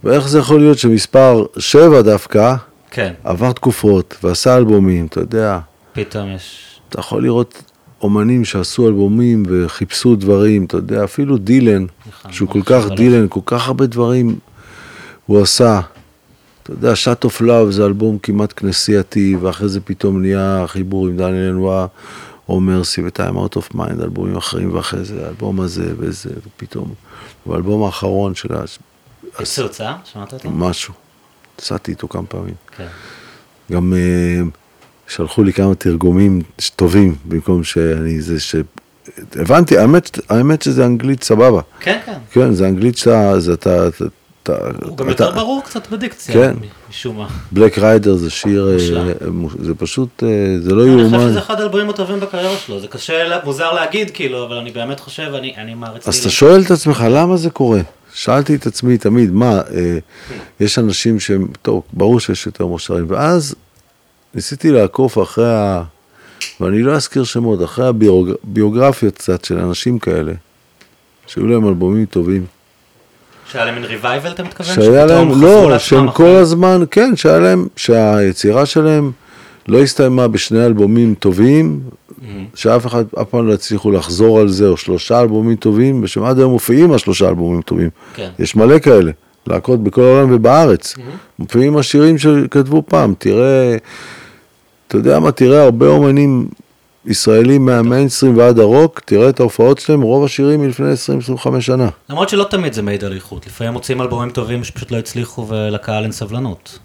ואיך 0.04 0.28
זה 0.28 0.38
יכול 0.38 0.60
להיות 0.60 0.78
שמספר 0.78 1.44
שבע 1.58 2.02
דווקא, 2.02 2.54
כן, 2.90 3.12
עבר 3.24 3.52
תקופות 3.52 4.16
ועשה 4.22 4.56
אלבומים, 4.56 5.06
אתה 5.06 5.20
יודע, 5.20 5.58
פתאום 5.92 6.30
יש... 6.34 6.66
אתה 6.88 7.00
יכול 7.00 7.22
לראות 7.22 7.62
אומנים 8.02 8.44
שעשו 8.44 8.88
אלבומים 8.88 9.42
וחיפשו 9.48 10.16
דברים, 10.16 10.64
אתה 10.64 10.76
יודע, 10.76 11.04
אפילו 11.04 11.36
דילן, 11.36 11.86
נכון, 12.08 12.32
שהוא 12.32 12.48
כל 12.48 12.58
מאוד 12.58 12.66
כך 12.66 12.84
חשוב 12.84 12.96
דילן, 12.96 13.26
כל 13.28 13.40
כך 13.46 13.66
הרבה 13.66 13.86
דברים 13.86 14.38
הוא 15.26 15.42
עשה. 15.42 15.80
אתה 16.62 16.72
יודע, 16.72 16.92
Shut 16.92 17.26
of 17.28 17.40
Love 17.40 17.70
זה 17.70 17.86
אלבום 17.86 18.18
כמעט 18.18 18.52
כנסייתי, 18.56 19.36
ואחרי 19.40 19.68
זה 19.68 19.80
פתאום 19.80 20.20
נהיה 20.20 20.64
חיבור 20.66 21.06
עם 21.06 21.16
דניאל 21.16 21.50
אנואר, 21.50 21.86
או 22.48 22.60
מרסי 22.60 23.02
ו-Time 23.02 23.34
Out 23.34 23.56
of 23.56 23.76
Mind, 23.76 24.02
אלבומים 24.02 24.36
אחרים, 24.36 24.74
ואחרי 24.74 25.04
זה 25.04 25.26
האלבום 25.26 25.60
הזה 25.60 25.92
וזה, 25.98 26.30
ופתאום, 26.46 26.94
והאלבום 27.46 27.82
האחרון 27.82 28.34
של 28.34 28.54
ה- 29.38 29.42
יש 29.42 29.54
תאוצה? 29.54 29.92
שמעת 30.12 30.32
אותו? 30.32 30.50
משהו, 30.50 30.94
נסעתי 31.60 31.90
איתו 31.90 32.08
כמה 32.08 32.26
פעמים. 32.26 32.54
כן. 32.76 32.86
גם 33.72 33.92
אה, 33.94 34.40
שלחו 35.08 35.42
לי 35.44 35.52
כמה 35.52 35.74
תרגומים 35.74 36.42
טובים, 36.76 37.14
במקום 37.24 37.64
שאני 37.64 38.20
זה 38.20 38.40
ש... 38.40 38.54
הבנתי, 39.36 39.78
האמת, 39.78 40.18
האמת 40.28 40.62
שזה 40.62 40.86
אנגלית 40.86 41.22
סבבה. 41.24 41.60
כן, 41.80 41.98
כן. 42.06 42.18
כן, 42.32 42.52
זה 42.54 42.68
אנגלית 42.68 42.98
שאתה, 42.98 43.40
זה 43.40 43.52
אתה, 43.52 43.88
אתה, 43.88 44.04
אתה, 44.42 44.52
הוא 44.84 44.96
גם 44.96 45.08
יותר 45.08 45.30
ברור 45.30 45.62
קצת 45.64 45.88
בדיקציה, 45.90 46.34
כן. 46.34 46.54
משום 46.90 47.16
מה. 47.16 47.28
בלק 47.52 47.78
ריידר 47.78 48.14
זה 48.16 48.30
שיר, 48.30 48.76
אה. 49.22 49.30
מוש- 49.30 49.54
זה 49.62 49.74
פשוט, 49.74 50.22
אה, 50.22 50.28
זה 50.60 50.74
לא 50.74 50.82
אני 50.84 50.92
חושב 50.92 51.14
יאומן. 51.14 51.28
שזה 51.30 51.38
אחד 51.38 51.60
האלבומים 51.60 51.90
הטובים 51.90 52.20
בקריירה 52.20 52.56
שלו, 52.56 52.80
זה 52.80 52.86
קשה, 52.88 53.38
מוזר 53.44 53.72
להגיד 53.72 54.10
כאילו, 54.10 54.46
אבל 54.46 54.56
אני 54.56 54.70
באמת 54.70 55.00
חושב, 55.00 55.32
אני 55.34 55.54
אני 55.56 55.74
מעריץ... 55.74 56.08
אז. 56.08 56.16
אתה 56.18 56.30
שואל 56.30 56.62
את 56.66 56.70
עצמך, 56.70 57.04
למה 57.10 57.36
זה 57.36 57.50
קורה? 57.50 57.80
שאלתי 58.20 58.54
את 58.54 58.66
עצמי 58.66 58.98
תמיד, 58.98 59.30
מה, 59.32 59.60
אה, 59.74 59.98
יש 60.60 60.78
אנשים 60.78 61.20
שהם, 61.20 61.46
טוב, 61.62 61.82
ברור 61.92 62.20
שיש 62.20 62.46
יותר 62.46 62.66
מושרים, 62.66 63.04
ואז 63.08 63.54
ניסיתי 64.34 64.70
לעקוף 64.70 65.18
אחרי 65.18 65.54
ה... 65.54 65.82
ואני 66.60 66.82
לא 66.82 66.92
אזכיר 66.92 67.24
שמות, 67.24 67.64
אחרי 67.64 67.86
הביוגרפיות 67.86 69.14
קצת 69.14 69.44
של 69.44 69.58
אנשים 69.58 69.98
כאלה, 69.98 70.32
שהיו 71.26 71.46
להם 71.46 71.68
אלבומים 71.68 72.04
טובים. 72.06 72.44
שהיה 73.50 73.64
להם 73.64 73.74
מין 73.74 73.84
ריווייבל, 73.84 74.32
אתה 74.32 74.42
מתכוון? 74.42 74.74
שהיה 74.74 75.06
להם, 75.06 75.42
לא, 75.42 75.78
שהם 75.78 76.08
אחרי- 76.08 76.16
כל 76.16 76.36
הזמן, 76.36 76.82
כן, 76.90 77.16
שהיה 77.16 77.38
להם, 77.38 77.66
שהיצירה 77.76 78.66
שלהם 78.66 79.10
לא 79.70 79.82
הסתיימה 79.82 80.28
בשני 80.28 80.66
אלבומים 80.66 81.14
טובים, 81.14 81.80
שאף 82.54 82.86
אחד, 82.86 83.04
אף 83.20 83.28
פעם 83.28 83.46
לא 83.46 83.52
הצליחו 83.52 83.90
לחזור 83.90 84.40
על 84.40 84.48
זה, 84.48 84.68
או 84.68 84.76
שלושה 84.76 85.20
אלבומים 85.20 85.56
טובים, 85.56 86.00
ושהם 86.02 86.24
עד 86.24 86.38
היום 86.38 86.52
מופיעים 86.52 86.92
השלושה 86.92 87.28
אלבומים 87.28 87.62
טובים. 87.62 87.88
כן. 88.14 88.30
יש 88.38 88.56
מלא 88.56 88.78
כאלה, 88.78 89.12
להקות 89.46 89.84
בכל 89.84 90.02
העולם 90.02 90.34
ובארץ. 90.34 90.94
מופיעים 91.38 91.76
השירים 91.76 92.18
שכתבו 92.18 92.82
פעם, 92.86 93.14
תראה, 93.18 93.76
אתה 94.88 94.96
יודע 94.96 95.18
מה, 95.18 95.32
תראה 95.32 95.62
הרבה 95.62 95.86
אומנים 95.86 96.48
ישראלים 97.06 97.66
מהמיינסטרים 97.66 98.36
ועד 98.36 98.58
הרוק, 98.58 99.00
תראה 99.04 99.28
את 99.28 99.40
ההופעות 99.40 99.78
שלהם, 99.78 100.02
רוב 100.02 100.24
השירים 100.24 100.60
מלפני 100.60 100.92
20-25 101.36 101.60
שנה. 101.60 101.88
למרות 102.10 102.28
שלא 102.28 102.46
תמיד 102.50 102.72
זה 102.72 102.82
מעיד 102.82 103.04
על 103.04 103.12
איכות, 103.12 103.46
לפעמים 103.46 103.72
מוצאים 103.72 104.00
אלבומים 104.00 104.30
טובים 104.30 104.64
שפשוט 104.64 104.90
לא 104.90 104.96
הצליחו 104.96 105.48
ולקהל 105.48 106.02
אין 106.02 106.12
סבלנות. 106.12 106.78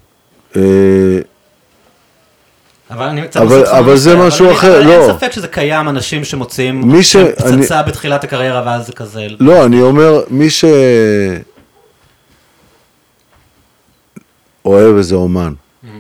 אבל 2.90 3.06
אני 3.06 3.28
קצת 3.28 3.42
אבל- 3.42 3.66
אבל 3.66 3.82
נושא, 3.92 3.96
זה 4.04 4.16
משהו 4.16 4.46
אני- 4.46 4.54
אחר, 4.56 4.78
אבל 4.78 4.86
לא. 4.88 4.92
אין 5.10 5.18
ספק 5.18 5.32
שזה 5.32 5.48
קיים, 5.48 5.90
אנשים 5.90 6.24
שמוצאים 6.24 6.82
מי 6.88 7.04
ש- 7.04 7.16
פצצה 7.16 7.84
בתחילת 7.84 8.24
הקריירה 8.24 8.64
ואז 8.66 8.86
זה 8.88 8.94
כזה... 8.94 9.28
לא, 9.40 9.66
אני 9.66 9.82
אומר, 9.82 10.22
מי 10.30 10.50
ש... 10.50 10.66
אוהב 14.66 14.96
איזה 14.98 15.16
אומן, 15.16 15.54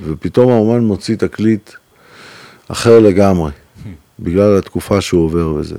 ופתאום 0.03 0.51
האומן 0.51 0.79
מוציא 0.83 1.15
תקליט 1.15 1.71
אחר 2.67 2.99
לגמרי, 2.99 3.51
בגלל 4.19 4.57
התקופה 4.57 5.01
שהוא 5.01 5.25
עובר 5.25 5.47
וזה. 5.53 5.75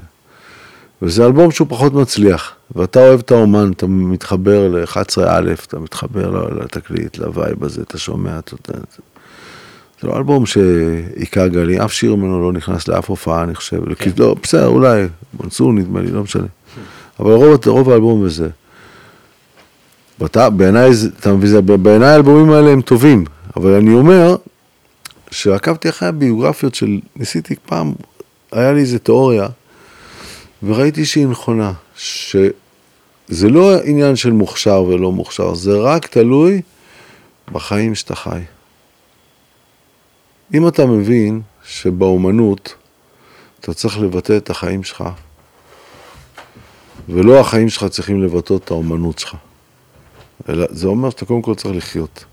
וזה 1.03 1.27
אלבום 1.27 1.51
שהוא 1.51 1.67
פחות 1.71 1.93
מצליח, 1.95 2.53
ואתה 2.77 2.99
אוהב 3.09 3.21
את 3.21 3.31
האומן, 3.31 3.71
אתה 3.77 3.87
מתחבר 3.87 4.69
ל-11א, 4.69 5.21
אתה 5.67 5.79
מתחבר 5.79 6.49
לתקליט, 6.61 7.19
ל 7.19 7.28
vibe 7.28 7.65
הזה, 7.65 7.83
אתה 7.83 7.99
שומע, 7.99 8.39
אתה 8.39 8.55
יודע, 8.55 8.81
זה- 10.01 10.09
לא 10.09 10.17
אלבום 10.17 10.47
שהיכה 10.47 11.49
גלים, 11.49 11.85
אף 11.85 11.93
שיר 11.93 12.15
ממנו 12.15 12.43
לא 12.43 12.53
נכנס 12.53 12.89
לאף 12.89 13.11
הופעה, 13.11 13.43
אני 13.43 13.55
חושב, 13.55 13.95
כן. 13.95 14.11
לא, 14.19 14.37
בסדר, 14.43 14.67
אולי, 14.67 15.07
מנסור 15.45 15.73
נדמה 15.73 16.01
לי, 16.01 16.11
לא 16.11 16.23
משנה. 16.23 16.47
אבל 17.21 17.33
רוב, 17.33 17.67
רוב 17.69 17.91
האלבום. 17.91 18.27
ואתה, 20.21 20.51
בעיניי, 20.51 20.91
אתה 21.21 21.33
מבין, 21.33 21.67
בעיניי 21.83 22.09
האלבומים 22.09 22.51
האלה 22.51 22.71
הם 22.71 22.81
טובים, 22.81 23.25
אבל 23.57 23.71
אני 23.73 23.95
אומר, 23.95 24.37
שעקבתי 25.31 25.89
אחרי 25.89 26.09
הביוגרפיות 26.09 26.75
של, 26.75 27.01
ניסיתי 27.17 27.55
פעם, 27.67 27.93
היה 28.53 28.73
לי 28.73 28.81
איזה 28.81 28.99
תיאוריה, 28.99 29.47
וראיתי 30.63 31.05
שהיא 31.05 31.27
נכונה, 31.27 31.73
שזה 31.97 32.51
לא 33.51 33.77
עניין 33.85 34.17
של 34.17 34.33
מוכשר 34.33 34.83
ולא 34.83 35.13
מוכשר, 35.13 35.55
זה 35.55 35.79
רק 35.79 36.07
תלוי 36.07 36.61
בחיים 37.53 37.95
שאתה 37.95 38.15
חי. 38.15 38.41
אם 40.55 40.69
אתה 40.69 40.87
מבין 40.87 41.41
שבאומנות 41.65 42.75
אתה 43.61 43.75
צריך 43.75 43.99
לבטא 43.99 44.37
את 44.37 44.51
החיים 44.51 44.83
שלך, 44.83 45.05
ולא 47.09 47.41
החיים 47.41 47.69
שלך 47.69 47.85
צריכים 47.85 48.23
לבטא 48.23 48.55
את 48.55 48.71
האומנות 48.71 49.19
שלך, 49.19 49.35
אלא 50.49 50.67
זה 50.71 50.87
אומר 50.87 51.11
שאתה 51.11 51.25
קודם 51.25 51.43
כל 51.43 51.55
צריך 51.55 51.77
לחיות. 51.77 52.25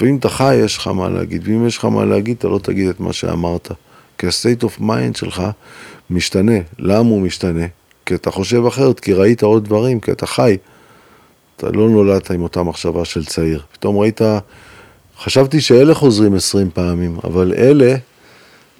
ואם 0.00 0.16
אתה 0.16 0.28
חי, 0.28 0.54
יש 0.54 0.78
לך 0.78 0.86
מה 0.86 1.08
להגיד, 1.08 1.48
ואם 1.48 1.66
יש 1.66 1.78
לך 1.78 1.84
מה 1.84 2.04
להגיד, 2.04 2.36
אתה 2.38 2.48
לא 2.48 2.58
תגיד 2.58 2.88
את 2.88 3.00
מה 3.00 3.12
שאמרת. 3.12 3.70
כי 4.18 4.26
ה-state 4.26 4.64
of 4.64 4.80
mind 4.80 5.18
שלך 5.18 5.42
משתנה. 6.10 6.58
למה 6.78 7.08
הוא 7.08 7.20
משתנה? 7.20 7.66
כי 8.06 8.14
אתה 8.14 8.30
חושב 8.30 8.66
אחרת, 8.66 9.00
כי 9.00 9.12
ראית 9.12 9.42
עוד 9.42 9.64
דברים, 9.64 10.00
כי 10.00 10.12
אתה 10.12 10.26
חי. 10.26 10.56
אתה 11.56 11.70
לא 11.70 11.88
נולדת 11.90 12.30
עם 12.30 12.42
אותה 12.42 12.62
מחשבה 12.62 13.04
של 13.04 13.24
צעיר. 13.24 13.62
פתאום 13.72 13.98
ראית, 13.98 14.20
חשבתי 15.24 15.60
שאלה 15.60 15.94
חוזרים 15.94 16.34
20 16.34 16.70
פעמים, 16.70 17.16
אבל 17.24 17.52
אלה 17.56 17.94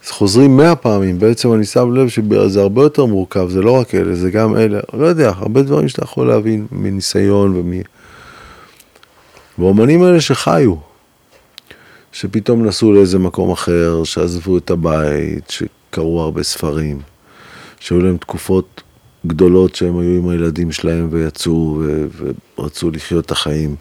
חוזרים 0.08 0.56
100 0.56 0.74
פעמים. 0.76 1.18
בעצם 1.18 1.52
אני 1.52 1.64
שם 1.64 1.94
לב 1.94 2.08
שזה 2.08 2.60
הרבה 2.60 2.82
יותר 2.82 3.04
מורכב, 3.04 3.48
זה 3.50 3.62
לא 3.62 3.70
רק 3.70 3.94
אלה, 3.94 4.14
זה 4.14 4.30
גם 4.30 4.56
אלה. 4.56 4.80
לא 4.92 5.06
יודע, 5.06 5.32
הרבה 5.36 5.62
דברים 5.62 5.88
שאתה 5.88 6.04
יכול 6.04 6.28
להבין 6.28 6.66
מניסיון 6.72 7.56
ומ... 7.56 7.72
והאומנים 9.58 10.02
האלה 10.02 10.20
שחיו, 10.20 10.74
שפתאום 12.12 12.66
נסעו 12.66 12.92
לאיזה 12.92 13.18
מקום 13.18 13.50
אחר, 13.50 14.04
שעזבו 14.04 14.58
את 14.58 14.70
הבית, 14.70 15.50
שקראו 15.50 16.20
הרבה 16.20 16.42
ספרים, 16.42 17.00
שהיו 17.80 18.00
להם 18.00 18.16
תקופות 18.16 18.82
גדולות 19.26 19.74
שהם 19.74 19.98
היו 19.98 20.18
עם 20.18 20.28
הילדים 20.28 20.72
שלהם 20.72 21.08
ויצאו 21.10 21.80
ו- 21.80 22.06
ורצו 22.58 22.90
לחיות 22.90 23.26
את 23.26 23.30
החיים, 23.30 23.76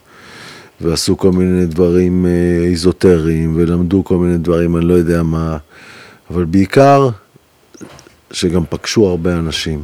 ועשו 0.81 1.17
כל 1.17 1.31
מיני 1.31 1.65
דברים 1.65 2.25
אה, 2.25 2.65
איזוטריים, 2.65 3.53
ולמדו 3.55 4.03
כל 4.03 4.17
מיני 4.17 4.37
דברים, 4.37 4.77
אני 4.77 4.85
לא 4.85 4.93
יודע 4.93 5.23
מה, 5.23 5.57
אבל 6.29 6.45
בעיקר 6.45 7.09
שגם 8.31 8.63
פגשו 8.69 9.07
הרבה 9.07 9.33
אנשים. 9.33 9.83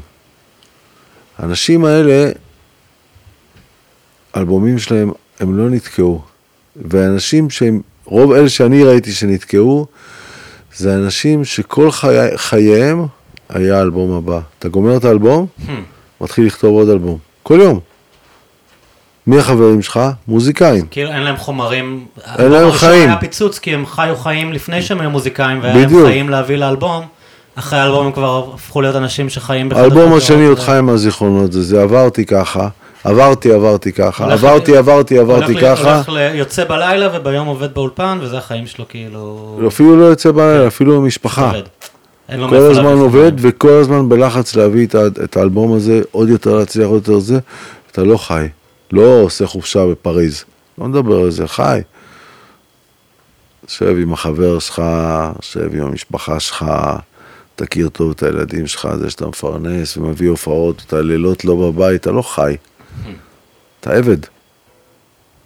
האנשים 1.38 1.86
האלה, 1.86 2.32
האלבומים 4.34 4.80
שלהם, 4.80 5.11
הם 5.40 5.57
לא 5.57 5.70
נתקעו. 5.70 6.22
ואנשים 6.76 7.49
שהם 7.49 7.82
רוב 8.06 8.32
אלה 8.32 8.49
שאני 8.49 8.84
ראיתי 8.84 9.11
שנתקעו, 9.11 9.88
זה 10.76 10.95
אנשים 10.95 11.45
שכל 11.45 11.91
חי... 11.91 12.18
חייהם 12.36 13.06
היה 13.49 13.78
האלבום 13.78 14.11
הבא. 14.11 14.40
אתה 14.60 14.70
גומר 14.70 14.98
את 14.98 15.06
האלבום, 15.06 15.48
Hmm. 15.60 15.70
מתחיל 16.22 16.45
לכתוב 16.45 16.74
עוד 16.74 16.90
אלבום. 16.90 17.18
כל 17.44 17.60
יום. 17.61 17.80
מי 19.30 19.40
החברים 19.40 19.82
שלך? 19.82 20.00
מוזיקאים. 20.28 20.86
כאילו 20.92 21.10
אין 21.10 21.22
להם 21.22 21.38
חומרים. 21.38 22.06
אין 22.38 22.52
להם 22.52 22.72
חיים. 22.72 23.10
היה 23.10 23.18
פיצוץ, 23.18 23.60
כי 23.60 23.74
הם 23.74 23.86
חיו 23.86 24.16
חיים 24.16 24.54
לפני 24.54 24.82
שהם 24.82 25.02
היו 25.02 25.10
מוזיקאים, 25.10 25.60
והיה 25.62 25.76
להם. 25.76 26.06
חיים 26.06 26.30
להביא 26.30 26.56
לאלבום. 26.56 27.06
אחרי 27.56 27.80
האלבום 27.80 28.06
הם 28.06 28.12
כבר 28.12 28.52
הפכו 28.54 28.82
להיות 28.82 28.96
אנשים 28.96 29.30
שחיים 29.30 29.70
בחדר 29.70 29.82
האלבום 29.82 30.14
השני 30.14 30.46
עוד 30.46 30.60
חי 30.60 30.78
עם 30.78 30.90
הזיכרונות, 30.90 31.52
זה, 31.52 31.64
זה 31.64 31.82
עברתי 31.82 32.26
ככה, 32.26 32.68
עברתי, 33.04 33.54
עברתי 33.54 33.92
ככה, 33.92 34.34
עברתי, 34.34 34.78
עברתי, 34.78 35.20
עברתי 35.20 35.56
ככה, 35.56 36.02
הולך 36.08 36.12
יוצא 36.34 36.64
בלילה 36.64 37.10
וביום 37.14 37.48
עובד 37.48 37.74
באולפן, 37.74 38.18
וזה 38.22 38.38
החיים 38.38 38.68
שלו 38.68 38.86
כאילו... 38.90 39.60
אפילו 39.68 39.96
לא 40.00 40.06
יוצא 40.06 40.32
בלילה, 40.32 40.68
אפילו 40.68 41.02
במשפחה. 41.02 41.52
כל 42.50 42.56
הזמן 42.56 42.94
עובד. 42.94 43.32
וכל 43.38 43.70
הזמן 43.72 44.10
בלחץ 44.10 44.56
להביא 44.56 44.88
את 45.24 45.38
האלבום 45.38 45.74
הזה, 45.74 46.02
עוד 46.12 46.30
יותר 46.30 46.58
להצליח, 46.58 46.88
עוד 46.88 47.08
יותר 47.08 47.20
זה, 47.20 47.40
אתה 47.92 48.04
לא 48.04 48.18
חי, 48.18 48.48
לא 48.91 49.22
עושה 49.22 49.48
חופשה 49.48 49.86
בפריז, 49.86 50.44
לא 50.78 50.86
מדבר 50.88 51.20
על 51.20 51.32
זה, 51.32 51.48
חי. 51.48 51.82
שב 53.68 53.95
עם 54.02 54.14
החבר 54.14 54.60
שלך, 54.60 54.82
שב 55.41 55.76
עם 55.76 55.82
המשפחה 55.82 56.40
שלך, 56.40 56.66
תכיר 57.56 57.90
טוב 57.90 58.11
את 58.11 58.24
הילדים 58.24 58.68
שלך, 58.68 58.88
זה 58.99 59.10
שאתה 59.10 59.28
מפרנס 59.28 59.98
ומביא 59.98 60.30
הופעות, 60.30 60.84
אתה 60.88 61.02
לילות 61.02 61.45
לא 61.45 61.56
בבית, 61.56 62.02
אתה 62.02 62.11
לא 62.11 62.22
חי. 62.22 62.56
אתה 63.80 63.94
עבד. 63.94 64.18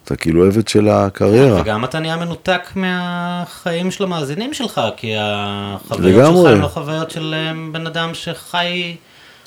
אתה 0.04 0.16
כאילו 0.16 0.46
עבד 0.46 0.68
של 0.68 0.88
הקריירה. 0.88 1.60
וגם 1.60 1.84
אתה 1.84 1.98
נהיה 1.98 2.16
מנותק 2.16 2.68
מהחיים 2.74 3.90
של 3.90 4.04
המאזינים 4.04 4.54
שלך, 4.54 4.80
כי 4.96 5.14
החוויות. 5.18 6.36
שלך 6.36 6.46
הן 6.46 6.60
לא 6.60 6.68
חוויות 6.68 7.10
של 7.10 7.34
אה, 7.34 7.52
בן 7.72 7.86
אדם 7.86 8.14
שחי... 8.14 8.96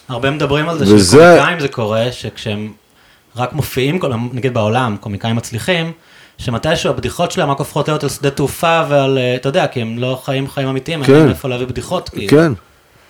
הרבה 0.10 0.32
מדברים 0.32 0.70
על 0.70 0.78
זה 0.78 0.86
שלקומיקאים 0.86 1.60
זה 1.60 1.68
קורה, 1.68 2.12
שכשהם 2.12 2.74
רק 3.38 3.54
מופיעים, 3.54 4.00
כל- 4.00 4.12
נגיד 4.34 4.54
בעולם, 4.54 4.96
קומיקאים 5.00 5.36
מצליחים, 5.36 5.92
שמתישהו 6.38 6.90
הבדיחות 6.90 7.32
שלהם 7.32 7.52
רק 7.52 7.60
הופכות 7.60 7.88
להיות 7.88 8.04
על 8.04 8.10
שדה 8.10 8.30
תעופה 8.30 8.82
ועל, 8.90 9.18
אה, 9.18 9.36
אתה 9.36 9.50
יודע, 9.50 9.68
כי 9.68 9.82
הם 9.82 9.98
לא 10.00 10.22
חיים 10.26 10.48
חיים 10.50 10.68
אמיתיים, 10.68 11.00
אין 11.00 11.08
כן. 11.08 11.14
להם 11.14 11.30
איפה 11.30 11.48
להביא 11.48 11.68
בדיחות. 11.68 12.10
כאילו. 12.10 12.28
כן, 12.30 12.52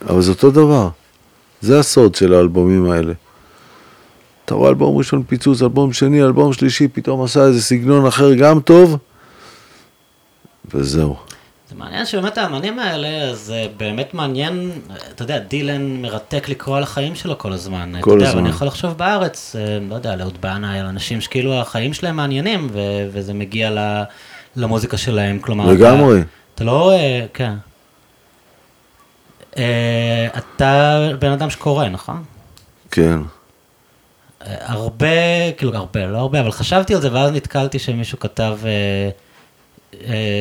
אבל 0.10 0.22
זה 0.22 0.32
אותו 0.32 0.52
דבר. 0.52 0.90
זה 1.62 1.80
הסוד 1.80 2.16
של 2.16 2.34
האלבומים 2.34 2.92
האלה. 2.92 3.14
אתה 4.46 4.56
רואה 4.56 4.70
אלבום 4.70 4.98
ראשון 4.98 5.24
פיצוץ, 5.24 5.62
אלבום 5.62 5.94
שני, 5.94 6.24
אלבום 6.24 6.54
שלישי, 6.54 6.88
פתאום 6.88 7.24
עשה 7.24 7.44
איזה 7.46 7.62
סגנון 7.62 8.06
אחר 8.06 8.34
גם 8.34 8.60
טוב, 8.60 8.98
וזהו. 10.74 11.16
זה 11.70 11.76
מעניין 11.76 12.06
שבאמת 12.06 12.38
האמנים 12.38 12.80
האלה, 12.80 13.08
אז 13.08 13.52
אה, 13.56 13.66
באמת 13.78 14.14
מעניין, 14.14 14.72
אתה 15.16 15.24
יודע, 15.24 15.40
דילן 15.40 16.02
מרתק 16.02 16.50
לקרוא 16.50 16.78
על 16.78 16.84
החיים 16.84 17.16
שלו 17.16 17.38
כל 17.38 17.54
הזמן. 17.54 17.92
כל 18.02 18.10
אתה 18.10 18.18
יודע, 18.18 18.28
הזמן. 18.30 18.42
ואני 18.42 18.50
יכול 18.50 18.68
לחשוב 18.68 18.98
בארץ, 18.98 19.56
אה, 19.60 19.80
לא 19.90 19.96
יודע, 19.96 20.16
לאהוד 20.16 20.42
בנאי, 20.42 20.80
על 20.80 20.86
אנשים 20.86 21.22
שכאילו 21.22 21.54
החיים 21.60 21.94
שלהם 21.94 22.16
מעניינים, 22.16 22.68
ו- 22.72 23.08
וזה 23.12 23.34
מגיע 23.34 23.70
ל- 23.72 24.04
למוזיקה 24.56 24.98
שלהם, 24.98 25.40
כלומר... 25.40 25.72
לגמרי. 25.72 26.18
אתה, 26.20 26.26
אתה 26.56 26.64
לא, 26.64 26.92
אה, 26.92 27.26
כן. 27.34 27.54
אה, 29.58 30.28
אתה 30.38 31.00
בן 31.20 31.32
אדם 31.32 31.50
שקורא, 31.50 31.88
נכון? 31.90 32.24
כן. 32.92 33.20
אה, 34.48 34.56
הרבה, 34.60 35.08
כאילו 35.58 35.76
הרבה, 35.76 36.06
לא 36.06 36.18
הרבה, 36.18 36.40
אבל 36.40 36.52
חשבתי 36.52 36.96
על 36.96 37.02
זה, 37.02 37.14
ואז 37.14 37.32
נתקלתי 37.32 37.80
שמישהו 37.80 38.20
כתב 38.20 38.58
אה, 38.66 39.10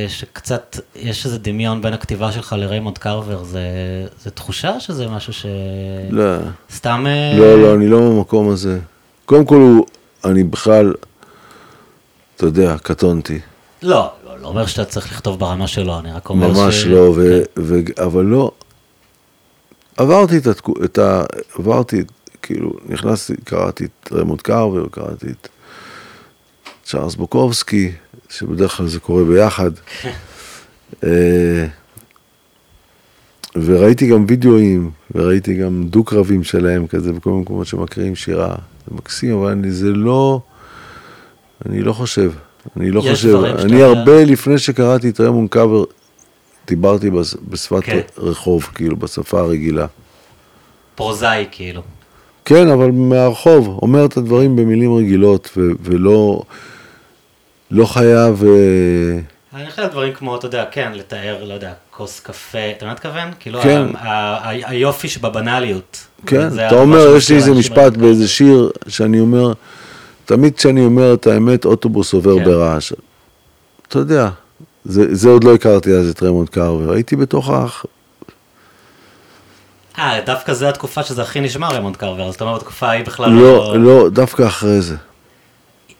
שקצת, 0.09 0.77
יש 0.97 1.27
איזה 1.27 1.39
דמיון 1.39 1.83
בין 1.83 1.93
הכתיבה 1.93 2.33
שלך 2.33 2.55
לריימונד 2.59 2.99
קרבר, 2.99 3.45
זה, 3.45 3.61
זה 4.23 4.31
תחושה 4.31 4.81
שזה 4.81 5.09
משהו 5.09 5.33
ש... 5.33 5.47
לא, 6.11 6.37
סתם... 6.71 7.05
אה, 7.09 7.39
לא, 7.39 7.63
לא, 7.63 7.75
אני 7.75 7.89
לא 7.89 8.01
במקום 8.01 8.49
הזה. 8.49 8.79
קודם 9.25 9.45
כל, 9.45 9.55
הוא, 9.55 9.87
אני 10.25 10.45
בכלל, 10.45 10.95
אתה 12.37 12.47
יודע, 12.47 12.77
קטונתי. 12.83 13.41
לא, 13.83 14.11
לא, 14.25 14.39
לא 14.39 14.49
אומר 14.49 14.67
שאתה 14.67 14.85
צריך 14.85 15.13
לכתוב 15.13 15.39
ברמה 15.39 15.67
שלו, 15.67 15.99
אני 15.99 16.13
רק 16.13 16.29
אומר 16.29 16.49
ממש 16.49 16.75
ש... 16.75 16.87
לא, 16.87 17.13
ו, 17.17 17.43
כן. 17.55 17.63
ו, 17.63 17.81
אבל 17.99 18.25
לא, 18.25 18.51
עברתי 19.97 20.39
את, 20.39 20.47
התקו, 20.47 20.75
את 20.85 20.99
ה... 20.99 21.23
עברתי, 21.59 22.05
כאילו, 22.43 22.73
נכנסתי, 22.89 23.35
קראתי 23.45 23.85
את 23.85 24.13
רמונד 24.13 24.41
קרבר, 24.41 24.87
קראתי 24.91 25.27
את 25.27 25.49
צ'ארלס 26.85 27.15
בוקובסקי, 27.15 27.93
שבדרך 28.31 28.77
כלל 28.77 28.87
זה 28.87 29.01
קורה 29.01 29.25
ביחד. 29.25 29.71
אה, 31.05 31.67
וראיתי 33.55 34.07
גם 34.09 34.25
וידאוים, 34.29 34.91
וראיתי 35.15 35.55
גם 35.55 35.85
דו-קרבים 35.87 36.45
שלהם 36.45 36.87
כזה, 36.87 37.13
בכל 37.13 37.31
מיני 37.31 37.43
מקומות 37.43 37.67
שמקריאים 37.67 38.17
שירה. 38.17 38.49
זה 38.89 38.95
מקסים, 38.97 39.37
אבל 39.39 39.51
אני, 39.51 39.71
זה 39.71 39.91
לא, 39.91 40.41
אני 41.67 41.83
לא 41.83 41.93
חושב. 41.93 42.33
אני 42.77 42.91
לא 42.91 43.01
חושב, 43.01 43.35
אני 43.45 43.73
יודע- 43.77 43.87
הרבה 43.87 44.25
לפני 44.25 44.59
שקראתי 44.59 45.09
את 45.09 45.21
רמון 45.21 45.49
קאבר, 45.49 45.85
דיברתי 46.67 47.11
בס- 47.11 47.37
בשפת 47.49 47.83
כן. 47.85 48.01
רחוב, 48.19 48.69
כאילו, 48.75 48.97
בשפה 48.97 49.41
הרגילה. 49.41 49.87
פרוזאי, 50.95 51.47
כאילו. 51.51 51.83
כן, 52.45 52.69
אבל 52.69 52.91
מהרחוב, 52.91 53.79
אומר 53.83 54.05
את 54.07 54.17
הדברים 54.17 54.57
במילים 54.57 54.95
רגילות, 54.95 55.51
ו- 55.57 55.61
ולא 55.83 56.43
לא 57.71 57.87
חייב... 57.87 58.45
אה, 58.45 59.21
אני 59.55 59.71
חושב 59.71 59.83
על 59.83 59.89
דברים 59.89 60.13
כמו, 60.15 60.37
אתה 60.37 60.47
יודע, 60.47 60.65
כן, 60.71 60.93
לתאר, 60.95 61.45
לא 61.45 61.55
יודע, 61.55 61.73
כוס 61.91 62.21
קפה, 62.21 62.59
אתה 62.59 62.77
מבין 62.77 62.89
מה 62.89 62.93
אתכוון? 62.93 63.31
כאילו, 63.41 63.61
כן. 63.63 63.87
היופי 64.43 65.09
שבבנאליות. 65.09 66.07
כן, 66.27 66.49
זה 66.49 66.67
אתה 66.67 66.75
אומר, 66.75 67.17
יש 67.17 67.31
לי 67.31 67.37
איזה 67.37 67.53
משפט. 67.53 67.97
באיזה 67.97 68.29
שיר, 68.29 68.71
שאני 68.89 69.21
אומר, 69.21 69.53
תמיד 70.25 70.57
כשאני 70.57 70.85
אומר 70.85 71.15
את 71.15 71.27
האמת, 71.27 71.65
אוטובוס 71.65 72.13
עובר 72.13 72.39
כן. 72.39 72.45
ברעש. 72.45 72.93
אתה 73.89 73.99
יודע, 73.99 74.29
זה, 74.85 75.15
זה 75.15 75.29
עוד 75.29 75.45
לא 75.45 75.55
הכרתי 75.55 75.93
אז 75.93 76.11
את 76.11 76.23
רמונד 76.23 76.49
קרבר, 76.49 76.93
הייתי 76.93 77.17
בתוך 77.17 77.51
ה... 77.51 77.67
אה, 79.99 80.21
דווקא 80.27 80.53
זו 80.53 80.67
התקופה 80.67 81.03
שזה 81.03 81.23
הכי 81.23 81.41
נשמע 81.41 81.69
ריימונד 81.69 81.97
קרבר, 81.97 82.29
אז 82.29 82.35
אתה 82.35 82.45
אומר, 82.45 82.57
בתקופה 82.57 82.89
ההיא 82.89 83.05
בכלל 83.05 83.31
לא, 83.31 83.79
לא, 83.79 84.09
דווקא 84.11 84.47
אחרי 84.47 84.81
זה. 84.81 84.97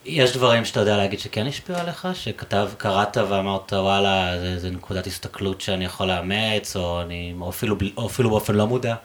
יש 0.07 0.37
דברים 0.37 0.65
שאתה 0.65 0.79
יודע 0.79 0.97
להגיד 0.97 1.19
שכן 1.19 1.47
השפיעו 1.47 1.79
עליך? 1.79 2.07
שכתב, 2.13 2.67
קראת 2.77 3.17
ואמרת, 3.29 3.73
וואלה, 3.73 4.39
זה, 4.39 4.59
זה 4.59 4.69
נקודת 4.69 5.07
הסתכלות 5.07 5.61
שאני 5.61 5.85
יכול 5.85 6.07
לאמץ, 6.07 6.75
או, 6.75 7.01
אני, 7.01 7.33
או, 7.41 7.49
אפילו, 7.49 7.75
או 7.97 8.07
אפילו 8.07 8.29
באופן 8.29 8.55
לא 8.55 8.67
מודע, 8.67 8.95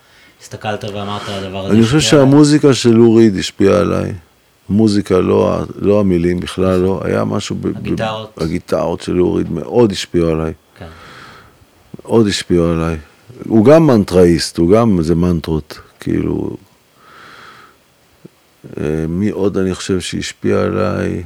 הסתכלת 0.43 0.85
ואמרת, 0.85 1.23
הדבר 1.29 1.65
הזה 1.67 1.75
אני 1.75 1.83
חושב 1.85 1.97
השפיע 1.97 2.21
עליי"? 2.21 2.31
שהמוזיקה 2.31 2.75
של 2.75 2.97
לו 2.97 3.17
ריד 3.19 3.39
השפיעה 3.39 3.81
עליי. 3.81 4.13
מוזיקה, 4.69 5.19
לא, 5.19 5.59
לא 5.77 6.01
המילים 6.01 6.41
בכלל, 6.41 6.77
לא, 6.81 7.01
היה 7.05 7.25
משהו... 7.25 7.57
ב- 7.57 7.69
ב- 7.69 7.77
הגיטרות. 7.77 8.39
הגיטרות 8.41 9.01
של 9.01 9.19
לו 9.19 9.37
ריד 9.37 9.51
מאוד 9.53 9.93
השפיעו 9.93 10.29
עליי. 10.31 10.53
כן. 10.79 10.87
מאוד 12.05 12.27
השפיעו 12.27 12.73
עליי. 12.73 12.97
הוא 13.49 13.65
גם 13.65 13.87
מנטראיסט, 13.87 14.59
הוא 14.59 14.71
גם 14.71 14.99
איזה 14.99 15.15
מנטרות, 15.15 15.79
כאילו... 16.01 16.57
אה, 18.65 19.07
מי 19.09 19.31
עוד 19.31 19.59
אני 19.59 19.75
חושב 19.75 20.01
שהשפיע 20.01 20.61
עליי? 20.61 21.23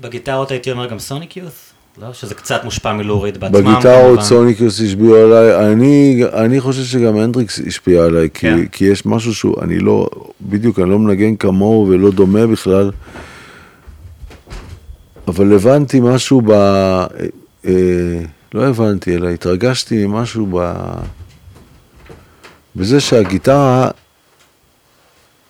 בגיטרות 0.00 0.50
הייתי 0.50 0.70
אומר 0.70 0.86
גם 0.86 0.98
סוניק 0.98 1.36
יוס? 1.36 1.72
לא? 1.98 2.12
שזה 2.12 2.34
קצת 2.34 2.64
מושפע 2.64 2.92
מלוריד 2.92 3.38
בעצמם. 3.38 3.60
בגיטרות 3.60 3.84
כמובן. 3.84 4.22
סוניקוס 4.22 4.80
השפיעו 4.80 5.16
עליי, 5.16 5.72
אני, 5.72 6.22
אני 6.32 6.60
חושב 6.60 6.84
שגם 6.84 7.16
הנדריקס 7.16 7.60
השפיע 7.66 8.04
עליי, 8.04 8.28
כי, 8.34 8.40
כן. 8.40 8.66
כי 8.66 8.84
יש 8.84 9.06
משהו 9.06 9.34
שהוא, 9.34 9.54
אני 9.62 9.78
לא, 9.78 10.08
בדיוק, 10.40 10.78
אני 10.78 10.90
לא 10.90 10.98
מנגן 10.98 11.36
כמוהו 11.36 11.88
ולא 11.88 12.10
דומה 12.10 12.46
בכלל, 12.46 12.90
אבל 15.28 15.54
הבנתי 15.54 16.00
משהו 16.00 16.40
ב... 16.40 16.50
אה, 16.50 17.06
אה, 17.66 17.72
לא 18.54 18.66
הבנתי, 18.66 19.16
אלא 19.16 19.28
התרגשתי 19.28 20.06
ממשהו 20.06 20.46
ב... 20.52 20.72
בזה 22.76 23.00
שהגיטרה 23.00 23.90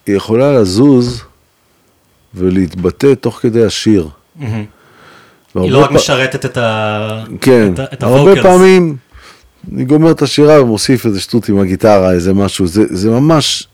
היא 0.06 0.16
יכולה 0.16 0.52
לזוז 0.52 1.22
ולהתבטא 2.34 3.14
תוך 3.14 3.38
כדי 3.42 3.64
השיר. 3.64 4.08
מהמם. 4.36 4.64
היא 5.54 5.70
לא 5.72 5.78
רק 5.84 5.90
פ- 5.90 5.92
משרתת 5.92 6.44
את 6.44 6.56
ה... 6.56 7.24
כן, 7.40 7.74
את 7.74 7.78
ה- 7.78 7.84
את 7.92 8.02
הרבה 8.02 8.18
הווקלס. 8.20 8.42
פעמים 8.42 8.96
אני 9.72 9.84
גומר 9.84 10.10
את 10.10 10.22
השירה 10.22 10.62
ומוסיף 10.62 11.06
איזה 11.06 11.20
שטות 11.20 11.48
עם 11.48 11.58
הגיטרה, 11.58 12.12
איזה 12.12 12.34
משהו, 12.34 12.66
זה, 12.66 12.82
זה 12.90 13.10
ממש, 13.10 13.68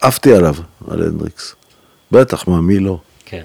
עפתי 0.00 0.34
עליו, 0.34 0.54
על 0.90 1.02
הנדריקס. 1.02 1.54
בטח, 2.12 2.48
מה, 2.48 2.60
מי 2.60 2.78
לא? 2.78 2.98
כן. 3.24 3.42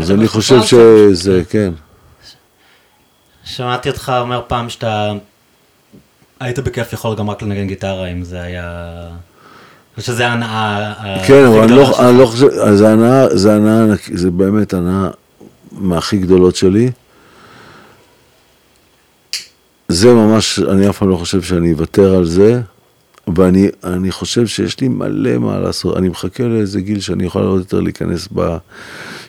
אז 0.00 0.10
אני 0.10 0.28
חושב. 0.28 0.62
שזה, 0.62 1.42
כן. 1.50 1.72
שמעתי 3.46 3.88
אותך 3.88 4.12
אומר 4.20 4.42
פעם 4.46 4.68
שאתה 4.68 5.12
היית 6.40 6.58
בכיף 6.58 6.92
יכול 6.92 7.16
גם 7.16 7.30
רק 7.30 7.42
לנגן 7.42 7.66
גיטרה, 7.66 8.06
אם 8.06 8.24
זה 8.24 8.40
היה... 8.40 9.08
שזה 9.98 10.28
ההנאה 10.28 10.92
הכי 10.98 11.26
כן, 11.26 11.44
אבל 11.44 11.60
אני 11.62 11.72
לא. 11.72 12.08
אני 12.08 12.18
לא 12.18 12.26
חושב, 12.26 12.46
זה 12.74 12.88
הנאה, 12.88 13.36
זה 13.36 13.54
הנאה, 13.54 13.94
זה 14.14 14.30
באמת 14.30 14.74
הנאה 14.74 15.08
מהכי 15.72 16.18
גדולות 16.18 16.56
שלי. 16.56 16.90
זה 19.88 20.14
ממש, 20.14 20.58
אני 20.58 20.88
אף 20.88 20.98
פעם 20.98 21.08
לא 21.08 21.16
חושב 21.16 21.42
שאני 21.42 21.72
אוותר 21.72 22.14
על 22.14 22.24
זה, 22.24 22.60
ואני 23.36 23.68
אני 23.84 24.10
חושב 24.10 24.46
שיש 24.46 24.80
לי 24.80 24.88
מלא 24.88 25.38
מה 25.38 25.58
לעשות. 25.58 25.96
אני 25.96 26.08
מחכה 26.08 26.44
לאיזה 26.44 26.80
גיל 26.80 27.00
שאני 27.00 27.24
יכול 27.24 27.42
עוד 27.42 27.58
יותר 27.58 27.80
להיכנס 27.80 28.28
ב... 28.34 28.56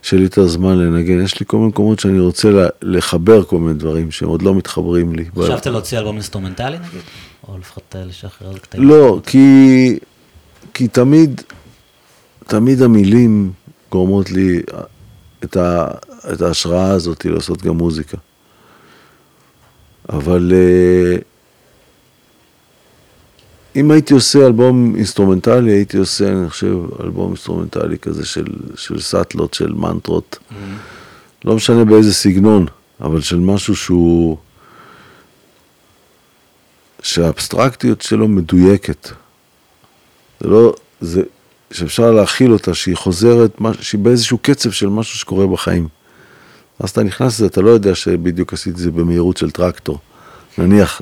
שיהיה 0.02 0.20
לי 0.20 0.26
יותר 0.26 0.48
זמן 0.48 0.78
לנגן. 0.78 1.22
יש 1.24 1.40
לי 1.40 1.46
כל 1.46 1.58
מיני 1.58 1.70
מקומות 1.70 2.00
שאני 2.00 2.20
רוצה 2.20 2.50
לחבר 2.82 3.44
כל 3.44 3.58
מיני 3.58 3.74
דברים 3.74 4.12
שהם 4.12 4.30
עוד 4.30 4.42
לא 4.42 4.56
מתחברים 4.56 5.16
לי. 5.16 5.26
חשבת 5.40 5.68
להוציא 5.68 6.00
אלבום 6.00 6.16
אינסטרומנטלי 6.16 6.78
נגיד? 6.78 7.02
או 7.48 7.58
לפחות 7.58 7.96
אה, 7.96 8.06
לשחרר 8.06 8.58
קטעים? 8.58 8.84
לא, 8.84 9.20
כי, 9.26 10.00
כי 10.74 10.88
תמיד, 10.88 11.42
תמיד 12.48 12.82
המילים 12.82 13.52
גורמות 13.92 14.32
לי 14.32 14.62
את, 15.44 15.58
ה, 15.58 15.88
את 16.34 16.42
ההשראה 16.42 16.90
הזאת 16.90 17.26
לעשות 17.26 17.62
גם 17.62 17.78
מוזיקה. 17.78 18.18
אבל 20.10 20.52
אה, 20.54 21.18
אם 23.76 23.92
הייתי 23.92 24.14
עושה 24.14 24.46
אלבום 24.46 24.96
אינסטרומנטלי, 24.96 25.72
הייתי 25.72 25.98
עושה, 25.98 26.32
אני 26.32 26.50
חושב, 26.50 26.78
אלבום 27.04 27.28
אינסטרומנטלי 27.28 27.98
כזה 27.98 28.26
של, 28.26 28.46
של 28.76 29.02
סאטלות, 29.02 29.54
של 29.54 29.74
מנטרות, 29.74 30.38
לא 31.46 31.56
משנה 31.56 31.86
באיזה 31.86 32.14
סגנון, 32.14 32.66
אבל 33.02 33.22
של 33.22 33.40
משהו 33.40 33.76
שהוא... 33.76 34.38
שהאבסטרקטיות 37.02 38.02
שלו 38.02 38.28
מדויקת. 38.28 39.10
זה 40.40 40.48
לא, 40.48 40.74
זה, 41.02 41.22
שאפשר 41.72 42.12
להכיל 42.12 42.54
אותה, 42.54 42.74
שהיא 42.74 42.96
חוזרת, 42.96 43.58
שהיא 43.82 44.02
באיזשהו 44.02 44.38
קצב 44.38 44.72
של 44.72 44.88
משהו 44.88 45.20
שקורה 45.20 45.48
בחיים. 45.48 45.88
אז 46.80 46.90
אתה 46.90 47.04
נכנס 47.04 47.34
לזה, 47.34 47.46
אתה 47.46 47.62
לא 47.62 47.70
יודע 47.70 47.96
שבדיוק 47.96 48.54
עשיתי 48.54 48.70
את 48.70 48.78
זה 48.78 48.92
במהירות 48.92 49.38
של 49.38 49.52
טרקטור. 49.52 50.00
נניח, 50.58 51.02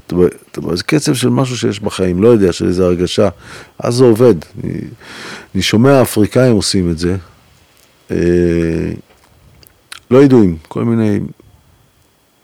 זה 0.73 0.83
קצב 0.83 1.13
של 1.13 1.29
משהו 1.29 1.57
שיש 1.57 1.79
בחיים, 1.79 2.23
לא 2.23 2.27
יודע, 2.27 2.51
של 2.51 2.67
איזו 2.67 2.85
הרגשה, 2.85 3.29
אז 3.79 3.93
זה 3.93 4.03
עובד. 4.03 4.35
אני, 4.63 4.73
אני 5.55 5.63
שומע 5.63 6.01
אפריקאים 6.01 6.55
עושים 6.55 6.91
את 6.91 6.97
זה, 6.97 7.15
אה, 8.11 8.17
לא 10.11 10.23
ידועים, 10.23 10.57
כל 10.67 10.83
מיני 10.83 11.19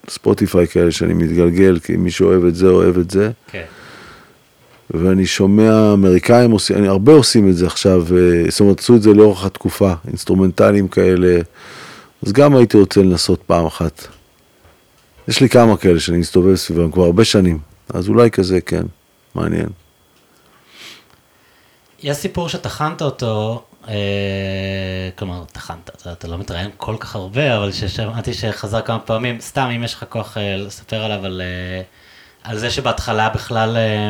ספוטיפיי 0.09 0.67
כאלה 0.67 0.91
שאני 0.91 1.13
מתגלגל, 1.13 1.79
כי 1.79 1.95
מי 1.95 2.11
שאוהב 2.11 2.45
את 2.45 2.55
זה, 2.55 2.67
אוהב 2.67 2.97
את 2.97 3.11
זה. 3.11 3.31
כן. 3.51 3.63
ואני 4.93 5.25
שומע 5.25 5.93
אמריקאים 5.93 6.51
עושים, 6.51 6.77
אני, 6.77 6.87
הרבה 6.87 7.13
עושים 7.13 7.49
את 7.49 7.55
זה 7.55 7.67
עכשיו, 7.67 8.01
אה, 8.01 8.49
זאת 8.49 8.59
אומרת, 8.59 8.79
עשו 8.79 8.95
את 8.95 9.01
זה 9.01 9.13
לאורך 9.13 9.45
התקופה, 9.45 9.93
אינסטרומנטלים 10.07 10.87
כאלה, 10.87 11.41
אז 12.25 12.31
גם 12.31 12.55
הייתי 12.55 12.77
רוצה 12.77 13.01
לנסות 13.01 13.41
פעם 13.47 13.65
אחת. 13.65 14.07
יש 15.31 15.41
לי 15.41 15.49
כמה 15.49 15.77
כאלה 15.77 15.99
שאני 15.99 16.17
מסתובב 16.17 16.55
סביבם 16.55 16.91
כבר 16.91 17.03
הרבה 17.03 17.25
שנים, 17.25 17.59
אז 17.93 18.09
אולי 18.09 18.31
כזה, 18.31 18.61
כן, 18.61 18.83
מעניין. 19.35 19.69
יש 22.03 22.17
סיפור 22.17 22.49
שטחנת 22.49 23.01
אותו, 23.01 23.63
אה, 23.87 23.93
כלומר, 25.15 25.43
טחנת, 25.51 25.89
אתה, 25.89 26.11
אתה 26.11 26.27
לא 26.27 26.37
מתראיין 26.37 26.69
כל 26.77 26.95
כך 26.99 27.15
הרבה, 27.15 27.57
אבל 27.57 27.71
ששמעתי 27.71 28.33
שחזר 28.33 28.81
כמה 28.81 28.99
פעמים, 28.99 29.41
סתם 29.41 29.69
אם 29.75 29.83
יש 29.83 29.93
לך 29.93 30.05
כוח 30.09 30.37
אה, 30.37 30.57
לספר 30.57 31.03
עליו, 31.03 31.25
על, 31.25 31.41
אה, 31.41 31.81
על 32.43 32.57
זה 32.57 32.69
שבהתחלה 32.69 33.29
בכלל 33.29 33.77
אה, 33.77 34.09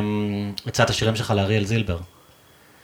הצעת 0.68 0.90
השירים 0.90 1.16
שלך 1.16 1.32
לאריאל 1.32 1.66
זילבר. 1.66 1.98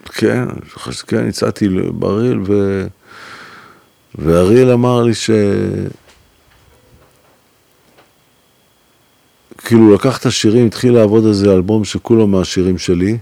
כן, 0.06 0.46
שכן, 0.92 1.28
הצעתי 1.28 1.70
באריאל, 1.94 2.40
ו... 2.48 2.84
ואריאל 4.16 4.72
אמר 4.72 5.04
לי 5.04 5.16
ש... 5.16 5.30
כאילו, 9.58 9.94
לקח 9.96 10.18
את 10.18 10.26
השירים, 10.26 10.66
התחיל 10.68 10.94
לעבוד 10.94 11.26
על 11.26 11.34
זה 11.34 11.54
אלבום 11.54 11.86
שכולו 11.86 12.28
מהשירים 12.28 12.78
שלי. 12.78 13.18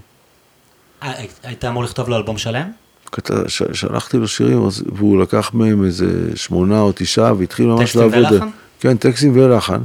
אה, 1.02 1.12
היית 1.42 1.64
אמור 1.64 1.84
לכתוב 1.84 2.08
לו 2.08 2.16
אלבום 2.16 2.38
שלם? 2.38 2.70
כת- 3.12 3.30
ש- 3.48 3.62
שלחתי 3.72 4.16
לו 4.16 4.28
שירים, 4.28 4.66
אז- 4.66 4.82
והוא 4.92 5.22
לקח 5.22 5.50
מהם 5.54 5.84
איזה 5.84 6.06
שמונה 6.36 6.80
או 6.80 6.92
תשעה, 6.94 7.32
והתחיל 7.38 7.66
ממש 7.66 7.80
טקסטים 7.96 8.02
לעבוד. 8.22 8.32
ולחן? 8.32 8.48
כן, 8.80 8.96
טקסטים 8.96 9.32
ולחן. 9.36 9.80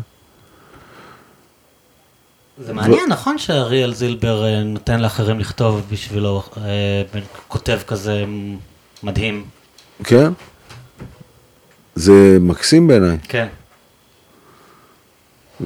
זה 2.65 2.73
מעניין, 2.73 3.09
נכון 3.09 3.37
שאריאל 3.37 3.93
זילבר 3.93 4.45
אה, 4.45 4.63
נותן 4.63 4.99
לאחרים 4.99 5.39
לכתוב 5.39 5.81
בשבילו, 5.91 6.43
אה, 6.57 6.61
כותב 7.47 7.79
כזה 7.87 8.25
מדהים. 9.03 9.45
כן? 10.03 10.31
זה 11.95 12.37
מקסים 12.41 12.87
בעיניי. 12.87 13.17
כן. 13.23 13.47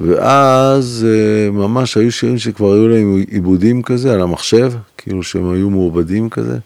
ואז 0.02 1.06
אה, 1.08 1.50
ממש 1.50 1.96
היו 1.96 2.12
שירים 2.12 2.38
שכבר 2.38 2.72
היו 2.72 2.88
להם 2.88 3.24
עיבודים 3.30 3.82
כזה 3.82 4.14
על 4.14 4.20
המחשב, 4.20 4.72
כאילו 4.98 5.22
שהם 5.22 5.52
היו 5.52 5.70
מעובדים 5.70 6.30
כזה. 6.30 6.58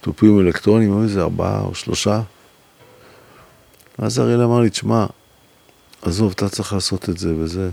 תופים 0.00 0.40
אלקטרונים, 0.40 0.92
היו 0.92 1.02
איזה 1.02 1.22
ארבעה 1.22 1.60
או 1.60 1.74
שלושה. 1.74 2.20
אז 3.98 4.18
אריאל 4.18 4.42
אמר 4.42 4.60
לי, 4.60 4.70
תשמע, 4.70 5.06
עזוב, 6.02 6.32
אתה 6.36 6.48
צריך 6.48 6.72
לעשות 6.72 7.08
את 7.08 7.18
זה 7.18 7.34
וזה. 7.38 7.70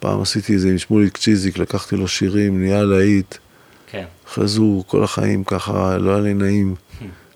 פעם 0.00 0.20
עשיתי 0.20 0.54
את 0.54 0.60
זה 0.60 0.68
עם 0.68 0.78
שמוליק 0.78 1.16
צ'יזיק, 1.16 1.58
לקחתי 1.58 1.96
לו 1.96 2.08
שירים, 2.08 2.60
נהיה 2.60 2.82
להיט. 2.82 3.34
כן. 3.86 4.04
אחרי 4.28 4.48
זה 4.48 4.60
הוא 4.60 4.84
כל 4.86 5.04
החיים 5.04 5.44
ככה, 5.44 5.98
לא 5.98 6.10
היה 6.10 6.20
לי 6.20 6.34
נעים, 6.34 6.74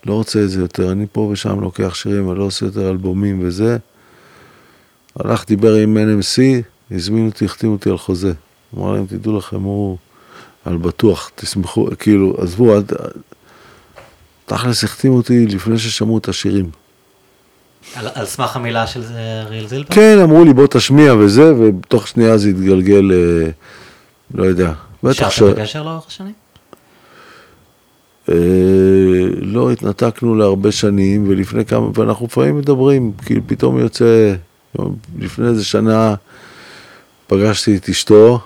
לא 0.05 0.13
רוצה 0.13 0.43
את 0.43 0.49
זה 0.49 0.61
יותר, 0.61 0.91
אני 0.91 1.05
פה 1.11 1.21
ושם 1.21 1.59
לוקח 1.59 1.95
שירים, 1.95 2.29
אני 2.31 2.39
לא 2.39 2.43
עושה 2.43 2.65
יותר 2.65 2.89
אלבומים 2.89 3.39
וזה. 3.43 3.77
הלך, 5.19 5.45
דיבר 5.47 5.73
עם 5.73 5.97
NMC, 5.97 6.41
הזמין 6.91 7.25
אותי, 7.25 7.45
החתים 7.45 7.71
אותי 7.71 7.89
על 7.89 7.97
חוזה. 7.97 8.33
אמר 8.77 8.91
להם, 8.91 9.05
תדעו 9.05 9.37
לכם, 9.37 9.61
הוא 9.61 9.97
על 10.65 10.77
בטוח, 10.77 11.31
תסמכו, 11.35 11.87
כאילו, 11.99 12.35
עזבו, 12.37 12.81
ת... 12.81 12.93
תכלס 14.45 14.83
החתימו 14.83 15.17
אותי 15.17 15.45
לפני 15.45 15.77
ששמעו 15.77 16.17
את 16.17 16.27
השירים. 16.29 16.69
על, 17.95 18.07
על 18.13 18.25
סמך 18.25 18.55
המילה 18.55 18.87
של 18.87 19.01
זה 19.01 19.41
אריאל 19.45 19.67
זילבר? 19.67 19.93
כן, 19.95 20.17
אמרו 20.23 20.43
לי, 20.43 20.53
בוא 20.53 20.67
תשמיע 20.67 21.13
וזה, 21.13 21.53
ובתוך 21.53 22.07
שנייה 22.07 22.37
זה 22.37 22.49
התגלגל, 22.49 23.11
אה, 23.11 23.49
לא 24.33 24.43
יודע. 24.43 24.73
בטח 25.03 25.29
ש... 25.29 25.41
בקשר 25.41 25.83
לאורך 25.83 26.07
השנים? 26.07 26.33
אה, 28.29 28.35
לא, 29.41 29.71
התנתקנו 29.71 30.35
להרבה 30.35 30.71
שנים, 30.71 31.29
ולפני 31.29 31.65
כמה, 31.65 31.87
ואנחנו 31.93 32.25
לפעמים 32.25 32.57
מדברים, 32.57 33.11
כאילו 33.25 33.41
פתאום 33.47 33.79
יוצא, 33.79 34.35
לפני 35.19 35.47
איזה 35.47 35.65
שנה 35.65 36.15
פגשתי 37.27 37.77
את 37.77 37.89
אשתו, 37.89 38.39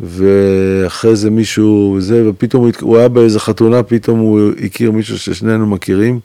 ואחרי 0.00 1.16
זה 1.16 1.30
מישהו, 1.30 1.96
זה, 2.00 2.28
ופתאום 2.30 2.64
הוא, 2.64 2.72
הוא 2.80 2.98
היה 2.98 3.08
באיזה 3.08 3.40
חתונה, 3.40 3.82
פתאום 3.82 4.18
הוא 4.18 4.40
הכיר 4.64 4.90
מישהו 4.90 5.18
ששנינו 5.18 5.66
מכירים, 5.66 6.20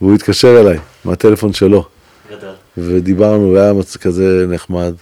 והוא 0.00 0.14
התקשר 0.14 0.60
אליי 0.60 0.78
מהטלפון 1.04 1.52
שלו. 1.52 1.84
ודיברנו, 2.78 3.52
והיה 3.52 3.72
מצ- 3.72 3.96
כזה 3.96 4.46
נחמד. 4.48 4.94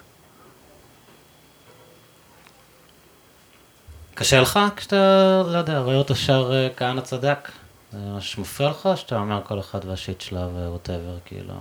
קשה 4.14 4.40
לך 4.40 4.58
כשאתה, 4.76 4.96
לא 5.52 5.58
יודע, 5.58 5.78
רואה 5.78 5.96
אותו 5.96 6.14
שר 6.14 6.50
אה, 6.52 6.68
כהנא 6.76 7.00
צדק? 7.00 7.48
זה 7.92 7.98
ממש 7.98 8.38
מפריע 8.38 8.70
לך, 8.70 8.88
שאתה 8.96 9.18
אומר 9.18 9.40
כל 9.44 9.60
אחד 9.60 9.78
והשיט 9.86 10.20
שלה 10.20 10.40
וווטאבר, 10.40 11.16
כאילו... 11.24 11.54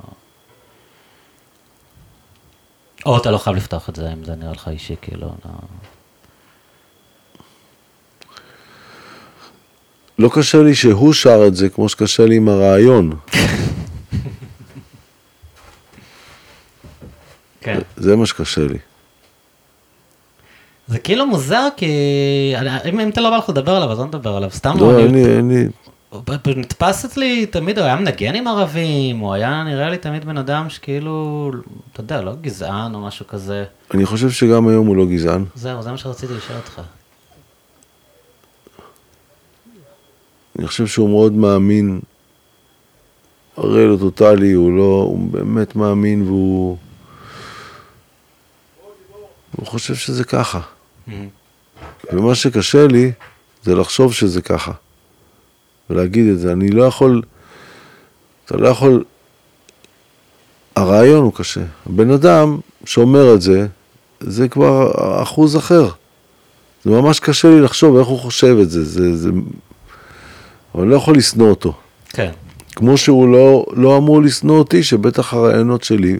או 3.07 3.17
אתה 3.17 3.31
לא 3.31 3.37
חייב 3.37 3.55
לפתוח 3.55 3.89
את 3.89 3.95
זה, 3.95 4.13
אם 4.13 4.23
זה 4.23 4.35
נראה 4.35 4.51
לך 4.51 4.67
אישי, 4.67 4.95
כאילו, 5.01 5.27
לא... 5.27 5.51
לא 10.19 10.29
קשה 10.33 10.57
לי 10.63 10.75
שהוא 10.75 11.13
שר 11.13 11.47
את 11.47 11.55
זה 11.55 11.69
כמו 11.69 11.89
שקשה 11.89 12.25
לי 12.25 12.35
עם 12.35 12.49
הרעיון, 12.49 13.11
כן. 17.61 17.79
זה 17.97 18.15
מה 18.15 18.25
שקשה 18.25 18.61
לי. 18.61 18.77
זה 20.87 20.99
כאילו 20.99 21.25
מוזר, 21.25 21.67
כי 21.77 21.85
אם, 22.89 22.99
אם 22.99 23.09
אתה 23.09 23.21
לא 23.21 23.29
בא 23.29 23.37
לך 23.37 23.49
לדבר 23.49 23.75
עליו, 23.75 23.91
אז 23.91 23.99
לא 23.99 24.05
נדבר 24.05 24.35
עליו, 24.37 24.51
סתם 24.51 24.73
לא, 24.79 24.93
אני- 24.95 25.03
אין 25.03 25.13
לי, 25.15 25.35
אין 25.37 25.49
לי, 25.49 25.65
נתפס 26.55 27.05
אצלי 27.05 27.45
תמיד, 27.45 27.77
הוא 27.77 27.85
היה 27.85 27.95
מנגן 27.95 28.35
עם 28.35 28.47
ערבים, 28.47 29.17
הוא 29.17 29.33
היה 29.33 29.63
נראה 29.63 29.89
לי 29.89 29.97
תמיד 29.97 30.25
בן 30.25 30.37
אדם 30.37 30.69
שכאילו, 30.69 31.51
אתה 31.93 32.01
יודע, 32.01 32.21
לא 32.21 32.35
גזען 32.41 32.95
או 32.95 33.01
משהו 33.01 33.27
כזה. 33.27 33.65
אני 33.93 34.05
חושב 34.05 34.29
שגם 34.29 34.67
היום 34.67 34.87
הוא 34.87 34.95
לא 34.95 35.05
גזען. 35.05 35.45
זהו, 35.55 35.81
זה 35.81 35.91
מה 35.91 35.97
שרציתי 35.97 36.33
לשאול 36.33 36.57
אותך. 36.57 36.81
אני 40.59 40.67
חושב 40.67 40.87
שהוא 40.87 41.09
מאוד 41.09 41.33
מאמין, 41.33 41.99
הראל 43.57 43.89
הוא 43.89 43.99
טוטאלי, 43.99 44.51
הוא 44.51 44.77
לא, 44.77 45.05
הוא 45.07 45.29
באמת 45.31 45.75
מאמין 45.75 46.21
והוא... 46.21 46.77
הוא 49.55 49.67
חושב 49.67 49.95
שזה 49.95 50.23
ככה. 50.23 50.59
ומה 52.13 52.35
שקשה 52.35 52.87
לי 52.87 53.11
זה 53.63 53.75
לחשוב 53.75 54.13
שזה 54.13 54.41
ככה, 54.41 54.71
ולהגיד 55.89 56.27
את 56.27 56.39
זה. 56.39 56.51
אני 56.51 56.69
לא 56.69 56.83
יכול, 56.83 57.21
אתה 58.45 58.57
לא 58.57 58.67
יכול, 58.67 59.03
הרעיון 60.75 61.23
הוא 61.23 61.33
קשה. 61.33 61.63
הבן 61.85 62.11
אדם 62.11 62.57
שאומר 62.85 63.33
את 63.33 63.41
זה, 63.41 63.67
זה 64.19 64.47
כבר 64.47 64.91
אחוז 65.23 65.57
אחר. 65.57 65.89
זה 66.83 66.91
ממש 66.91 67.19
קשה 67.19 67.49
לי 67.49 67.61
לחשוב 67.61 67.97
איך 67.97 68.07
הוא 68.07 68.19
חושב 68.19 68.57
את 68.61 68.69
זה, 68.69 68.83
זה, 68.83 69.15
זה... 69.15 69.29
אבל 70.75 70.83
אני 70.83 70.91
לא 70.91 70.95
יכול 70.95 71.17
לשנוא 71.17 71.49
אותו. 71.49 71.73
כן. 72.09 72.31
כמו 72.75 72.97
שהוא 72.97 73.27
לא, 73.27 73.65
לא 73.73 73.97
אמור 73.97 74.21
לשנוא 74.21 74.57
אותי, 74.57 74.83
שבטח 74.83 75.33
הרעיונות 75.33 75.83
שלי 75.83 76.17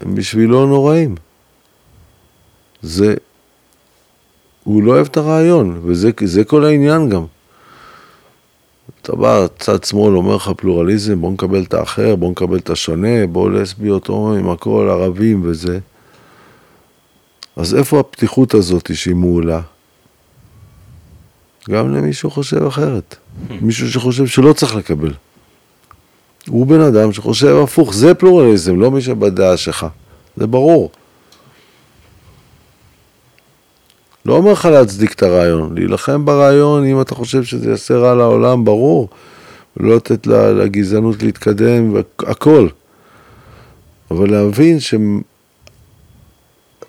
הם 0.00 0.14
בשבילו 0.14 0.66
נוראים. 0.66 1.14
זה, 2.82 3.14
הוא 4.64 4.82
לא 4.82 4.92
אוהב 4.92 5.06
את 5.06 5.16
הרעיון, 5.16 5.80
וזה 5.84 6.44
כל 6.46 6.64
העניין 6.64 7.08
גם. 7.08 7.24
אתה 9.02 9.16
בא, 9.16 9.46
צד 9.58 9.84
שמאל 9.84 10.16
אומר 10.16 10.36
לך 10.36 10.50
פלורליזם, 10.56 11.20
בוא 11.20 11.32
נקבל 11.32 11.62
את 11.62 11.74
האחר, 11.74 12.16
בוא 12.16 12.30
נקבל 12.30 12.58
את 12.58 12.70
השונה, 12.70 13.26
בוא 13.26 13.50
לסביות, 13.50 14.06
הומואים, 14.06 14.48
הכל, 14.48 14.88
ערבים 14.90 15.42
וזה. 15.44 15.78
אז 17.56 17.74
איפה 17.74 18.00
הפתיחות 18.00 18.54
הזאת 18.54 18.94
שהיא 18.94 19.14
מעולה? 19.14 19.60
גם 21.70 21.94
למי 21.94 22.12
שחושב 22.12 22.62
אחרת. 22.66 23.16
מישהו 23.60 23.90
שחושב 23.90 24.26
שלא 24.26 24.52
צריך 24.52 24.74
לקבל. 24.74 25.12
הוא 26.48 26.66
בן 26.66 26.80
אדם 26.80 27.12
שחושב 27.12 27.56
הפוך, 27.62 27.94
זה 27.94 28.14
פלורליזם, 28.14 28.80
לא 28.80 28.90
מי 28.90 29.00
שבדעה 29.00 29.56
שלך. 29.56 29.86
זה 30.36 30.46
ברור. 30.46 30.90
לא 34.26 34.36
אומר 34.36 34.52
לך 34.52 34.64
להצדיק 34.64 35.12
את 35.12 35.22
הרעיון, 35.22 35.74
להילחם 35.74 36.24
ברעיון 36.24 36.84
אם 36.86 37.00
אתה 37.00 37.14
חושב 37.14 37.44
שזה 37.44 37.70
יעשה 37.70 37.96
רע 37.96 38.14
לעולם, 38.14 38.64
ברור. 38.64 39.08
ולא 39.76 39.96
לתת 39.96 40.26
לגזענות 40.26 41.22
להתקדם, 41.22 41.96
הכל. 42.18 42.68
אבל 44.10 44.30
להבין 44.30 44.80
שאתה 44.80 45.08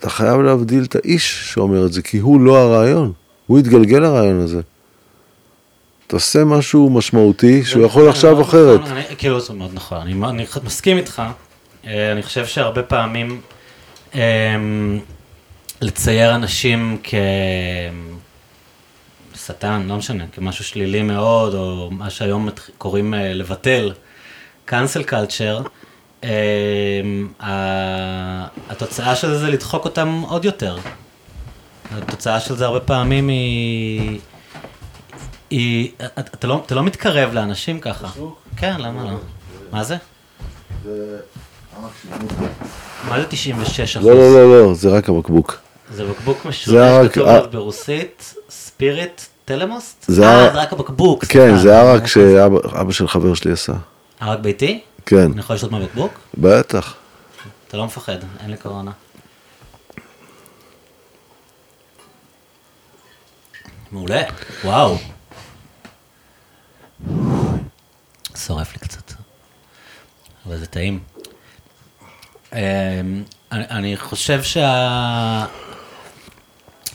חייב 0.09 0.41
להבדיל 0.41 0.83
את 0.83 0.95
האיש 0.95 1.53
שאומר 1.53 1.85
את 1.85 1.93
זה, 1.93 2.01
כי 2.01 2.17
הוא 2.17 2.41
לא 2.41 2.57
הרעיון, 2.57 3.11
הוא 3.47 3.59
התגלגל 3.59 3.99
לרעיון 3.99 4.39
הזה. 4.39 4.61
תעשה 6.07 6.43
משהו 6.43 6.89
משמעותי 6.89 7.65
שהוא 7.65 7.85
יכול 7.85 8.09
נכון, 8.09 8.41
אחרת. 8.41 8.81
כאילו 9.17 9.39
זה 9.39 9.53
מאוד 9.53 9.71
נכון, 9.73 9.97
אני 10.01 10.45
מסכים 10.63 10.97
איתך, 10.97 11.21
אה, 11.87 12.11
אני 12.11 12.23
חושב 12.23 12.45
שהרבה 12.45 12.83
פעמים 12.83 13.41
אמ, 14.15 14.19
לצייר 15.81 16.35
אנשים 16.35 16.97
כשטן, 19.33 19.85
לא 19.87 19.95
משנה, 19.97 20.23
כמשהו 20.31 20.65
שלילי 20.65 21.01
מאוד, 21.01 21.53
או 21.53 21.89
מה 21.91 22.09
שהיום 22.09 22.49
קוראים 22.77 23.13
אה, 23.13 23.33
לבטל, 23.33 23.93
cancel 24.69 25.09
culture, 25.09 25.69
אמ, 26.23 26.29
התוצאה 28.69 29.15
של 29.15 29.27
זה 29.27 29.37
זה 29.37 29.49
לדחוק 29.49 29.85
אותם 29.85 30.21
עוד 30.27 30.45
יותר. 30.45 30.77
התוצאה 31.91 32.39
של 32.39 32.55
זה 32.55 32.65
הרבה 32.65 32.79
פעמים 32.79 33.27
היא... 33.27 34.19
היא, 35.49 35.91
אתה 36.17 36.47
לא, 36.47 36.61
אתה 36.65 36.75
לא 36.75 36.83
מתקרב 36.83 37.33
לאנשים 37.33 37.79
ככה. 37.79 38.07
כן, 38.57 38.81
למה 38.81 39.03
לא? 39.03 39.17
מה 39.71 39.83
זה? 39.83 39.97
מה 43.09 43.19
זה 43.19 43.25
96 43.29 43.97
אחוז? 43.97 44.07
לא, 44.07 44.15
לא, 44.15 44.33
לא, 44.33 44.61
לא, 44.61 44.73
זה 44.73 44.89
רק 44.89 45.09
הבקבוק. 45.09 45.60
זה 45.93 46.05
בקבוק 46.05 46.45
משונה 46.45 47.03
שכתוב 47.05 47.27
עליו 47.27 47.45
ברוסית, 47.51 48.33
ספיריט 48.49 49.21
טלמוסט? 49.45 50.05
זה 50.07 50.23
אה, 50.23 50.53
זה 50.53 50.59
רק 50.59 50.73
הבקבוק. 50.73 51.25
כן, 51.25 51.57
זה 51.57 51.79
ערק 51.79 52.07
שאבא 52.07 52.91
של 52.91 53.07
חבר 53.07 53.33
שלי 53.33 53.51
עשה. 53.51 53.73
ערק 54.19 54.39
ביתי? 54.39 54.81
כן. 55.05 55.31
אני 55.31 55.39
יכול 55.39 55.55
לשתות 55.55 55.71
מהבקבוק? 55.71 56.19
בטח. 56.37 56.95
אתה 57.67 57.77
לא 57.77 57.85
מפחד, 57.85 58.17
אין 58.43 58.51
לי 58.51 58.57
קורונה. 58.57 58.91
מעולה, 63.91 64.21
וואו. 64.63 64.97
שורף 68.35 68.73
לי 68.73 68.79
קצת, 68.79 69.13
אבל 70.47 70.57
זה 70.57 70.65
טעים. 70.65 70.99
אמ, 72.53 72.59
אני, 73.51 73.63
אני 73.69 73.97
חושב 73.97 74.43
שה... 74.43 75.45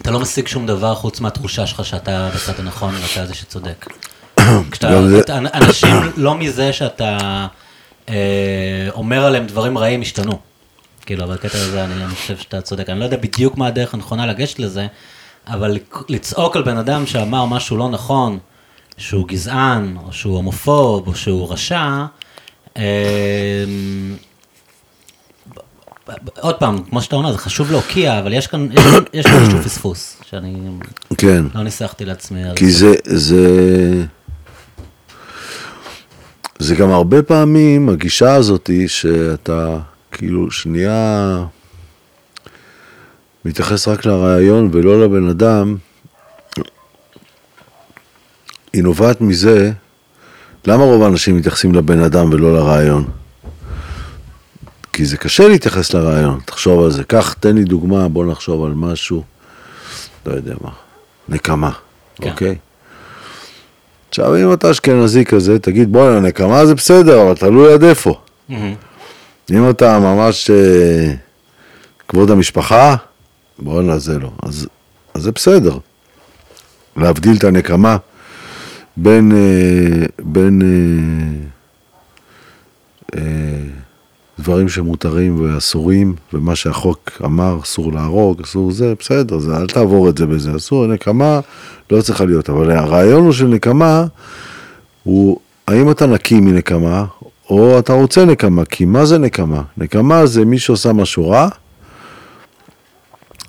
אתה 0.02 0.10
לא 0.10 0.20
משיג 0.20 0.46
שום 0.46 0.66
דבר 0.66 0.94
חוץ 0.94 1.20
מהתחושה 1.20 1.66
שלך 1.66 1.84
שאתה 1.84 2.30
בצד 2.34 2.60
הנכון 2.60 2.94
ואתה 2.94 3.26
זה 3.26 3.34
שצודק. 3.34 3.86
כשאתה. 4.70 5.38
אנשים 5.54 5.96
לא 6.16 6.34
מזה 6.34 6.72
שאתה 6.72 7.46
אה, 8.08 8.88
אומר 8.90 9.24
עליהם 9.24 9.46
דברים 9.46 9.78
רעים 9.78 10.00
השתנו. 10.00 10.38
כאילו, 11.06 11.24
אבל 11.24 11.34
בקטע 11.34 11.58
הזה 11.58 11.84
אני, 11.84 12.04
אני 12.04 12.14
חושב 12.14 12.36
שאתה 12.36 12.60
צודק. 12.60 12.90
אני 12.90 13.00
לא 13.00 13.04
יודע 13.04 13.16
בדיוק 13.16 13.56
מה 13.56 13.66
הדרך 13.66 13.94
הנכונה 13.94 14.26
לגשת 14.26 14.58
לזה, 14.58 14.86
אבל 15.46 15.78
לצעוק 16.08 16.56
על 16.56 16.62
בן 16.62 16.76
אדם 16.76 17.06
שאמר 17.06 17.44
משהו 17.44 17.76
לא 17.76 17.88
נכון, 17.88 18.38
שהוא 18.96 19.28
גזען, 19.28 19.96
או 20.06 20.12
שהוא 20.12 20.36
הומופוב, 20.36 21.08
או 21.08 21.14
שהוא 21.14 21.52
רשע, 21.52 22.04
אמ, 22.76 22.82
עוד 26.40 26.54
פעם, 26.54 26.78
כמו 26.90 27.02
שאתה 27.02 27.16
אומר, 27.16 27.32
זה 27.32 27.38
חשוב 27.38 27.70
להוקיע, 27.70 28.18
אבל 28.18 28.32
יש 28.32 28.46
כאן, 28.46 28.68
יש 29.12 29.26
כאן 29.26 29.38
איזשהו 29.38 29.62
פספוס, 29.64 30.16
שאני 30.30 30.70
כן. 31.18 31.44
לא 31.54 31.62
ניסחתי 31.62 32.04
לעצמי. 32.04 32.40
כי 32.56 32.70
זה, 32.70 32.94
זה, 33.04 34.04
זה 36.58 36.74
גם 36.74 36.90
הרבה 36.90 37.22
פעמים 37.22 37.88
הגישה 37.88 38.34
הזאתי 38.34 38.88
שאתה 38.88 39.78
כאילו 40.12 40.50
שנייה 40.50 41.44
מתייחס 43.44 43.88
רק 43.88 44.06
לרעיון 44.06 44.70
ולא 44.72 45.04
לבן 45.04 45.28
אדם, 45.28 45.76
היא 48.72 48.82
נובעת 48.82 49.20
מזה, 49.20 49.72
למה 50.66 50.84
רוב 50.84 51.02
האנשים 51.02 51.36
מתייחסים 51.36 51.74
לבן 51.74 52.00
אדם 52.00 52.32
ולא 52.32 52.54
לרעיון? 52.56 53.04
כי 54.96 55.04
זה 55.04 55.16
קשה 55.16 55.48
להתייחס 55.48 55.94
לרעיון, 55.94 56.40
תחשוב 56.44 56.84
על 56.84 56.90
זה. 56.90 57.04
קח, 57.04 57.32
תן 57.32 57.54
לי 57.54 57.64
דוגמה, 57.64 58.08
בוא 58.08 58.26
נחשוב 58.26 58.64
על 58.64 58.74
משהו, 58.74 59.22
לא 60.26 60.32
יודע 60.32 60.54
מה, 60.60 60.70
נקמה, 61.28 61.70
כן. 62.14 62.30
אוקיי? 62.30 62.56
עכשיו, 64.08 64.36
אם 64.36 64.52
אתה 64.52 64.70
אשכנזי 64.70 65.24
כזה, 65.24 65.58
תגיד, 65.58 65.92
בוא'נה, 65.92 66.20
נקמה 66.20 66.66
זה 66.66 66.74
בסדר, 66.74 67.22
אבל 67.22 67.34
תלוי 67.34 67.72
עד 67.72 67.84
איפה. 67.84 68.20
Mm-hmm. 68.50 68.54
אם 69.52 69.70
אתה 69.70 69.98
ממש 69.98 70.50
אה, 70.50 71.12
כבוד 72.08 72.30
המשפחה, 72.30 72.96
בוא'נה, 73.58 73.98
זה 73.98 74.18
לא. 74.18 74.30
אז, 74.42 74.66
אז 75.14 75.22
זה 75.22 75.32
בסדר. 75.32 75.78
להבדיל 76.96 77.36
את 77.36 77.44
הנקמה 77.44 77.96
בין, 78.96 79.32
אה, 79.32 80.06
בין 80.18 80.62
אה, 80.62 80.68
אה, 83.20 83.85
דברים 84.38 84.68
שמותרים 84.68 85.40
ואסורים, 85.40 86.14
ומה 86.32 86.56
שהחוק 86.56 87.10
אמר, 87.24 87.58
אסור 87.62 87.92
להרוג, 87.92 88.42
אסור 88.42 88.72
זה, 88.72 88.94
בסדר, 88.98 89.38
זה, 89.38 89.56
אל 89.56 89.66
תעבור 89.66 90.08
את 90.08 90.18
זה 90.18 90.26
בזה, 90.26 90.56
אסור, 90.56 90.86
נקמה 90.86 91.40
לא 91.90 92.02
צריכה 92.02 92.24
להיות, 92.24 92.50
אבל 92.50 92.70
הרעיון 92.70 93.24
הוא 93.24 93.32
של 93.32 93.46
נקמה, 93.46 94.04
הוא 95.02 95.38
האם 95.68 95.90
אתה 95.90 96.06
נקי 96.06 96.40
מנקמה, 96.40 97.04
או 97.50 97.78
אתה 97.78 97.92
רוצה 97.92 98.24
נקמה, 98.24 98.64
כי 98.64 98.84
מה 98.84 99.04
זה 99.04 99.18
נקמה? 99.18 99.62
נקמה 99.76 100.26
זה 100.26 100.44
מי 100.44 100.58
שעושה 100.58 100.92
משהו 100.92 101.28
רע, 101.28 101.48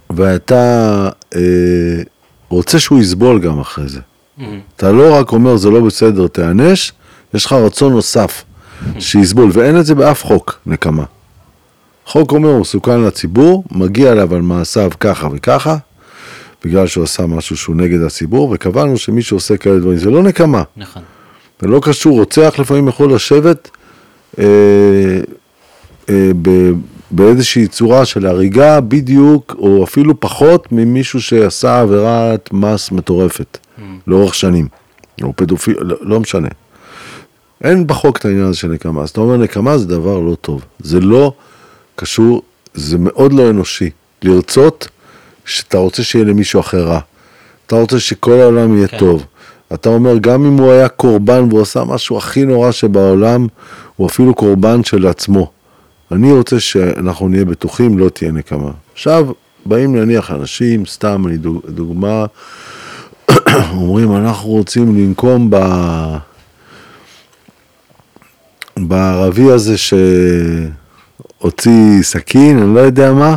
ואתה 0.09 1.09
אה, 1.35 1.41
רוצה 2.49 2.79
שהוא 2.79 2.99
יסבול 2.99 3.39
גם 3.39 3.59
אחרי 3.59 3.87
זה. 3.87 3.99
אתה 4.75 4.91
לא 4.91 5.15
רק 5.15 5.31
אומר 5.31 5.57
זה 5.57 5.69
לא 5.69 5.81
בסדר, 5.81 6.27
תיענש, 6.27 6.91
יש 7.33 7.45
לך 7.45 7.53
רצון 7.53 7.93
נוסף 7.93 8.43
שיסבול, 8.99 9.49
ואין 9.53 9.79
את 9.79 9.85
זה 9.85 9.95
באף 9.95 10.23
חוק, 10.23 10.59
נקמה. 10.65 11.03
חוק 12.05 12.31
אומר 12.31 12.49
הוא 12.49 12.61
מסוכן 12.61 13.01
לציבור, 13.01 13.63
מגיע 13.71 14.11
אליו 14.11 14.35
על 14.35 14.41
מעשיו 14.41 14.91
ככה 14.99 15.27
וככה, 15.31 15.77
בגלל 16.65 16.87
שהוא 16.87 17.03
עשה 17.03 17.25
משהו 17.25 17.57
שהוא 17.57 17.75
נגד 17.75 18.01
הציבור, 18.01 18.51
וקבענו 18.51 18.97
שמי 18.97 19.21
שעושה 19.21 19.57
כאלה 19.57 19.79
דברים, 19.79 19.97
זה 19.97 20.09
לא 20.09 20.23
נקמה. 20.23 20.63
נכון. 20.77 21.01
זה 21.61 21.67
לא 21.67 21.79
קשור, 21.83 22.19
רוצח 22.19 22.55
לפעמים 22.59 22.87
יכול 22.87 23.13
לשבת 23.13 23.69
אה, 24.39 24.45
אה, 26.09 26.31
ב, 26.41 26.49
באיזושהי 27.11 27.67
צורה 27.67 28.05
של 28.05 28.25
הריגה 28.25 28.81
בדיוק, 28.81 29.55
או 29.59 29.83
אפילו 29.83 30.19
פחות 30.19 30.71
ממישהו 30.71 31.21
שעשה 31.21 31.79
עבירת 31.79 32.49
מס 32.51 32.91
מטורפת. 32.91 33.57
לאורך 34.07 34.35
שנים, 34.35 34.67
או 35.23 35.33
פדופיל, 35.35 35.75
לא, 35.79 35.97
לא 36.01 36.19
משנה. 36.19 36.47
אין 37.63 37.87
בחוק 37.87 38.17
את 38.17 38.25
העניין 38.25 38.45
הזה 38.45 38.57
של 38.57 38.67
נקמה. 38.67 39.01
אז 39.03 39.09
אתה 39.09 39.21
אומר 39.21 39.37
נקמה 39.37 39.77
זה 39.77 39.87
דבר 39.87 40.19
לא 40.19 40.35
טוב. 40.41 40.61
זה 40.79 40.99
לא 40.99 41.31
קשור, 41.95 42.41
זה 42.73 42.97
מאוד 42.97 43.33
לא 43.33 43.49
אנושי. 43.49 43.89
לרצות 44.23 44.87
שאתה 45.45 45.77
רוצה 45.77 46.03
שיהיה 46.03 46.25
למישהו 46.25 46.59
אחר 46.59 46.83
רע. 46.87 46.99
אתה 47.67 47.75
רוצה 47.75 47.99
שכל 47.99 48.31
העולם 48.39 48.77
יהיה 48.77 48.87
כן. 48.87 48.97
טוב. 48.97 49.25
אתה 49.73 49.89
אומר, 49.89 50.17
גם 50.17 50.45
אם 50.45 50.57
הוא 50.57 50.71
היה 50.71 50.89
קורבן 50.89 51.43
והוא 51.49 51.61
עשה 51.61 51.83
משהו 51.83 52.17
הכי 52.17 52.45
נורא 52.45 52.71
שבעולם, 52.71 53.47
הוא 53.95 54.07
אפילו 54.07 54.33
קורבן 54.33 54.83
של 54.83 55.07
עצמו. 55.07 55.51
אני 56.11 56.31
רוצה 56.31 56.59
שאנחנו 56.59 57.27
נהיה 57.27 57.45
בטוחים, 57.45 57.97
לא 57.97 58.09
תהיה 58.09 58.31
נקמה. 58.31 58.71
עכשיו, 58.93 59.27
באים 59.65 59.95
נניח 59.95 60.31
אנשים, 60.31 60.85
סתם, 60.85 61.23
אני 61.27 61.37
דוג- 61.37 61.61
דוגמה, 61.69 62.25
אומרים, 63.71 64.15
אנחנו 64.15 64.49
רוצים 64.49 64.97
לנקום 64.97 65.47
ב... 65.49 65.57
בערבי 68.79 69.51
הזה 69.51 69.75
שהוציא 71.37 71.71
סכין, 72.01 72.59
אני 72.59 72.75
לא 72.75 72.79
יודע 72.79 73.13
מה, 73.13 73.35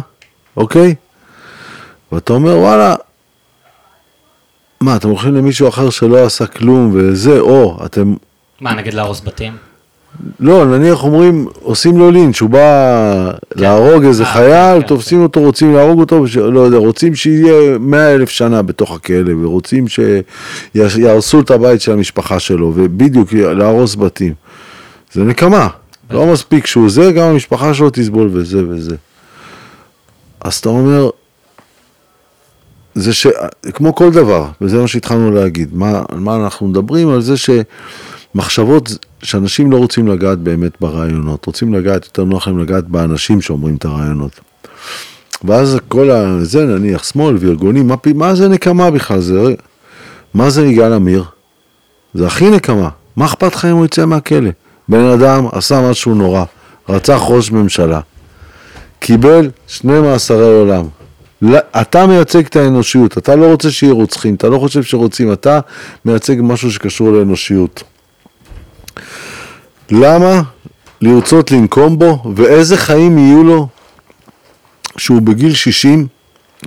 אוקיי? 0.57 0.95
ואתה 2.12 2.33
אומר, 2.33 2.57
וואלה, 2.59 2.95
מה, 4.81 4.97
אתם 4.97 5.09
הולכים 5.09 5.35
למישהו 5.35 5.69
אחר 5.69 5.91
שלא 5.91 6.25
עשה 6.27 6.47
כלום 6.47 6.91
וזה, 6.95 7.41
או, 7.41 7.79
אתם, 7.85 8.15
מה, 8.61 8.75
נגיד 8.75 8.95
להרוס 8.95 9.21
בתים? 9.25 9.53
לא, 10.41 10.65
נניח 10.65 11.03
אומרים, 11.05 11.47
עושים 11.62 11.99
לו 11.99 12.11
לינץ', 12.11 12.41
הוא 12.41 12.51
בא 12.51 13.31
להרוג 13.55 14.05
איזה 14.05 14.25
אה, 14.25 14.33
חייל, 14.33 14.81
כן, 14.81 14.87
תופסים 14.87 15.23
אותו, 15.23 15.41
רוצים 15.41 15.75
להרוג 15.75 16.01
אותו, 16.01 16.23
וש- 16.23 16.37
לא 16.37 16.61
יודע, 16.61 16.77
רוצים 16.77 17.15
שיהיה 17.15 17.79
מאה 17.79 18.15
אלף 18.15 18.31
שנה 18.31 18.62
בתוך 18.62 18.93
הכלא, 18.95 19.33
ורוצים 19.43 19.85
שיהרסו 19.89 21.41
את 21.41 21.51
הבית 21.51 21.81
של 21.81 21.93
המשפחה 21.93 22.39
שלו, 22.41 22.73
ובדיוק, 22.75 23.33
להרוס 23.33 23.95
בתים. 23.97 24.35
זה 25.12 25.24
נקמה. 25.24 25.69
לא 26.11 26.32
מספיק 26.32 26.66
שהוא 26.66 26.91
זה, 26.91 27.12
גם 27.12 27.24
המשפחה 27.24 27.74
שלו 27.74 27.91
תסבול 27.91 28.31
וזה 28.32 28.69
וזה. 28.69 28.97
אז 30.41 30.57
אתה 30.57 30.69
אומר, 30.69 31.11
זה 32.95 33.12
ש... 33.12 33.27
כמו 33.74 33.95
כל 33.95 34.11
דבר, 34.11 34.47
וזה 34.61 34.81
מה 34.81 34.89
שהתחלנו 34.89 35.31
להגיד, 35.31 35.69
מה, 35.74 36.03
על 36.09 36.19
מה 36.19 36.37
אנחנו 36.37 36.69
מדברים? 36.69 37.09
על 37.09 37.20
זה 37.20 37.35
שמחשבות, 38.35 39.07
שאנשים 39.23 39.73
לא 39.73 39.77
רוצים 39.77 40.09
לגעת 40.09 40.39
באמת 40.39 40.73
ברעיונות, 40.81 41.47
רוצים 41.47 41.74
לגעת, 41.74 42.05
יותר 42.05 42.24
נוח 42.24 42.47
להם 42.47 42.59
לגעת 42.59 42.85
באנשים 42.89 43.41
שאומרים 43.41 43.77
את 43.77 43.85
הרעיונות. 43.85 44.41
ואז 45.45 45.78
כל 45.89 46.11
ה... 46.11 46.45
זה 46.45 46.65
נניח 46.65 47.05
שמאל 47.05 47.37
וארגונים, 47.41 47.89
מה, 47.89 47.95
מה 48.15 48.35
זה 48.35 48.49
נקמה 48.49 48.91
בכלל? 48.91 49.20
זה... 49.20 49.55
מה 50.35 50.51
זה 50.51 50.66
יגאל 50.66 50.93
עמיר? 50.93 51.24
זה 52.15 52.27
הכי 52.27 52.51
נקמה. 52.51 52.89
מה 53.16 53.27
אכפת 53.27 53.55
לך 53.55 53.65
אם 53.65 53.77
הוא 53.77 53.85
יצא 53.85 54.07
מהכלא? 54.07 54.51
בן 54.91 55.05
אדם 55.05 55.47
עשה 55.53 55.91
משהו 55.91 56.15
נורא, 56.15 56.45
רצח 56.89 57.21
ראש 57.29 57.51
ממשלה, 57.51 58.01
קיבל 59.01 59.51
שני 59.67 60.01
מאסרי 60.01 60.59
עולם. 60.59 60.85
אתה 61.81 62.07
מייצג 62.07 62.47
את 62.47 62.57
האנושיות, 62.57 63.19
אתה 63.19 63.37
לא 63.37 63.47
רוצה 63.47 63.71
שיהיו 63.71 63.97
רוצחים, 63.97 64.35
אתה 64.35 64.49
לא 64.49 64.59
חושב 64.59 64.83
שרוצים, 64.83 65.33
אתה 65.33 65.61
מייצג 66.05 66.37
משהו 66.43 66.73
שקשור 66.73 67.11
לאנושיות. 67.11 67.83
למה 69.91 70.43
לרצות 71.01 71.51
לנקום 71.51 71.99
בו, 71.99 72.23
ואיזה 72.37 72.77
חיים 72.77 73.19
יהיו 73.19 73.45
לו 73.45 73.69
שהוא 74.97 75.23
בגיל 75.23 75.55
60, 75.55 76.07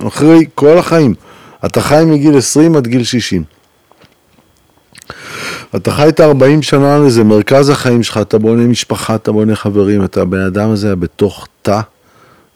אחרי 0.06 0.44
כל 0.54 0.78
החיים. 0.78 1.14
אתה 1.66 1.80
חי 1.80 2.02
מגיל 2.06 2.38
20 2.38 2.76
עד 2.76 2.86
גיל 2.86 3.04
60. 3.04 3.53
אתה 5.76 5.92
חי 5.92 6.08
את 6.08 6.20
40 6.20 6.62
שנה 6.62 6.98
לזה, 6.98 7.24
מרכז 7.24 7.68
החיים 7.68 8.02
שלך, 8.02 8.18
אתה 8.18 8.38
בונה 8.38 8.66
משפחה, 8.66 9.14
אתה 9.14 9.32
בונה 9.32 9.56
חברים, 9.56 10.04
אתה 10.04 10.22
הבן 10.22 10.40
אדם 10.40 10.70
הזה 10.70 10.86
היה 10.86 10.96
בתוך 10.96 11.46
תא 11.62 11.80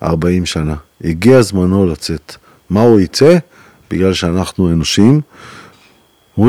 40 0.02 0.46
שנה. 0.46 0.74
הגיע 1.04 1.42
זמנו 1.42 1.86
לצאת. 1.86 2.36
מה 2.70 2.80
הוא 2.80 3.00
יצא? 3.00 3.38
בגלל 3.90 4.14
שאנחנו 4.14 4.68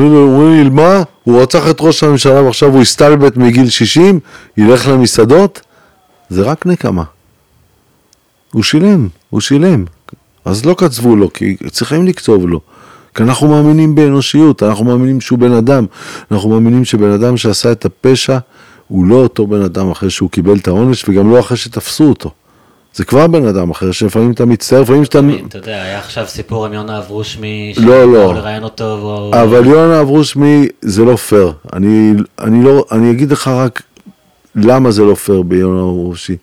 לו, 0.08 0.22
אומרים 0.22 0.64
לי, 0.64 0.70
מה? 0.70 1.02
הוא 1.24 1.42
רצח 1.42 1.70
את 1.70 1.76
ראש 1.80 2.02
הממשלה 2.02 2.42
ועכשיו 2.42 2.68
הוא 2.68 2.82
הסתלבט 2.82 3.36
מגיל 3.36 3.68
60, 3.68 4.20
ילך 4.56 4.88
למסעדות? 4.88 5.60
זה 6.28 6.42
רק 6.42 6.66
נקמה. 6.66 7.04
הוא 8.52 8.62
שילם, 8.62 9.08
הוא 9.30 9.40
שילם. 9.40 9.84
אז 10.44 10.64
לא 10.64 10.74
קצבו 10.78 11.16
לו, 11.16 11.32
כי 11.32 11.56
צריכים 11.70 12.06
לקצוב 12.06 12.48
לו. 12.48 12.60
כי 13.14 13.22
אנחנו 13.22 13.48
מאמינים 13.48 13.94
באנושיות, 13.94 14.62
אנחנו 14.62 14.84
מאמינים 14.84 15.20
שהוא 15.20 15.38
בן 15.38 15.52
אדם. 15.52 15.86
אנחנו 16.30 16.48
מאמינים 16.50 16.84
שבן 16.84 17.10
אדם 17.10 17.36
שעשה 17.36 17.72
את 17.72 17.84
הפשע, 17.84 18.38
הוא 18.88 19.06
לא 19.06 19.14
אותו 19.14 19.46
בן 19.46 19.62
אדם 19.62 19.90
אחרי 19.90 20.10
שהוא 20.10 20.30
קיבל 20.30 20.56
את 20.56 20.68
העונש, 20.68 21.08
וגם 21.08 21.30
לא 21.30 21.40
אחרי 21.40 21.56
שתפסו 21.56 22.04
אותו. 22.04 22.30
זה 22.94 23.04
כבר 23.04 23.26
בן 23.26 23.46
אדם 23.46 23.70
אחר, 23.70 23.92
שלפעמים 23.92 24.30
אתה 24.30 24.44
מצטער, 24.44 24.80
לפעמים 24.80 25.04
שאתה... 25.04 25.20
אתה 25.48 25.58
יודע, 25.58 25.82
היה 25.82 25.98
עכשיו 25.98 26.26
סיפור 26.26 26.66
עם 26.66 26.72
יונה 26.72 26.98
אברושמי, 26.98 27.74
לא, 27.76 28.12
לא. 28.12 28.22
שבאו 28.22 28.32
לראיין 28.32 28.62
אותו, 28.62 28.84
והוא... 28.84 29.34
אבל 29.34 29.66
יונה 29.66 30.00
אברושמי 30.00 30.68
זה 30.80 31.04
לא 31.04 31.16
פייר. 31.16 31.52
אני, 31.72 32.12
אני, 32.38 32.64
לא, 32.64 32.84
אני 32.92 33.10
אגיד 33.10 33.32
לך 33.32 33.48
רק 33.48 33.82
למה 34.54 34.90
זה 34.90 35.02
לא 35.02 35.14
פייר 35.14 35.42
ביונה 35.42 35.80
אברושמי. 35.80 36.36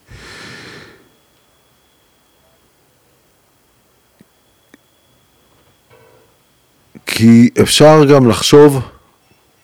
כי 7.18 7.50
אפשר 7.62 8.04
גם 8.04 8.28
לחשוב, 8.28 8.80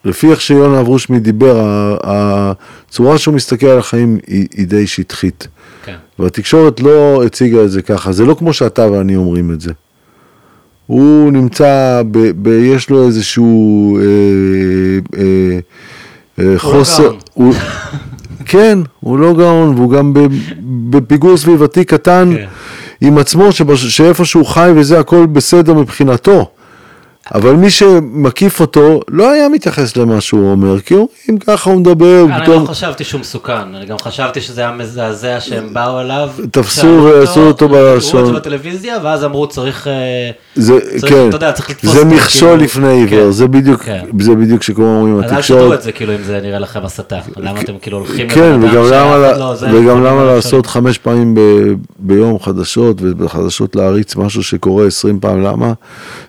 לפי 0.04 0.30
איך 0.30 0.40
שיונה 0.40 0.80
אברושמי 0.80 1.20
דיבר, 1.20 1.56
הצורה 2.02 3.18
שהוא 3.18 3.34
מסתכל 3.34 3.66
על 3.66 3.78
החיים 3.78 4.18
היא, 4.26 4.46
היא 4.56 4.66
די 4.66 4.86
שטחית. 4.86 5.48
כן. 5.84 5.94
והתקשורת 6.18 6.80
לא 6.80 7.24
הציגה 7.24 7.64
את 7.64 7.70
זה 7.70 7.82
ככה, 7.82 8.12
זה 8.12 8.24
לא 8.24 8.34
כמו 8.34 8.52
שאתה 8.52 8.90
ואני 8.90 9.16
אומרים 9.16 9.52
את 9.52 9.60
זה. 9.60 9.72
הוא 10.86 11.32
נמצא, 11.32 12.02
ב, 12.10 12.30
ב, 12.42 12.48
יש 12.48 12.90
לו 12.90 13.06
איזשהו 13.06 13.98
אה, 13.98 14.02
אה, 15.18 15.58
אה, 16.38 16.58
חוסר, 16.58 17.02
גאון. 17.02 17.18
הוא, 17.34 17.54
כן, 18.50 18.78
הוא 19.00 19.18
לא 19.18 19.34
גאון, 19.34 19.74
והוא 19.74 19.90
גם 19.90 20.12
בפיגור 20.90 21.36
סביבתי 21.36 21.84
קטן 21.84 22.32
כן. 22.36 22.46
עם 23.00 23.18
עצמו, 23.18 23.52
שבש, 23.52 23.84
שאיפה 23.84 24.24
שהוא 24.24 24.46
חי 24.46 24.70
וזה 24.76 25.00
הכל 25.00 25.26
בסדר 25.26 25.74
מבחינתו. 25.74 26.50
אבל 27.34 27.52
מי 27.52 27.70
שמקיף 27.70 28.60
אותו 28.60 29.00
לא 29.08 29.30
היה 29.30 29.48
מתייחס 29.48 29.96
למה 29.96 30.20
שהוא 30.20 30.50
אומר, 30.50 30.80
כי 30.80 30.94
אומרים 30.94 31.38
ככה 31.46 31.70
הוא 31.70 31.80
מדבר, 31.80 32.24
אני 32.36 32.48
לא 32.48 32.64
חשבתי 32.66 33.04
שהוא 33.04 33.20
מסוכן, 33.20 33.74
אני 33.74 33.86
גם 33.86 33.98
חשבתי 33.98 34.40
שזה 34.40 34.60
היה 34.60 34.72
מזעזע 34.72 35.40
שהם 35.40 35.74
באו 35.74 36.00
אליו, 36.00 36.30
תפסו 36.50 36.86
ועשו 37.04 37.46
אותו 37.46 37.70
ראו 37.70 37.94
בלשון. 37.94 38.26
זה 38.26 38.32
בטלוויזיה, 38.32 38.98
ואז 39.02 39.24
אמרו 39.24 39.46
צריך, 39.46 39.86
אה, 39.86 40.30
זה, 40.54 40.78
כן, 41.08 41.28
אתה 41.28 41.36
יודע, 41.36 41.52
צריך 41.52 41.70
לתפוס 41.70 41.90
זה 41.90 41.98
אותו, 41.98 42.10
מכשול 42.10 42.48
כאילו, 42.48 42.64
לפני 42.64 42.88
עיוור, 42.88 43.24
כן, 43.24 43.30
זה 43.30 43.46
בדיוק, 43.46 43.82
כן. 43.82 44.04
זה 44.20 44.34
בדיוק 44.34 44.62
שכמו 44.62 44.84
אומרים, 44.84 45.16
אז 45.16 45.22
אל 45.22 45.26
תדעו 45.26 45.38
התקשורת, 45.38 45.78
את 45.78 45.82
זה 45.82 45.92
כאילו 45.92 46.14
אם 46.14 46.22
זה 46.22 46.40
נראה 46.42 46.58
לכם 46.58 46.84
הסתה, 46.84 47.18
למה 47.36 47.60
אתם 47.60 47.78
כאילו 47.78 47.98
הולכים 47.98 48.28
כן, 48.28 48.58
וגם 48.62 48.84
למה, 48.84 49.18
לא, 49.18 49.54
וגם 49.62 50.04
למה 50.04 50.22
לשאול. 50.22 50.34
לעשות 50.34 50.66
חמש 50.66 50.98
פעמים 50.98 51.34
ב, 51.34 51.40
ביום 51.98 52.38
חדשות, 52.38 52.96
ובחדשות 53.00 53.76
להריץ 53.76 54.16
משהו 54.16 54.42
שקורה 54.42 54.86
עשרים 54.86 55.20
פעם, 55.20 55.42
למה? 55.42 55.72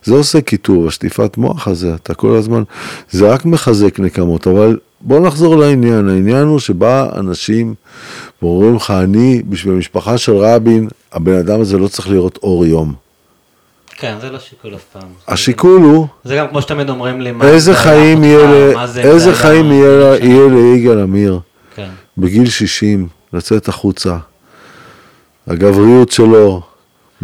זה 0.03 0.13
עושה 0.13 0.41
קיטור, 0.41 0.84
השטיפת 0.87 1.37
מוח 1.37 1.67
הזה, 1.67 1.95
אתה 1.95 2.13
כל 2.13 2.35
הזמן, 2.35 2.63
זה 3.09 3.31
רק 3.31 3.45
מחזק 3.45 3.99
נקמות, 3.99 4.47
אבל 4.47 4.77
בוא 5.01 5.19
נחזור 5.19 5.55
לעניין, 5.55 6.09
העניין 6.09 6.47
הוא 6.47 6.59
שבא 6.59 7.09
אנשים 7.19 7.73
ואומרים 8.41 8.75
לך, 8.75 8.91
אני, 8.91 9.41
בשביל 9.49 9.73
המשפחה 9.73 10.17
של 10.17 10.35
רבין, 10.35 10.87
הבן 11.13 11.33
אדם 11.37 11.61
הזה 11.61 11.77
לא 11.77 11.87
צריך 11.87 12.09
לראות 12.09 12.39
אור 12.43 12.65
יום. 12.65 12.93
כן, 13.97 14.15
זה 14.21 14.29
לא 14.29 14.39
שיקול 14.39 14.75
אף 14.75 14.83
פעם. 14.93 15.07
השיקול 15.27 15.81
הוא, 15.81 16.07
זה 16.23 16.35
גם 16.35 16.47
כמו 16.47 16.61
שתמיד 16.61 16.89
אומרים 16.89 17.21
לי, 17.21 17.31
מה 17.31 17.45
איזה 17.47 17.59
זה 17.59 17.77
חיים 17.77 18.21
היה 18.23 18.31
יהיה 18.39 18.73
ל- 18.83 18.87
זה 18.87 19.01
איזה 19.01 19.19
זה 19.19 19.33
חיים 19.33 19.65
היה- 19.71 19.81
יהיה 19.81 20.17
זה 20.19 20.25
יהיה 20.25 20.47
ליגאל 20.47 20.99
עמיר 20.99 21.39
כן. 21.75 21.89
בגיל 22.17 22.49
60, 22.49 23.07
לצאת 23.33 23.67
החוצה, 23.67 24.17
הגבריות 25.47 26.11
שלו, 26.11 26.61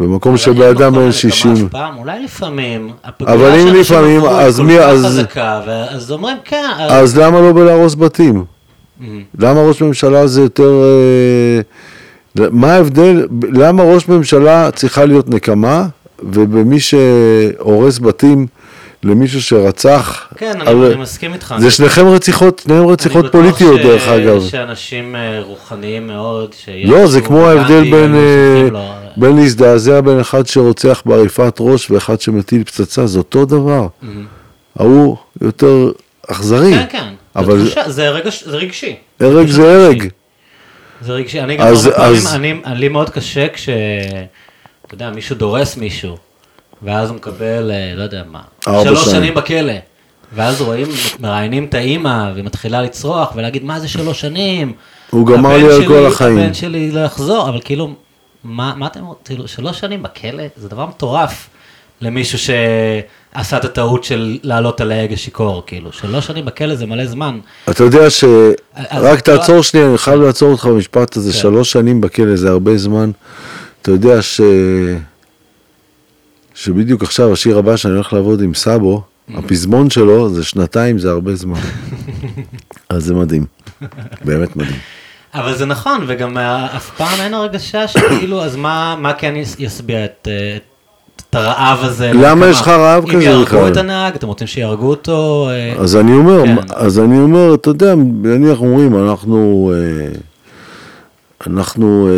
במקום 0.02 0.32
אבל 0.32 0.38
שבן 0.38 0.62
אין 0.62 0.76
אדם 0.76 0.92
מקום 0.92 0.92
בן 0.92 1.00
לנקמה 1.00 1.12
60, 1.12 1.52
אף 1.52 1.60
פעם, 1.72 1.96
אולי 1.98 2.24
לפעמים. 2.24 2.90
אבל 3.20 3.46
אם 3.54 3.66
שאנשים 3.66 3.80
לפעמים, 3.80 4.24
אז 4.24 4.60
מי- 4.60 4.78
אז- 4.78 5.04
חזקה, 5.06 5.60
אז 5.90 6.10
אומרים 6.12 6.36
כן. 6.44 6.64
אז 6.78 7.18
למה 7.18 7.40
לא 7.40 7.52
בלהרוס 7.52 7.94
בתים? 7.94 8.44
מהמם. 9.00 9.22
למה 9.38 9.60
ראש 9.62 9.82
ממשלה 9.82 10.26
זה 10.26 10.40
יותר... 10.42 10.82
אה, 12.38 12.46
מה 12.50 12.72
ההבדל? 12.74 13.26
למה 13.52 13.82
ראש 13.82 14.08
ממשלה 14.08 14.70
צריכה 14.70 15.04
להיות 15.04 15.28
נקמה, 15.30 15.86
ובמי 16.22 16.80
שהורס 16.80 17.98
בתים 17.98 18.46
למישהו 19.02 19.42
שרצח... 19.42 20.26
כן, 20.36 20.52
על- 20.60 20.76
אני 20.76 20.86
אני 20.92 21.02
מסכים 21.02 21.32
איתך. 21.34 21.54
זה 21.58 21.70
שניכם 21.70 22.06
רציחות, 22.08 22.60
שניהם 22.64 22.86
רציחות 22.86 23.32
פוליטיות 23.32 23.80
דרך 23.80 24.08
אגב. 24.08 24.36
יש 24.36 24.54
אנשים 24.54 25.16
אה, 25.16 25.40
רוחניים 25.42 26.06
מאוד, 26.06 26.50
לא, 26.84 27.06
זה 27.06 27.20
כמו 27.20 27.46
ההבדל 27.46 27.80
בין, 27.90 28.14
היו 28.14 28.64
אה, 28.64 28.70
לו. 28.70 28.80
בין 29.16 29.36
להזדעזע 29.36 30.00
בין 30.00 30.20
אחד 30.20 30.46
שרוצח 30.46 31.02
בעריפת 31.06 31.56
ראש 31.60 31.90
ואחד 31.90 32.20
שמטיל 32.20 32.64
פצצה, 32.64 33.06
זה 33.06 33.18
אותו 33.18 33.44
דבר. 33.44 33.86
מהמם. 34.02 34.26
ההוא 34.78 35.16
יותר 35.40 35.90
אכזרי. 36.30 36.72
כן, 36.74 36.84
כן. 36.90 37.14
אבל- 37.36 37.58
זה 37.58 37.70
תחושה, 37.70 37.90
זה 37.90 38.10
רגש- 38.10 38.44
זה 38.44 38.56
רגשי. 38.56 38.96
הרג 39.20 39.46
זה 39.46 39.86
הרג. 39.86 40.08
זה 41.02 41.12
רגשי. 41.12 41.40
אני 41.40 41.56
גם 41.56 41.66
אז- 41.66 41.86
הרבה 41.86 41.96
פעמים, 41.98 42.60
אז- 42.64 42.72
אני- 42.72 42.78
לי 42.80 42.88
מאוד 42.88 43.10
קשה 43.10 43.48
כש... 43.48 43.68
אתה 44.86 44.94
יודע, 44.94 45.10
מישהו 45.10 45.36
דורס 45.36 45.76
מישהו. 45.76 46.16
ואז 46.82 47.08
הוא 47.08 47.16
מקבל, 47.16 47.70
אה, 47.70 47.92
לא 47.96 48.02
יודע 48.02 48.22
מה, 48.30 48.40
שלוש 48.64 49.04
שנים. 49.04 49.14
שנים 49.16 49.34
בכלא. 49.34 49.72
ואז 50.34 50.60
רואים, 50.60 50.86
מראיינים 51.20 51.64
את 51.64 51.74
האימא, 51.74 52.30
והיא 52.34 52.44
מתחילה 52.44 52.82
לצרוח 52.82 53.32
ולהגיד, 53.36 53.64
מה 53.64 53.80
זה 53.80 53.88
שלוש 53.88 54.20
שנים? 54.20 54.72
הוא 55.10 55.26
גמר 55.26 55.56
לי 55.56 55.72
על 55.72 55.86
כל 55.88 56.06
החיים." 56.06 56.38
הבן 56.38 56.54
שלי 56.54 56.90
לא 56.90 57.00
יחזור, 57.00 57.48
אבל 57.48 57.60
כאילו, 57.64 57.94
מה, 58.44 58.74
מה 58.76 58.86
אתם, 58.86 59.00
כאילו, 59.24 59.48
שלוש 59.48 59.80
שנים 59.80 60.02
בכלא? 60.02 60.44
זה 60.56 60.68
דבר 60.68 60.86
מטורף 60.86 61.48
למישהו 62.00 62.38
שעשה 62.38 63.56
את 63.56 63.64
הטעות 63.64 64.04
של 64.04 64.38
לעלות 64.42 64.80
על 64.80 64.92
ההגה 64.92 65.16
שיכור, 65.16 65.62
כאילו, 65.66 65.92
שלוש 65.92 66.26
שנים 66.26 66.44
בכלא 66.44 66.74
זה 66.74 66.86
מלא 66.86 67.06
זמן. 67.06 67.38
אתה 67.70 67.84
יודע 67.84 68.10
ש... 68.10 68.24
רק 68.90 69.28
לא- 69.28 69.36
תעצור 69.36 69.62
שנייה, 69.62 69.88
אני 69.88 69.98
חייב 69.98 70.20
לעצור 70.20 70.50
אותך 70.52 70.66
במשפט 70.66 71.16
הזה, 71.16 71.32
כן. 71.32 71.38
שלוש 71.38 71.72
שנים 71.72 72.00
בכלא 72.00 72.36
זה 72.36 72.50
הרבה 72.50 72.76
זמן. 72.76 73.10
אתה 73.82 73.90
יודע 73.90 74.22
ש... 74.22 74.40
שבדיוק 76.54 77.02
עכשיו 77.02 77.32
השיר 77.32 77.58
הבא 77.58 77.76
שאני 77.76 77.94
הולך 77.94 78.12
לעבוד 78.12 78.42
עם 78.42 78.54
סאבו, 78.54 79.02
הפזמון 79.34 79.90
שלו 79.90 80.34
זה 80.34 80.44
שנתיים, 80.44 80.98
זה 80.98 81.10
הרבה 81.10 81.34
זמן. 81.34 81.60
אז 82.88 83.04
זה 83.04 83.14
מדהים, 83.14 83.46
באמת 84.24 84.56
מדהים. 84.56 84.78
אבל 85.34 85.56
זה 85.56 85.66
נכון, 85.66 86.04
וגם 86.06 86.38
אה, 86.38 86.76
אף 86.76 86.90
פעם 86.96 87.20
אין 87.20 87.34
הרגשה 87.34 87.88
שכאילו, 87.88 88.42
אז 88.42 88.56
מה, 88.56 88.96
מה 88.98 89.12
כן 89.12 89.36
יס- 89.36 89.56
ישביע 89.58 90.04
את, 90.04 90.28
אה, 90.30 90.56
את 91.28 91.34
הרעב 91.34 91.78
הזה? 91.82 92.10
למה? 92.14 92.46
יש 92.46 92.60
לך 92.60 92.68
רעב 92.68 93.04
כזה 93.08 93.14
אם 93.16 93.20
יהרגו? 93.20 93.68
את 93.68 93.76
הנהג, 93.76 94.14
אתם 94.14 94.26
רוצים 94.26 94.46
שיהרגו 94.46 94.86
אותו? 94.86 95.48
אה, 95.50 95.74
אז 95.82 95.96
אני 95.96 96.12
אומר, 96.12 96.44
כן. 96.46 96.56
אז 96.74 96.98
אני 96.98 97.18
אומר, 97.20 97.54
אתה 97.54 97.70
יודע, 97.70 97.94
נניח 98.22 98.58
אומרים, 98.60 99.08
אנחנו, 99.08 99.72
אנחנו 101.46 102.08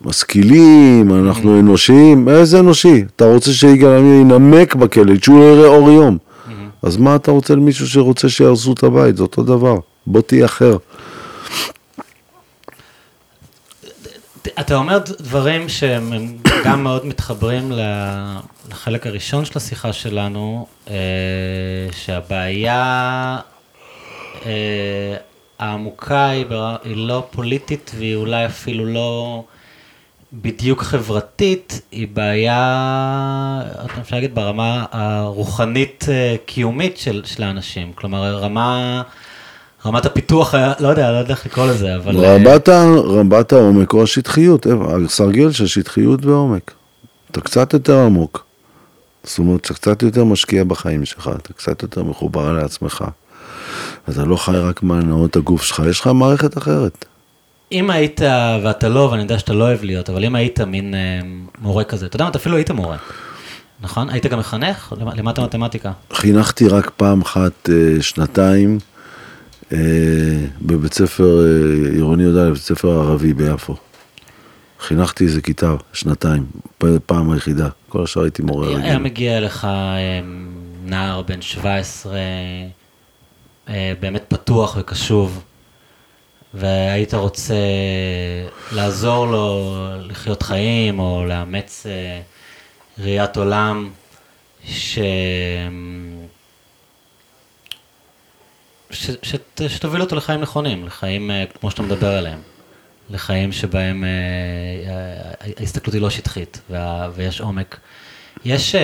משכילים, 0.00 1.26
אנחנו 1.26 1.60
אנושיים, 1.60 2.28
איזה 2.28 2.60
אנושי? 2.60 3.04
אתה 3.16 3.24
רוצה 3.24 3.52
שיגאל 3.52 3.98
עמיר 3.98 4.20
ינמק 4.20 4.74
בכלא, 4.74 5.12
שהוא 5.22 5.38
לא 5.40 5.44
יראה 5.44 5.66
אור 5.68 5.90
יום. 5.90 6.18
אז 6.82 6.96
מה 6.96 7.16
אתה 7.16 7.30
רוצה 7.30 7.54
למישהו 7.54 7.86
שרוצה 7.88 8.28
שיהרסו 8.28 8.72
את 8.72 8.82
הבית? 8.82 9.16
זה 9.16 9.22
אותו 9.22 9.42
דבר. 9.42 9.76
בוא 10.06 10.20
תהיה 10.20 10.44
אחר. 10.44 10.76
אתה 14.60 14.74
אומר 14.74 14.98
דברים 14.98 15.68
שהם 15.68 16.12
הם 16.12 16.36
גם 16.64 16.82
מאוד 16.82 17.06
מתחברים 17.06 17.72
לחלק 18.70 19.06
הראשון 19.06 19.44
של 19.44 19.52
השיחה 19.56 19.92
שלנו, 19.92 20.66
אה, 20.90 20.94
שהבעיה 21.92 23.38
אה, 24.46 25.16
העמוקה 25.58 26.28
היא, 26.28 26.46
לא 26.84 27.26
פוליטית 27.30 27.90
והיא 27.96 28.16
אולי 28.16 28.46
אפילו 28.46 28.86
לא 28.86 29.44
בדיוק 30.32 30.82
חברתית, 30.82 31.80
היא 31.90 32.08
בעיה, 32.12 33.62
אפשר 34.00 34.16
להגיד, 34.16 34.34
ברמה 34.34 34.84
הרוחנית 34.90 36.04
אה, 36.08 36.36
של 37.24 37.42
האנשים. 37.42 37.92
כלומר, 37.92 38.36
רמה... 38.36 39.02
רמת 39.86 40.06
הפיתוח, 40.06 40.54
היה- 40.54 40.72
לא 40.80 40.88
יודע, 40.88 41.12
לא 41.12 41.16
יודע 41.16 41.30
איך 41.34 41.46
לקרוא 41.46 41.66
לזה, 41.66 41.96
אבל... 41.96 42.24
אה, 42.24 42.34
רמת, 42.34 42.68
רמת 43.08 43.52
העומק 43.52 43.92
או 43.92 44.02
השטחיות? 44.02 44.66
הסרגל 45.04 45.50
של 45.52 45.66
שטחיות 45.66 46.24
ועומק. 46.26 46.72
אתה 47.30 47.40
קצת 47.40 47.72
יותר 47.72 47.98
עמוק. 47.98 48.44
זאת 49.24 49.38
אומרת, 49.38 49.60
אתה 49.60 49.74
קצת 49.74 50.02
יותר 50.02 50.24
משקיע 50.24 50.64
בחיים 50.64 51.04
שלך, 51.04 51.30
אתה 51.42 51.52
קצת 51.52 51.82
יותר 51.82 52.02
מחובר 52.02 52.52
לעצמך. 52.52 53.04
אתה 54.10 54.24
לא 54.24 54.36
חי 54.36 54.52
רק 54.56 54.82
מהנאות 54.82 55.36
הגוף 55.36 55.62
שלך, 55.62 55.82
יש 55.90 56.00
לך 56.00 56.06
מערכת 56.06 56.58
אחרת. 56.58 57.04
אם 57.72 57.90
היית, 57.90 58.20
ואתה 58.64 58.88
לא, 58.88 59.00
ואני 59.00 59.22
יודע 59.22 59.38
שאתה 59.38 59.52
לא 59.52 59.64
אוהב 59.64 59.84
להיות, 59.84 60.10
אבל 60.10 60.24
אם 60.24 60.34
היית 60.34 60.60
מין 60.60 60.94
אה, 60.94 61.20
מורה 61.62 61.84
כזה, 61.84 62.06
אתה 62.06 62.16
יודע 62.16 62.24
מה, 62.24 62.30
אתה 62.30 62.38
אפילו 62.38 62.56
היית 62.56 62.70
מורה, 62.70 62.96
נכון? 63.80 64.10
היית 64.10 64.26
גם 64.26 64.38
מחנך? 64.38 64.92
לימדת 65.14 65.38
מתמטיקה. 65.38 65.92
חינכתי 66.12 66.68
רק 66.68 66.90
פעם 66.96 67.20
אחת, 67.22 67.68
אה, 67.70 68.02
שנתיים, 68.02 68.78
אה, 68.82 68.95
בבית 70.62 70.94
ספר 70.94 71.40
אה, 71.40 71.90
עירוני 71.92 72.24
י"א, 72.24 72.48
בבית 72.48 72.62
ספר 72.62 72.90
ערבי 72.90 73.34
ביפו. 73.34 73.76
חינכתי 74.80 75.24
איזה 75.24 75.42
כיתה, 75.42 75.74
שנתיים, 75.92 76.46
פעם 77.06 77.30
היחידה. 77.30 77.68
כל 77.88 78.02
השאר 78.02 78.22
הייתי 78.22 78.42
מורה 78.42 78.68
היה 78.68 78.76
רגיל. 78.76 78.98
מגיע 78.98 79.38
אליך 79.38 79.64
אה, 79.64 80.20
נער 80.84 81.22
בן 81.22 81.42
17, 81.42 82.16
אה, 83.68 83.92
באמת 84.00 84.24
פתוח 84.28 84.76
וקשוב, 84.80 85.42
והיית 86.54 87.14
רוצה 87.14 87.54
לעזור 88.72 89.26
לו 89.26 89.74
לחיות 90.00 90.42
חיים, 90.42 90.98
או 90.98 91.24
לאמץ 91.28 91.86
אה, 91.86 92.20
ראיית 92.98 93.36
עולם, 93.36 93.90
ש... 94.64 94.98
ש... 98.90 99.10
שת... 99.22 99.60
שתוביל 99.68 100.00
אותו 100.00 100.16
לחיים 100.16 100.40
נכונים, 100.40 100.86
לחיים 100.86 101.30
אה, 101.30 101.44
כמו 101.60 101.70
שאתה 101.70 101.82
מדבר 101.82 102.12
עליהם. 102.12 102.38
לחיים 103.10 103.52
שבהם 103.52 104.04
אה, 104.04 104.08
אה, 104.90 105.52
ההסתכלות 105.58 105.94
היא 105.94 106.02
לא 106.02 106.10
שטחית 106.10 106.60
וה, 106.70 107.10
ויש 107.14 107.40
עומק. 107.40 107.76
יש 108.44 108.74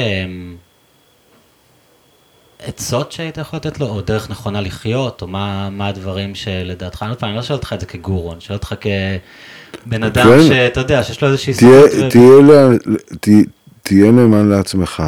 עצות 2.58 3.12
שהיית 3.12 3.38
יכול 3.38 3.56
לתת 3.56 3.80
לו, 3.80 3.86
או 3.86 4.00
דרך 4.00 4.30
נכונה 4.30 4.60
לחיות, 4.60 5.22
או 5.22 5.26
מה, 5.26 5.70
מה 5.70 5.88
הדברים 5.88 6.34
שלדעתך, 6.34 7.04
עוד 7.08 7.18
פעם, 7.18 7.28
אני 7.28 7.36
לא 7.36 7.42
שואל 7.42 7.58
אותך 7.58 7.72
את 7.72 7.80
זה 7.80 7.86
כגורו, 7.86 8.32
אני 8.32 8.40
שואל 8.40 8.56
אותך 8.58 8.74
כבן 8.80 10.02
אדם 10.02 10.24
כן. 10.24 10.48
שאתה 10.48 10.80
יודע, 10.80 11.02
שיש 11.02 11.22
לו 11.22 11.28
איזושהי 11.28 11.54
תה- 13.20 13.30
תהיה 13.82 14.10
נאמן 14.12 14.48
לעצמך. 14.48 15.02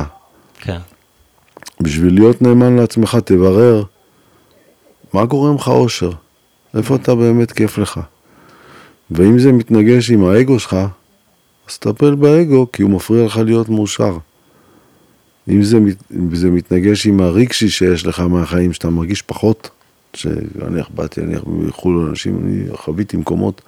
כן, 0.60 0.78
בשביל 1.80 2.14
להיות 2.14 2.42
נאמן 2.42 2.76
לעצמך, 2.76 3.18
תברר 3.24 3.82
מה 5.14 5.24
גורם 5.24 5.54
לך 5.54 5.68
אושר, 5.68 6.10
איפה 6.76 6.96
אתה 6.96 7.14
באמת 7.14 7.52
כיף 7.52 7.78
לך. 7.78 8.00
ואם 9.10 9.38
זה 9.38 9.52
מתנגש 9.52 10.10
עם 10.10 10.24
האגו 10.24 10.58
שלך, 10.58 10.76
אז 11.68 11.78
תטפל 11.78 12.14
באגו, 12.14 12.66
כי 12.72 12.82
הוא 12.82 12.90
מפריע 12.90 13.26
לך 13.26 13.36
להיות 13.36 13.68
מאושר. 13.68 14.16
אם 15.48 15.62
זה, 15.62 15.80
מת- 15.80 16.02
זה 16.32 16.50
מתנגש 16.50 17.06
עם 17.06 17.20
הרגשי 17.20 17.68
שיש 17.68 18.06
לך 18.06 18.20
מהחיים, 18.20 18.72
שאתה 18.72 18.90
מרגיש 18.90 19.22
פחות, 19.22 19.70
שנניח 20.14 20.88
באתי, 20.94 21.20
נניח 21.20 21.42
מחו"ל 21.46 22.06
אנשים, 22.10 22.38
אני 22.44 22.76
חוויתי 22.76 23.16
מקומות 23.16 23.62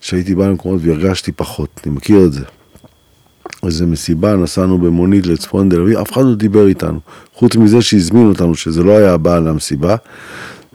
שהייתי 0.00 0.34
בא 0.34 0.46
למקומות 0.48 0.80
והרגשתי 0.84 1.32
פחות, 1.32 1.80
אני 1.86 1.94
מכיר 1.94 2.24
את 2.24 2.32
זה. 2.32 2.44
איזה 3.62 3.86
מסיבה, 3.86 4.36
נסענו 4.36 4.78
במונית 4.78 5.26
לצפון 5.26 5.68
תל 5.68 5.80
אביב, 5.80 5.98
אף 5.98 6.12
אחד 6.12 6.22
לא 6.24 6.34
דיבר 6.34 6.66
איתנו. 6.66 7.00
חוץ 7.34 7.56
מזה 7.56 7.82
שהזמין 7.82 8.26
אותנו, 8.28 8.54
שזה 8.54 8.82
לא 8.82 8.92
היה 8.98 9.12
הבעל 9.14 9.48
למסיבה. 9.48 9.96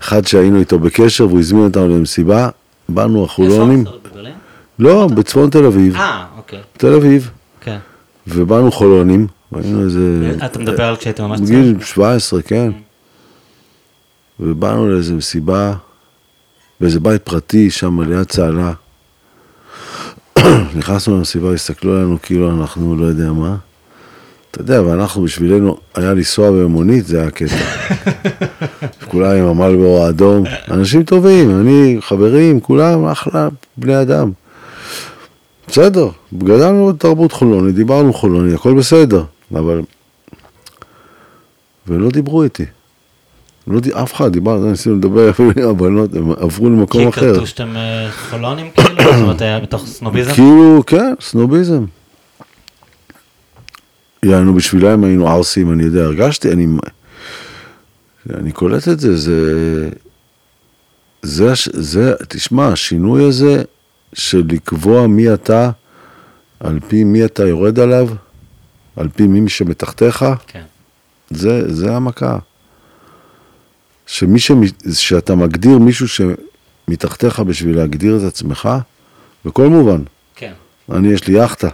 אחד 0.02 0.28
שהיינו 0.28 0.60
איתו 0.60 0.80
בקשר 0.80 1.28
והוא 1.28 1.40
הזמין 1.40 1.64
אותנו 1.64 1.88
למסיבה, 1.88 2.50
באנו 2.90 3.24
החולונים. 3.24 3.80
איפה? 3.80 3.98
בברלין? 4.10 4.34
לא, 4.80 5.08
בצפון 5.08 5.50
תל 5.50 5.66
אביב. 5.66 5.96
אה, 5.96 6.26
אוקיי, 6.38 6.60
תל 6.78 6.94
אביב. 6.94 7.32
כן. 7.62 7.78
ובאנו 8.28 8.72
חולונים, 8.72 9.28
היינו 9.56 9.84
איזה... 9.84 10.32
אתה 10.46 10.60
מדבר 10.60 10.84
על 10.84 10.96
כשהיית 10.96 11.20
ממש 11.20 11.40
צעיר? 11.42 11.60
בגיל 11.60 11.84
17, 11.84 12.42
כן. 12.42 12.72
ובאנו 14.40 14.90
לאיזה 14.90 15.14
מסיבה, 15.14 15.74
באיזה 16.80 17.00
בית 17.00 17.22
פרטי 17.22 17.72
שם 17.72 18.02
ליד 18.02 18.24
צהלה. 18.24 18.74
נכנסנו 20.78 21.18
למסיבה, 21.18 21.54
הסתכלו 21.54 21.96
עלינו 21.96 22.18
כאילו 22.22 22.62
אנחנו 22.62 22.96
לא 22.96 23.06
יודע 23.06 23.32
מה. 23.32 23.56
אתה 24.52 24.62
יודע, 24.62 24.82
ואנחנו 24.82 25.24
בשבילנו, 25.24 25.78
היה 25.96 26.14
לנסוע 26.14 26.52
במונית, 26.52 27.06
זה 27.06 27.22
היה 27.22 27.32
קטע. 27.32 27.56
כולם 29.12 29.32
עם 29.32 29.46
המלבור 29.46 30.06
האדום, 30.06 30.44
אנשים 30.72 31.04
טובים, 31.04 31.62
אני, 31.62 31.98
חברים, 32.00 32.60
כולם 32.60 33.06
אחלה 33.06 33.48
בני 33.78 34.02
אדם. 34.02 34.32
בסדר, 35.68 36.08
גדלנו 36.38 36.88
בתרבות 36.88 37.32
חולונית, 37.32 37.76
דיברנו 37.76 38.14
חולונית, 38.14 38.54
הכל 38.54 38.74
בסדר, 38.74 39.24
אבל... 39.56 39.82
ולא 41.88 42.10
דיברו 42.10 42.44
איתי. 42.44 42.66
לא 43.68 43.80
די... 43.80 43.90
אף 43.94 44.14
אחד, 44.14 44.34
דיבר, 44.34 44.58
ניסינו 44.58 44.96
לדבר 44.96 45.30
אפילו 45.30 45.52
עם 45.58 45.70
הבנות, 45.70 46.16
הם 46.16 46.32
עברו 46.32 46.70
למקום 46.70 47.02
כי 47.02 47.10
אחר. 47.10 47.34
קלטו 47.34 47.48
שאתם 47.48 47.76
אה, 47.76 48.08
חולונים 48.30 48.70
כאילו? 48.76 49.12
זאת 49.14 49.22
אומרת, 49.22 49.42
היה 49.42 49.60
בתוך 49.60 49.86
סנוביזם? 49.86 50.34
כאילו, 50.34 50.84
כן, 50.88 51.14
סנוביזם. 51.22 51.86
יענו, 54.26 54.54
בשבילם 54.54 55.04
היינו 55.04 55.28
ערסים, 55.28 55.72
אני 55.72 55.84
יודע, 55.84 56.04
הרגשתי, 56.04 56.52
אני, 56.52 56.68
אני 58.34 58.52
קולט 58.52 58.88
את 58.88 59.00
זה, 59.00 59.18
זה, 59.18 59.90
זה, 61.22 61.54
זה, 61.74 62.14
תשמע, 62.28 62.68
השינוי 62.68 63.24
הזה 63.28 63.64
של 64.14 64.44
לקבוע 64.50 65.08
מי 65.08 65.34
אתה, 65.34 65.72
על 66.60 66.80
פי 66.88 67.04
מי 67.04 67.26
אתה 67.26 67.48
יורד 67.48 67.80
עליו, 67.80 68.08
על 68.96 69.10
פי 69.16 69.28
מי 69.28 69.50
שמתחתיך, 69.50 70.26
כן. 70.48 70.64
זה, 71.30 71.74
זה 71.74 71.96
המכה. 71.96 72.38
שמי 74.06 74.40
שמ... 74.40 74.62
שאתה 74.94 75.36
מגדיר 75.36 75.78
מישהו 75.78 76.08
שמתחתיך 76.08 77.40
בשביל 77.40 77.76
להגדיר 77.76 78.18
את 78.18 78.24
עצמך, 78.24 78.70
בכל 79.46 79.68
מובן. 79.68 80.02
כן. 80.36 80.54
אני, 80.92 81.08
יש 81.08 81.28
לי 81.28 81.34
יאכטה. 81.34 81.70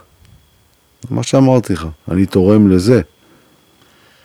מה 1.09 1.23
שאמרתי 1.23 1.73
לך, 1.73 1.87
אני 2.11 2.25
תורם 2.25 2.71
לזה. 2.71 3.01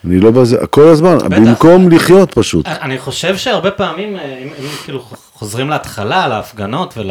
אני 0.04 0.20
לא 0.20 0.30
בזה, 0.30 0.66
כל 0.66 0.88
הזמן, 0.88 1.18
בטח. 1.18 1.26
במקום 1.26 1.90
לחיות 1.90 2.34
פשוט. 2.34 2.66
אני 2.66 2.98
חושב 2.98 3.36
שהרבה 3.36 3.70
פעמים, 3.70 4.16
אה, 4.16 4.38
אם, 4.38 4.48
אם 4.58 4.68
כאילו 4.84 5.04
חוזרים 5.32 5.70
להתחלה, 5.70 6.28
להפגנות 6.28 6.94
ול, 6.96 7.10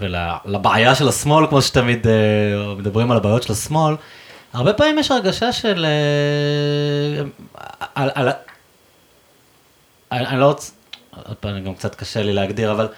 ולבעיה 0.00 0.94
של 0.94 1.08
השמאל, 1.08 1.46
כמו 1.46 1.62
שתמיד 1.62 2.06
אה, 2.06 2.12
מדברים 2.78 3.10
על 3.10 3.16
הבעיות 3.16 3.42
של 3.42 3.52
השמאל, 3.52 3.94
הרבה 4.52 4.72
פעמים 4.72 4.98
יש 4.98 5.10
הרגשה 5.10 5.52
של... 5.52 5.86
אה, 5.86 7.24
על, 7.94 8.10
על, 8.14 8.28
אני, 10.12 10.26
אני 10.26 10.40
לא 10.40 10.46
רוצה, 10.46 10.72
עוד 11.26 11.36
פעם, 11.36 11.64
גם 11.64 11.74
קצת 11.74 11.94
קשה 11.94 12.22
לי 12.22 12.32
להגדיר, 12.32 12.72
אבל 12.72 12.88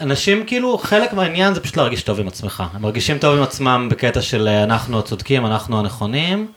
אנשים 0.00 0.44
כאילו, 0.46 0.78
חלק 0.78 1.12
מהעניין 1.12 1.54
זה 1.54 1.60
פשוט 1.60 1.76
להרגיש 1.76 2.02
טוב 2.02 2.20
עם 2.20 2.28
עצמך. 2.28 2.62
הם 2.74 2.82
מרגישים 2.82 3.18
טוב 3.18 3.36
עם 3.36 3.42
עצמם 3.42 3.88
בקטע 3.90 4.22
של 4.22 4.48
אה, 4.48 4.62
אנחנו 4.62 4.98
הצודקים, 4.98 5.46
אנחנו 5.46 5.78
הנכונים, 5.78 6.52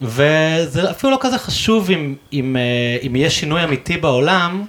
וזה 0.00 0.90
אפילו 0.90 1.12
לא 1.12 1.18
כזה 1.20 1.38
חשוב 1.38 1.90
אם, 1.90 2.14
אם, 2.32 2.56
אה, 2.56 3.06
אם 3.06 3.16
יהיה 3.16 3.30
שינוי 3.30 3.64
אמיתי 3.64 3.96
בעולם, 3.96 4.64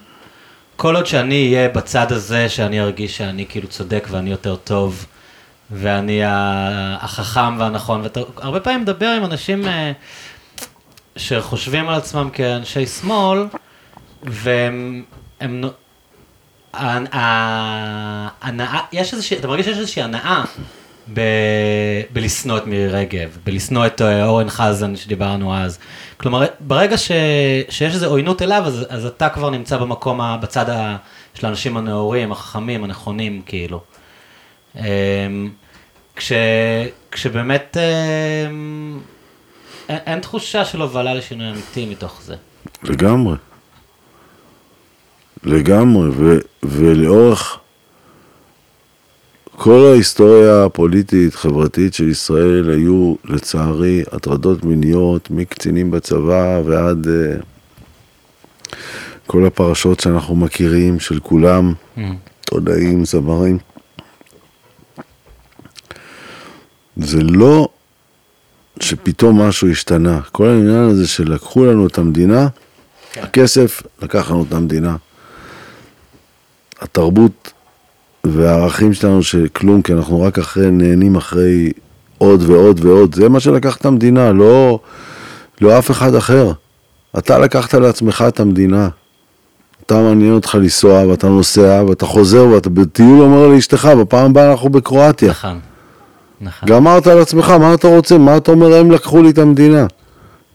כל 0.76 0.96
עוד 0.96 1.06
שאני 1.06 1.56
אהיה 1.56 1.70
בצד 1.70 2.12
הזה, 2.12 2.50
שאני 2.50 2.82
ארגיש 2.82 3.18
שאני 3.18 3.46
כאילו 3.50 3.68
צודק 3.68 4.08
ואני 4.12 4.32
יותר 4.32 4.56
טוב, 4.56 5.06
ואני 5.72 6.22
החכם 6.26 7.60
והנכון, 7.60 8.02
ואתה 8.02 8.20
הרבה 8.38 8.60
פעמים 8.60 8.82
מדבר 8.82 9.08
עם 9.08 9.26
אנשים 9.26 9.68
אה, 9.68 9.92
שחושבים 11.16 11.90
על 11.90 11.96
עצמם 11.96 12.30
כאנשי 12.34 12.86
שמאל, 12.86 13.46
והם, 14.24 15.04
הם, 15.40 15.64
נו- 16.74 16.80
ה- 16.80 17.18
ה- 17.18 18.28
הנאה, 18.42 18.80
יש 18.92 19.14
איזושהי, 19.14 19.38
אתה 19.38 19.48
מרגיש 19.48 19.66
שיש 19.66 19.78
איזושהי 19.78 20.02
הנאה 20.04 20.44
ב, 21.14 21.22
בלשנוא 22.14 22.58
את 22.58 22.68
מירי 22.68 22.88
רגב, 22.88 23.38
בלשנוא 23.44 23.86
את 23.86 24.02
אה, 24.02 24.26
אורן 24.26 24.50
חזן 24.50 24.96
שדיברנו 24.96 25.56
אז. 25.58 25.80
כלומר, 26.18 26.46
ברגע 26.60 26.98
ש, 26.98 27.12
שיש 27.70 27.94
איזו 27.94 28.06
עוינות 28.06 28.42
אליו, 28.42 28.64
אז, 28.66 28.86
אז 28.90 29.06
אתה 29.06 29.30
כבר 29.30 29.50
נמצא 29.50 29.78
במקום, 29.78 30.22
ה, 30.22 30.38
בצד 30.38 30.70
ה, 30.70 30.96
של 31.34 31.46
האנשים 31.46 31.78
הנאורים, 31.78 32.32
החכמים, 32.32 32.84
הנכונים, 32.84 33.42
כאילו. 33.46 33.82
אמ, 34.76 34.84
כש, 36.16 36.32
כשבאמת 37.12 37.78
אמ, 37.78 39.00
אין, 39.90 39.98
אין 40.06 40.20
תחושה 40.20 40.66
של 40.66 40.82
הובלה 40.82 41.14
לשינוי 41.14 41.50
אמיתי 41.50 41.86
מתוך 41.86 42.22
זה. 42.24 42.36
לגמרי. 42.84 43.36
לגמרי, 45.44 46.10
ו, 46.10 46.38
ולאורך 46.64 47.60
כל 49.56 49.86
ההיסטוריה 49.92 50.66
הפוליטית, 50.66 51.36
חברתית 51.36 51.94
של 51.94 52.10
ישראל, 52.10 52.70
היו 52.70 53.16
לצערי 53.26 54.04
הטרדות 54.12 54.64
מיניות 54.64 55.32
מקצינים 55.32 55.92
בצבא 55.92 56.62
ועד 56.66 57.08
uh, 57.08 58.76
כל 59.28 59.46
הפרשות 59.46 60.00
שאנחנו 60.00 60.36
מכירים 60.36 61.00
של 61.00 61.20
כולם, 61.20 61.74
עיתונאים, 62.40 63.06
זמרים. 63.06 63.58
זה 66.98 67.24
לא 67.24 67.68
שפתאום 68.80 69.42
משהו 69.42 69.70
השתנה. 69.70 70.22
כל 70.32 70.48
העניין 70.48 70.84
הזה 70.90 71.08
שלקחו 71.08 71.66
לנו 71.66 71.88
את 71.88 71.98
המדינה, 71.98 72.48
כן. 73.12 73.24
הכסף 73.24 73.84
לקח 74.02 74.32
לנו 74.32 74.44
את 74.48 74.54
המדינה. 74.54 74.96
התרבות 76.84 77.52
והערכים 78.24 78.94
שלנו 78.94 79.24
שכלום, 79.24 79.82
כי 79.82 79.94
אנחנו 79.94 80.22
רק 80.22 80.40
אחרי, 80.40 80.72
נהנים 80.72 81.16
אחרי 81.16 81.72
עוד 82.18 82.44
ועוד 82.50 82.86
ועוד. 82.86 83.16
זה 83.16 83.30
מה 83.30 83.40
שלקח 83.40 83.76
את 83.76 83.86
המדינה, 83.86 84.32
לא, 84.32 84.80
לא 85.62 85.80
אף 85.80 85.92
אחד 85.92 86.16
אחר. 86.16 86.52
אתה 87.18 87.40
לקחת 87.40 87.74
לעצמך 87.74 88.26
את 88.28 88.40
המדינה. 88.40 88.90
אתה 89.86 90.02
מעניין 90.02 90.34
אותך 90.34 90.56
לנסוע, 90.56 91.08
ואתה 91.08 91.28
נוסע, 91.28 91.84
ואתה 91.88 92.06
חוזר, 92.06 92.48
ואתה 92.48 92.70
בטיול 92.70 93.22
אומר 93.22 93.48
לאשתך, 93.48 93.86
בפעם 94.00 94.32
הבאה 94.32 94.52
אנחנו 94.52 94.70
בקרואטיה. 94.70 95.30
נכון, 95.30 95.60
נכון. 96.42 96.70
גמרת 96.70 97.08
על 97.08 97.20
עצמך, 97.20 97.50
מה 97.50 97.74
אתה 97.74 97.88
רוצה? 97.88 98.18
מה 98.18 98.38
אתה 98.38 98.52
אומר, 98.52 98.74
הם 98.74 98.92
לקחו 98.92 99.22
לי 99.22 99.30
את 99.30 99.38
המדינה? 99.38 99.86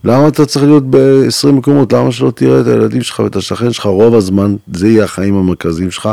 למה 0.05 0.29
אתה 0.29 0.47
צריך 0.47 0.65
להיות 0.65 0.85
ב-20 0.91 1.53
מקומות? 1.53 1.93
למה 1.93 2.13
שלא 2.13 2.31
תראה 2.31 2.61
את 2.61 2.67
הילדים 2.67 3.03
שלך 3.03 3.19
ואת 3.19 3.37
השכן 3.37 3.73
שלך 3.73 3.87
רוב 3.87 4.15
הזמן? 4.15 4.57
זה 4.73 4.89
יהיה 4.89 5.05
החיים 5.05 5.35
המרכזיים 5.35 5.91
שלך, 5.91 6.09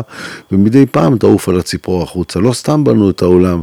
ומדי 0.52 0.86
פעם 0.86 1.18
תעוף 1.18 1.50
על 1.50 1.60
הציפור 1.60 2.04
החוצה. 2.04 2.40
לא 2.40 2.54
סתם 2.54 2.84
בנו 2.84 3.10
את 3.10 3.22
העולם 3.22 3.62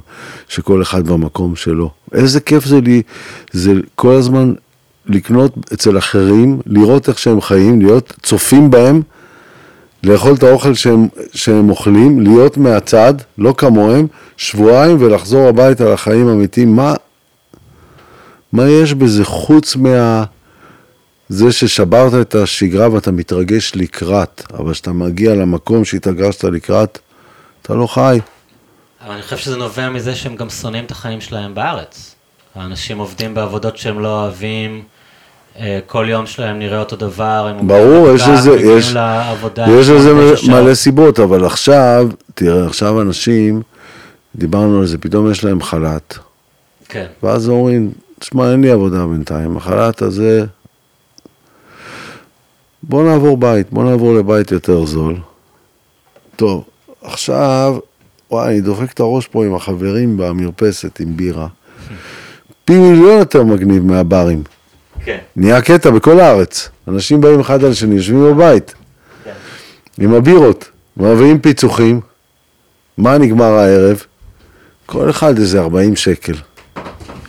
שכל 0.49 0.82
אחד 0.82 1.09
במקום 1.09 1.57
שלו. 1.57 1.90
איזה 2.12 2.40
כיף 2.40 2.65
זה 2.65 2.81
לי, 2.81 3.03
זה 3.53 3.73
כל 3.94 4.15
הזמן 4.15 4.53
לקנות 5.07 5.55
אצל 5.73 5.99
אחרים, 5.99 6.61
לראות 6.66 7.09
איך 7.09 7.19
שהם 7.19 7.40
חיים, 7.40 7.81
להיות 7.81 8.12
צופים 8.23 8.70
בהם, 8.70 9.03
לאכול 10.05 10.35
את 10.35 10.43
האוכל 10.43 10.74
שהם, 10.74 11.09
שהם 11.35 11.70
אוכלים, 11.70 12.20
להיות 12.20 12.57
מהצד, 12.57 13.15
לא 13.39 13.55
כמוהם, 13.57 14.07
שבועיים 14.36 14.97
ולחזור 15.01 15.49
הביתה 15.49 15.93
לחיים 15.93 16.28
אמיתיים. 16.28 16.77
מה, 16.77 16.94
מה 18.53 18.69
יש 18.69 18.95
בזה 18.95 19.24
חוץ 19.24 19.77
מה... 19.77 20.24
זה 21.29 21.53
ששברת 21.53 22.12
את 22.20 22.35
השגרה 22.35 22.93
ואתה 22.93 23.12
מתרגש 23.12 23.73
לקראת, 23.74 24.43
אבל 24.55 24.73
כשאתה 24.73 24.93
מגיע 24.93 25.35
למקום 25.35 25.85
שהתרגשת 25.85 26.45
לקראת, 26.45 26.99
אתה 27.62 27.74
לא 27.74 27.87
חי. 27.87 28.20
אבל 29.05 29.12
אני 29.12 29.23
חושב 29.23 29.37
שזה 29.37 29.57
נובע 29.57 29.91
מזה 29.91 30.15
שהם 30.15 30.37
גם 30.37 30.51
שונאים 30.51 30.85
את 30.85 30.91
החיים 30.91 31.20
שלהם 31.20 31.55
בארץ. 31.55 32.15
האנשים 32.55 32.99
עובדים 32.99 33.35
בעבודות 33.35 33.77
שהם 33.77 34.01
לא 34.01 34.23
אוהבים, 34.23 34.83
אה, 35.59 35.81
כל 35.87 36.07
יום 36.09 36.27
שלהם 36.27 36.59
נראה 36.59 36.79
אותו 36.79 36.97
דבר, 36.97 37.55
הם 37.59 37.69
ברור, 37.69 38.09
יש 38.15 38.23
לזה, 38.29 38.51
יש, 38.51 38.93
לעבודה, 38.93 39.66
יש 39.69 39.89
לזה 39.89 40.15
מלא. 40.49 40.74
סיבות, 40.74 41.20
אבל 41.20 41.45
עכשיו, 41.45 42.09
תראה, 42.35 42.66
עכשיו 42.66 43.01
אנשים, 43.01 43.62
דיברנו 44.37 44.81
על 44.81 44.87
זה, 44.87 44.99
פתאום 44.99 45.31
יש 45.31 45.45
להם 45.45 45.62
חל"ת, 45.62 46.19
כן, 46.89 47.07
ואז 47.23 47.49
אומרים, 47.49 47.93
תשמע, 48.23 48.53
אין 48.53 48.61
לי 48.61 48.70
עבודה 48.70 49.07
בינתיים, 49.07 49.57
החל"ת 49.57 50.03
הזה, 50.03 50.44
בוא 52.82 53.05
נעבור 53.05 53.36
בית, 53.36 53.70
בוא 53.70 53.85
נעבור 53.85 54.15
לבית 54.15 54.53
יותר 54.53 54.86
זול. 54.86 55.16
טוב, 56.36 56.65
עכשיו, 57.03 57.77
וואי, 58.31 58.49
אני 58.49 58.61
דופק 58.61 58.93
את 58.93 59.01
הראש 59.01 59.27
פה 59.27 59.44
עם 59.44 59.55
החברים 59.55 60.16
במרפסת 60.16 61.01
עם 61.01 61.16
בירה. 61.16 61.47
פי 62.65 62.78
מיליון 62.78 63.19
יותר 63.19 63.44
מגניב 63.44 63.85
מהברים. 63.85 64.43
כן, 65.05 65.19
נהיה 65.36 65.62
קטע 65.62 65.90
בכל 65.90 66.20
הארץ. 66.20 66.69
אנשים 66.89 67.20
באים 67.20 67.40
אחד 67.40 67.65
על 67.65 67.70
השני, 67.70 67.94
יושבים 67.94 68.24
בבית, 68.24 68.74
כן. 69.24 69.32
עם 69.99 70.15
הבירות, 70.15 70.70
מביאים 70.97 71.40
פיצוחים. 71.40 72.01
מה 72.99 73.19
נגמר 73.19 73.53
הערב? 73.53 74.03
כל 74.86 75.11
אחד 75.11 75.39
איזה 75.39 75.61
40 75.61 75.97
שקל. 75.97 76.35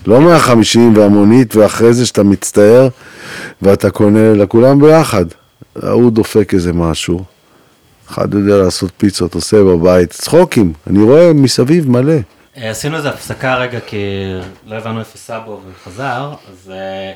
לא 0.07 0.21
150 0.21 0.97
והמונית, 0.97 1.55
ואחרי 1.55 1.93
זה 1.93 2.05
שאתה 2.05 2.23
מצטער, 2.23 2.88
ואתה 3.61 3.89
קונה 3.89 4.34
לכולם 4.34 4.81
ביחד. 4.81 5.25
ההוא 5.81 6.11
דופק 6.11 6.53
איזה 6.53 6.73
משהו. 6.73 7.23
אחד 8.09 8.34
יודע 8.34 8.57
לעשות 8.57 8.91
פיצות, 8.97 9.35
עושה 9.35 9.57
בבית. 9.63 10.09
צחוקים, 10.09 10.73
אני 10.88 11.03
רואה 11.03 11.34
מסביב 11.34 11.89
מלא. 11.89 12.13
אה, 12.57 12.69
עשינו 12.69 12.97
איזה 12.97 13.09
הפסקה 13.09 13.55
רגע, 13.57 13.80
כי 13.80 13.97
לא 14.67 14.75
הבנו 14.75 14.99
איפה 14.99 15.17
סאבו 15.17 15.61
וחזר, 15.71 16.34
אז 16.51 16.71
אה, 16.71 17.13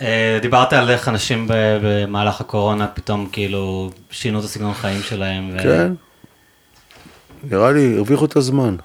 אה, 0.00 0.38
דיברת 0.42 0.72
על 0.72 0.90
איך 0.90 1.08
אנשים 1.08 1.46
במהלך 1.82 2.40
הקורונה 2.40 2.86
פתאום 2.86 3.28
כאילו 3.32 3.90
שינו 4.10 4.38
את 4.38 4.44
הסגנון 4.44 4.74
חיים 4.74 5.02
שלהם. 5.02 5.50
כן. 5.62 5.92
נראה 7.50 7.72
לי, 7.72 7.96
הרוויחו 7.96 8.24
את 8.24 8.36
הזמן. 8.36 8.76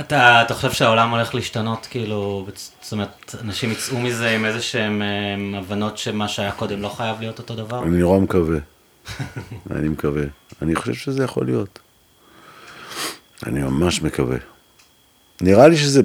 אתה, 0.00 0.42
אתה 0.42 0.54
חושב 0.54 0.72
שהעולם 0.72 1.10
הולך 1.10 1.34
להשתנות, 1.34 1.86
כאילו, 1.90 2.46
זאת 2.82 2.92
אומרת, 2.92 3.34
אנשים 3.40 3.70
יצאו 3.70 4.00
מזה 4.00 4.30
עם 4.30 4.44
איזה 4.44 4.62
שהם 4.62 5.02
אה, 5.02 5.58
הבנות 5.58 5.98
שמה 5.98 6.28
שהיה 6.28 6.52
קודם 6.52 6.82
לא 6.82 6.88
חייב 6.88 7.20
להיות 7.20 7.38
אותו 7.38 7.54
דבר? 7.54 7.82
אני 7.82 7.98
נורא 7.98 8.18
מקווה. 8.18 8.58
אני 9.76 9.88
מקווה. 9.88 10.22
אני 10.62 10.74
חושב 10.74 10.94
שזה 10.94 11.24
יכול 11.24 11.46
להיות. 11.46 11.78
אני 13.46 13.62
ממש 13.62 14.02
מקווה. 14.02 14.36
נראה 15.40 15.68
לי 15.68 15.76
שזה, 15.76 16.02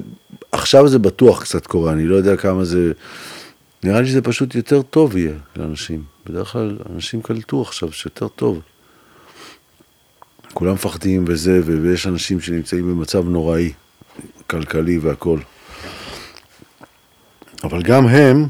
עכשיו 0.52 0.88
זה 0.88 0.98
בטוח 0.98 1.42
קצת 1.42 1.66
קורה, 1.66 1.92
אני 1.92 2.06
לא 2.06 2.16
יודע 2.16 2.36
כמה 2.36 2.64
זה, 2.64 2.92
נראה 3.84 4.00
לי 4.00 4.06
שזה 4.06 4.22
פשוט 4.22 4.54
יותר 4.54 4.82
טוב 4.82 5.16
יהיה 5.16 5.34
לאנשים. 5.56 6.02
בדרך 6.26 6.48
כלל 6.48 6.78
אנשים 6.94 7.22
קלטו 7.22 7.62
עכשיו 7.62 7.92
שיותר 7.92 8.28
טוב. 8.28 8.60
כולם 10.58 10.74
מפחדים 10.74 11.24
וזה, 11.28 11.60
ויש 11.64 12.06
אנשים 12.06 12.40
שנמצאים 12.40 12.86
במצב 12.86 13.28
נוראי, 13.28 13.72
כלכלי 14.46 14.98
והכול. 14.98 15.40
אבל 17.64 17.82
גם 17.82 18.06
הם 18.06 18.46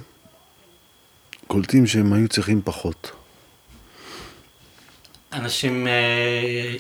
קולטים 1.47 1.87
שהם 1.87 2.13
היו 2.13 2.29
צריכים 2.29 2.63
פחות. 2.65 3.11
אנשים, 5.33 5.87
אה, 5.87 6.75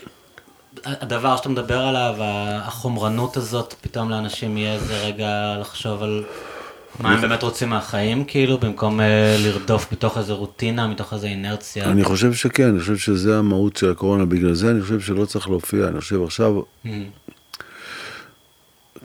הדבר 0.84 1.36
שאתה 1.36 1.48
מדבר 1.48 1.80
עליו, 1.80 2.14
החומרנות 2.62 3.36
הזאת, 3.36 3.74
פתאום 3.80 4.10
לאנשים 4.10 4.56
יהיה 4.56 4.74
איזה 4.74 4.98
רגע 4.98 5.56
לחשוב 5.60 6.02
על 6.02 6.24
מה 7.00 7.12
הם 7.12 7.20
באמת 7.20 7.42
רוצים 7.42 7.68
מהחיים, 7.68 8.24
כאילו, 8.24 8.58
במקום 8.58 9.00
אה, 9.00 9.36
לרדוף 9.38 9.92
מתוך 9.92 10.18
איזה 10.18 10.32
רוטינה, 10.32 10.86
מתוך 10.88 11.12
איזה 11.12 11.26
אינרציה? 11.26 11.84
אני 11.84 12.04
חושב 12.04 12.32
שכן, 12.32 12.68
אני 12.68 12.80
חושב 12.80 12.96
שזה 12.96 13.38
המהות 13.38 13.76
של 13.76 13.90
הקורונה, 13.90 14.24
בגלל 14.24 14.54
זה 14.54 14.70
אני 14.70 14.82
חושב 14.82 15.00
שלא 15.00 15.24
צריך 15.24 15.48
להופיע, 15.48 15.88
אני 15.88 16.00
חושב 16.00 16.22
עכשיו, 16.22 16.60
Mm, 16.84 16.88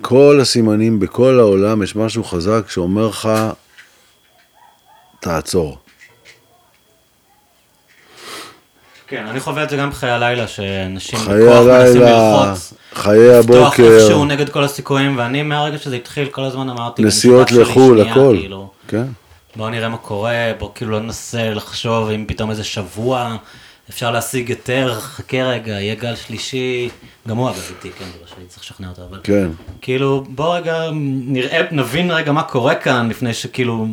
כל 0.01 0.39
הסימנים 0.41 0.99
בכל 0.99 1.39
העולם, 1.39 1.83
יש 1.83 1.95
משהו 1.95 2.23
חזק 2.23 2.69
שאומר 2.69 3.07
לך, 3.07 3.29
תעצור. 5.19 5.82
כן, 9.13 9.27
אני 9.27 9.39
חווה 9.39 9.63
את 9.63 9.69
זה 9.69 9.77
גם 9.77 9.89
בחיי 9.89 10.09
הלילה, 10.09 10.47
שאנשים 10.47 11.19
בכוח 11.19 11.65
מנסים 11.67 12.01
ללחוץ. 12.01 12.73
חיי 12.93 13.39
לפתוח 13.39 13.73
הבוקר, 13.73 13.97
איכשהו 13.97 14.25
נגד 14.25 14.49
כל 14.49 14.63
הסיכויים, 14.63 15.17
ואני 15.17 15.43
מהרגע 15.43 15.77
שזה 15.77 15.95
התחיל, 15.95 16.27
כל 16.27 16.43
הזמן 16.43 16.69
אמרתי, 16.69 17.03
נסיעות 17.03 17.51
לחו"ל, 17.51 18.01
הכל. 18.01 18.35
כאילו, 18.39 18.69
כן. 18.87 19.03
בוא 19.55 19.69
נראה 19.69 19.89
מה 19.89 19.97
קורה, 19.97 20.51
בוא 20.59 20.69
כאילו 20.75 20.91
לא 20.91 20.99
ננסה 20.99 21.49
לחשוב 21.49 22.09
אם 22.09 22.25
פתאום 22.27 22.49
איזה 22.49 22.63
שבוע 22.63 23.35
אפשר 23.89 24.11
להשיג 24.11 24.49
היתר, 24.49 24.93
חכה 24.99 25.37
רגע, 25.43 25.71
יהיה 25.71 25.95
גל 25.95 26.15
שלישי, 26.15 26.89
גם 27.27 27.37
הוא 27.37 27.49
אגב 27.49 27.63
איתי, 27.69 27.89
כן, 27.99 28.05
לא 28.21 28.27
שאני 28.27 28.45
צריך 28.47 28.63
לשכנע 28.63 28.89
אותו, 28.89 29.01
אבל 29.09 29.19
כן. 29.23 29.47
כאילו 29.81 30.23
בוא 30.27 30.55
רגע 30.55 30.89
נראה, 31.27 31.61
נבין 31.71 32.11
רגע 32.11 32.31
מה 32.31 32.43
קורה 32.43 32.75
כאן, 32.75 33.09
לפני 33.09 33.33
שכאילו 33.33 33.87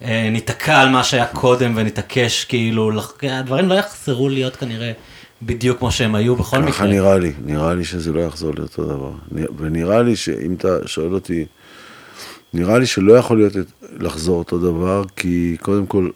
ניתקע 0.00 0.80
על 0.80 0.88
מה 0.88 1.04
שהיה 1.04 1.26
קודם 1.26 1.72
ונתעקש, 1.76 2.44
כאילו, 2.44 2.90
הדברים 3.22 3.68
לא 3.68 3.74
יחזרו 3.74 4.28
להיות 4.28 4.56
כנראה 4.56 4.92
בדיוק 5.42 5.78
כמו 5.78 5.92
שהם 5.92 6.14
היו 6.14 6.36
בכל 6.36 6.58
מקרה. 6.58 6.72
ככה 6.72 6.86
נראה 6.86 7.18
לי, 7.18 7.32
נראה 7.44 7.74
לי 7.74 7.84
שזה 7.84 8.12
לא 8.12 8.20
יחזור 8.20 8.52
לאותו 8.58 8.84
דבר. 8.84 9.12
ונראה 9.56 10.02
לי 10.02 10.16
שאם 10.16 10.54
אתה 10.54 10.68
שואל 10.86 11.14
אותי, 11.14 11.44
נראה 12.54 12.78
לי 12.78 12.86
שלא 12.86 13.12
יכול 13.12 13.36
להיות 13.36 13.52
לחזור 13.98 14.38
אותו 14.38 14.58
דבר, 14.58 15.02
כי 15.16 15.56
קודם 15.60 15.86
כל, 15.86 16.10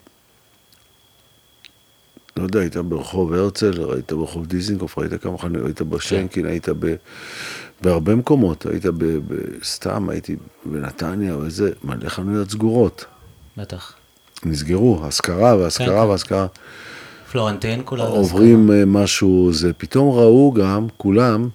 לא 2.36 2.42
יודע, 2.42 2.60
היית 2.60 2.76
ברחוב 2.76 3.32
הרצל, 3.32 3.82
ראית 3.82 4.12
ברחוב 4.12 4.46
דיזינגוף, 4.46 4.98
ראית 4.98 5.22
כמה 5.22 5.38
חנויות, 5.38 5.66
היית 5.66 5.82
בשנקין, 5.82 6.46
היית 6.46 6.68
ב, 6.68 6.94
בהרבה 7.80 8.14
מקומות, 8.14 8.66
היית 8.66 8.86
ב, 8.86 9.04
ב, 9.04 9.34
סתם, 9.64 10.08
הייתי 10.08 10.36
בנתניה 10.64 11.36
וזה, 11.36 11.70
מלא 11.84 12.08
חנויות 12.08 12.50
סגורות. 12.50 13.04
בטח. 13.58 13.92
נסגרו, 14.44 15.06
השכרה 15.06 15.54
כן, 15.54 15.60
והשכרה 15.60 16.04
כן. 16.04 16.10
והשכרה. 16.10 16.46
פלורנטין 17.32 17.82
כולה. 17.84 18.04
זה 18.04 18.10
עוברים 18.10 18.70
אה, 18.72 18.84
משהו, 18.86 19.50
זה 19.52 19.72
פתאום 19.72 20.18
ראו 20.18 20.52
גם, 20.52 20.86
כולם, 20.96 21.48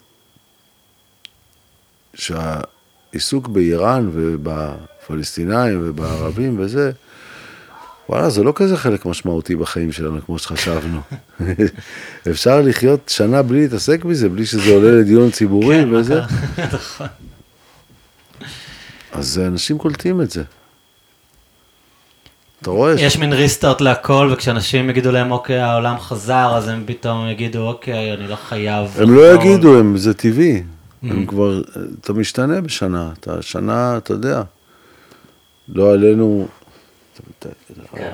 שהעיסוק 2.13 3.47
באיראן 3.47 4.09
ובפלסטינאים 4.13 5.80
ובערבים 5.84 6.59
וזה, 6.59 6.91
וואלה, 8.09 8.30
זה 8.30 8.43
לא 8.43 8.53
כזה 8.55 8.77
חלק 8.77 9.05
משמעותי 9.05 9.55
בחיים 9.55 9.91
שלנו, 9.91 10.25
כמו 10.25 10.39
שחשבנו. 10.39 11.01
אפשר 12.31 12.61
לחיות 12.61 13.09
שנה 13.09 13.41
בלי 13.41 13.61
להתעסק 13.61 14.05
בזה, 14.05 14.30
בלי 14.30 14.45
שזה 14.45 14.73
עולה 14.73 14.91
לדיון 14.91 15.31
ציבורי 15.31 15.81
כן, 15.81 15.95
וזה. 15.95 16.21
נכון. 16.73 17.07
אז 19.11 19.39
אנשים 19.39 19.77
קולטים 19.77 20.21
את 20.21 20.31
זה. 20.31 20.43
אתה 22.64 22.72
רואה? 22.72 22.94
יש 22.94 23.18
מין 23.18 23.34
ריסטארט 23.34 23.81
להכל, 23.81 24.30
וכשאנשים 24.34 24.90
יגידו 24.90 25.11
להם, 25.11 25.31
אוקיי, 25.31 25.60
העולם 25.60 25.99
חזר, 25.99 26.53
אז 26.56 26.68
הם 26.68 26.84
פתאום 26.85 27.27
יגידו, 27.27 27.68
אוקיי, 27.68 28.14
אני 28.14 28.27
לא 28.27 28.35
חייב. 28.35 28.88
הם 28.98 29.15
לא 29.15 29.34
לחזור." 29.34 29.52
יגידו, 29.52 29.80
הם, 29.80 29.98
זה 29.98 30.14
טבעי. 30.14 30.57
Mm. 30.57 31.07
הם 31.10 31.26
כבר, 31.26 31.61
אתה 32.02 32.14
משתנה 32.14 32.61
בשנה, 32.61 33.11
אתה 33.19 33.41
שנה, 33.41 33.98
אתה 33.98 34.14
יודע. 34.14 34.41
לא 35.69 35.94
עלינו... 35.94 36.48
כן. 37.95 38.11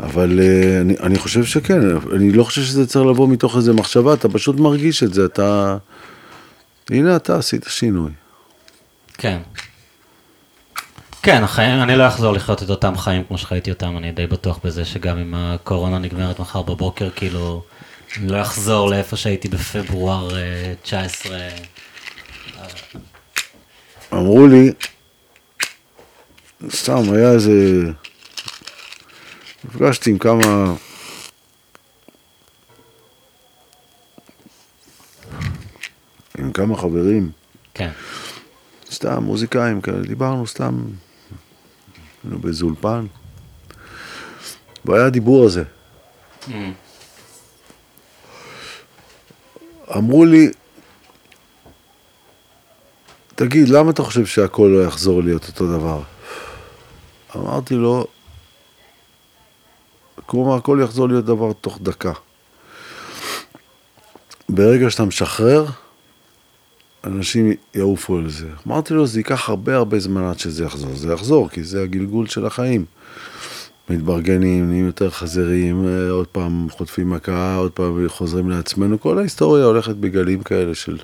אבל 0.00 0.40
אה, 0.40 0.80
אני, 0.80 0.94
אני 1.02 1.18
חושב 1.18 1.44
שכן, 1.44 1.80
אני 2.16 2.32
לא 2.32 2.44
חושב 2.44 2.62
שזה 2.62 2.86
צריך 2.86 3.06
לבוא 3.06 3.28
מתוך 3.28 3.56
איזה 3.56 3.72
מחשבה, 3.72 4.14
אתה 4.14 4.28
פשוט 4.28 4.60
מרגיש 4.60 5.02
את 5.02 5.14
זה, 5.14 5.24
אתה... 5.24 5.76
הנה 6.90 7.16
אתה 7.16 7.36
עשית 7.36 7.64
שינוי. 7.68 8.10
כן. 9.18 9.38
כן, 11.26 11.44
החיים, 11.44 11.82
אני 11.82 11.96
לא 11.96 12.08
אחזור 12.08 12.32
לחיות 12.32 12.62
את 12.62 12.70
אותם 12.70 12.98
חיים 12.98 13.24
כמו 13.24 13.38
שחייתי 13.38 13.70
אותם, 13.70 13.96
אני 13.96 14.12
די 14.12 14.26
בטוח 14.26 14.58
בזה 14.64 14.84
שגם 14.84 15.18
אם 15.18 15.34
הקורונה 15.34 15.98
נגמרת 15.98 16.38
מחר 16.38 16.62
בבוקר, 16.62 17.10
כאילו, 17.10 17.62
אני 18.16 18.28
לא 18.28 18.42
אחזור 18.42 18.90
לאיפה 18.90 19.16
שהייתי 19.16 19.48
בפברואר 19.48 20.36
אה, 20.36 20.74
19. 20.82 21.38
אמרו 24.12 24.46
לי, 24.46 24.72
סתם, 26.70 27.12
היה 27.12 27.30
איזה... 27.32 27.52
נפגשתי 29.64 30.10
עם 30.10 30.18
כמה... 30.18 30.74
עם 36.38 36.52
כמה 36.52 36.76
חברים, 36.76 37.30
כן. 37.74 37.90
סתם 38.90 39.22
מוזיקאים 39.22 39.80
כאלה, 39.80 40.02
דיברנו 40.02 40.46
סתם, 40.46 40.82
היינו 42.26 42.38
באיזה 42.38 42.64
אולפן, 42.64 43.06
והיה 44.84 45.06
הדיבור 45.06 45.44
הזה. 45.44 45.62
אמרו 49.96 50.24
לי, 50.24 50.50
תגיד, 53.34 53.68
למה 53.68 53.90
אתה 53.90 54.02
חושב 54.02 54.26
שהכל 54.26 54.70
לא 54.76 54.84
יחזור 54.86 55.22
להיות 55.22 55.46
אותו 55.48 55.78
דבר? 55.78 56.02
אמרתי 57.36 57.74
לו, 57.74 58.06
כלומר, 60.26 60.54
הכל 60.54 60.78
יחזור 60.84 61.08
להיות 61.08 61.24
דבר 61.24 61.52
תוך 61.52 61.78
דקה. 61.82 62.12
ברגע 64.48 64.90
שאתה 64.90 65.04
משחרר, 65.04 65.66
אנשים 67.06 67.52
יעופו 67.74 68.16
על 68.16 68.30
זה. 68.30 68.46
אמרתי 68.66 68.94
לו, 68.94 69.06
זה 69.06 69.20
ייקח 69.20 69.48
הרבה 69.48 69.76
הרבה 69.76 69.98
זמן 69.98 70.22
עד 70.22 70.38
שזה 70.38 70.64
יחזור. 70.64 70.94
זה 70.94 71.12
יחזור, 71.12 71.48
כי 71.48 71.64
זה 71.64 71.82
הגלגול 71.82 72.26
של 72.26 72.46
החיים. 72.46 72.84
מתברגנים, 73.90 74.68
נהיים 74.68 74.86
יותר 74.86 75.10
חזירים, 75.10 75.88
אה, 75.88 76.10
עוד 76.10 76.26
פעם 76.26 76.66
חוטפים 76.70 77.10
מכה, 77.10 77.56
עוד 77.56 77.72
פעם 77.72 78.08
חוזרים 78.08 78.50
לעצמנו. 78.50 79.00
כל 79.00 79.18
ההיסטוריה 79.18 79.64
הולכת 79.64 79.94
בגלים 79.96 80.42
כאלה 80.42 80.74
של, 80.74 80.98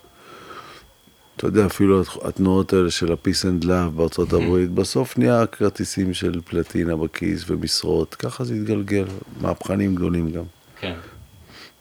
אתה 1.37 1.47
יודע, 1.47 1.67
אפילו 1.67 2.03
התנועות 2.23 2.73
האלה 2.73 2.91
של 2.91 3.13
ה-peace 3.13 3.45
and 3.45 3.65
love 3.65 3.91
בארצות 3.97 4.33
הברית, 4.33 4.71
בסוף 4.71 5.19
נהיה 5.19 5.47
כרטיסים 5.47 6.15
של 6.15 6.41
פלטינה 6.45 6.97
בכיס 6.97 7.45
ומשרות, 7.47 8.15
ככה 8.15 8.45
זה 8.45 8.55
התגלגל, 8.55 9.05
מהפכנים 9.41 9.95
גדולים 9.95 10.31
גם. 10.31 10.45
כן. 10.81 10.95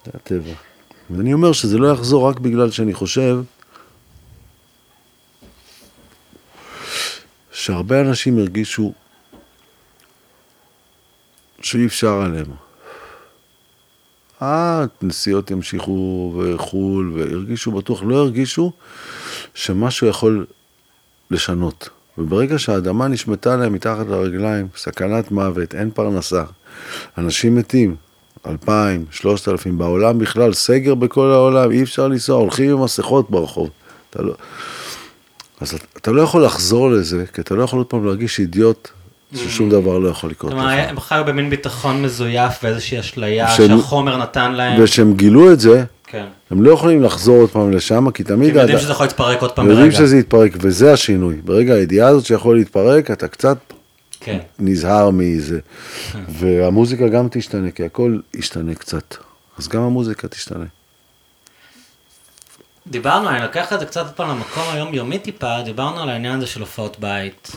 זה 0.06 0.11
הטבע. 0.14 0.53
ואני 1.10 1.34
אומר 1.34 1.52
שזה 1.52 1.77
לא 1.77 1.88
יחזור 1.88 2.30
רק 2.30 2.39
בגלל 2.39 2.72
שאני 2.72 2.93
חושב 2.93 3.41
שהרבה 7.62 8.02
אנשים 8.02 8.38
הרגישו 8.38 8.94
שאי 11.62 11.86
אפשר 11.86 12.22
עליהם. 12.22 12.46
אה, 14.42 14.86
נסיעות 15.02 15.52
ימשיכו 15.52 16.34
וחו"ל, 16.38 17.14
והרגישו 17.16 17.72
בטוח, 17.72 18.04
לא 18.04 18.16
הרגישו 18.16 18.72
שמשהו 19.54 20.08
יכול 20.08 20.46
לשנות. 21.32 21.90
וברגע 22.18 22.60
שהאדמה 22.60 23.08
נשמטה 23.08 23.56
להם 23.56 23.74
מתחת 23.74 24.08
לרגליים, 24.08 24.68
סכנת 24.76 25.32
מוות, 25.32 25.76
אין 25.76 25.92
פרנסה, 25.92 26.44
אנשים 27.18 27.56
מתים, 27.56 27.96
אלפיים, 28.48 29.06
שלושת 29.12 29.48
אלפים, 29.48 29.78
בעולם 29.78 30.20
בכלל, 30.20 30.54
סגר 30.54 30.96
בכל 30.96 31.32
העולם, 31.32 31.72
אי 31.72 31.84
אפשר 31.84 32.08
לנסוע, 32.08 32.38
הולכים 32.38 32.72
עם 32.72 32.84
מסכות 32.84 33.30
ברחוב. 33.32 33.70
אתה 34.10 34.22
לא... 34.22 34.34
אז 35.62 35.74
אתה- 35.98 36.12
לא 36.12 36.22
יכול 36.22 36.46
לחזור 36.46 36.92
לזה, 36.92 37.24
כי 37.34 37.42
אתה 37.42 37.56
לא 37.56 37.64
יכול 37.64 37.80
עוד 37.80 37.88
פעם 37.88 38.06
להרגיש 38.06 38.40
אידיוט 38.40 38.88
ששום 39.36 39.70
דבר 39.70 39.98
לא 39.98 40.10
יכול 40.10 40.30
לקרות 40.30 40.52
כלומר. 40.52 40.70
הם 40.70 41.00
חיו 41.00 41.24
במין 41.28 41.50
ביטחון 41.50 42.02
מזויף 42.02 42.54
ואיזושהי 42.64 43.00
אשליה 43.00 43.52
שהחומר 43.52 44.18
נתן 44.18 44.52
להם. 44.52 44.84
וכשהם 44.84 45.14
גילו 45.14 45.54
את 45.54 45.60
זה, 45.60 45.84
כן. 46.08 46.26
הם 46.52 46.64
לא 46.64 46.72
יכולים 46.72 47.04
לחזור 47.04 47.38
עוד 47.42 47.50
פעם 47.50 47.72
לשם, 47.72 48.12
כי 48.12 48.24
כי 48.24 48.24
תמיד... 48.24 48.50
הם 48.50 48.58
יודעים 48.62 48.80
שזה 48.80 48.92
יכול 48.92 49.06
להתפרק 49.06 49.42
עוד 49.42 49.52
פעם 49.52 49.66
יודעים 49.70 49.90
ברגע. 49.90 49.98
שזה 49.98 50.18
יתפרק, 50.18 50.52
וזה 50.62 50.94
השינוי. 50.94 51.36
ברגע 51.46 51.74
הידיעה 51.74 52.08
הזאת 52.10 52.26
שיכול 52.26 52.56
להתפרק, 52.56 53.12
אתה 53.12 53.28
קצת 53.28 53.58
כן. 54.20 54.38
נזהר 54.60 55.10
מזה. 55.10 55.60
והמוזיקה 56.30 57.08
גם 57.08 57.28
תשתנה, 57.32 57.72
כי 57.72 57.86
הכל 57.86 58.18
ישתנה 58.34 58.76
קצת. 58.76 59.16
אז 59.58 59.68
גם 59.68 59.82
המוזיקה 59.82 60.28
תשתנה. 60.28 60.66
דיברנו, 62.88 63.30
אני 63.30 63.41
לוקח 63.41 63.74
את 63.74 63.80
זה 63.80 63.86
קצת 63.86 64.06
פעם 64.16 64.30
למקום 64.30 64.64
היומיומי 64.74 65.20
טיפה, 65.20 65.62
דיברנו 65.62 66.02
על 66.02 66.10
העניין 66.10 66.38
הזה 66.38 66.48
של 66.48 66.60
הופעות 66.60 66.99
בית. 66.99 67.52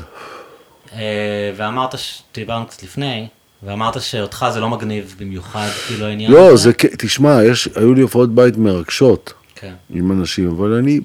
אה, 0.92 1.52
ואמרת, 1.56 1.98
ש- 1.98 2.22
דיברנו 2.34 2.66
קצת 2.66 2.82
לפני, 2.82 3.28
ואמרת 3.62 4.02
שאותך 4.02 4.46
זה 4.52 4.60
לא 4.60 4.68
מגניב 4.68 5.14
במיוחד, 5.18 5.68
כאילו 5.86 6.06
העניין 6.06 6.32
לא, 6.32 6.52
הזה. 6.52 6.56
זה, 6.56 6.72
תשמע, 6.98 7.44
יש, 7.44 7.68
היו 7.74 7.94
לי 7.94 8.00
הופעות 8.00 8.34
בית 8.34 8.56
מרגשות 8.56 9.32
כן. 9.54 9.74
עם 9.90 10.12
אנשים, 10.12 10.50
אבל 10.50 10.72
אני... 10.72 11.00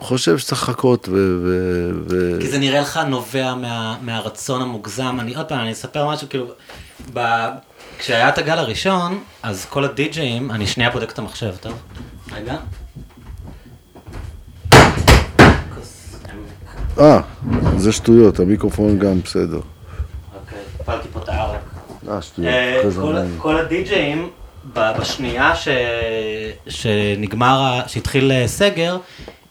חושב 0.00 0.38
שצריך 0.38 0.62
לחכות 0.62 1.08
ו... 1.08 1.12
ו, 1.44 1.90
ו... 2.08 2.36
כי 2.40 2.48
זה 2.48 2.58
נראה 2.58 2.80
לך 2.80 2.96
נובע 2.96 3.54
מה, 3.54 3.96
מהרצון 4.02 4.62
המוגזם. 4.62 5.16
אני 5.20 5.34
עוד 5.34 5.46
פעם, 5.46 5.60
אני 5.60 5.72
אספר 5.72 6.08
משהו, 6.08 6.28
כאילו, 6.28 6.46
ב... 7.12 7.48
כשהיה 7.98 8.28
את 8.28 8.38
הגל 8.38 8.58
הראשון, 8.58 9.18
אז 9.42 9.66
כל 9.70 9.84
הדי-ג'אים, 9.84 10.50
אני 10.50 10.66
שנייה 10.66 10.90
בודק 10.90 11.10
את 11.12 11.18
המחשב, 11.18 11.54
טוב? 11.60 11.72
רגע. 12.32 12.56
אה, 17.00 17.20
זה 17.76 17.92
שטויות, 17.92 18.40
המיקרופון 18.40 18.98
גם 18.98 19.20
בסדר. 19.20 19.60
אוקיי, 20.34 20.58
הפלתי 20.80 21.08
פה 21.12 21.20
את 21.22 21.28
הערק. 21.28 21.60
אה, 22.08 22.22
שטויות. 22.22 22.52
אה, 22.52 22.78
אחרי 22.80 22.90
זה 22.90 23.00
כל- 23.38 23.58
הדי-ג'אים, 23.58 24.28
בשנייה 24.74 25.56
ש... 25.56 25.68
שנגמר, 26.68 27.80
שהתחיל 27.86 28.32
אה, 28.32 28.48
סגר, 28.48 28.96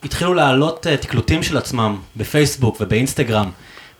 התחילו 0.03 0.33
להעלות 0.33 0.87
אה, 0.87 0.97
תקלוטים 0.97 1.43
של 1.43 1.57
עצמם 1.57 1.97
בפייסבוק 2.17 2.77
ובאינסטגרם, 2.81 3.49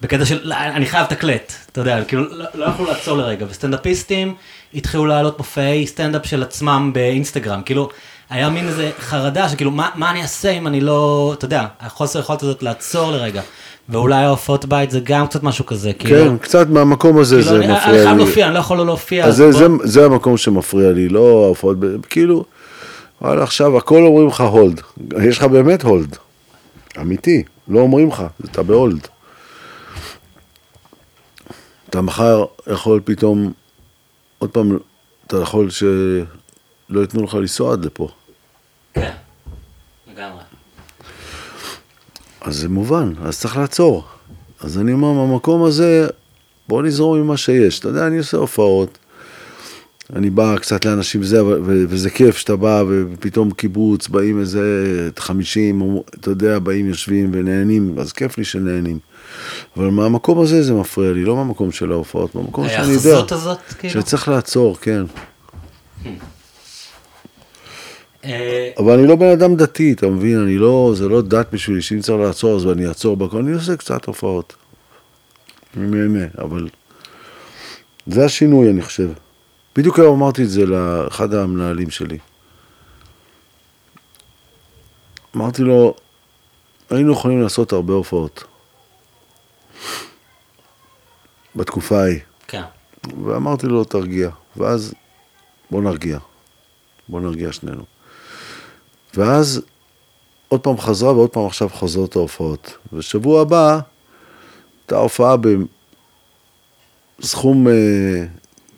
בקטע 0.02 0.26
של, 0.26 0.40
"לא, 0.44 0.56
אני 0.56 0.86
חייב 0.86 1.04
לתקלט, 1.04 1.54
אתה 1.72 1.82
יודע, 1.82 2.04
כאילו, 2.04 2.24
לא, 2.32 2.46
לא 2.56 2.66
יכלו 2.66 2.86
לעצור 2.86 3.18
לרגע, 3.18 3.46
וסטנדאפיסטים 3.50 4.34
התחילו 4.74 5.06
להעלות 5.06 5.38
מופעי 5.38 5.88
סטנדאפ 5.88 6.26
של 6.26 6.44
עצמם 6.44 6.92
באינסטגרם, 6.94 7.62
כאילו, 7.62 7.90
היה 8.30 8.50
מין 8.50 8.68
איזה 8.68 8.92
חרדה 9.00 9.50
שכאילו, 9.50 9.72
מה, 9.72 9.90
מה 9.96 10.12
אני 10.12 10.22
אעשה 10.22 10.50
אם 10.52 10.68
אני 10.68 10.82
לא, 10.82 11.34
אתה 11.38 11.46
יודע, 11.46 11.66
החוסר 11.80 12.20
יכולת 12.20 12.44
הזאת 12.44 12.64
לעצור 12.64 13.12
לרגע, 13.12 13.42
ואולי 13.90 14.16
ההופעות 14.24 14.66
בית 14.66 14.92
זה 14.92 15.00
גם 15.04 15.28
קצת 15.28 15.44
משהו 15.44 15.66
כזה, 15.66 15.94
כאילו, 15.94 16.30
כן, 16.32 16.38
קצת 16.38 16.68
מהמקום 16.70 17.18
הזה 17.18 17.36
כאילו, 17.36 17.50
זה 17.50 17.56
אני, 17.58 17.66
אני 17.66 17.74
מפריע 17.74 17.94
חייב 18.04 18.10
לי. 18.18 18.18
להופיע, 18.24 18.46
אני 18.46 18.54
לא 18.54 18.60
יכול 18.60 18.78
לא 18.78 18.86
להופיע, 18.86 19.26
אז 19.26 19.36
זה, 19.36 19.44
בוא- 19.52 19.60
זה, 19.60 19.66
זה 19.84 20.06
המקום 20.06 20.38
שמפריע 20.38 20.92
לי, 20.92 21.10
לא 21.10 21.44
ההופעות, 21.46 21.78
כאילו, 22.10 22.46
וואלה, 23.22 23.44
עכשיו 23.44 23.78
הכל 23.78 24.04
אומרים 24.06 24.28
לך 24.28 24.42
הולד, 24.42 24.82
יש 25.24 25.38
לך 25.38 25.44
באמת 25.44 25.82
הולד, 25.84 26.16
אמיתי, 27.02 27.44
לא 27.68 27.80
אומרים 27.80 28.08
לך, 28.10 28.24
אתה 28.46 28.64
בהולד. 28.64 29.08
אתה 31.90 32.02
מחר 32.02 32.46
יכול 32.68 33.02
פתאום, 33.06 33.54
עוד 34.40 34.50
פעם, 34.50 34.78
אתה 35.28 35.38
יכול 35.38 35.70
שלא 35.70 37.02
ייתנו 37.02 37.24
לך 37.24 37.34
לנסוע 37.34 37.74
עד 37.74 37.86
לפה, 37.86 38.10
כן, 38.94 39.12
לגמרי. 40.12 40.42
אז 42.42 42.56
זה 42.56 42.70
מובן, 42.70 43.14
אז 43.22 43.40
צריך 43.40 43.58
לעצור. 43.58 44.08
אז 44.60 44.78
אני 44.78 44.94
אומר, 44.94 45.12
מהמקום 45.12 45.64
הזה, 45.64 46.08
בוא 46.68 46.84
נזרום 46.84 47.18
עם 47.18 47.28
מה 47.28 47.38
שיש. 47.38 47.80
אתה 47.80 47.88
יודע, 47.88 48.08
אני 48.08 48.18
עושה 48.18 48.38
הופעות, 48.38 48.98
אני 50.16 50.30
בא 50.30 50.58
קצת 50.58 50.86
לאנשים 50.86 51.22
וזה, 51.22 51.46
ו- 51.46 51.60
וזה 51.64 52.10
כיף 52.10 52.38
שאתה 52.38 52.56
בא 52.56 52.84
ופתאום 52.90 53.52
קיבוץ, 53.52 54.08
באים 54.08 54.40
איזה 54.40 54.62
50, 55.20 55.98
אתה 56.20 56.30
יודע, 56.30 56.60
באים 56.60 56.88
יושבים 56.88 57.30
ונהנים, 57.34 57.96
אז 58.00 58.14
כיף 58.14 58.38
לי 58.38 58.44
שנהנים. 58.44 59.00
אבל 59.78 59.88
מהמקום 59.90 60.42
הזה 60.42 60.64
זה 60.64 60.74
מפריע 60.74 61.14
לי, 61.14 61.24
לא 61.24 61.36
מהמקום 61.36 61.72
של 61.72 61.92
ההופעות, 61.92 62.36
מהמקום 62.36 62.70
שאני 62.70 62.94
יודע. 62.94 63.10
ההאחזות 63.10 63.32
הזאת, 63.32 63.60
כאילו. 63.80 64.02
שצריך 64.02 64.28
לעצור, 64.28 64.78
כן. 64.82 65.04
אה, 68.26 68.72
אבל 68.78 69.00
אני 69.00 69.08
לא 69.08 69.16
בן 69.16 69.32
אדם 69.32 69.56
דתי, 69.56 69.94
אתה 69.94 70.08
מבין? 70.08 70.44
אני 70.44 70.58
לא, 70.58 70.94
זה 70.96 71.08
לא 71.08 71.22
דת 71.22 71.48
בשבילי, 71.54 71.82
שאם 71.82 72.00
צריך 72.00 72.20
לעצור 72.20 72.56
אז 72.56 72.68
אני 72.68 72.88
אעצור 72.88 73.18
בכל, 73.18 73.38
אני 73.38 73.52
עושה 73.52 73.76
קצת 73.76 74.06
הופעות. 74.06 74.56
אני 75.78 75.88
נהנה, 75.88 76.26
אבל 76.38 76.68
זה 78.08 78.26
השינוי, 78.26 78.70
אני 78.70 78.82
חושב. 78.82 79.10
בדיוק 79.76 80.00
היום 80.00 80.22
אמרתי 80.22 80.44
את 80.44 80.50
זה 80.50 80.66
לאחד 80.66 81.34
המנהלים 81.34 81.90
שלי. 81.90 82.18
אמרתי 85.36 85.62
לו, 85.62 85.94
היינו 86.90 87.12
יכולים 87.12 87.42
לעשות 87.42 87.74
הרבה 87.74 87.94
הופעות. 87.94 88.44
בתקופה 91.56 92.02
ההיא. 92.02 92.20
כן. 92.48 92.64
ואמרתי 93.26 93.68
לו, 93.68 93.84
תרגיע. 93.84 94.30
ואז, 94.58 94.94
בוא 95.72 95.82
נרגיע. 95.82 96.20
בוא 97.10 97.22
נרגיע 97.22 97.52
שנינו. 97.52 97.84
ואז 99.14 99.62
עוד 100.48 100.62
פעם 100.62 100.78
חזרה 100.78 101.14
ועוד 101.14 101.30
פעם 101.30 101.46
עכשיו 101.46 101.70
חוזרות 101.70 102.16
ההופעות. 102.16 102.78
ושבוע 102.94 103.42
הבא, 103.42 103.80
הייתה 104.82 104.98
הופעה 104.98 105.36
בסכום 107.20 107.68
אה, 107.68 108.26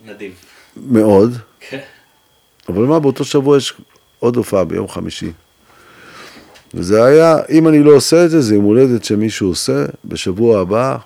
נדיב. 0.06 0.36
מאוד, 0.78 1.32
כן. 1.60 1.80
אבל 2.70 2.82
מה, 2.82 3.00
באותו 3.00 3.26
שבוע 3.26 3.58
יש 3.58 3.74
עוד 4.20 4.36
הופעה 4.36 4.64
ביום 4.66 4.88
חמישי. 4.88 5.32
וזה 6.74 7.04
היה, 7.04 7.38
אם 7.50 7.68
אני 7.68 7.84
לא 7.84 7.92
עושה 7.92 8.26
את 8.26 8.30
זה, 8.30 8.42
זה 8.42 8.56
יום 8.56 8.64
הולדת 8.64 9.04
שמישהו 9.04 9.48
עושה, 9.50 9.86
בשבוע 10.06 10.62
הבא, 10.62 10.98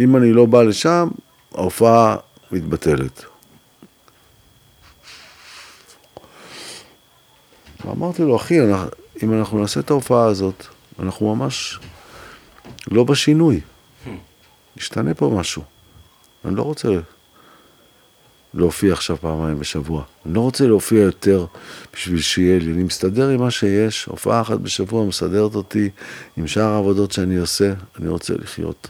אם 0.00 0.16
אני 0.16 0.32
לא 0.32 0.46
בא 0.46 0.62
לשם, 0.62 1.08
ההופעה 1.54 2.16
מתבטלת. 2.52 3.24
ואמרתי 7.84 8.22
לו, 8.22 8.36
אחי, 8.36 8.58
אם 9.22 9.38
אנחנו 9.38 9.60
נעשה 9.60 9.80
את 9.80 9.90
ההופעה 9.90 10.24
הזאת, 10.24 10.66
אנחנו 10.98 11.34
ממש 11.34 11.78
לא 12.90 13.04
בשינוי. 13.04 13.60
ישתנה 14.76 15.14
פה 15.14 15.36
משהו. 15.38 15.62
אני 16.44 16.54
לא 16.54 16.62
רוצה 16.62 16.88
להופיע 18.54 18.92
עכשיו 18.92 19.16
פעמיים 19.20 19.58
בשבוע. 19.58 20.02
אני 20.26 20.34
לא 20.34 20.40
רוצה 20.40 20.66
להופיע 20.66 21.00
יותר 21.00 21.46
בשביל 21.94 22.20
שיהיה 22.20 22.58
לי. 22.58 22.72
אני 22.72 22.82
מסתדר 22.82 23.28
עם 23.28 23.40
מה 23.40 23.50
שיש, 23.50 24.04
הופעה 24.04 24.40
אחת 24.40 24.58
בשבוע 24.58 25.04
מסדרת 25.04 25.54
אותי 25.54 25.90
עם 26.36 26.46
שאר 26.46 26.68
העבודות 26.68 27.12
שאני 27.12 27.36
עושה, 27.36 27.72
אני 28.00 28.08
רוצה 28.08 28.34
לחיות. 28.34 28.88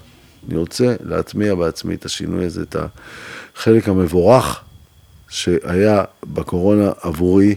אני 0.49 0.59
רוצה 0.59 0.95
להטמיע 1.01 1.55
בעצמי 1.55 1.95
את 1.95 2.05
השינוי 2.05 2.45
הזה, 2.45 2.63
את 2.63 2.77
החלק 3.57 3.89
המבורך 3.89 4.61
שהיה 5.29 6.05
בקורונה 6.25 6.91
עבורי, 7.01 7.55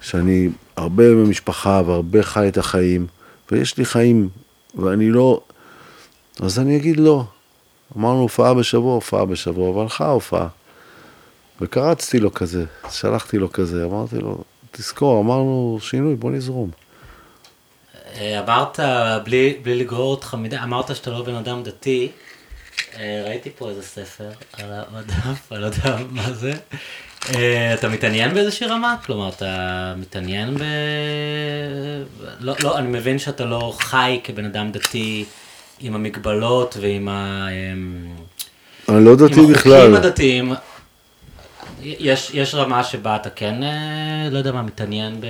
שאני 0.00 0.48
הרבה 0.76 1.10
במשפחה 1.10 1.82
והרבה 1.86 2.22
חי 2.22 2.48
את 2.48 2.58
החיים, 2.58 3.06
ויש 3.52 3.78
לי 3.78 3.84
חיים, 3.84 4.28
ואני 4.74 5.10
לא... 5.10 5.40
אז 6.40 6.58
אני 6.58 6.76
אגיד 6.76 6.96
לא. 6.96 7.24
אמרנו 7.96 8.20
הופעה 8.20 8.54
בשבוע, 8.54 8.94
הופעה 8.94 9.24
בשבוע, 9.24 9.70
והלכה 9.70 10.04
ההופעה. 10.04 10.48
וקרצתי 11.60 12.20
לו 12.20 12.34
כזה, 12.34 12.64
שלחתי 12.90 13.38
לו 13.38 13.52
כזה, 13.52 13.84
אמרתי 13.84 14.18
לו, 14.18 14.44
תזכור, 14.70 15.20
אמרנו 15.20 15.78
שינוי, 15.80 16.14
בוא 16.14 16.30
נזרום. 16.30 16.70
אה, 18.14 18.40
אמרת, 18.40 18.80
בלי, 19.24 19.58
בלי 19.62 19.74
לגרור 19.74 20.10
אותך 20.10 20.36
מדי, 20.38 20.58
אמרת 20.58 20.96
שאתה 20.96 21.10
לא 21.10 21.22
בן 21.22 21.34
אדם 21.34 21.62
דתי. 21.62 22.08
אה, 22.96 23.22
ראיתי 23.26 23.50
פה 23.58 23.68
איזה 23.68 23.82
ספר 23.82 24.30
על 24.52 24.70
המדף, 24.72 25.52
אני 25.52 25.60
לא 25.60 25.66
יודע 25.66 25.96
מה 26.10 26.32
זה. 26.32 26.52
אה, 27.34 27.74
אתה 27.74 27.88
מתעניין 27.88 28.34
באיזושהי 28.34 28.66
רמה? 28.66 28.96
כלומר, 29.06 29.28
אתה 29.28 29.94
מתעניין 29.96 30.54
ב... 30.54 30.62
לא, 32.40 32.54
לא, 32.62 32.78
אני 32.78 32.88
מבין 32.88 33.18
שאתה 33.18 33.44
לא 33.44 33.74
חי 33.78 34.20
כבן 34.24 34.44
אדם 34.44 34.72
דתי 34.72 35.24
עם 35.80 35.94
המגבלות 35.94 36.76
ועם 36.80 37.08
ה... 37.08 37.48
אני 38.88 39.04
לא 39.04 39.16
דתי 39.16 39.40
עם 39.40 39.52
בכלל. 39.52 39.72
החוקים 39.72 39.94
הדתיים, 39.94 40.52
יש, 41.82 42.30
יש 42.34 42.54
רמה 42.54 42.84
שבה 42.84 43.16
אתה 43.16 43.30
כן, 43.30 43.62
אה, 43.62 44.28
לא 44.30 44.38
יודע 44.38 44.52
מה, 44.52 44.62
מתעניין 44.62 45.20
ב, 45.20 45.26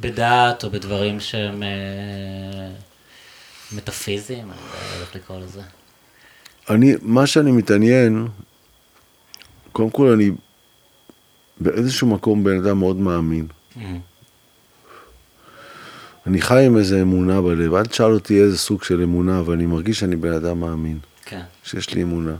בדת 0.00 0.64
או 0.64 0.70
בדברים 0.70 1.20
שהם 1.20 1.62
אה, 1.62 1.68
מטאפיזיים, 3.72 4.50
אני 4.50 4.50
לא 4.50 4.92
יודע 4.92 5.06
איך 5.06 5.14
לקרוא 5.14 5.40
לזה. 5.40 5.60
אני, 6.70 6.94
מה 7.02 7.26
שאני 7.26 7.52
מתעניין, 7.52 8.28
קודם 9.72 9.90
כל 9.90 10.06
אני 10.12 10.30
באיזשהו 11.60 12.06
מקום 12.06 12.44
בן 12.44 12.64
אדם 12.64 12.78
מאוד 12.78 12.96
מאמין. 12.96 13.46
אני 16.26 16.42
חי 16.42 16.66
עם 16.66 16.76
איזה 16.76 17.02
אמונה 17.02 17.40
בלב, 17.40 17.74
אל 17.74 17.86
תשאל 17.86 18.12
אותי 18.12 18.42
איזה 18.42 18.58
סוג 18.58 18.82
של 18.82 19.02
אמונה, 19.02 19.40
אבל 19.40 19.54
אני 19.54 19.66
מרגיש 19.66 20.00
שאני 20.00 20.16
בן 20.16 20.32
אדם 20.32 20.60
מאמין, 20.60 20.98
כן. 21.24 21.42
שיש 21.64 21.94
לי 21.94 22.02
אמונה. 22.02 22.34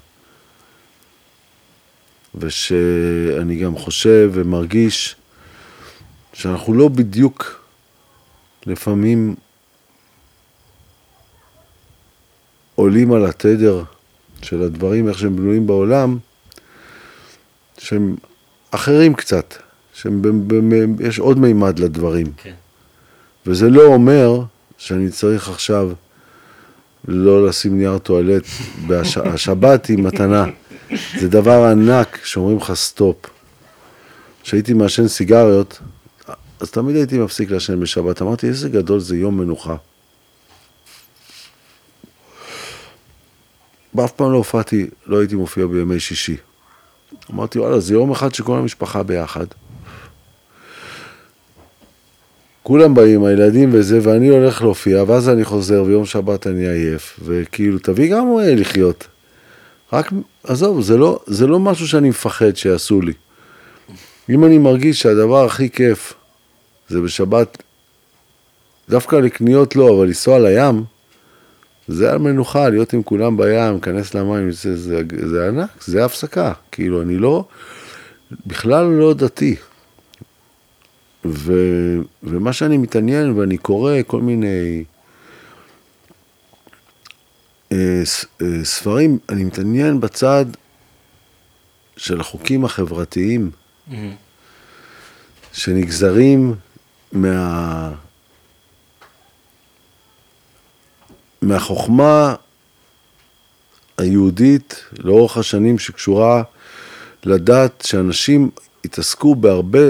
ושאני 2.34 3.56
גם 3.56 3.76
חושב 3.76 4.30
ומרגיש 4.32 5.16
שאנחנו 6.32 6.74
לא 6.74 6.88
בדיוק 6.88 7.64
לפעמים 8.66 9.34
עולים 12.74 13.12
על 13.12 13.26
התדר 13.26 13.82
של 14.42 14.62
הדברים, 14.62 15.08
איך 15.08 15.18
שהם 15.18 15.36
בנויים 15.36 15.66
בעולם, 15.66 16.18
שהם 17.78 18.16
אחרים 18.70 19.14
קצת, 19.14 19.54
שיש 19.94 21.18
עוד 21.18 21.38
מימד 21.38 21.78
לדברים. 21.78 22.26
כן. 22.36 22.54
וזה 23.46 23.70
לא 23.70 23.86
אומר 23.86 24.42
שאני 24.78 25.10
צריך 25.10 25.48
עכשיו 25.48 25.90
לא 27.08 27.46
לשים 27.46 27.78
נייר 27.78 27.98
טואלט. 27.98 28.44
השבת 29.34 29.86
היא 29.86 29.98
מתנה. 29.98 30.44
זה 31.18 31.28
דבר 31.28 31.64
ענק 31.64 32.24
שאומרים 32.24 32.56
לך 32.56 32.72
stop. 32.74 33.16
כשהייתי 34.42 34.72
מעשן 34.72 35.08
סיגריות, 35.08 35.80
אז 36.60 36.70
תמיד 36.70 36.96
הייתי 36.96 37.18
מפסיק 37.18 37.50
לעשן 37.50 37.80
בשבת. 37.80 38.22
אמרתי, 38.22 38.46
איזה 38.46 38.68
גדול 38.68 39.00
זה 39.00 39.16
יום 39.16 39.38
מנוחה. 39.38 39.76
ואף 43.94 44.12
פעם 44.12 44.32
לא 44.32 44.36
הופעתי, 44.36 44.86
לא 45.06 45.18
הייתי 45.18 45.34
מופיע 45.34 45.66
בימי 45.66 46.00
שישי. 46.00 46.36
אמרתי, 47.30 47.58
וואלה, 47.58 47.80
זה 47.80 47.94
יום 47.94 48.10
אחד 48.10 48.34
שכל 48.34 48.58
המשפחה 48.58 49.02
ביחד. 49.02 49.46
כולם 52.62 52.94
באים, 52.94 53.24
הילדים 53.24 53.70
וזה, 53.72 53.98
ואני 54.02 54.28
הולך 54.28 54.62
להופיע, 54.62 55.04
ואז 55.06 55.28
אני 55.28 55.44
חוזר, 55.44 55.82
ויום 55.86 56.06
שבת 56.06 56.46
אני 56.46 56.68
עייף, 56.68 57.20
וכאילו, 57.24 57.78
תביא 57.78 58.16
גם 58.16 58.26
לחיות. 58.56 59.06
רק, 59.92 60.12
עזוב, 60.44 60.80
זה 60.80 60.96
לא, 60.96 61.20
זה 61.26 61.46
לא 61.46 61.58
משהו 61.58 61.88
שאני 61.88 62.08
מפחד 62.08 62.56
שיעשו 62.56 63.00
לי. 63.00 63.12
אם 64.30 64.44
אני 64.44 64.58
מרגיש 64.58 65.02
שהדבר 65.02 65.44
הכי 65.44 65.70
כיף 65.70 66.14
זה 66.88 67.00
בשבת, 67.00 67.62
דווקא 68.88 69.16
לקניות 69.16 69.76
לא, 69.76 69.96
אבל 69.96 70.06
לנסוע 70.06 70.38
לים, 70.38 70.84
זה 71.88 72.12
על 72.12 72.18
מנוחה, 72.18 72.68
להיות 72.68 72.92
עם 72.92 73.02
כולם 73.02 73.36
בים, 73.36 73.72
להיכנס 73.72 74.14
למים, 74.14 74.52
זה, 74.52 74.76
זה, 74.76 75.02
זה 75.26 75.48
ענק, 75.48 75.68
זה 75.84 76.04
הפסקה. 76.04 76.52
כאילו, 76.72 77.02
אני 77.02 77.16
לא, 77.18 77.44
בכלל 78.46 78.84
לא 78.86 79.14
דתי. 79.14 79.56
ו, 81.24 81.52
ומה 82.22 82.52
שאני 82.52 82.76
מתעניין, 82.76 83.38
ואני 83.38 83.58
קורא 83.58 83.94
כל 84.06 84.20
מיני 84.20 84.84
ספרים, 88.64 89.18
אני 89.28 89.44
מתעניין 89.44 90.00
בצד 90.00 90.44
של 91.96 92.20
החוקים 92.20 92.64
החברתיים 92.64 93.50
mm-hmm. 93.50 93.94
שנגזרים 95.52 96.54
מה... 97.12 97.92
מהחוכמה 101.42 102.34
היהודית 103.98 104.84
לאורך 104.98 105.36
השנים 105.36 105.78
שקשורה 105.78 106.42
לדת 107.24 107.82
שאנשים 107.86 108.50
התעסקו 108.84 109.34
בהרבה 109.34 109.88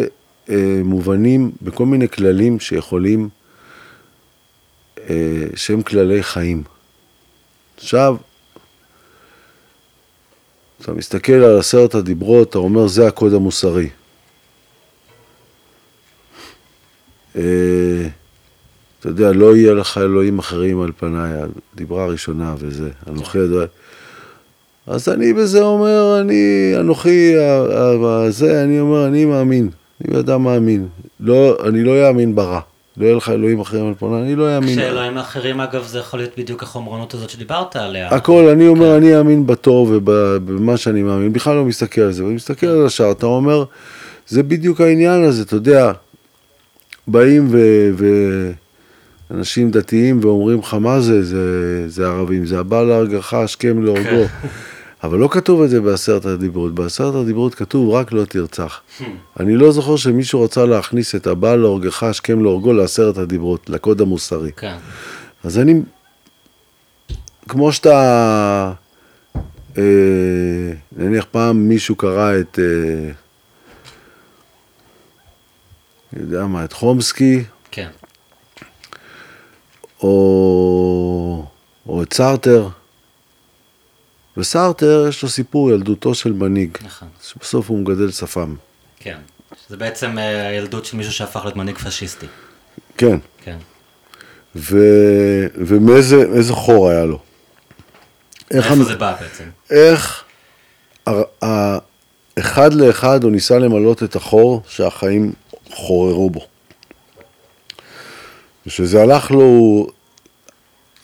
אה, 0.50 0.80
מובנים, 0.84 1.50
בכל 1.62 1.86
מיני 1.86 2.08
כללים 2.08 2.60
שיכולים, 2.60 3.28
אה, 4.98 5.44
שהם 5.56 5.82
כללי 5.82 6.22
חיים. 6.22 6.62
עכשיו, 7.80 8.16
אתה 10.80 10.92
מסתכל 10.92 11.32
על 11.32 11.58
עשרת 11.58 11.94
הדיברות, 11.94 12.50
אתה 12.50 12.58
אומר, 12.58 12.86
זה 12.86 13.06
הקוד 13.06 13.34
המוסרי. 13.34 13.88
אה, 17.36 17.42
אתה 19.00 19.08
יודע, 19.08 19.32
לא 19.32 19.56
יהיה 19.56 19.74
לך 19.74 19.98
אלוהים 19.98 20.38
אחרים 20.38 20.80
על 20.80 20.92
פניי, 20.96 21.32
הדיברה 21.74 22.04
הראשונה 22.04 22.54
וזה, 22.58 22.90
אנוכי 23.08 23.38
הדבר. 23.38 23.66
אז 24.86 25.08
אני 25.08 25.32
בזה 25.32 25.62
אומר, 25.62 26.20
אני, 26.20 26.72
אנוכי, 26.80 27.34
זה, 28.28 28.64
אני 28.64 28.80
אומר, 28.80 29.06
אני 29.06 29.24
מאמין, 29.24 29.70
אני 30.04 30.18
אדם 30.18 30.42
מאמין. 30.42 30.88
לא, 31.20 31.56
אני 31.68 31.84
לא 31.84 32.08
אאמין 32.08 32.34
ברע. 32.34 32.60
לא 33.00 33.04
יהיה 33.04 33.16
לך 33.16 33.28
אלוהים 33.28 33.60
אחרים 33.60 33.86
על 33.88 33.94
פניי, 33.98 34.22
אני 34.22 34.34
לא 34.34 34.56
אאמין. 34.56 34.76
כשאלוהים 34.76 35.18
אחרים, 35.18 35.60
אגב, 35.60 35.86
זה 35.86 35.98
יכול 35.98 36.20
להיות 36.20 36.38
בדיוק 36.38 36.62
החומרנות 36.62 37.14
הזאת 37.14 37.30
שדיברת 37.30 37.76
עליה. 37.76 38.08
הכל, 38.08 38.48
אני 38.48 38.68
אומר, 38.68 38.90
כן. 38.90 38.96
אני 38.96 39.18
אאמין 39.18 39.46
בטוב 39.46 39.90
ובמה 39.92 40.76
שאני 40.76 41.02
מאמין, 41.02 41.32
בכלל 41.32 41.56
לא 41.56 41.64
מסתכל 41.64 42.00
על 42.00 42.12
זה, 42.12 42.24
ואני 42.24 42.34
מסתכל 42.34 42.66
על 42.66 42.86
השאר, 42.86 43.12
אתה 43.12 43.26
אומר, 43.26 43.64
זה 44.28 44.42
בדיוק 44.42 44.80
העניין 44.80 45.24
הזה, 45.24 45.42
אתה 45.42 45.56
יודע, 45.56 45.92
באים 47.06 47.48
ו... 47.50 47.58
ו... 47.96 48.06
אנשים 49.34 49.70
דתיים 49.70 50.20
ואומרים 50.22 50.58
לך 50.58 50.74
מה 50.74 51.00
זה, 51.00 51.22
זה, 51.22 51.84
זה 51.88 52.06
ערבים, 52.06 52.46
זה 52.46 52.58
הבא 52.58 52.82
להרגך 52.82 53.34
השכם 53.34 53.82
להורגו. 53.82 54.24
אבל 55.04 55.18
לא 55.18 55.28
כתוב 55.28 55.62
את 55.62 55.70
זה 55.70 55.80
בעשרת 55.80 56.24
הדיברות, 56.24 56.74
בעשרת 56.74 57.14
הדיברות 57.14 57.54
כתוב 57.54 57.90
רק 57.90 58.12
לא 58.12 58.24
תרצח. 58.24 58.80
Hmm. 58.98 59.02
אני 59.40 59.56
לא 59.56 59.72
זוכר 59.72 59.96
שמישהו 59.96 60.42
רצה 60.42 60.66
להכניס 60.66 61.14
את 61.14 61.26
הבא 61.26 61.56
להורגך 61.56 62.02
השכם 62.02 62.42
להורגו 62.42 62.72
לעשרת 62.72 63.18
הדיברות, 63.18 63.70
לקוד 63.70 64.00
המוסרי. 64.00 64.52
כן. 64.56 64.76
אז 65.44 65.58
אני, 65.58 65.74
כמו 67.48 67.72
שאתה, 67.72 68.72
אה, 69.78 69.82
נניח 70.96 71.26
פעם 71.30 71.68
מישהו 71.68 71.94
קרא 71.94 72.40
את, 72.40 72.58
אה, 72.58 73.10
אני 76.12 76.22
יודע 76.22 76.46
מה, 76.46 76.64
את 76.64 76.72
חומסקי, 76.72 77.44
כן. 77.70 77.88
או, 80.02 81.46
או 81.86 82.02
את 82.02 82.12
סארטר. 82.12 82.68
וסארטר 84.40 85.06
יש 85.08 85.22
לו 85.22 85.28
סיפור 85.28 85.70
ילדותו 85.70 86.14
של 86.14 86.32
מנהיג. 86.32 86.78
נכון. 86.82 87.08
שבסוף 87.22 87.70
הוא 87.70 87.78
מגדל 87.78 88.10
שפם. 88.10 88.54
כן. 89.00 89.18
זה 89.68 89.76
בעצם 89.76 90.18
אה, 90.18 90.48
הילדות 90.48 90.84
של 90.84 90.96
מישהו 90.96 91.12
שהפך 91.12 91.40
להיות 91.44 91.56
מנהיג 91.56 91.78
פשיסטי. 91.78 92.26
כן. 92.96 93.18
כן. 93.44 93.56
ו... 94.56 94.78
ומאיזה 95.54 96.52
חור 96.54 96.88
היה 96.88 97.04
לו. 97.04 97.18
איך 98.50 98.70
המ... 98.70 98.82
זה 98.82 98.96
בא 98.96 99.16
בעצם? 99.20 99.44
איך 99.70 100.24
ה... 101.06 101.10
ה... 101.44 101.78
אחד 102.38 102.74
לאחד 102.74 103.24
הוא 103.24 103.32
ניסה 103.32 103.58
למלות 103.58 104.02
את 104.02 104.16
החור 104.16 104.62
שהחיים 104.68 105.32
חוררו 105.70 106.30
בו. 106.30 106.46
וכשזה 108.66 109.02
הלך 109.02 109.30
לו, 109.30 109.86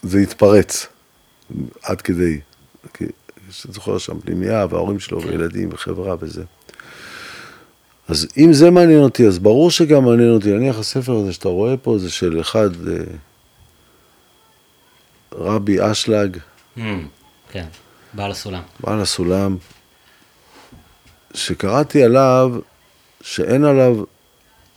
זה 0.03 0.19
התפרץ, 0.19 0.87
עד 1.83 2.01
כדי, 2.01 2.39
זוכר 3.69 3.97
שם 3.97 4.19
פנימייה, 4.19 4.65
וההורים 4.69 4.99
שלו, 4.99 5.21
כן. 5.21 5.27
וילדים, 5.27 5.69
וחברה 5.71 6.15
וזה. 6.19 6.43
אז 8.07 8.27
אם 8.37 8.53
זה 8.53 8.71
מעניין 8.71 8.99
אותי, 8.99 9.27
אז 9.27 9.39
ברור 9.39 9.71
שגם 9.71 10.05
מעניין 10.05 10.31
אותי. 10.31 10.51
נניח 10.51 10.79
הספר 10.79 11.15
הזה 11.15 11.33
שאתה 11.33 11.49
רואה 11.49 11.77
פה, 11.77 11.97
זה 11.97 12.09
של 12.09 12.41
אחד, 12.41 12.87
אה, 12.87 13.03
רבי 15.31 15.91
אשלג. 15.91 16.37
Mm, 16.77 16.81
כן, 17.51 17.65
בעל 18.13 18.31
הסולם. 18.31 18.61
בעל 18.79 19.01
הסולם, 19.01 19.57
שקראתי 21.33 22.03
עליו 22.03 22.51
שאין 23.21 23.65
עליו 23.65 24.03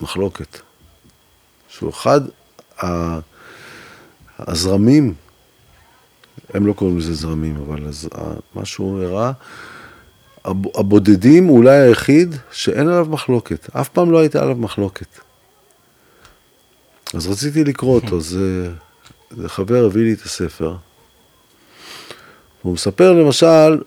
מחלוקת. 0.01 0.61
שהוא 1.69 1.91
אחד 1.91 2.21
הזרמים, 4.39 5.15
הם 6.55 6.67
לא 6.67 6.73
קוראים 6.73 6.99
לזה 6.99 7.15
זרמים, 7.15 7.57
אבל 7.57 7.87
מה 8.55 8.65
שהוא 8.65 9.03
הראה, 9.03 9.33
הבודדים 10.75 11.49
אולי 11.49 11.79
היחיד 11.79 12.35
שאין 12.53 12.89
עליו 12.89 13.07
מחלוקת, 13.11 13.77
אף 13.77 13.89
פעם 13.89 14.11
לא 14.11 14.19
הייתה 14.19 14.43
עליו 14.43 14.57
מחלוקת. 14.57 15.21
אז 17.15 17.27
רציתי 17.27 17.65
לקרוא 17.65 17.95
אותו, 17.95 18.21
זה, 18.31 18.71
זה 19.31 19.49
חבר 19.49 19.85
הביא 19.85 20.03
לי 20.03 20.13
את 20.13 20.23
הספר. 20.23 20.77
הוא 22.63 22.75
מספר 22.75 23.13
למשל, 23.13 23.83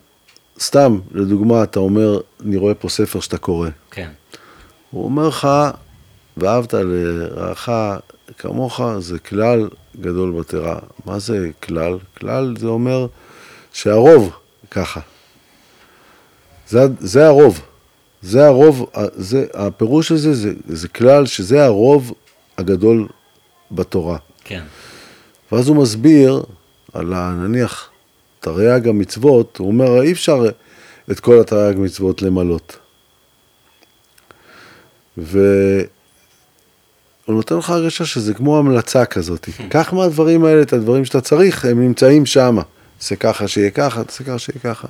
סתם, 0.59 0.99
לדוגמה, 1.11 1.63
אתה 1.63 1.79
אומר, 1.79 2.19
אני 2.45 2.57
רואה 2.57 2.73
פה 2.73 2.89
ספר 2.89 3.19
שאתה 3.19 3.37
קורא. 3.37 3.69
כן. 3.91 4.09
הוא 4.91 5.05
אומר 5.05 5.27
לך, 5.27 5.47
ואהבת 6.37 6.73
לרעך 6.73 7.69
כמוך 8.37 8.81
זה 8.99 9.19
כלל 9.19 9.69
גדול 10.01 10.31
בתורה. 10.39 10.79
מה 11.05 11.19
זה 11.19 11.49
כלל? 11.63 11.97
כלל 12.17 12.55
זה 12.57 12.67
אומר 12.67 13.07
שהרוב 13.73 14.31
ככה. 14.71 14.99
זה, 16.67 16.79
זה 16.99 17.27
הרוב. 17.27 17.61
זה 18.21 18.45
הרוב, 18.45 18.89
זה, 19.15 19.45
הפירוש 19.53 20.11
הזה 20.11 20.33
זה, 20.33 20.53
זה 20.67 20.87
כלל 20.87 21.25
שזה 21.25 21.65
הרוב 21.65 22.13
הגדול 22.57 23.07
בתורה. 23.71 24.17
כן. 24.43 24.63
ואז 25.51 25.67
הוא 25.67 25.75
מסביר 25.75 26.43
על 26.93 27.33
נניח 27.33 27.89
תרי"ג 28.39 28.87
המצוות, 28.87 29.57
הוא 29.57 29.67
אומר 29.67 30.01
אי 30.01 30.11
אפשר 30.11 30.45
את 31.11 31.19
כל 31.19 31.39
התרי"ג 31.39 31.77
מצוות 31.77 32.21
למלות. 32.21 32.77
ו... 35.17 35.39
הוא 37.25 37.35
נותן 37.35 37.57
לך 37.57 37.69
הרגשה 37.69 38.05
שזה 38.05 38.33
כמו 38.33 38.57
המלצה 38.57 39.05
כזאת. 39.05 39.49
קח 39.69 39.93
מהדברים 39.93 40.45
האלה 40.45 40.61
את 40.61 40.73
הדברים 40.73 41.05
שאתה 41.05 41.21
צריך, 41.21 41.65
הם 41.65 41.81
נמצאים 41.81 42.25
שם. 42.25 42.57
תעשה 42.97 43.15
ככה 43.15 43.47
שיהיה 43.47 43.69
ככה, 43.69 44.03
תעשה 44.03 44.23
ככה 44.23 44.39
שיהיה 44.39 44.59
ככה. 44.59 44.87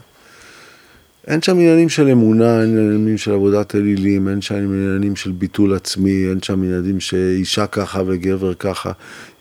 אין 1.28 1.42
שם 1.42 1.52
עניינים 1.52 1.90
של 1.90 2.10
אמונה, 2.10 2.62
אין 2.62 2.78
עניינים 2.78 3.18
של 3.18 3.34
עבודת 3.34 3.76
אלילים, 3.76 4.28
אין 4.28 4.42
שם 4.42 4.56
עניינים 4.56 5.16
של 5.16 5.32
ביטול 5.32 5.74
עצמי, 5.74 6.26
אין 6.30 6.42
שם 6.42 6.64
עניינים 6.64 7.00
שאישה 7.00 7.68
ככה 7.68 8.02
וגבר 8.06 8.54
ככה, 8.54 8.92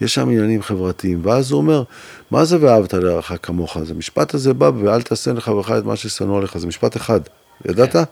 יש 0.00 0.14
שם 0.14 0.28
עניינים 0.28 0.62
חברתיים. 0.62 1.26
ואז 1.26 1.50
הוא 1.50 1.58
אומר, 1.58 1.82
מה 2.30 2.44
זה 2.44 2.56
ואהבת 2.60 2.94
לרעך 2.94 3.32
כמוך? 3.42 3.78
זה 3.82 3.94
משפט 3.94 4.34
הזה 4.34 4.54
בא, 4.54 4.70
ואל 4.80 5.02
תעשה 5.02 5.32
לחברך 5.32 5.70
את 5.70 5.84
מה 5.84 5.96
ששנוא 5.96 6.38
עליך, 6.38 6.58
זה 6.58 6.66
משפט 6.66 6.96
אחד. 6.96 7.20
ידעת? 7.68 7.92
כן. 7.92 8.02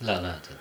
לא, 0.00 0.12
לא, 0.12 0.18
יודע. 0.18 0.59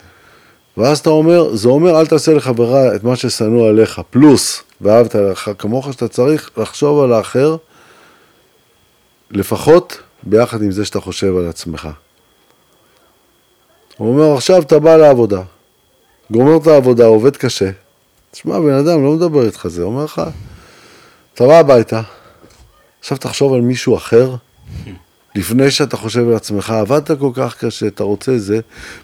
ואז 0.79 0.99
אתה 0.99 1.09
אומר, 1.09 1.55
זה 1.55 1.69
אומר 1.69 1.99
אל 1.99 2.05
תעשה 2.05 2.33
לחברה 2.33 2.95
את 2.95 3.03
מה 3.03 3.15
ששנוא 3.15 3.69
עליך, 3.69 4.01
פלוס, 4.09 4.63
ואהבת 4.81 5.15
לך 5.15 5.51
כמוך, 5.57 5.93
שאתה 5.93 6.07
צריך 6.07 6.49
לחשוב 6.57 7.03
על 7.03 7.13
האחר, 7.13 7.57
לפחות 9.31 10.01
ביחד 10.23 10.61
עם 10.61 10.71
זה 10.71 10.85
שאתה 10.85 10.99
חושב 10.99 11.37
על 11.37 11.47
עצמך. 11.47 11.89
הוא 13.97 14.09
אומר, 14.09 14.33
עכשיו 14.33 14.61
אתה 14.61 14.79
בא 14.79 14.97
לעבודה, 14.97 15.41
גומר 16.31 16.57
את 16.57 16.67
העבודה, 16.67 17.05
עובד 17.05 17.37
קשה. 17.37 17.69
תשמע, 18.31 18.59
בן 18.59 18.73
אדם 18.73 19.03
לא 19.03 19.11
מדבר 19.11 19.45
איתך 19.45 19.67
זה, 19.67 19.83
אומר 19.83 20.03
לך, 20.03 20.21
אתה 21.33 21.47
בא 21.47 21.59
הביתה, 21.59 22.01
עכשיו 22.99 23.17
תחשוב 23.17 23.53
על 23.53 23.61
מישהו 23.61 23.97
אחר, 23.97 24.35
לפני 25.35 25.71
שאתה 25.71 25.97
חושב 25.97 26.27
על 26.27 26.35
עצמך, 26.35 26.69
עבדת 26.69 27.19
כל 27.19 27.31
כך 27.33 27.65
קשה, 27.65 27.87
אתה 27.87 28.03
רוצה 28.03 28.37
זה, 28.37 28.59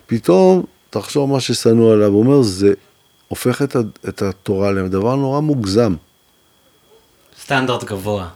פתאום 0.07 0.65
תחשוב 0.99 1.29
מה 1.29 1.39
ששנוא 1.39 1.93
עליו. 1.93 2.07
הוא 2.07 2.19
אומר, 2.19 2.41
זה 2.41 2.73
הופך 3.27 3.61
את, 3.61 3.75
את 4.09 4.21
התורה 4.21 4.71
לדבר 4.71 5.15
נורא 5.15 5.39
מוגזם. 5.39 5.95
סטנדרט 7.41 7.83
גבוה. 7.83 8.27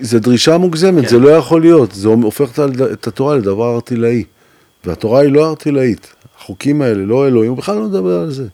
זה 0.00 0.18
דרישה 0.18 0.58
מוגזמת, 0.58 1.02
כן. 1.02 1.08
זה 1.08 1.18
לא 1.18 1.28
יכול 1.28 1.60
להיות, 1.60 1.92
זה 1.92 2.08
הופך 2.08 2.58
את 2.92 3.06
התורה 3.06 3.36
לדבר 3.36 3.74
ארטילאי. 3.74 4.24
והתורה 4.84 5.20
היא 5.20 5.32
לא 5.32 5.48
ארטילאית, 5.48 6.14
החוקים 6.38 6.82
האלה, 6.82 7.04
לא 7.04 7.26
אלוהים, 7.26 7.50
הוא 7.50 7.58
בכלל 7.58 7.74
לא 7.74 7.84
מדבר 7.84 8.20
על 8.20 8.30
זה. 8.30 8.46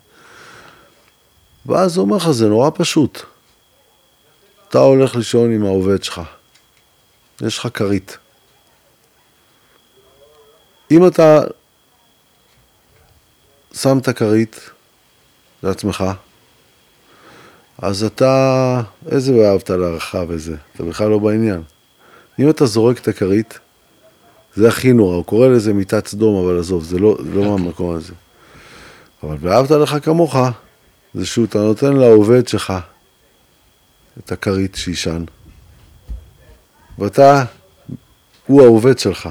ואז 1.66 1.96
הוא 1.96 2.04
אומר 2.04 2.16
לך, 2.16 2.30
זה 2.30 2.48
נורא 2.48 2.70
פשוט. 2.74 3.20
אתה 4.68 4.78
הולך 4.78 5.16
לישון 5.16 5.52
עם 5.52 5.64
העובד 5.64 6.02
שלך, 6.02 6.20
יש 7.42 7.58
לך 7.58 7.68
כרית. 7.74 8.18
אם 10.90 11.06
אתה 11.06 11.44
שם 13.76 13.98
את 13.98 14.08
הכרית 14.08 14.70
לעצמך, 15.62 16.04
אז 17.78 18.04
אתה, 18.04 18.82
איזה 19.10 19.50
אהבת 19.50 19.70
להערכה 19.70 20.22
וזה, 20.28 20.56
אתה 20.74 20.82
בכלל 20.82 21.08
לא 21.08 21.18
בעניין. 21.18 21.62
אם 22.38 22.50
אתה 22.50 22.66
זורק 22.66 22.98
את 22.98 23.08
הכרית, 23.08 23.58
זה 24.54 24.68
הכי 24.68 24.92
נורא, 24.92 25.16
הוא 25.16 25.24
קורא 25.24 25.48
לזה 25.48 25.72
מיטת 25.72 26.06
סדום, 26.06 26.44
אבל 26.44 26.58
עזוב, 26.58 26.84
זה 26.84 26.98
לא, 26.98 27.16
זה 27.24 27.34
לא 27.34 27.44
מהמקום 27.44 27.96
הזה. 27.96 28.12
אבל 29.22 29.36
ואהבת 29.40 29.70
לך 29.70 29.96
כמוך, 30.02 30.36
זה 31.14 31.26
שאתה 31.26 31.58
נותן 31.58 31.92
לעובד 31.92 32.48
שלך 32.48 32.72
את 34.18 34.32
הכרית 34.32 34.74
שישן, 34.74 35.24
ואתה, 36.98 37.44
הוא 38.46 38.62
העובד 38.62 38.98
שלך, 38.98 39.28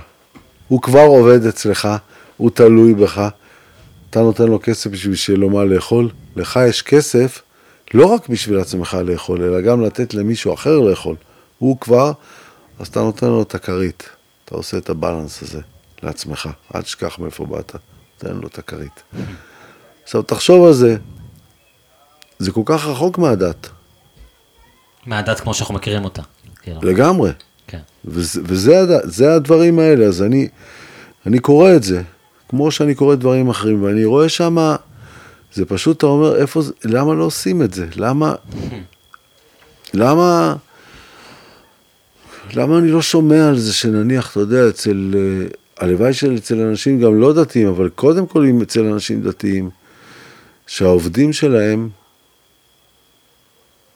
הוא 0.67 0.81
כבר 0.81 1.05
עובד 1.05 1.45
אצלך, 1.45 1.87
הוא 2.37 2.51
תלוי 2.51 2.93
בך, 2.93 3.29
אתה 4.15 4.23
נותן 4.23 4.43
לו 4.47 4.59
כסף 4.63 4.89
בשביל 4.89 5.15
שיהיה 5.15 5.39
לו 5.39 5.49
מה 5.49 5.63
לאכול, 5.63 6.09
לך 6.35 6.59
יש 6.69 6.81
כסף 6.81 7.41
לא 7.93 8.05
רק 8.05 8.29
בשביל 8.29 8.59
עצמך 8.59 8.97
לאכול, 9.05 9.43
אלא 9.43 9.61
גם 9.61 9.81
לתת 9.81 10.13
למישהו 10.13 10.53
אחר 10.53 10.79
לאכול. 10.79 11.15
הוא 11.57 11.77
כבר, 11.79 12.11
אז 12.79 12.87
אתה 12.87 12.99
נותן 12.99 13.27
לו 13.27 13.41
את 13.41 13.55
הכרית. 13.55 14.09
אתה 14.45 14.55
עושה 14.55 14.77
את 14.77 14.89
הבלנס 14.89 15.43
הזה 15.43 15.61
לעצמך, 16.03 16.49
אל 16.75 16.81
תשכח 16.81 17.19
מאיפה 17.19 17.45
באת, 17.45 17.75
תן 18.17 18.35
לו 18.35 18.47
את 18.47 18.57
הכרית. 18.57 19.03
עכשיו, 20.03 20.21
תחשוב 20.21 20.65
על 20.65 20.73
זה, 20.73 20.97
זה 22.39 22.51
כל 22.51 22.61
כך 22.65 22.85
רחוק 22.85 23.17
מהדת, 23.17 23.67
מהדת 25.05 25.39
כמו 25.39 25.53
שאנחנו 25.53 25.75
מכירים 25.75 26.03
אותה. 26.03 26.21
כאילו. 26.61 26.79
לגמרי. 26.83 27.31
כן. 27.67 27.79
וזה, 28.05 28.41
וזה 28.43 28.79
הד- 28.81 29.01
זה 29.09 29.33
הדברים 29.33 29.79
האלה, 29.79 30.05
אז 30.05 30.21
אני, 30.21 30.47
אני 31.25 31.39
קורא 31.39 31.75
את 31.75 31.83
זה, 31.83 32.01
כמו 32.55 32.71
שאני 32.71 32.95
קורא 32.95 33.15
דברים 33.15 33.49
אחרים, 33.49 33.83
ואני 33.83 34.05
רואה 34.05 34.29
שמה, 34.29 34.75
זה 35.53 35.65
פשוט, 35.65 35.97
אתה 35.97 36.05
אומר, 36.05 36.35
איפה 36.35 36.61
זה, 36.61 36.73
למה 36.85 37.13
לא 37.13 37.23
עושים 37.23 37.61
את 37.61 37.73
זה? 37.73 37.87
למה, 37.95 38.35
למה, 39.93 40.55
למה 42.53 42.77
אני 42.77 42.91
לא 42.91 43.01
שומע 43.01 43.49
על 43.49 43.57
זה 43.57 43.73
שנניח, 43.73 44.31
אתה 44.31 44.39
יודע, 44.39 44.69
אצל, 44.69 45.13
אה, 45.15 45.47
הלוואי 45.77 46.13
שאצל 46.13 46.59
אנשים 46.59 46.99
גם 46.99 47.19
לא 47.19 47.33
דתיים, 47.33 47.67
אבל 47.67 47.89
קודם 47.89 48.27
כל 48.27 48.45
אם 48.45 48.61
אצל 48.61 48.85
אנשים 48.85 49.21
דתיים, 49.21 49.69
שהעובדים 50.67 51.33
שלהם, 51.33 51.89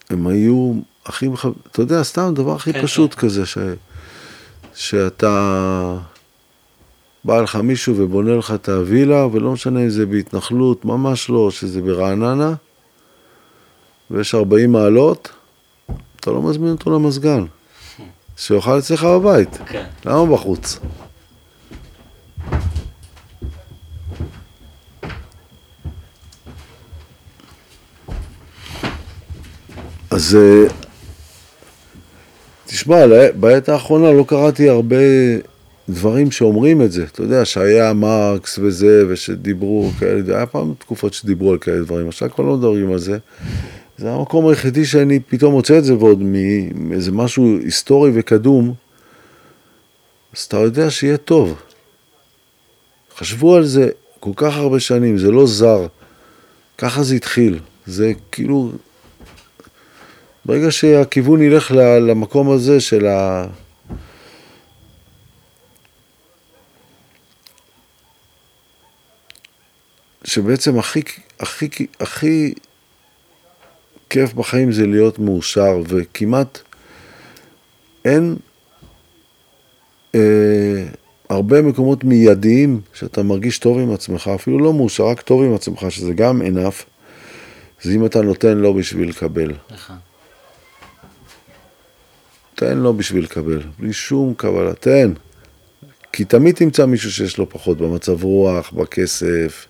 הם 0.10 0.28
היו 0.28 0.74
הכי, 1.06 1.28
אתה 1.72 1.82
יודע, 1.82 2.04
סתם 2.04 2.34
דבר 2.36 2.56
הכי 2.56 2.74
כן, 2.74 2.84
פשוט 2.84 3.14
כן. 3.14 3.20
כזה, 3.20 3.46
ש, 3.46 3.58
שאתה, 4.76 5.98
בא 7.24 7.42
לך 7.42 7.56
מישהו 7.56 7.98
ובונה 7.98 8.36
לך 8.36 8.52
את 8.56 8.70
הווילה, 8.70 9.28
ולא 9.32 9.52
משנה 9.52 9.80
אם 9.80 9.90
זה 9.90 10.06
בהתנחלות, 10.06 10.86
ממש 10.86 11.30
לא, 11.30 11.52
שזה 11.52 11.82
ברעננה, 11.82 12.54
ויש 14.12 14.36
40 14.36 14.72
מעלות, 14.72 15.30
אתה 16.20 16.32
לא 16.32 16.42
מזמין 16.42 16.72
אותו 16.72 16.92
למזגן, 16.92 17.46
שיאכל 18.38 18.80
אצלך 18.80 19.04
בבית, 19.04 19.58
כן. 19.66 19.86
למה 20.06 20.26
בחוץ? 20.26 20.80
אז 30.12 30.36
אה, 30.36 30.68
תשמע, 32.66 32.96
בעת 33.40 33.70
האחרונה 33.70 34.12
לא 34.12 34.24
קראתי 34.28 34.70
הרבה 34.70 34.96
דברים 35.90 36.32
שאומרים 36.32 36.82
את 36.82 36.92
זה. 36.92 37.03
אתה 37.03 37.22
יודע, 37.22 37.45
שהיה 37.45 37.93
מרקס 37.93 38.59
וזה, 38.59 39.03
ושדיברו 39.09 39.92
כאלה, 40.00 40.38
היה 40.38 40.45
פעם 40.45 40.74
תקופות 40.80 41.14
שדיברו 41.14 41.51
על 41.51 41.58
כאלה 41.58 41.82
דברים, 41.82 42.08
עכשיו 42.08 42.30
כבר 42.35 42.45
לא 42.45 42.58
מדברים 42.58 42.92
על 42.92 42.98
זה. 42.98 43.18
זה 43.98 44.11
המקום 44.11 44.48
היחידי 44.48 44.85
שאני 44.85 45.19
פתאום 45.19 45.53
מוצא 45.53 45.77
את 45.77 45.84
זה, 45.84 45.95
ועוד 45.95 46.19
מאיזה 46.76 47.11
משהו 47.11 47.58
היסטורי 47.64 48.11
וקדום, 48.14 48.74
אז 50.38 50.43
אתה 50.43 50.58
יודע 50.58 50.92
שיהיה 50.92 51.18
טוב. 51.18 51.61
חשבו 53.18 53.56
על 53.56 53.66
זה 53.66 53.90
כל 54.19 54.32
כך 54.35 54.58
הרבה 54.58 54.80
שנים, 54.80 55.18
זה 55.18 55.32
לא 55.32 55.48
זר. 55.48 55.88
ככה 56.77 57.03
זה 57.03 57.16
התחיל. 57.16 57.59
זה 57.85 58.11
כאילו... 58.32 58.72
ברגע 60.45 60.72
שהכיוון 60.72 61.42
ילך 61.42 61.72
למקום 62.01 62.51
הזה 62.51 62.80
של 62.80 63.06
ה... 63.08 63.45
שבעצם 70.30 70.80
הכי, 70.80 71.01
הכי, 71.40 71.67
הכי 71.99 72.53
כיף 74.09 74.33
בחיים 74.33 74.72
זה 74.72 74.88
להיות 74.88 75.19
מאושר, 75.19 75.82
וכמעט 75.88 76.59
אין 78.06 78.35
אה, 80.16 80.85
הרבה 81.30 81.61
מקומות 81.61 82.03
מיידיים 82.03 82.82
שאתה 82.93 83.24
מרגיש 83.24 83.59
טוב 83.59 83.77
עם 83.77 83.93
עצמך, 83.93 84.32
אפילו 84.35 84.59
לא 84.59 84.74
מאושר, 84.74 85.08
רק 85.08 85.22
טוב 85.22 85.43
עם 85.43 85.53
עצמך, 85.53 85.85
שזה 85.90 86.14
גם 86.14 86.41
enough, 86.41 86.83
זה 87.82 87.91
אם 87.91 88.06
אתה 88.06 88.22
נותן 88.22 88.58
לו 88.58 88.74
בשביל 88.74 89.09
לקבל. 89.09 89.53
נכון. 89.72 89.95
תן 92.56 92.77
לו 92.77 92.93
בשביל 92.93 93.24
לקבל, 93.24 93.61
בלי 93.80 93.93
שום 93.93 94.33
קבלה, 94.33 94.74
תן. 94.74 95.14
כי 96.14 96.25
תמיד 96.25 96.56
תמצא 96.56 96.85
מישהו 96.85 97.11
שיש 97.11 97.38
לו 97.38 97.49
פחות 97.49 97.77
במצב 97.77 98.24
רוח, 98.24 98.72
בכסף, 98.72 99.67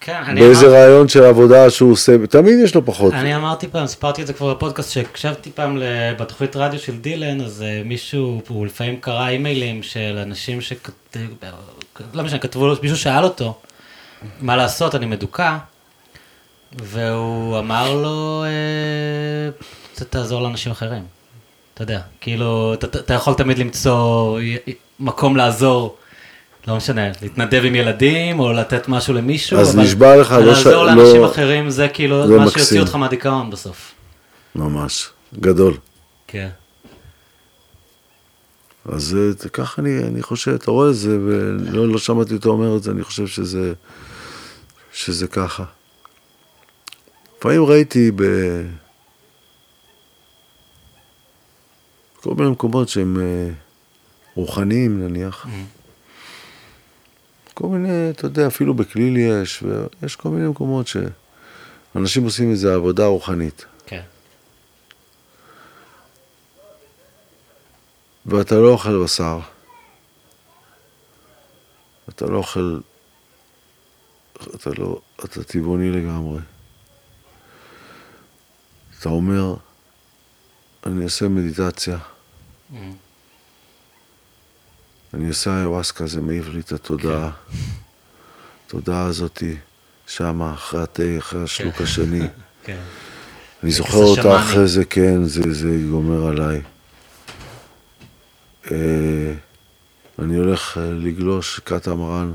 כן, 0.00 0.22
אני 0.26 0.40
באיזה 0.40 0.60
אמרתי- 0.66 0.76
רעיון 0.80 1.08
של 1.08 1.24
עבודה 1.24 1.70
שהוא 1.70 1.92
עושה, 1.92 2.26
תמיד 2.30 2.58
יש 2.64 2.74
לו 2.74 2.86
פחות. 2.86 3.12
אני 3.12 3.36
אמרתי 3.36 3.68
פעם, 3.68 3.86
סיפרתי 3.86 4.22
את 4.22 4.26
זה 4.26 4.32
כבר 4.32 4.54
בפודקאסט, 4.54 4.92
שהקשבתי 4.92 5.50
פעם 5.54 5.78
בתוכנית 6.18 6.56
רדיו 6.56 6.78
של 6.80 6.96
דילן, 6.98 7.40
אז 7.40 7.62
אה, 7.62 7.82
מישהו, 7.84 8.40
הוא 8.48 8.66
לפעמים 8.66 8.96
קרא 9.00 9.28
אימיילים 9.28 9.82
של 9.82 10.18
אנשים 10.22 10.60
שכתבו, 10.60 11.22
לא 12.14 12.22
משנה, 12.22 12.38
כתבו 12.38 12.66
לו, 12.66 12.74
מישהו 12.82 12.96
שאל 12.96 13.24
אותו, 13.24 13.58
מה 14.40 14.56
לעשות, 14.56 14.94
אני 14.94 15.06
מדוכא, 15.06 15.56
והוא 16.78 17.58
אמר 17.58 17.94
לו, 17.94 18.44
אה, 18.44 19.50
"ת- 19.94 20.02
תעזור 20.02 20.42
לאנשים 20.42 20.72
אחרים. 20.72 21.02
אתה 21.74 21.82
יודע, 21.82 22.00
כאילו, 22.20 22.74
אתה- 22.74 22.98
אתה 22.98 23.14
יכול 23.14 23.34
תמיד 23.34 23.58
למצוא 23.58 24.38
מקום 25.00 25.36
לעזור. 25.36 25.96
לא 26.68 26.76
משנה, 26.76 27.08
להתנדב 27.22 27.62
עם 27.64 27.74
ילדים, 27.74 28.40
או 28.40 28.52
לתת 28.52 28.88
משהו 28.88 29.14
למישהו, 29.14 29.58
אז 29.58 29.74
אבל 29.74 29.82
נשבע 29.84 30.16
לך, 30.16 30.32
לא 30.32 30.54
ש- 30.54 30.66
לעזור 30.66 30.84
לאנשים 30.84 31.20
לא- 31.20 31.30
אחרים 31.30 31.70
זה 31.70 31.88
כאילו 31.88 32.26
זה 32.26 32.36
מה 32.36 32.44
מקסים. 32.44 32.58
שיוציא 32.58 32.80
אותך 32.80 32.94
מהדיכאון 32.94 33.50
בסוף. 33.50 33.92
ממש, 34.54 35.08
גדול. 35.40 35.76
כן. 36.26 36.48
אז 38.92 39.16
ככה 39.52 39.82
אני, 39.82 39.98
אני 40.04 40.22
חושב, 40.22 40.50
אתה 40.54 40.70
רואה 40.70 40.88
את 40.90 40.94
זה, 40.94 41.18
ולא 41.26 41.88
לא 41.88 41.98
שמעתי 41.98 42.34
אותו 42.34 42.48
אומר 42.50 42.76
את 42.76 42.82
זה, 42.82 42.90
אני 42.90 43.02
חושב 43.04 43.26
שזה, 43.26 43.72
שזה 44.92 45.26
ככה. 45.28 45.64
לפעמים 47.38 47.64
ראיתי 47.64 48.10
ב... 48.16 48.22
כל 52.22 52.34
מיני 52.34 52.50
מקומות 52.50 52.88
שהם 52.88 53.20
אה, 53.20 53.50
רוחניים 54.34 55.06
נניח. 55.08 55.46
כל 57.60 57.66
מיני, 57.68 58.10
אתה 58.10 58.26
יודע, 58.26 58.46
אפילו 58.46 58.74
בכליל 58.74 59.16
יש, 59.16 59.62
ויש 60.02 60.16
כל 60.16 60.28
מיני 60.28 60.48
מקומות 60.48 60.86
שאנשים 60.86 62.24
עושים 62.24 62.50
איזו 62.50 62.70
עבודה 62.72 63.06
רוחנית. 63.06 63.64
כן. 63.86 64.02
ואתה 68.26 68.54
לא 68.54 68.68
אוכל 68.68 69.04
בשר. 69.04 69.38
אתה 72.08 72.26
לא 72.26 72.38
אוכל, 72.38 72.80
אתה 74.54 74.70
לא, 74.78 75.00
אתה 75.24 75.44
טבעוני 75.44 75.90
לגמרי. 75.90 76.40
אתה 78.98 79.08
אומר, 79.08 79.54
אני 80.86 81.04
אעשה 81.04 81.28
מדיטציה, 81.28 81.98
Mm. 82.72 82.76
אני 85.14 85.28
עושה 85.28 85.60
איוואסקה, 85.60 86.06
זה 86.06 86.20
מעיב 86.20 86.48
לי 86.48 86.60
את 86.60 86.72
התודעה. 86.72 87.30
התודעה 88.66 89.04
הזאתי, 89.04 89.56
שמה, 90.06 90.54
אחרי 90.54 90.82
התה, 90.82 91.02
אחרי 91.18 91.42
השלוק 91.42 91.80
השני. 91.80 92.20
כן. 92.64 92.80
אני 93.62 93.70
זוכר 93.70 93.96
אותה. 93.96 94.40
אחרי 94.40 94.68
זה, 94.68 94.84
כן, 94.84 95.24
זה, 95.24 95.42
זה 95.52 95.78
גומר 95.90 96.26
עליי. 96.26 96.60
אה, 98.70 99.32
אני 100.18 100.36
הולך 100.36 100.78
אה, 100.78 100.90
לגלוש 100.90 101.60
קטמרן. 101.64 102.32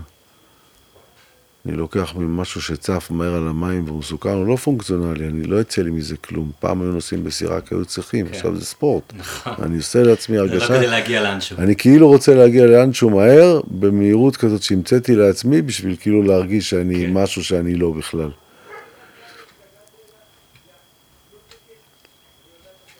אני 1.65 1.75
לוקח 1.75 2.13
ממשהו 2.15 2.61
שצף 2.61 3.07
מהר 3.11 3.35
על 3.35 3.47
המים 3.47 3.83
והוא 3.85 3.99
מסוכן, 3.99 4.29
הוא 4.29 4.47
לא 4.47 4.55
פונקציונלי, 4.55 5.27
אני 5.27 5.43
לא 5.43 5.61
יצא 5.61 5.81
לי 5.81 5.91
מזה 5.91 6.17
כלום. 6.17 6.51
פעם 6.59 6.81
היו 6.81 6.91
נוסעים 6.91 7.23
בסירה 7.23 7.61
כי 7.61 7.75
היו 7.75 7.85
צריכים, 7.85 8.27
כן. 8.27 8.33
עכשיו 8.33 8.55
זה 8.55 8.65
ספורט. 8.65 9.13
נכון. 9.17 9.53
אני 9.63 9.77
עושה 9.77 10.03
לעצמי 10.03 10.37
זה 10.37 10.43
לא 10.43 10.49
הרגשה, 10.49 10.67
כדי 10.67 10.87
להגיע 10.87 11.23
לאנשהו. 11.23 11.57
אני 11.57 11.75
כאילו 11.75 12.07
רוצה 12.07 12.35
להגיע 12.35 12.65
לאנשהו 12.65 13.09
מהר, 13.09 13.61
במהירות 13.67 14.37
כזאת 14.37 14.63
שהמצאתי 14.63 15.15
לעצמי, 15.15 15.61
בשביל 15.61 15.95
כאילו 15.99 16.23
להרגיש 16.23 16.69
שאני 16.69 17.05
כן. 17.05 17.13
משהו 17.13 17.43
שאני 17.43 17.75
לא 17.75 17.91
בכלל. 17.91 18.29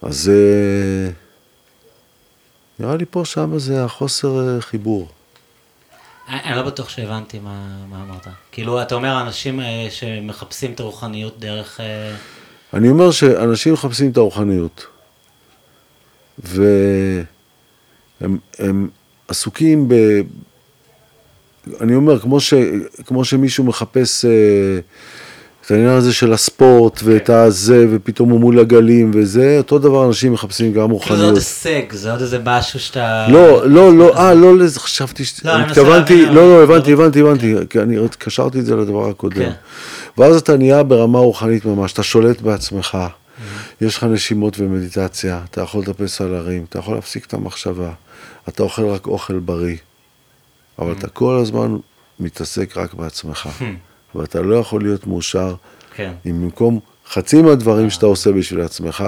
אז 0.02 0.32
אה, 0.34 1.11
נראה 2.80 2.95
לי 2.95 3.06
פה 3.10 3.26
שמה 3.26 3.60
זה 3.60 3.84
החוסר 3.84 4.56
אה, 4.56 4.61
חיבור. 4.61 5.10
אני 6.30 6.56
לא 6.56 6.64
בטוח 6.64 6.90
שהבנתי 6.90 7.40
מה 7.40 7.86
מה 7.90 8.04
אמרת. 8.04 8.28
כאילו, 8.52 8.82
אתה 8.82 8.95
אומר, 8.95 9.10
האנשים 9.10 9.60
אה, 9.60 9.88
שמחפשים 9.90 10.72
את 10.72 10.80
הרוחניות 10.80 11.40
דרך... 11.40 11.80
אה, 11.80 12.16
אני 12.74 12.90
אומר 12.90 13.12
שאנשים 13.12 13.74
מחפשים 13.74 14.12
את 14.12 14.18
הרוחניות, 14.18 14.86
והם 16.40 17.26
הם 18.60 18.90
עסוקים 19.28 19.88
ב... 19.88 19.94
אני 21.82 21.95
אומר, 21.95 22.20
כמו, 22.20 22.40
ש, 22.40 22.54
כמו 23.06 23.26
שמישהו 23.26 23.64
מחפש 23.64 24.26
אה, 24.26 24.80
את 25.66 25.72
העניין 25.72 25.90
הזה 25.90 26.14
של 26.14 26.34
הספורט 26.34 27.00
ואת 27.03 27.30
הזה, 27.30 27.85
ופתאום 27.92 28.30
הוא 28.30 28.40
מול 28.40 28.60
הגלים 28.60 29.11
וזה, 29.14 29.56
אותו 29.58 29.80
דבר 29.80 30.08
אנשים 30.08 30.34
מחפשים 30.34 30.74
גם 30.74 30.88
כאילו, 30.88 31.00
זה 31.00 31.11
עוד 31.11 31.19
רוחניות. 31.19 31.35
הישג, 31.35 31.92
זה 31.92 32.11
עוד 32.11 32.22
איזה 32.22 32.40
משהו 32.45 32.80
שאתה... 32.80 33.27
לא, 33.30 33.68
לא, 33.69 33.98
לא, 33.98 34.18
אה, 34.18 34.34
לא 34.34 34.58
לזה, 34.58 34.80
חשבתי, 34.80 35.24
לא, 35.45 35.52
התכוונתי, 35.52 36.26
לא, 36.26 36.34
לא, 36.34 36.64
הבנתי, 36.64 36.94
הבנתי, 36.94 37.22
הבנתי, 37.22 37.56
כי 37.69 37.80
אני 37.80 37.98
קשרתי 38.18 38.60
את 38.60 38.66
זה 38.66 38.76
לדבר 38.76 39.10
הקודם. 39.10 39.35
כן. 39.35 39.52
ואז 40.18 40.35
אתה 40.35 40.58
נהיה 40.58 40.84
ברמה 40.84 41.19
רוחנית 41.19 41.66
ממש, 41.66 41.94
אתה 41.94 42.03
שולט 42.03 42.42
בעצמך, 42.42 42.98
יש 43.82 43.98
לך 43.98 44.03
נשימות 44.03 44.60
ומדיטציה, 44.60 45.42
אתה 45.52 45.61
יכול 45.61 45.82
לטפס 45.82 46.22
על 46.22 46.35
הרים, 46.35 46.66
אתה 46.69 46.80
יכול 46.80 46.95
להפסיק 46.95 47.26
את 47.26 47.34
המחשבה, 47.34 47.92
אתה 48.50 48.64
אוכל 48.64 48.85
רק 48.85 49.08
אוכל 49.08 49.40
בריא, 49.40 49.77
אבל 50.80 50.92
אתה 50.92 51.08
כל 51.08 51.40
הזמן 51.42 51.76
מתעסק 52.19 52.77
רק 52.77 52.94
בעצמך, 52.94 53.50
ואתה 54.16 54.42
לא 54.42 54.56
יכול 54.56 54.82
להיות 54.82 55.08
מאושר 55.08 55.56
כן. 55.95 56.11
אם 56.26 56.42
במקום 56.42 56.80
חצי 57.10 57.42
מהדברים 57.42 57.90
שאתה 57.90 58.06
עושה 58.06 58.32
בשביל 58.32 58.61
עצמך, 58.61 59.03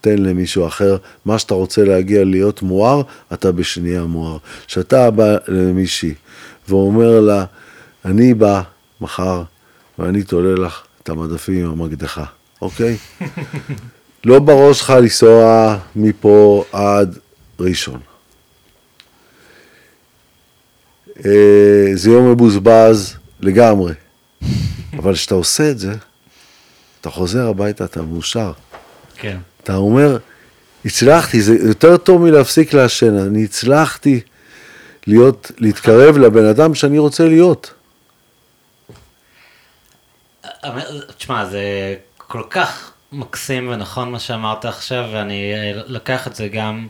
תן 0.00 0.18
למישהו 0.18 0.66
אחר. 0.66 0.96
מה 1.24 1.38
שאתה 1.38 1.54
רוצה 1.54 1.84
להגיע 1.84 2.24
להיות 2.24 2.62
מואר, 2.62 3.02
אתה 3.32 3.52
בשנייה 3.52 4.04
מואר. 4.04 4.36
כשאתה 4.66 5.10
בא 5.10 5.36
למישהי 5.48 6.14
ואומר 6.68 7.20
לה, 7.20 7.44
אני 8.04 8.34
בא 8.34 8.62
מחר 9.00 9.42
ואני 9.98 10.22
תולה 10.22 10.54
לך 10.54 10.82
את 11.02 11.08
המדפים 11.08 11.64
עם 11.64 11.82
המקדחה, 11.82 12.24
אוקיי? 12.62 12.96
לא 14.24 14.38
בראש 14.38 14.78
שלך 14.78 14.90
לנסוע 14.90 15.76
מפה 15.96 16.64
עד 16.72 17.18
ראשון. 17.60 18.00
אה, 21.26 21.90
זה 21.94 22.10
יום 22.10 22.32
מבוזבז 22.32 23.16
לגמרי. 23.40 23.92
אבל 24.98 25.14
כשאתה 25.14 25.34
עושה 25.34 25.70
את 25.70 25.78
זה, 25.78 25.94
אתה 27.00 27.10
חוזר 27.10 27.48
הביתה, 27.48 27.84
אתה 27.84 28.02
מאושר. 28.02 28.52
כן. 29.16 29.38
אתה 29.62 29.74
אומר, 29.74 30.18
הצלחתי, 30.84 31.42
זה 31.42 31.54
יותר 31.68 31.96
טוב 31.96 32.22
מלהפסיק 32.22 32.72
לעשן, 32.72 33.18
אני 33.18 33.44
הצלחתי 33.44 34.20
להיות, 35.06 35.50
להתקרב 35.58 36.18
לבן 36.18 36.44
אדם 36.44 36.74
שאני 36.74 36.98
רוצה 36.98 37.28
להיות. 37.28 37.74
תשמע, 41.18 41.44
זה 41.44 41.94
כל 42.16 42.42
כך 42.50 42.92
מקסים 43.12 43.68
ונכון 43.68 44.10
מה 44.10 44.18
שאמרת 44.18 44.64
עכשיו, 44.64 45.08
ואני 45.12 45.52
אה, 45.54 45.82
לקח 45.86 46.26
את 46.26 46.34
זה 46.34 46.48
גם 46.48 46.86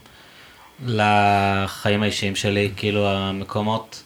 לחיים 0.85 2.03
האישיים 2.03 2.35
שלי, 2.35 2.71
כאילו 2.75 3.09
המקומות 3.09 4.03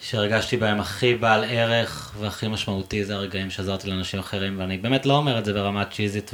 שהרגשתי 0.00 0.56
בהם 0.56 0.80
הכי 0.80 1.14
בעל 1.14 1.44
ערך 1.44 2.12
והכי 2.18 2.48
משמעותי 2.48 3.04
זה 3.04 3.14
הרגעים 3.14 3.50
שעזרתי 3.50 3.90
לאנשים 3.90 4.20
אחרים, 4.20 4.58
ואני 4.58 4.78
באמת 4.78 5.06
לא 5.06 5.16
אומר 5.16 5.38
את 5.38 5.44
זה 5.44 5.52
ברמה 5.52 5.84
צ'יזית, 5.84 6.30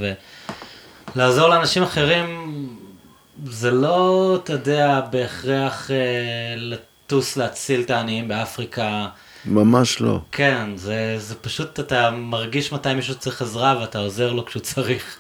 ולעזור 1.17 1.49
לאנשים 1.49 1.83
אחרים 1.83 2.69
זה 3.45 3.71
לא, 3.71 4.39
אתה 4.45 4.53
יודע, 4.53 5.01
בהכרח 5.11 5.91
אה, 5.91 5.97
לטוס 6.57 7.37
להציל 7.37 7.81
את 7.81 7.91
העניים 7.91 8.29
באפריקה. 8.29 9.09
ממש 9.45 10.01
לא. 10.01 10.21
כן, 10.33 10.77
זה, 10.77 11.17
זה 11.19 11.35
פשוט, 11.35 11.81
אתה 11.81 12.11
מרגיש 12.11 12.73
מתי 12.73 12.95
מישהו 12.95 13.15
צריך 13.15 13.43
עזרה 13.43 13.79
ואתה 13.81 13.99
עוזר 13.99 14.33
לו 14.33 14.45
כשהוא 14.45 14.63
צריך. 14.63 15.19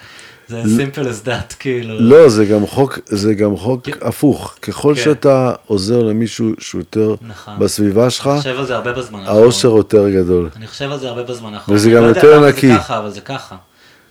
זה 0.48 0.62
simple 0.62 1.06
as 1.06 1.26
that, 1.26 1.55
כאילו. 1.58 2.00
לא, 2.00 2.28
זה 2.28 2.44
גם 2.44 2.66
חוק, 2.66 2.98
זה 3.06 3.34
גם 3.34 3.56
חוק 3.56 3.84
כן. 3.84 3.92
הפוך. 4.00 4.55
ככל 4.62 4.94
כן. 4.97 5.02
שאתה 5.02 5.52
עוזר 5.66 6.02
למישהו 6.02 6.50
שהוא 6.58 6.81
יותר 6.81 7.14
נכון. 7.20 7.58
בסביבה 7.58 8.10
שלך, 8.10 8.26
אני 8.26 8.39
חושב 8.39 8.58
על 8.58 8.66
זה 8.66 8.74
הרבה 8.74 8.92
בזמן 8.92 9.20
האחרון. 9.20 9.42
האושר 9.42 9.68
יותר 9.68 10.10
גדול. 10.10 10.48
אני 10.56 10.66
חושב 10.66 10.90
על 10.90 10.98
זה 10.98 11.08
הרבה 11.08 11.23
בזמן 11.23 11.55
האחרון. 11.55 11.76
וזה 11.76 11.90
גם 11.90 12.02
לא 12.02 12.06
יותר 12.06 12.48
נקי. 12.48 12.68
זה 12.68 12.78
ככה, 12.78 12.98
אבל 12.98 13.10
זה 13.10 13.20
ככה. 13.20 13.56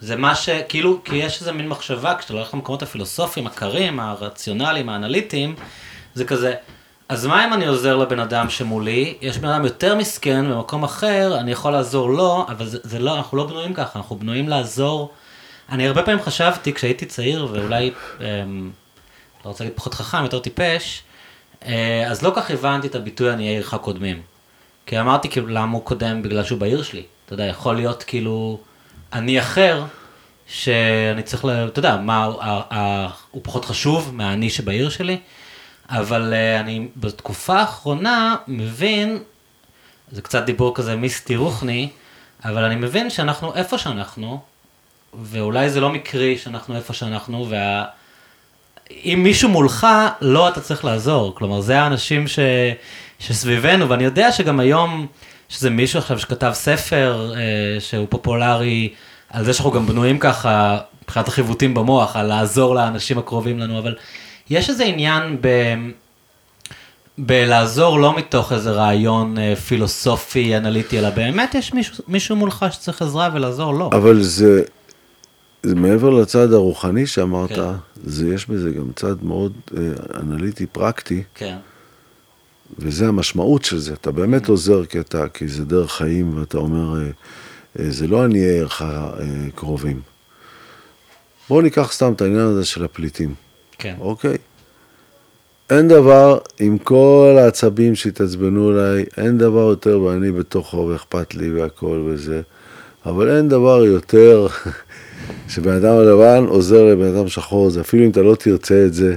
זה 0.02 0.16
מה 0.16 0.36
ש... 0.36 0.50
כאילו, 0.70 1.00
כי 1.04 1.16
יש 1.16 1.40
איזה 1.40 1.52
מין 1.52 1.68
מחשבה, 1.68 2.16
כשאתה 2.16 2.34
הולך 2.34 2.54
למקומות 2.54 2.84
הפילוסופיים, 2.84 3.48
הקרים, 3.48 4.00
הרציונליים, 4.00 4.90
האנליטיים, 4.90 5.56
זה 6.16 6.26
כזה, 6.26 6.54
אז 7.10 7.26
מה 7.26 7.48
אם 7.48 7.54
אני 7.54 7.68
עוזר 7.68 7.98
לבן 7.98 8.20
אדם 8.20 8.50
שמולי, 8.50 9.14
יש 9.22 9.38
בן 9.38 9.50
אדם 9.50 9.66
יותר 9.66 9.96
מסכן 9.96 10.46
במקום 10.50 10.84
אחר, 10.84 11.38
אני 11.40 11.52
יכול 11.52 11.72
לעזור 11.72 12.10
לו, 12.10 12.46
אבל 12.50 12.66
זה, 12.66 12.78
זה 12.84 13.00
לא, 13.00 13.18
אנחנו 13.18 13.38
לא 13.38 13.48
בנויים 13.48 13.74
ככה, 13.74 14.00
אנחנו 14.00 14.16
בנויים 14.16 14.50
לעזור. 14.50 15.12
אני 15.70 15.88
הרבה 15.88 16.04
פעמים 16.04 16.22
חשבתי, 16.24 16.74
כשהייתי 16.74 17.06
צעיר, 17.06 17.48
ואולי, 17.52 17.92
אמ, 18.20 18.72
לא 19.46 19.50
רוצה 19.50 19.64
להגיד 19.64 19.78
פחות 19.78 19.94
חכם, 19.94 20.24
יותר 20.24 20.40
טיפש, 20.40 21.04
אה, 21.66 22.08
אז 22.12 22.22
לא 22.22 22.32
כך 22.36 22.52
הבנתי 22.52 22.88
את 22.88 22.96
הביטוי 22.96 23.32
עניי 23.32 23.48
עירך 23.48 23.76
קודמים. 23.76 24.22
כי 24.86 25.00
אמרתי 25.00 25.30
כאילו, 25.30 25.48
למה 25.48 25.74
הוא 25.74 25.84
קודם? 25.86 26.22
בגלל 26.22 26.44
שהוא 26.44 26.60
בעיר 26.60 26.84
שלי. 26.84 27.04
אתה 27.26 27.34
יודע, 27.34 27.44
יכול 27.46 27.76
להיות 27.76 28.04
כאילו 28.04 28.60
אני 29.14 29.40
אחר, 29.40 29.84
שאני 30.48 31.24
צריך, 31.24 31.46
ל... 31.46 31.50
אתה 31.68 31.80
יודע, 31.80 31.98
מה, 31.98 32.24
הוא- 32.24 32.42
ה- 32.42 32.62
ה- 32.74 33.08
הוא 33.32 33.42
פחות 33.44 33.66
חשוב 33.66 34.12
מהאני 34.14 34.50
שבעיר 34.50 34.90
שלי, 34.90 35.20
אבל 35.90 36.34
אה, 36.34 36.60
אני 36.60 36.88
בתקופה 36.96 37.60
האחרונה 37.60 38.36
מבין, 38.48 39.20
זה 40.12 40.22
קצת 40.22 40.44
דיבור 40.46 40.76
כזה 40.76 40.96
מיסטי 40.96 41.36
רוחני, 41.36 41.90
אבל 42.46 42.64
אני 42.64 42.76
מבין 42.76 43.10
שאנחנו 43.10 43.56
איפה 43.56 43.78
שאנחנו, 43.78 44.42
ואולי 45.22 45.70
זה 45.70 45.82
לא 45.82 45.90
מקרי 45.90 46.38
שאנחנו 46.38 46.76
איפה 46.76 46.94
שאנחנו, 46.94 47.48
וה... 47.50 47.86
אם 48.92 49.20
מישהו 49.24 49.50
מולך, 49.50 49.88
לא 50.22 50.50
אתה 50.50 50.62
צריך 50.62 50.86
לעזור. 50.86 51.36
כלומר, 51.36 51.62
זה 51.62 51.80
האנשים 51.80 52.28
ש... 52.28 52.40
שסביבנו, 53.20 53.90
ואני 53.90 54.04
יודע 54.04 54.32
שגם 54.32 54.60
היום, 54.60 55.08
שזה 55.50 55.70
מישהו 55.70 56.00
עכשיו 56.00 56.20
שכתב 56.20 56.52
ספר 56.54 57.34
אה, 57.36 57.80
שהוא 57.80 58.08
פופולרי, 58.10 58.94
על 59.30 59.46
זה 59.46 59.54
שאנחנו 59.54 59.72
גם 59.72 59.86
בנויים 59.86 60.20
ככה, 60.20 60.78
מבחינת 61.04 61.28
החיווטים 61.28 61.74
במוח, 61.74 62.16
על 62.16 62.26
לעזור 62.26 62.76
לאנשים 62.76 63.18
הקרובים 63.18 63.60
לנו, 63.60 63.80
אבל 63.80 63.96
יש 64.50 64.70
איזה 64.70 64.84
עניין 64.84 65.38
ב... 65.42 65.48
בלעזור 67.18 68.00
לא 68.00 68.18
מתוך 68.18 68.54
איזה 68.54 68.72
רעיון 68.72 69.38
אה, 69.38 69.56
פילוסופי, 69.56 70.58
אנליטי, 70.58 71.00
אלא 71.00 71.10
באמת 71.10 71.56
יש 71.56 71.74
מישהו, 71.74 72.04
מישהו 72.08 72.36
מולך 72.36 72.66
שצריך 72.72 73.02
עזרה 73.02 73.30
ולעזור 73.34 73.74
לו. 73.74 73.90
אבל 73.94 74.22
זה, 74.22 74.62
זה 75.64 75.76
מעבר 75.76 76.10
לצד 76.10 76.54
הרוחני 76.54 77.08
שאמרת, 77.08 77.50
כן. 77.50 77.62
זה 78.04 78.34
יש 78.34 78.50
בזה 78.50 78.72
גם 78.72 78.92
צד 78.96 79.24
מאוד 79.24 79.54
אה, 79.78 79.82
אנליטי, 80.20 80.66
פרקטי. 80.66 81.24
כן, 81.36 81.58
וזה 82.80 83.08
המשמעות 83.08 83.64
של 83.64 83.78
זה, 83.78 83.94
אתה 83.94 84.12
באמת 84.12 84.50
עוזר 84.50 84.86
כי, 84.86 85.00
אתה, 85.00 85.30
כי 85.30 85.48
זה 85.48 85.66
דרך 85.66 85.92
חיים, 85.92 86.38
ואתה 86.38 86.58
אומר, 86.58 87.02
אה, 87.02 87.10
אה, 87.80 87.92
זה 87.92 88.08
לא 88.08 88.24
עניי 88.24 88.42
עירך 88.42 88.82
אה, 88.82 89.12
קרובים. 89.56 90.02
בואו 91.50 91.62
ניקח 91.62 91.92
סתם 91.92 92.14
את 92.14 92.22
העניין 92.22 92.48
הזה 92.48 92.66
של 92.66 92.84
הפליטים, 92.84 93.34
כן. 93.78 93.96
אוקיי? 94.00 94.38
אין 95.70 95.88
דבר, 95.88 96.38
עם 96.60 96.78
כל 96.78 97.36
העצבים 97.40 97.96
שהתעצבנו 97.96 98.70
עליי, 98.70 99.06
אין 99.18 99.38
דבר 99.38 99.70
יותר 99.70 100.02
ואני 100.02 100.32
בתוכו 100.32 100.78
ואכפת 100.78 101.36
לי 101.36 101.52
והכל 101.52 102.04
וזה, 102.10 102.42
אבל 103.06 103.38
אין 103.38 103.50
דבר 103.50 103.86
יותר 103.86 104.48
שבן 105.50 105.74
אדם 105.74 105.96
לבן 106.02 106.46
עוזר 106.48 106.84
לבן 106.86 107.16
אדם 107.16 107.28
שחור, 107.28 107.70
זה 107.70 107.82
אפילו 107.82 108.06
אם 108.06 108.10
אתה 108.10 108.22
לא 108.22 108.36
תרצה 108.36 108.86
את 108.86 108.94
זה, 108.94 109.16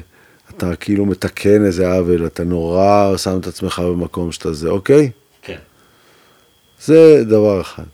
אתה 0.51 0.77
כאילו 0.77 1.07
מתקן 1.07 1.65
איזה 1.65 1.93
עוול, 1.93 2.27
אתה 2.27 2.45
נורא 2.45 3.17
שם 3.17 3.39
את 3.39 3.47
עצמך 3.47 3.79
במקום 3.79 4.33
שאתה 4.33 4.53
זה, 4.53 4.69
אוקיי? 4.69 5.11
כן. 5.43 5.59
זה 6.85 7.23
דבר 7.25 7.61
אחד. 7.61 7.85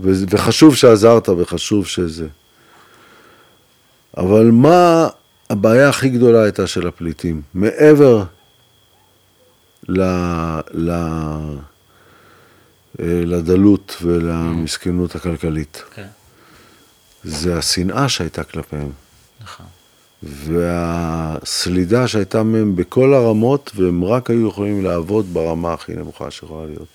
ו- 0.00 0.24
וחשוב 0.30 0.76
שעזרת 0.76 1.28
וחשוב 1.28 1.86
שזה. 1.86 2.26
אבל 4.16 4.50
מה 4.52 5.08
הבעיה 5.50 5.88
הכי 5.88 6.08
גדולה 6.08 6.42
הייתה 6.42 6.66
של 6.66 6.86
הפליטים? 6.86 7.42
מעבר 7.54 8.24
ל... 9.88 10.02
ל... 10.72 10.90
אה, 13.00 13.22
לדלות 13.24 13.96
ולמסכנות 14.02 15.14
הכלכלית. 15.14 15.82
כן. 15.94 16.06
זה 17.24 17.58
השנאה 17.58 18.08
שהייתה 18.08 18.44
כלפיהם. 18.44 18.90
נכון. 19.40 19.66
והסלידה 20.22 22.08
שהייתה 22.08 22.42
מהם 22.42 22.76
בכל 22.76 23.14
הרמות, 23.14 23.72
והם 23.74 24.04
רק 24.04 24.30
היו 24.30 24.48
יכולים 24.48 24.84
לעבוד 24.84 25.26
ברמה 25.34 25.72
הכי 25.72 25.92
נמוכה 25.92 26.30
שיכולה 26.30 26.66
להיות. 26.66 26.88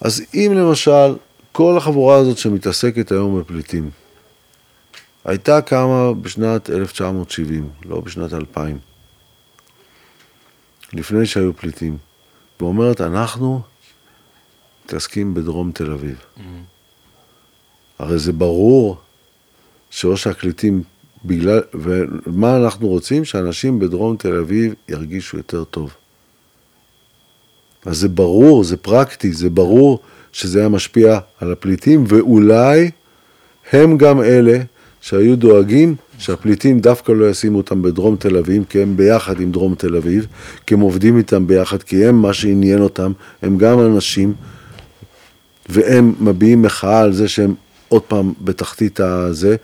אז 0.00 0.22
אם 0.34 0.52
למשל, 0.56 1.14
כל 1.52 1.76
החבורה 1.76 2.16
הזאת 2.16 2.38
שמתעסקת 2.38 3.12
היום 3.12 3.40
בפליטים, 3.40 3.90
הייתה 5.24 5.60
קמה 5.60 6.12
בשנת 6.12 6.70
1970, 6.70 7.68
לא 7.84 8.00
בשנת 8.00 8.32
2000, 8.32 8.78
לפני 10.92 11.26
שהיו 11.26 11.56
פליטים, 11.56 11.96
ואומרת, 12.60 13.00
אנחנו 13.00 13.60
מתעסקים 14.84 15.34
בדרום 15.34 15.72
תל 15.72 15.92
אביב. 15.92 16.16
הרי 18.02 18.18
זה 18.18 18.32
ברור 18.32 18.96
שאו 19.90 20.16
שהקליטים 20.16 20.82
בגלל, 21.24 21.60
ומה 21.74 22.56
אנחנו 22.56 22.88
רוצים? 22.88 23.24
שאנשים 23.24 23.78
בדרום 23.78 24.16
תל 24.16 24.36
אביב 24.36 24.74
ירגישו 24.88 25.36
יותר 25.36 25.64
טוב. 25.64 25.90
אז 27.86 27.98
זה 27.98 28.08
ברור, 28.08 28.64
זה 28.64 28.76
פרקטי, 28.76 29.32
זה 29.32 29.50
ברור 29.50 29.98
שזה 30.32 30.58
היה 30.58 30.68
משפיע 30.68 31.18
על 31.40 31.52
הפליטים, 31.52 32.04
ואולי 32.08 32.90
הם 33.72 33.98
גם 33.98 34.22
אלה 34.22 34.58
שהיו 35.00 35.36
דואגים 35.36 35.94
שהפליטים 36.18 36.80
דווקא 36.80 37.12
לא 37.12 37.30
ישימו 37.30 37.58
אותם 37.58 37.82
בדרום 37.82 38.16
תל 38.16 38.36
אביב, 38.36 38.64
כי 38.68 38.82
הם 38.82 38.96
ביחד 38.96 39.40
עם 39.40 39.52
דרום 39.52 39.74
תל 39.74 39.96
אביב, 39.96 40.26
כי 40.66 40.74
הם 40.74 40.80
עובדים 40.80 41.18
איתם 41.18 41.46
ביחד, 41.46 41.82
כי 41.82 42.04
הם, 42.04 42.22
מה 42.22 42.34
שעניין 42.34 42.82
אותם, 42.82 43.12
הם 43.42 43.58
גם 43.58 43.80
אנשים, 43.80 44.34
והם 45.68 46.14
מביעים 46.20 46.62
מחאה 46.62 47.00
על 47.00 47.12
זה 47.12 47.28
שהם 47.28 47.54
עוד 47.92 48.02
פעם 48.02 48.32
בתחתית 48.40 49.00
הזה, 49.00 49.56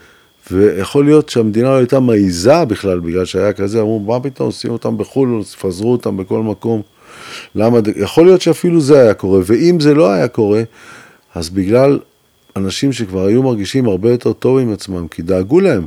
ויכול 0.51 1.05
להיות 1.05 1.29
שהמדינה 1.29 1.69
לא 1.69 1.77
הייתה 1.77 2.01
מעיזה 2.01 2.65
בכלל, 2.65 3.01
בגלל 3.01 3.25
שהיה 3.25 3.53
כזה, 3.53 3.81
אמרו, 3.81 4.01
מה 4.01 4.21
פתאום, 4.21 4.47
עושים 4.47 4.71
אותם 4.71 4.99
בחו"ל, 4.99 5.43
פזרו 5.61 5.93
אותם 5.93 6.17
בכל 6.17 6.43
מקום. 6.43 6.83
למה, 7.55 7.79
יכול 7.97 8.25
להיות 8.25 8.41
שאפילו 8.41 8.81
זה 8.81 9.01
היה 9.01 9.15
קורה, 9.15 9.41
ואם 9.45 9.81
זה 9.81 9.95
לא 9.95 10.11
היה 10.11 10.29
קורה, 10.29 10.63
אז 11.35 11.51
בגלל 11.51 11.99
אנשים 12.57 12.93
שכבר 12.93 13.27
היו 13.27 13.43
מרגישים 13.43 13.87
הרבה 13.87 14.11
יותר 14.11 14.33
טוב 14.33 14.59
עם 14.59 14.73
עצמם, 14.73 15.09
כי 15.09 15.23
דאגו 15.23 15.61
להם. 15.61 15.87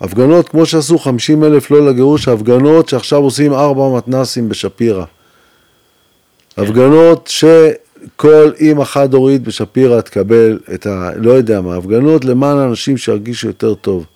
הפגנות, 0.00 0.48
כמו 0.48 0.66
שעשו 0.66 0.98
50 0.98 1.44
אלף 1.44 1.70
לא 1.70 1.86
לגירוש, 1.86 2.28
הפגנות 2.28 2.88
שעכשיו 2.88 3.18
עושים 3.18 3.52
ארבע 3.52 3.96
מתנסים 3.96 4.48
בשפירא. 4.48 5.04
כן. 6.56 6.62
הפגנות 6.62 7.26
ש... 7.26 7.44
כל 8.16 8.52
אימא 8.60 8.84
חד-הורית 8.84 9.42
בשפירא 9.42 10.00
תקבל 10.00 10.58
את 10.74 10.86
ה... 10.86 11.10
לא 11.16 11.30
יודע 11.30 11.60
מה, 11.60 11.76
הפגנות 11.76 12.24
למען 12.24 12.58
אנשים 12.58 12.96
שירגישו 12.96 13.46
יותר 13.46 13.74
טוב. 13.74 14.06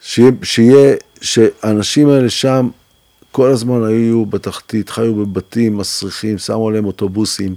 שיהיה, 0.00 0.30
שיהיה, 0.42 0.94
שהאנשים 1.20 2.08
האלה 2.08 2.30
שם 2.30 2.68
כל 3.30 3.50
הזמן 3.50 3.84
היו 3.84 4.26
בתחתית, 4.26 4.90
חיו 4.90 5.14
בבתים 5.14 5.76
מסריחים, 5.76 6.38
שמו 6.38 6.68
עליהם 6.68 6.84
אוטובוסים, 6.84 7.54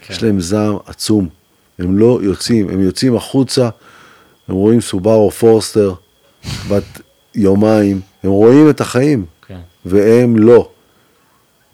כן. 0.00 0.14
יש 0.14 0.22
להם 0.22 0.40
זעם 0.40 0.76
עצום. 0.86 1.28
הם 1.78 1.98
לא 1.98 2.18
יוצאים, 2.22 2.68
הם 2.68 2.80
יוצאים 2.80 3.16
החוצה, 3.16 3.68
הם 4.48 4.54
רואים 4.54 4.80
סובארו 4.80 5.30
פורסטר 5.30 5.94
בת 6.68 7.00
יומיים, 7.34 8.00
הם 8.22 8.30
רואים 8.30 8.70
את 8.70 8.80
החיים, 8.80 9.24
כן. 9.46 9.58
והם 9.84 10.36
לא. 10.36 10.68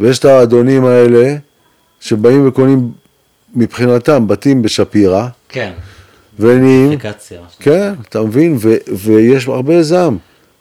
ויש 0.01 0.19
את 0.19 0.25
האדונים 0.25 0.85
האלה, 0.85 1.37
שבאים 2.03 2.49
וקונים 2.49 2.93
מבחינתם 3.55 4.27
בתים 4.29 4.63
בשפירא. 4.63 5.27
כן. 5.49 5.73
ונהיים... 6.39 6.99
כן, 7.61 7.93
אתה 8.09 8.23
מבין? 8.23 8.57
ו, 8.61 8.75
ויש 8.97 9.49
הרבה 9.49 9.83
זעם. 9.83 10.19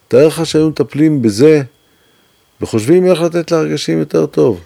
תאר 0.08 0.28
לך 0.28 0.46
שהיו 0.46 0.70
מטפלים 0.70 1.22
בזה 1.22 1.62
וחושבים 2.62 3.06
איך 3.06 3.22
לתת 3.22 3.52
להרגשים 3.52 4.00
יותר 4.00 4.26
טוב. 4.26 4.62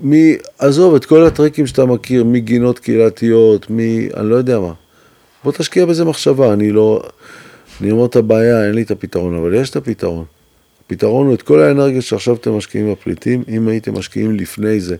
מי, 0.00 0.36
עזוב 0.58 0.94
את 0.94 1.04
כל 1.04 1.24
הטריקים 1.24 1.66
שאתה 1.66 1.86
מכיר, 1.86 2.24
מגינות 2.24 2.78
קהילתיות, 2.78 3.70
מ... 3.70 3.78
אני 4.16 4.30
לא 4.30 4.34
יודע 4.34 4.60
מה. 4.60 4.72
בוא 5.44 5.52
תשקיע 5.52 5.86
בזה 5.86 6.04
מחשבה, 6.04 6.52
אני 6.52 6.70
לא... 6.70 7.02
אני 7.80 7.90
אומר 7.90 8.06
את 8.06 8.16
הבעיה, 8.16 8.66
אין 8.66 8.74
לי 8.74 8.82
את 8.82 8.90
הפתרון, 8.90 9.36
אבל 9.36 9.54
יש 9.54 9.70
את 9.70 9.76
הפתרון. 9.76 10.24
הפתרון 10.86 11.26
הוא 11.26 11.34
את 11.34 11.42
כל 11.42 11.62
האנרגיה 11.62 12.02
שעכשיו 12.02 12.34
אתם 12.34 12.56
משקיעים 12.56 12.92
בפליטים, 12.92 13.44
אם 13.48 13.68
הייתם 13.68 13.98
משקיעים 13.98 14.36
לפני 14.36 14.80
זה 14.80 14.96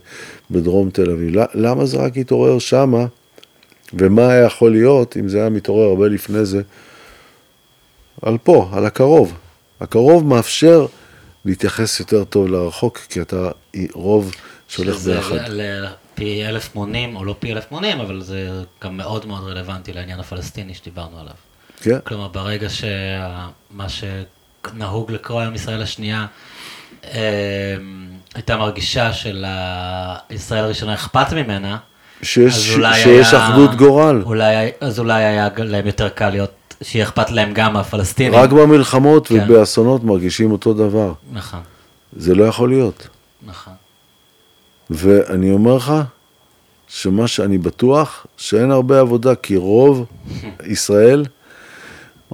בדרום 0.51 0.89
תל 0.89 1.11
אביב. 1.11 1.35
למה 1.53 1.85
זה 1.85 1.97
רק 1.97 2.17
התעורר 2.17 2.59
שמה, 2.59 3.05
ומה 3.93 4.31
היה 4.31 4.45
יכול 4.45 4.71
להיות 4.71 5.17
אם 5.17 5.29
זה 5.29 5.39
היה 5.39 5.49
מתעורר 5.49 5.89
הרבה 5.89 6.07
לפני 6.07 6.45
זה, 6.45 6.61
על 8.21 8.37
פה, 8.43 8.69
על 8.73 8.85
הקרוב. 8.85 9.33
הקרוב 9.81 10.25
מאפשר 10.25 10.85
להתייחס 11.45 11.99
יותר 11.99 12.23
טוב 12.23 12.47
לרחוק, 12.47 12.97
כי 13.09 13.21
אתה 13.21 13.49
רוב 13.93 14.31
שהולך 14.67 14.97
ביחד. 14.97 15.37
פי 16.15 16.45
אלף 16.45 16.75
מונים, 16.75 17.15
או 17.15 17.25
לא 17.25 17.35
פי 17.39 17.53
אלף 17.53 17.71
מונים, 17.71 17.99
אבל 17.99 18.21
זה 18.21 18.49
גם 18.83 18.97
מאוד 18.97 19.25
מאוד 19.25 19.43
רלוונטי 19.43 19.93
לעניין 19.93 20.19
הפלסטיני 20.19 20.73
שדיברנו 20.73 21.19
עליו. 21.19 21.33
כן. 21.81 21.99
כלומר, 22.03 22.27
ברגע 22.27 22.69
שמה 22.69 23.89
ש... 23.89 24.03
נהוג 24.73 25.11
לקרוא 25.11 25.41
היום 25.41 25.55
ישראל 25.55 25.81
השנייה, 25.81 26.25
אמ, 27.03 27.09
הייתה 28.35 28.57
מרגישה 28.57 29.11
שלישראל 29.13 30.63
הראשונה 30.63 30.93
אכפת 30.93 31.33
ממנה, 31.33 31.77
שיש, 32.21 32.53
שיש 32.93 33.33
היה, 33.33 33.47
אחדות 33.47 33.75
גורל. 33.75 34.21
אולי, 34.25 34.71
אז 34.81 34.99
אולי 34.99 35.23
היה 35.23 35.49
להם 35.57 35.85
יותר 35.85 36.09
קל 36.09 36.29
להיות, 36.29 36.51
שיהיה 36.81 37.05
אכפת 37.05 37.31
להם 37.31 37.53
גם 37.53 37.73
מהפלסטינים. 37.73 38.33
רק 38.33 38.49
במלחמות 38.49 39.27
כן. 39.27 39.45
ובאסונות 39.45 40.03
מרגישים 40.03 40.51
אותו 40.51 40.73
דבר. 40.73 41.13
נכון. 41.31 41.59
זה 42.13 42.35
לא 42.35 42.43
יכול 42.43 42.69
להיות. 42.69 43.07
נכון. 43.45 43.73
ואני 44.89 45.51
אומר 45.51 45.75
לך, 45.75 45.93
שמה 46.87 47.27
שאני 47.27 47.57
בטוח, 47.57 48.25
שאין 48.37 48.71
הרבה 48.71 48.99
עבודה, 48.99 49.35
כי 49.35 49.55
רוב 49.55 50.05
ישראל 50.65 51.25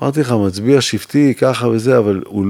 אמרתי 0.01 0.19
לך, 0.19 0.31
מצביע 0.31 0.81
שבטי, 0.81 1.33
ככה 1.33 1.67
וזה, 1.67 1.97
אבל 1.97 2.21
הוא... 2.25 2.45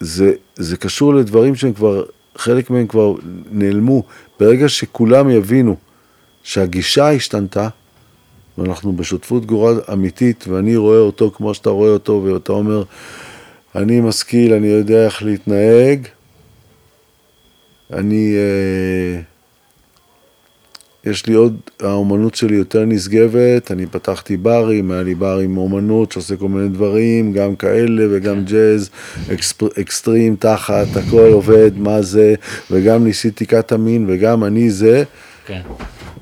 זה, 0.00 0.32
זה 0.56 0.76
קשור 0.76 1.14
לדברים 1.14 1.54
שהם 1.54 1.72
כבר, 1.72 2.04
חלק 2.36 2.70
מהם 2.70 2.86
כבר 2.86 3.14
נעלמו. 3.50 4.02
ברגע 4.40 4.68
שכולם 4.68 5.30
יבינו 5.30 5.76
שהגישה 6.42 7.10
השתנתה, 7.10 7.68
ואנחנו 8.58 8.96
בשותפות 8.96 9.46
גורל 9.46 9.80
אמיתית, 9.92 10.44
ואני 10.48 10.76
רואה 10.76 10.98
אותו 10.98 11.30
כמו 11.30 11.54
שאתה 11.54 11.70
רואה 11.70 11.90
אותו, 11.90 12.22
ואתה 12.24 12.52
אומר, 12.52 12.84
אני 13.74 14.00
משכיל, 14.00 14.52
אני 14.52 14.66
יודע 14.66 15.04
איך 15.04 15.22
להתנהג, 15.22 16.06
אני... 17.92 18.34
אה, 18.36 19.33
יש 21.06 21.26
לי 21.26 21.34
עוד, 21.34 21.56
האומנות 21.80 22.34
שלי 22.34 22.56
יותר 22.56 22.84
נשגבת, 22.84 23.70
אני 23.70 23.86
פתחתי 23.86 24.36
ברים, 24.36 24.90
היה 24.90 25.02
לי 25.02 25.14
בר 25.14 25.38
עם 25.38 25.56
אומנות 25.56 26.12
שעושה 26.12 26.36
כל 26.36 26.48
מיני 26.48 26.68
דברים, 26.68 27.32
גם 27.32 27.56
כאלה 27.56 28.04
וגם 28.10 28.34
כן. 28.34 28.44
ג'אז, 28.44 28.90
אקספר, 29.32 29.68
אקסטרים 29.80 30.36
תחת, 30.36 30.86
הכל 30.96 31.28
עובד, 31.32 31.78
מה 31.78 32.02
זה, 32.02 32.34
וגם 32.70 33.04
ניסיתי 33.04 33.46
קטמין 33.46 34.06
וגם 34.08 34.44
אני 34.44 34.70
זה, 34.70 35.02
כן. 35.46 35.60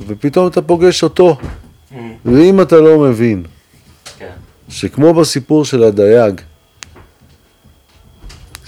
ופתאום 0.07 0.47
אתה 0.47 0.63
פוגש 0.63 1.03
אותו, 1.03 1.37
mm. 1.37 1.95
ואם 2.25 2.61
אתה 2.61 2.77
לא 2.77 2.99
מבין, 2.99 3.43
כן. 4.19 4.27
שכמו 4.69 5.15
בסיפור 5.15 5.65
של 5.65 5.83
הדייג, 5.83 6.41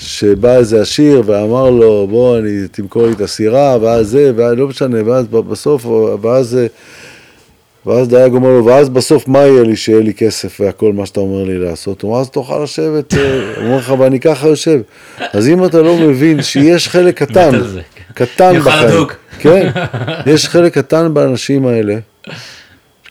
שבא 0.05 0.57
איזה 0.57 0.81
עשיר 0.81 1.23
ואמר 1.26 1.70
לו, 1.70 2.07
בוא, 2.10 2.39
אני, 2.39 2.68
תמכור 2.70 3.07
לי 3.07 3.12
את 3.12 3.20
הסירה, 3.20 3.76
ואז 3.81 4.08
זה, 4.08 4.33
ואז 4.36 4.58
לא 4.58 4.68
משנה, 4.68 4.99
ואז 5.07 5.26
בסוף, 5.26 5.86
ואז, 6.20 6.58
ואז 7.86 8.08
דייג 8.08 8.33
אומר 8.33 8.49
לו, 8.49 8.65
ואז 8.65 8.89
בסוף 8.89 9.28
מה 9.28 9.39
יהיה 9.39 9.62
לי 9.62 9.76
שיהיה 9.76 10.00
לי 10.00 10.15
כסף 10.15 10.60
והכל 10.60 10.92
מה 10.92 11.07
שאתה 11.07 11.20
אומר 11.20 11.44
לי 11.44 11.58
לעשות? 11.58 12.02
הוא 12.02 12.10
אומר, 12.10 12.20
אז 12.20 12.31
תוכל 12.31 12.62
לשבת, 12.62 13.15
אה, 13.15 13.55
הוא 13.57 13.65
אומר 13.65 13.76
לך, 13.76 13.94
ואני 13.99 14.20
ככה 14.20 14.49
יושב. 14.49 14.81
אז 15.33 15.49
אם 15.49 15.65
אתה 15.65 15.83
לא 15.83 15.97
מבין 15.97 16.42
שיש 16.42 16.89
חלק 16.89 17.23
קטן, 17.23 17.50
כן. 17.50 17.81
קטן 18.15 18.58
בחיים. 18.60 19.07
כן, 19.39 19.70
יש 20.26 20.49
חלק 20.49 20.74
קטן 20.74 21.15
באנשים 21.15 21.66
האלה, 21.66 21.97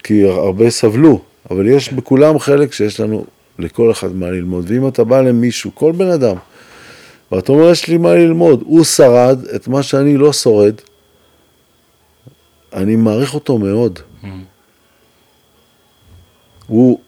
כי 0.04 0.24
הרבה 0.24 0.70
סבלו, 0.70 1.20
אבל 1.52 1.68
יש 1.68 1.94
בכולם 1.94 2.40
חלק 2.40 2.74
שיש 2.74 3.00
לנו 3.00 3.26
לכל 3.60 3.92
אחד 3.92 4.16
מה 4.16 4.32
ללמוד. 4.32 4.66
ואם 4.68 4.88
אתה 4.88 5.04
בא 5.04 5.22
למישהו, 5.22 5.72
כל 5.74 5.92
בן 5.92 6.10
אדם, 6.10 6.36
ואתה 7.34 7.52
אומר, 7.52 7.70
יש 7.70 7.88
לי 7.88 7.98
מה 7.98 8.16
ללמוד, 8.16 8.64
הוא 8.66 8.84
שרד 8.84 9.40
את 9.56 9.68
מה 9.68 9.84
שאני 9.84 10.18
לא 10.18 10.34
שורד, 10.34 10.74
אני 12.74 12.96
מעריך 12.96 13.34
אותו 13.34 13.58
מאוד. 13.58 14.00
הוא 16.68 17.00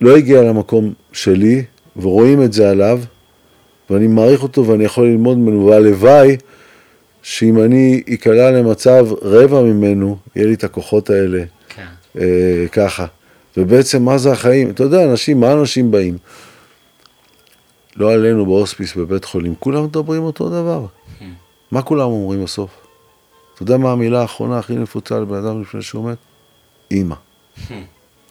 לא 0.00 0.16
הגיע 0.16 0.42
למקום 0.42 0.92
שלי, 1.12 1.64
ורואים 1.96 2.42
את 2.42 2.52
זה 2.52 2.70
עליו, 2.70 3.00
ואני 3.90 4.06
מעריך 4.06 4.42
אותו 4.42 4.66
ואני 4.66 4.84
יכול 4.84 5.06
ללמוד 5.06 5.38
ממנו, 5.38 5.66
והלוואי 5.66 6.36
שאם 7.22 7.62
אני 7.62 8.02
איקלע 8.06 8.50
למצב 8.50 9.06
רבע 9.22 9.62
ממנו, 9.62 10.16
יהיה 10.36 10.46
לי 10.46 10.54
את 10.54 10.64
הכוחות 10.64 11.10
האלה. 11.10 11.44
כן. 11.68 11.86
אה, 12.18 12.66
ככה. 12.72 13.06
ובעצם 13.56 14.02
מה 14.02 14.18
זה 14.18 14.32
החיים? 14.32 14.70
אתה 14.70 14.82
יודע, 14.82 15.04
אנשים, 15.04 15.40
מה 15.40 15.52
אנשים 15.52 15.90
באים? 15.90 16.18
לא 17.96 18.12
עלינו 18.12 18.46
בהוספיס 18.46 18.96
בבית 18.96 19.24
חולים, 19.24 19.54
כולם 19.58 19.84
מדברים 19.84 20.22
אותו 20.22 20.48
דבר. 20.48 20.86
מה 21.70 21.82
כולם 21.82 22.08
אומרים 22.08 22.44
בסוף? 22.44 22.86
אתה 23.54 23.62
יודע 23.62 23.76
מה 23.76 23.92
המילה 23.92 24.20
האחרונה 24.20 24.58
הכי 24.58 24.74
נפוצה 24.74 25.20
לבן 25.20 25.36
אדם 25.36 25.62
לפני 25.62 25.82
שהוא 25.82 26.10
מת? 26.10 26.18
אימא. 26.90 27.14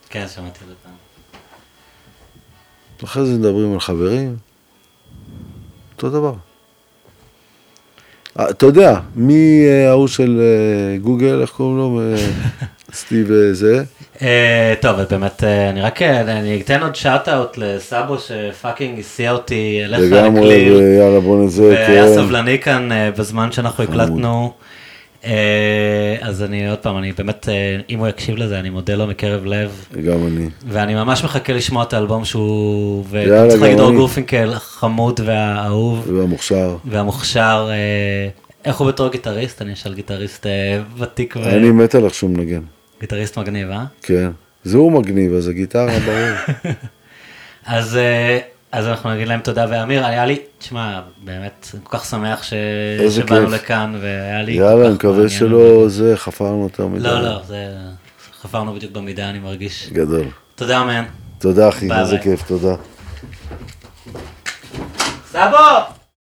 כן, 0.10 0.28
שמעתי 0.28 0.60
את 0.64 0.68
זה 0.68 0.74
פעם. 0.84 0.94
אחרי 3.04 3.26
זה 3.26 3.38
מדברים 3.38 3.74
על 3.74 3.80
חברים, 3.80 4.38
אותו 5.96 6.10
דבר. 6.10 6.34
אה, 8.40 8.50
אתה 8.50 8.66
יודע, 8.66 9.00
מי 9.16 9.66
אה, 9.68 9.90
ההוא 9.90 10.08
של 10.08 10.42
אה, 10.42 10.98
גוגל, 10.98 11.42
איך 11.42 11.50
קוראים 11.50 11.78
לו? 11.78 12.02
סטיב 13.00 13.28
זה? 13.52 13.84
אה, 14.22 14.74
טוב, 14.82 15.00
אז 15.00 15.08
באמת, 15.08 15.44
אה, 15.44 15.70
אני 15.70 15.82
רק, 15.82 16.02
אה, 16.02 16.22
אני 16.22 16.62
אתן 16.62 16.82
עוד 16.82 16.96
שאט-אאוט 16.96 17.58
לסאבו 17.58 18.16
שפאקינג 18.20 19.00
הסיע 19.00 19.32
אותי 19.32 19.82
אליך 19.86 20.00
לגמרי, 20.00 20.42
לקליל, 20.42 20.74
ויאללה 20.74 21.20
בוא 21.20 21.44
נזה, 21.44 21.64
והיה 21.64 22.06
כן. 22.08 22.16
סבלני 22.16 22.60
כאן 22.60 22.90
בזמן 23.18 23.52
שאנחנו 23.52 23.84
הקלטנו. 23.84 24.54
אז 26.22 26.44
אני 26.44 26.70
עוד 26.70 26.78
פעם, 26.78 26.98
אני 26.98 27.12
באמת, 27.12 27.50
אם 27.90 28.00
הוא 28.00 28.08
יקשיב 28.08 28.38
לזה, 28.38 28.60
אני 28.60 28.70
מודה 28.70 28.96
לו 28.96 29.08
מקרב 29.08 29.46
לב. 29.46 29.86
גם 30.06 30.28
אני. 30.28 30.50
ואני 30.68 30.96
ממש 30.96 31.24
מחכה 31.24 31.54
לשמוע 31.54 31.84
את 31.84 31.94
האלבום 31.94 32.26
שהוא, 32.26 33.04
יאללה, 33.14 33.46
וצריך 33.46 33.62
להגיד 33.62 33.80
אור. 33.80 33.92
גורפינקל, 33.92 34.54
החמוד 34.54 35.20
והאהוב 35.26 36.12
והמוכשר. 36.18 36.78
והמוכשר. 36.86 37.70
איך 38.66 38.78
הוא 38.78 38.88
בתור 38.88 39.10
גיטריסט? 39.10 39.62
אני 39.62 39.74
אשאל 39.74 39.94
גיטריסט 39.94 40.46
ותיק 40.98 41.38
אני 41.38 41.72
מת 41.72 41.96
על 41.96 42.06
איך 42.06 42.14
שהוא 42.14 42.30
מנגן. 42.30 42.62
וגיטריסט 42.98 43.38
מגניב, 43.38 43.72
אה? 43.72 43.86
כן. 44.02 44.32
זה 44.64 44.78
הוא 44.78 44.92
מגניב, 44.92 45.34
אז 45.34 45.48
הגיטרה, 45.48 46.00
ברור. 46.00 46.56
אז, 47.66 47.98
אה, 47.98 48.40
אז 48.72 48.88
אנחנו 48.88 49.14
נגיד 49.14 49.28
להם 49.28 49.40
תודה, 49.40 49.66
ואמיר, 49.70 50.06
היה 50.06 50.26
לי, 50.26 50.40
תשמע, 50.58 51.02
באמת, 51.24 51.68
אני 51.74 51.82
כל 51.84 51.98
כך 51.98 52.06
שמח 52.06 52.44
ש... 52.44 52.54
שבאנו 53.10 53.46
כיף. 53.46 53.56
לכאן, 53.56 53.96
והיה 54.02 54.42
לי... 54.42 54.52
יאללה, 54.52 54.86
אני 54.86 54.94
מקווה. 54.94 55.30
שלא 55.30 55.90
זה, 55.90 56.18
חפרנו 56.18 56.64
יותר 56.64 56.88
מדי. 56.88 57.04
לא, 57.04 57.22
לא, 57.22 57.42
זה... 57.48 57.68
חפרנו 58.42 58.74
בדיוק 58.74 58.92
במידה, 58.92 59.30
אני 59.30 59.40
מרגיש. 59.40 59.90
גדול. 59.94 60.26
תודה, 60.56 60.84
מן. 60.84 61.04
תודה, 61.40 61.70
אחי, 61.70 61.90
איזה. 62.00 62.18
כיף, 62.18 62.48
תודה. 62.48 62.76
סבו! 65.32 65.95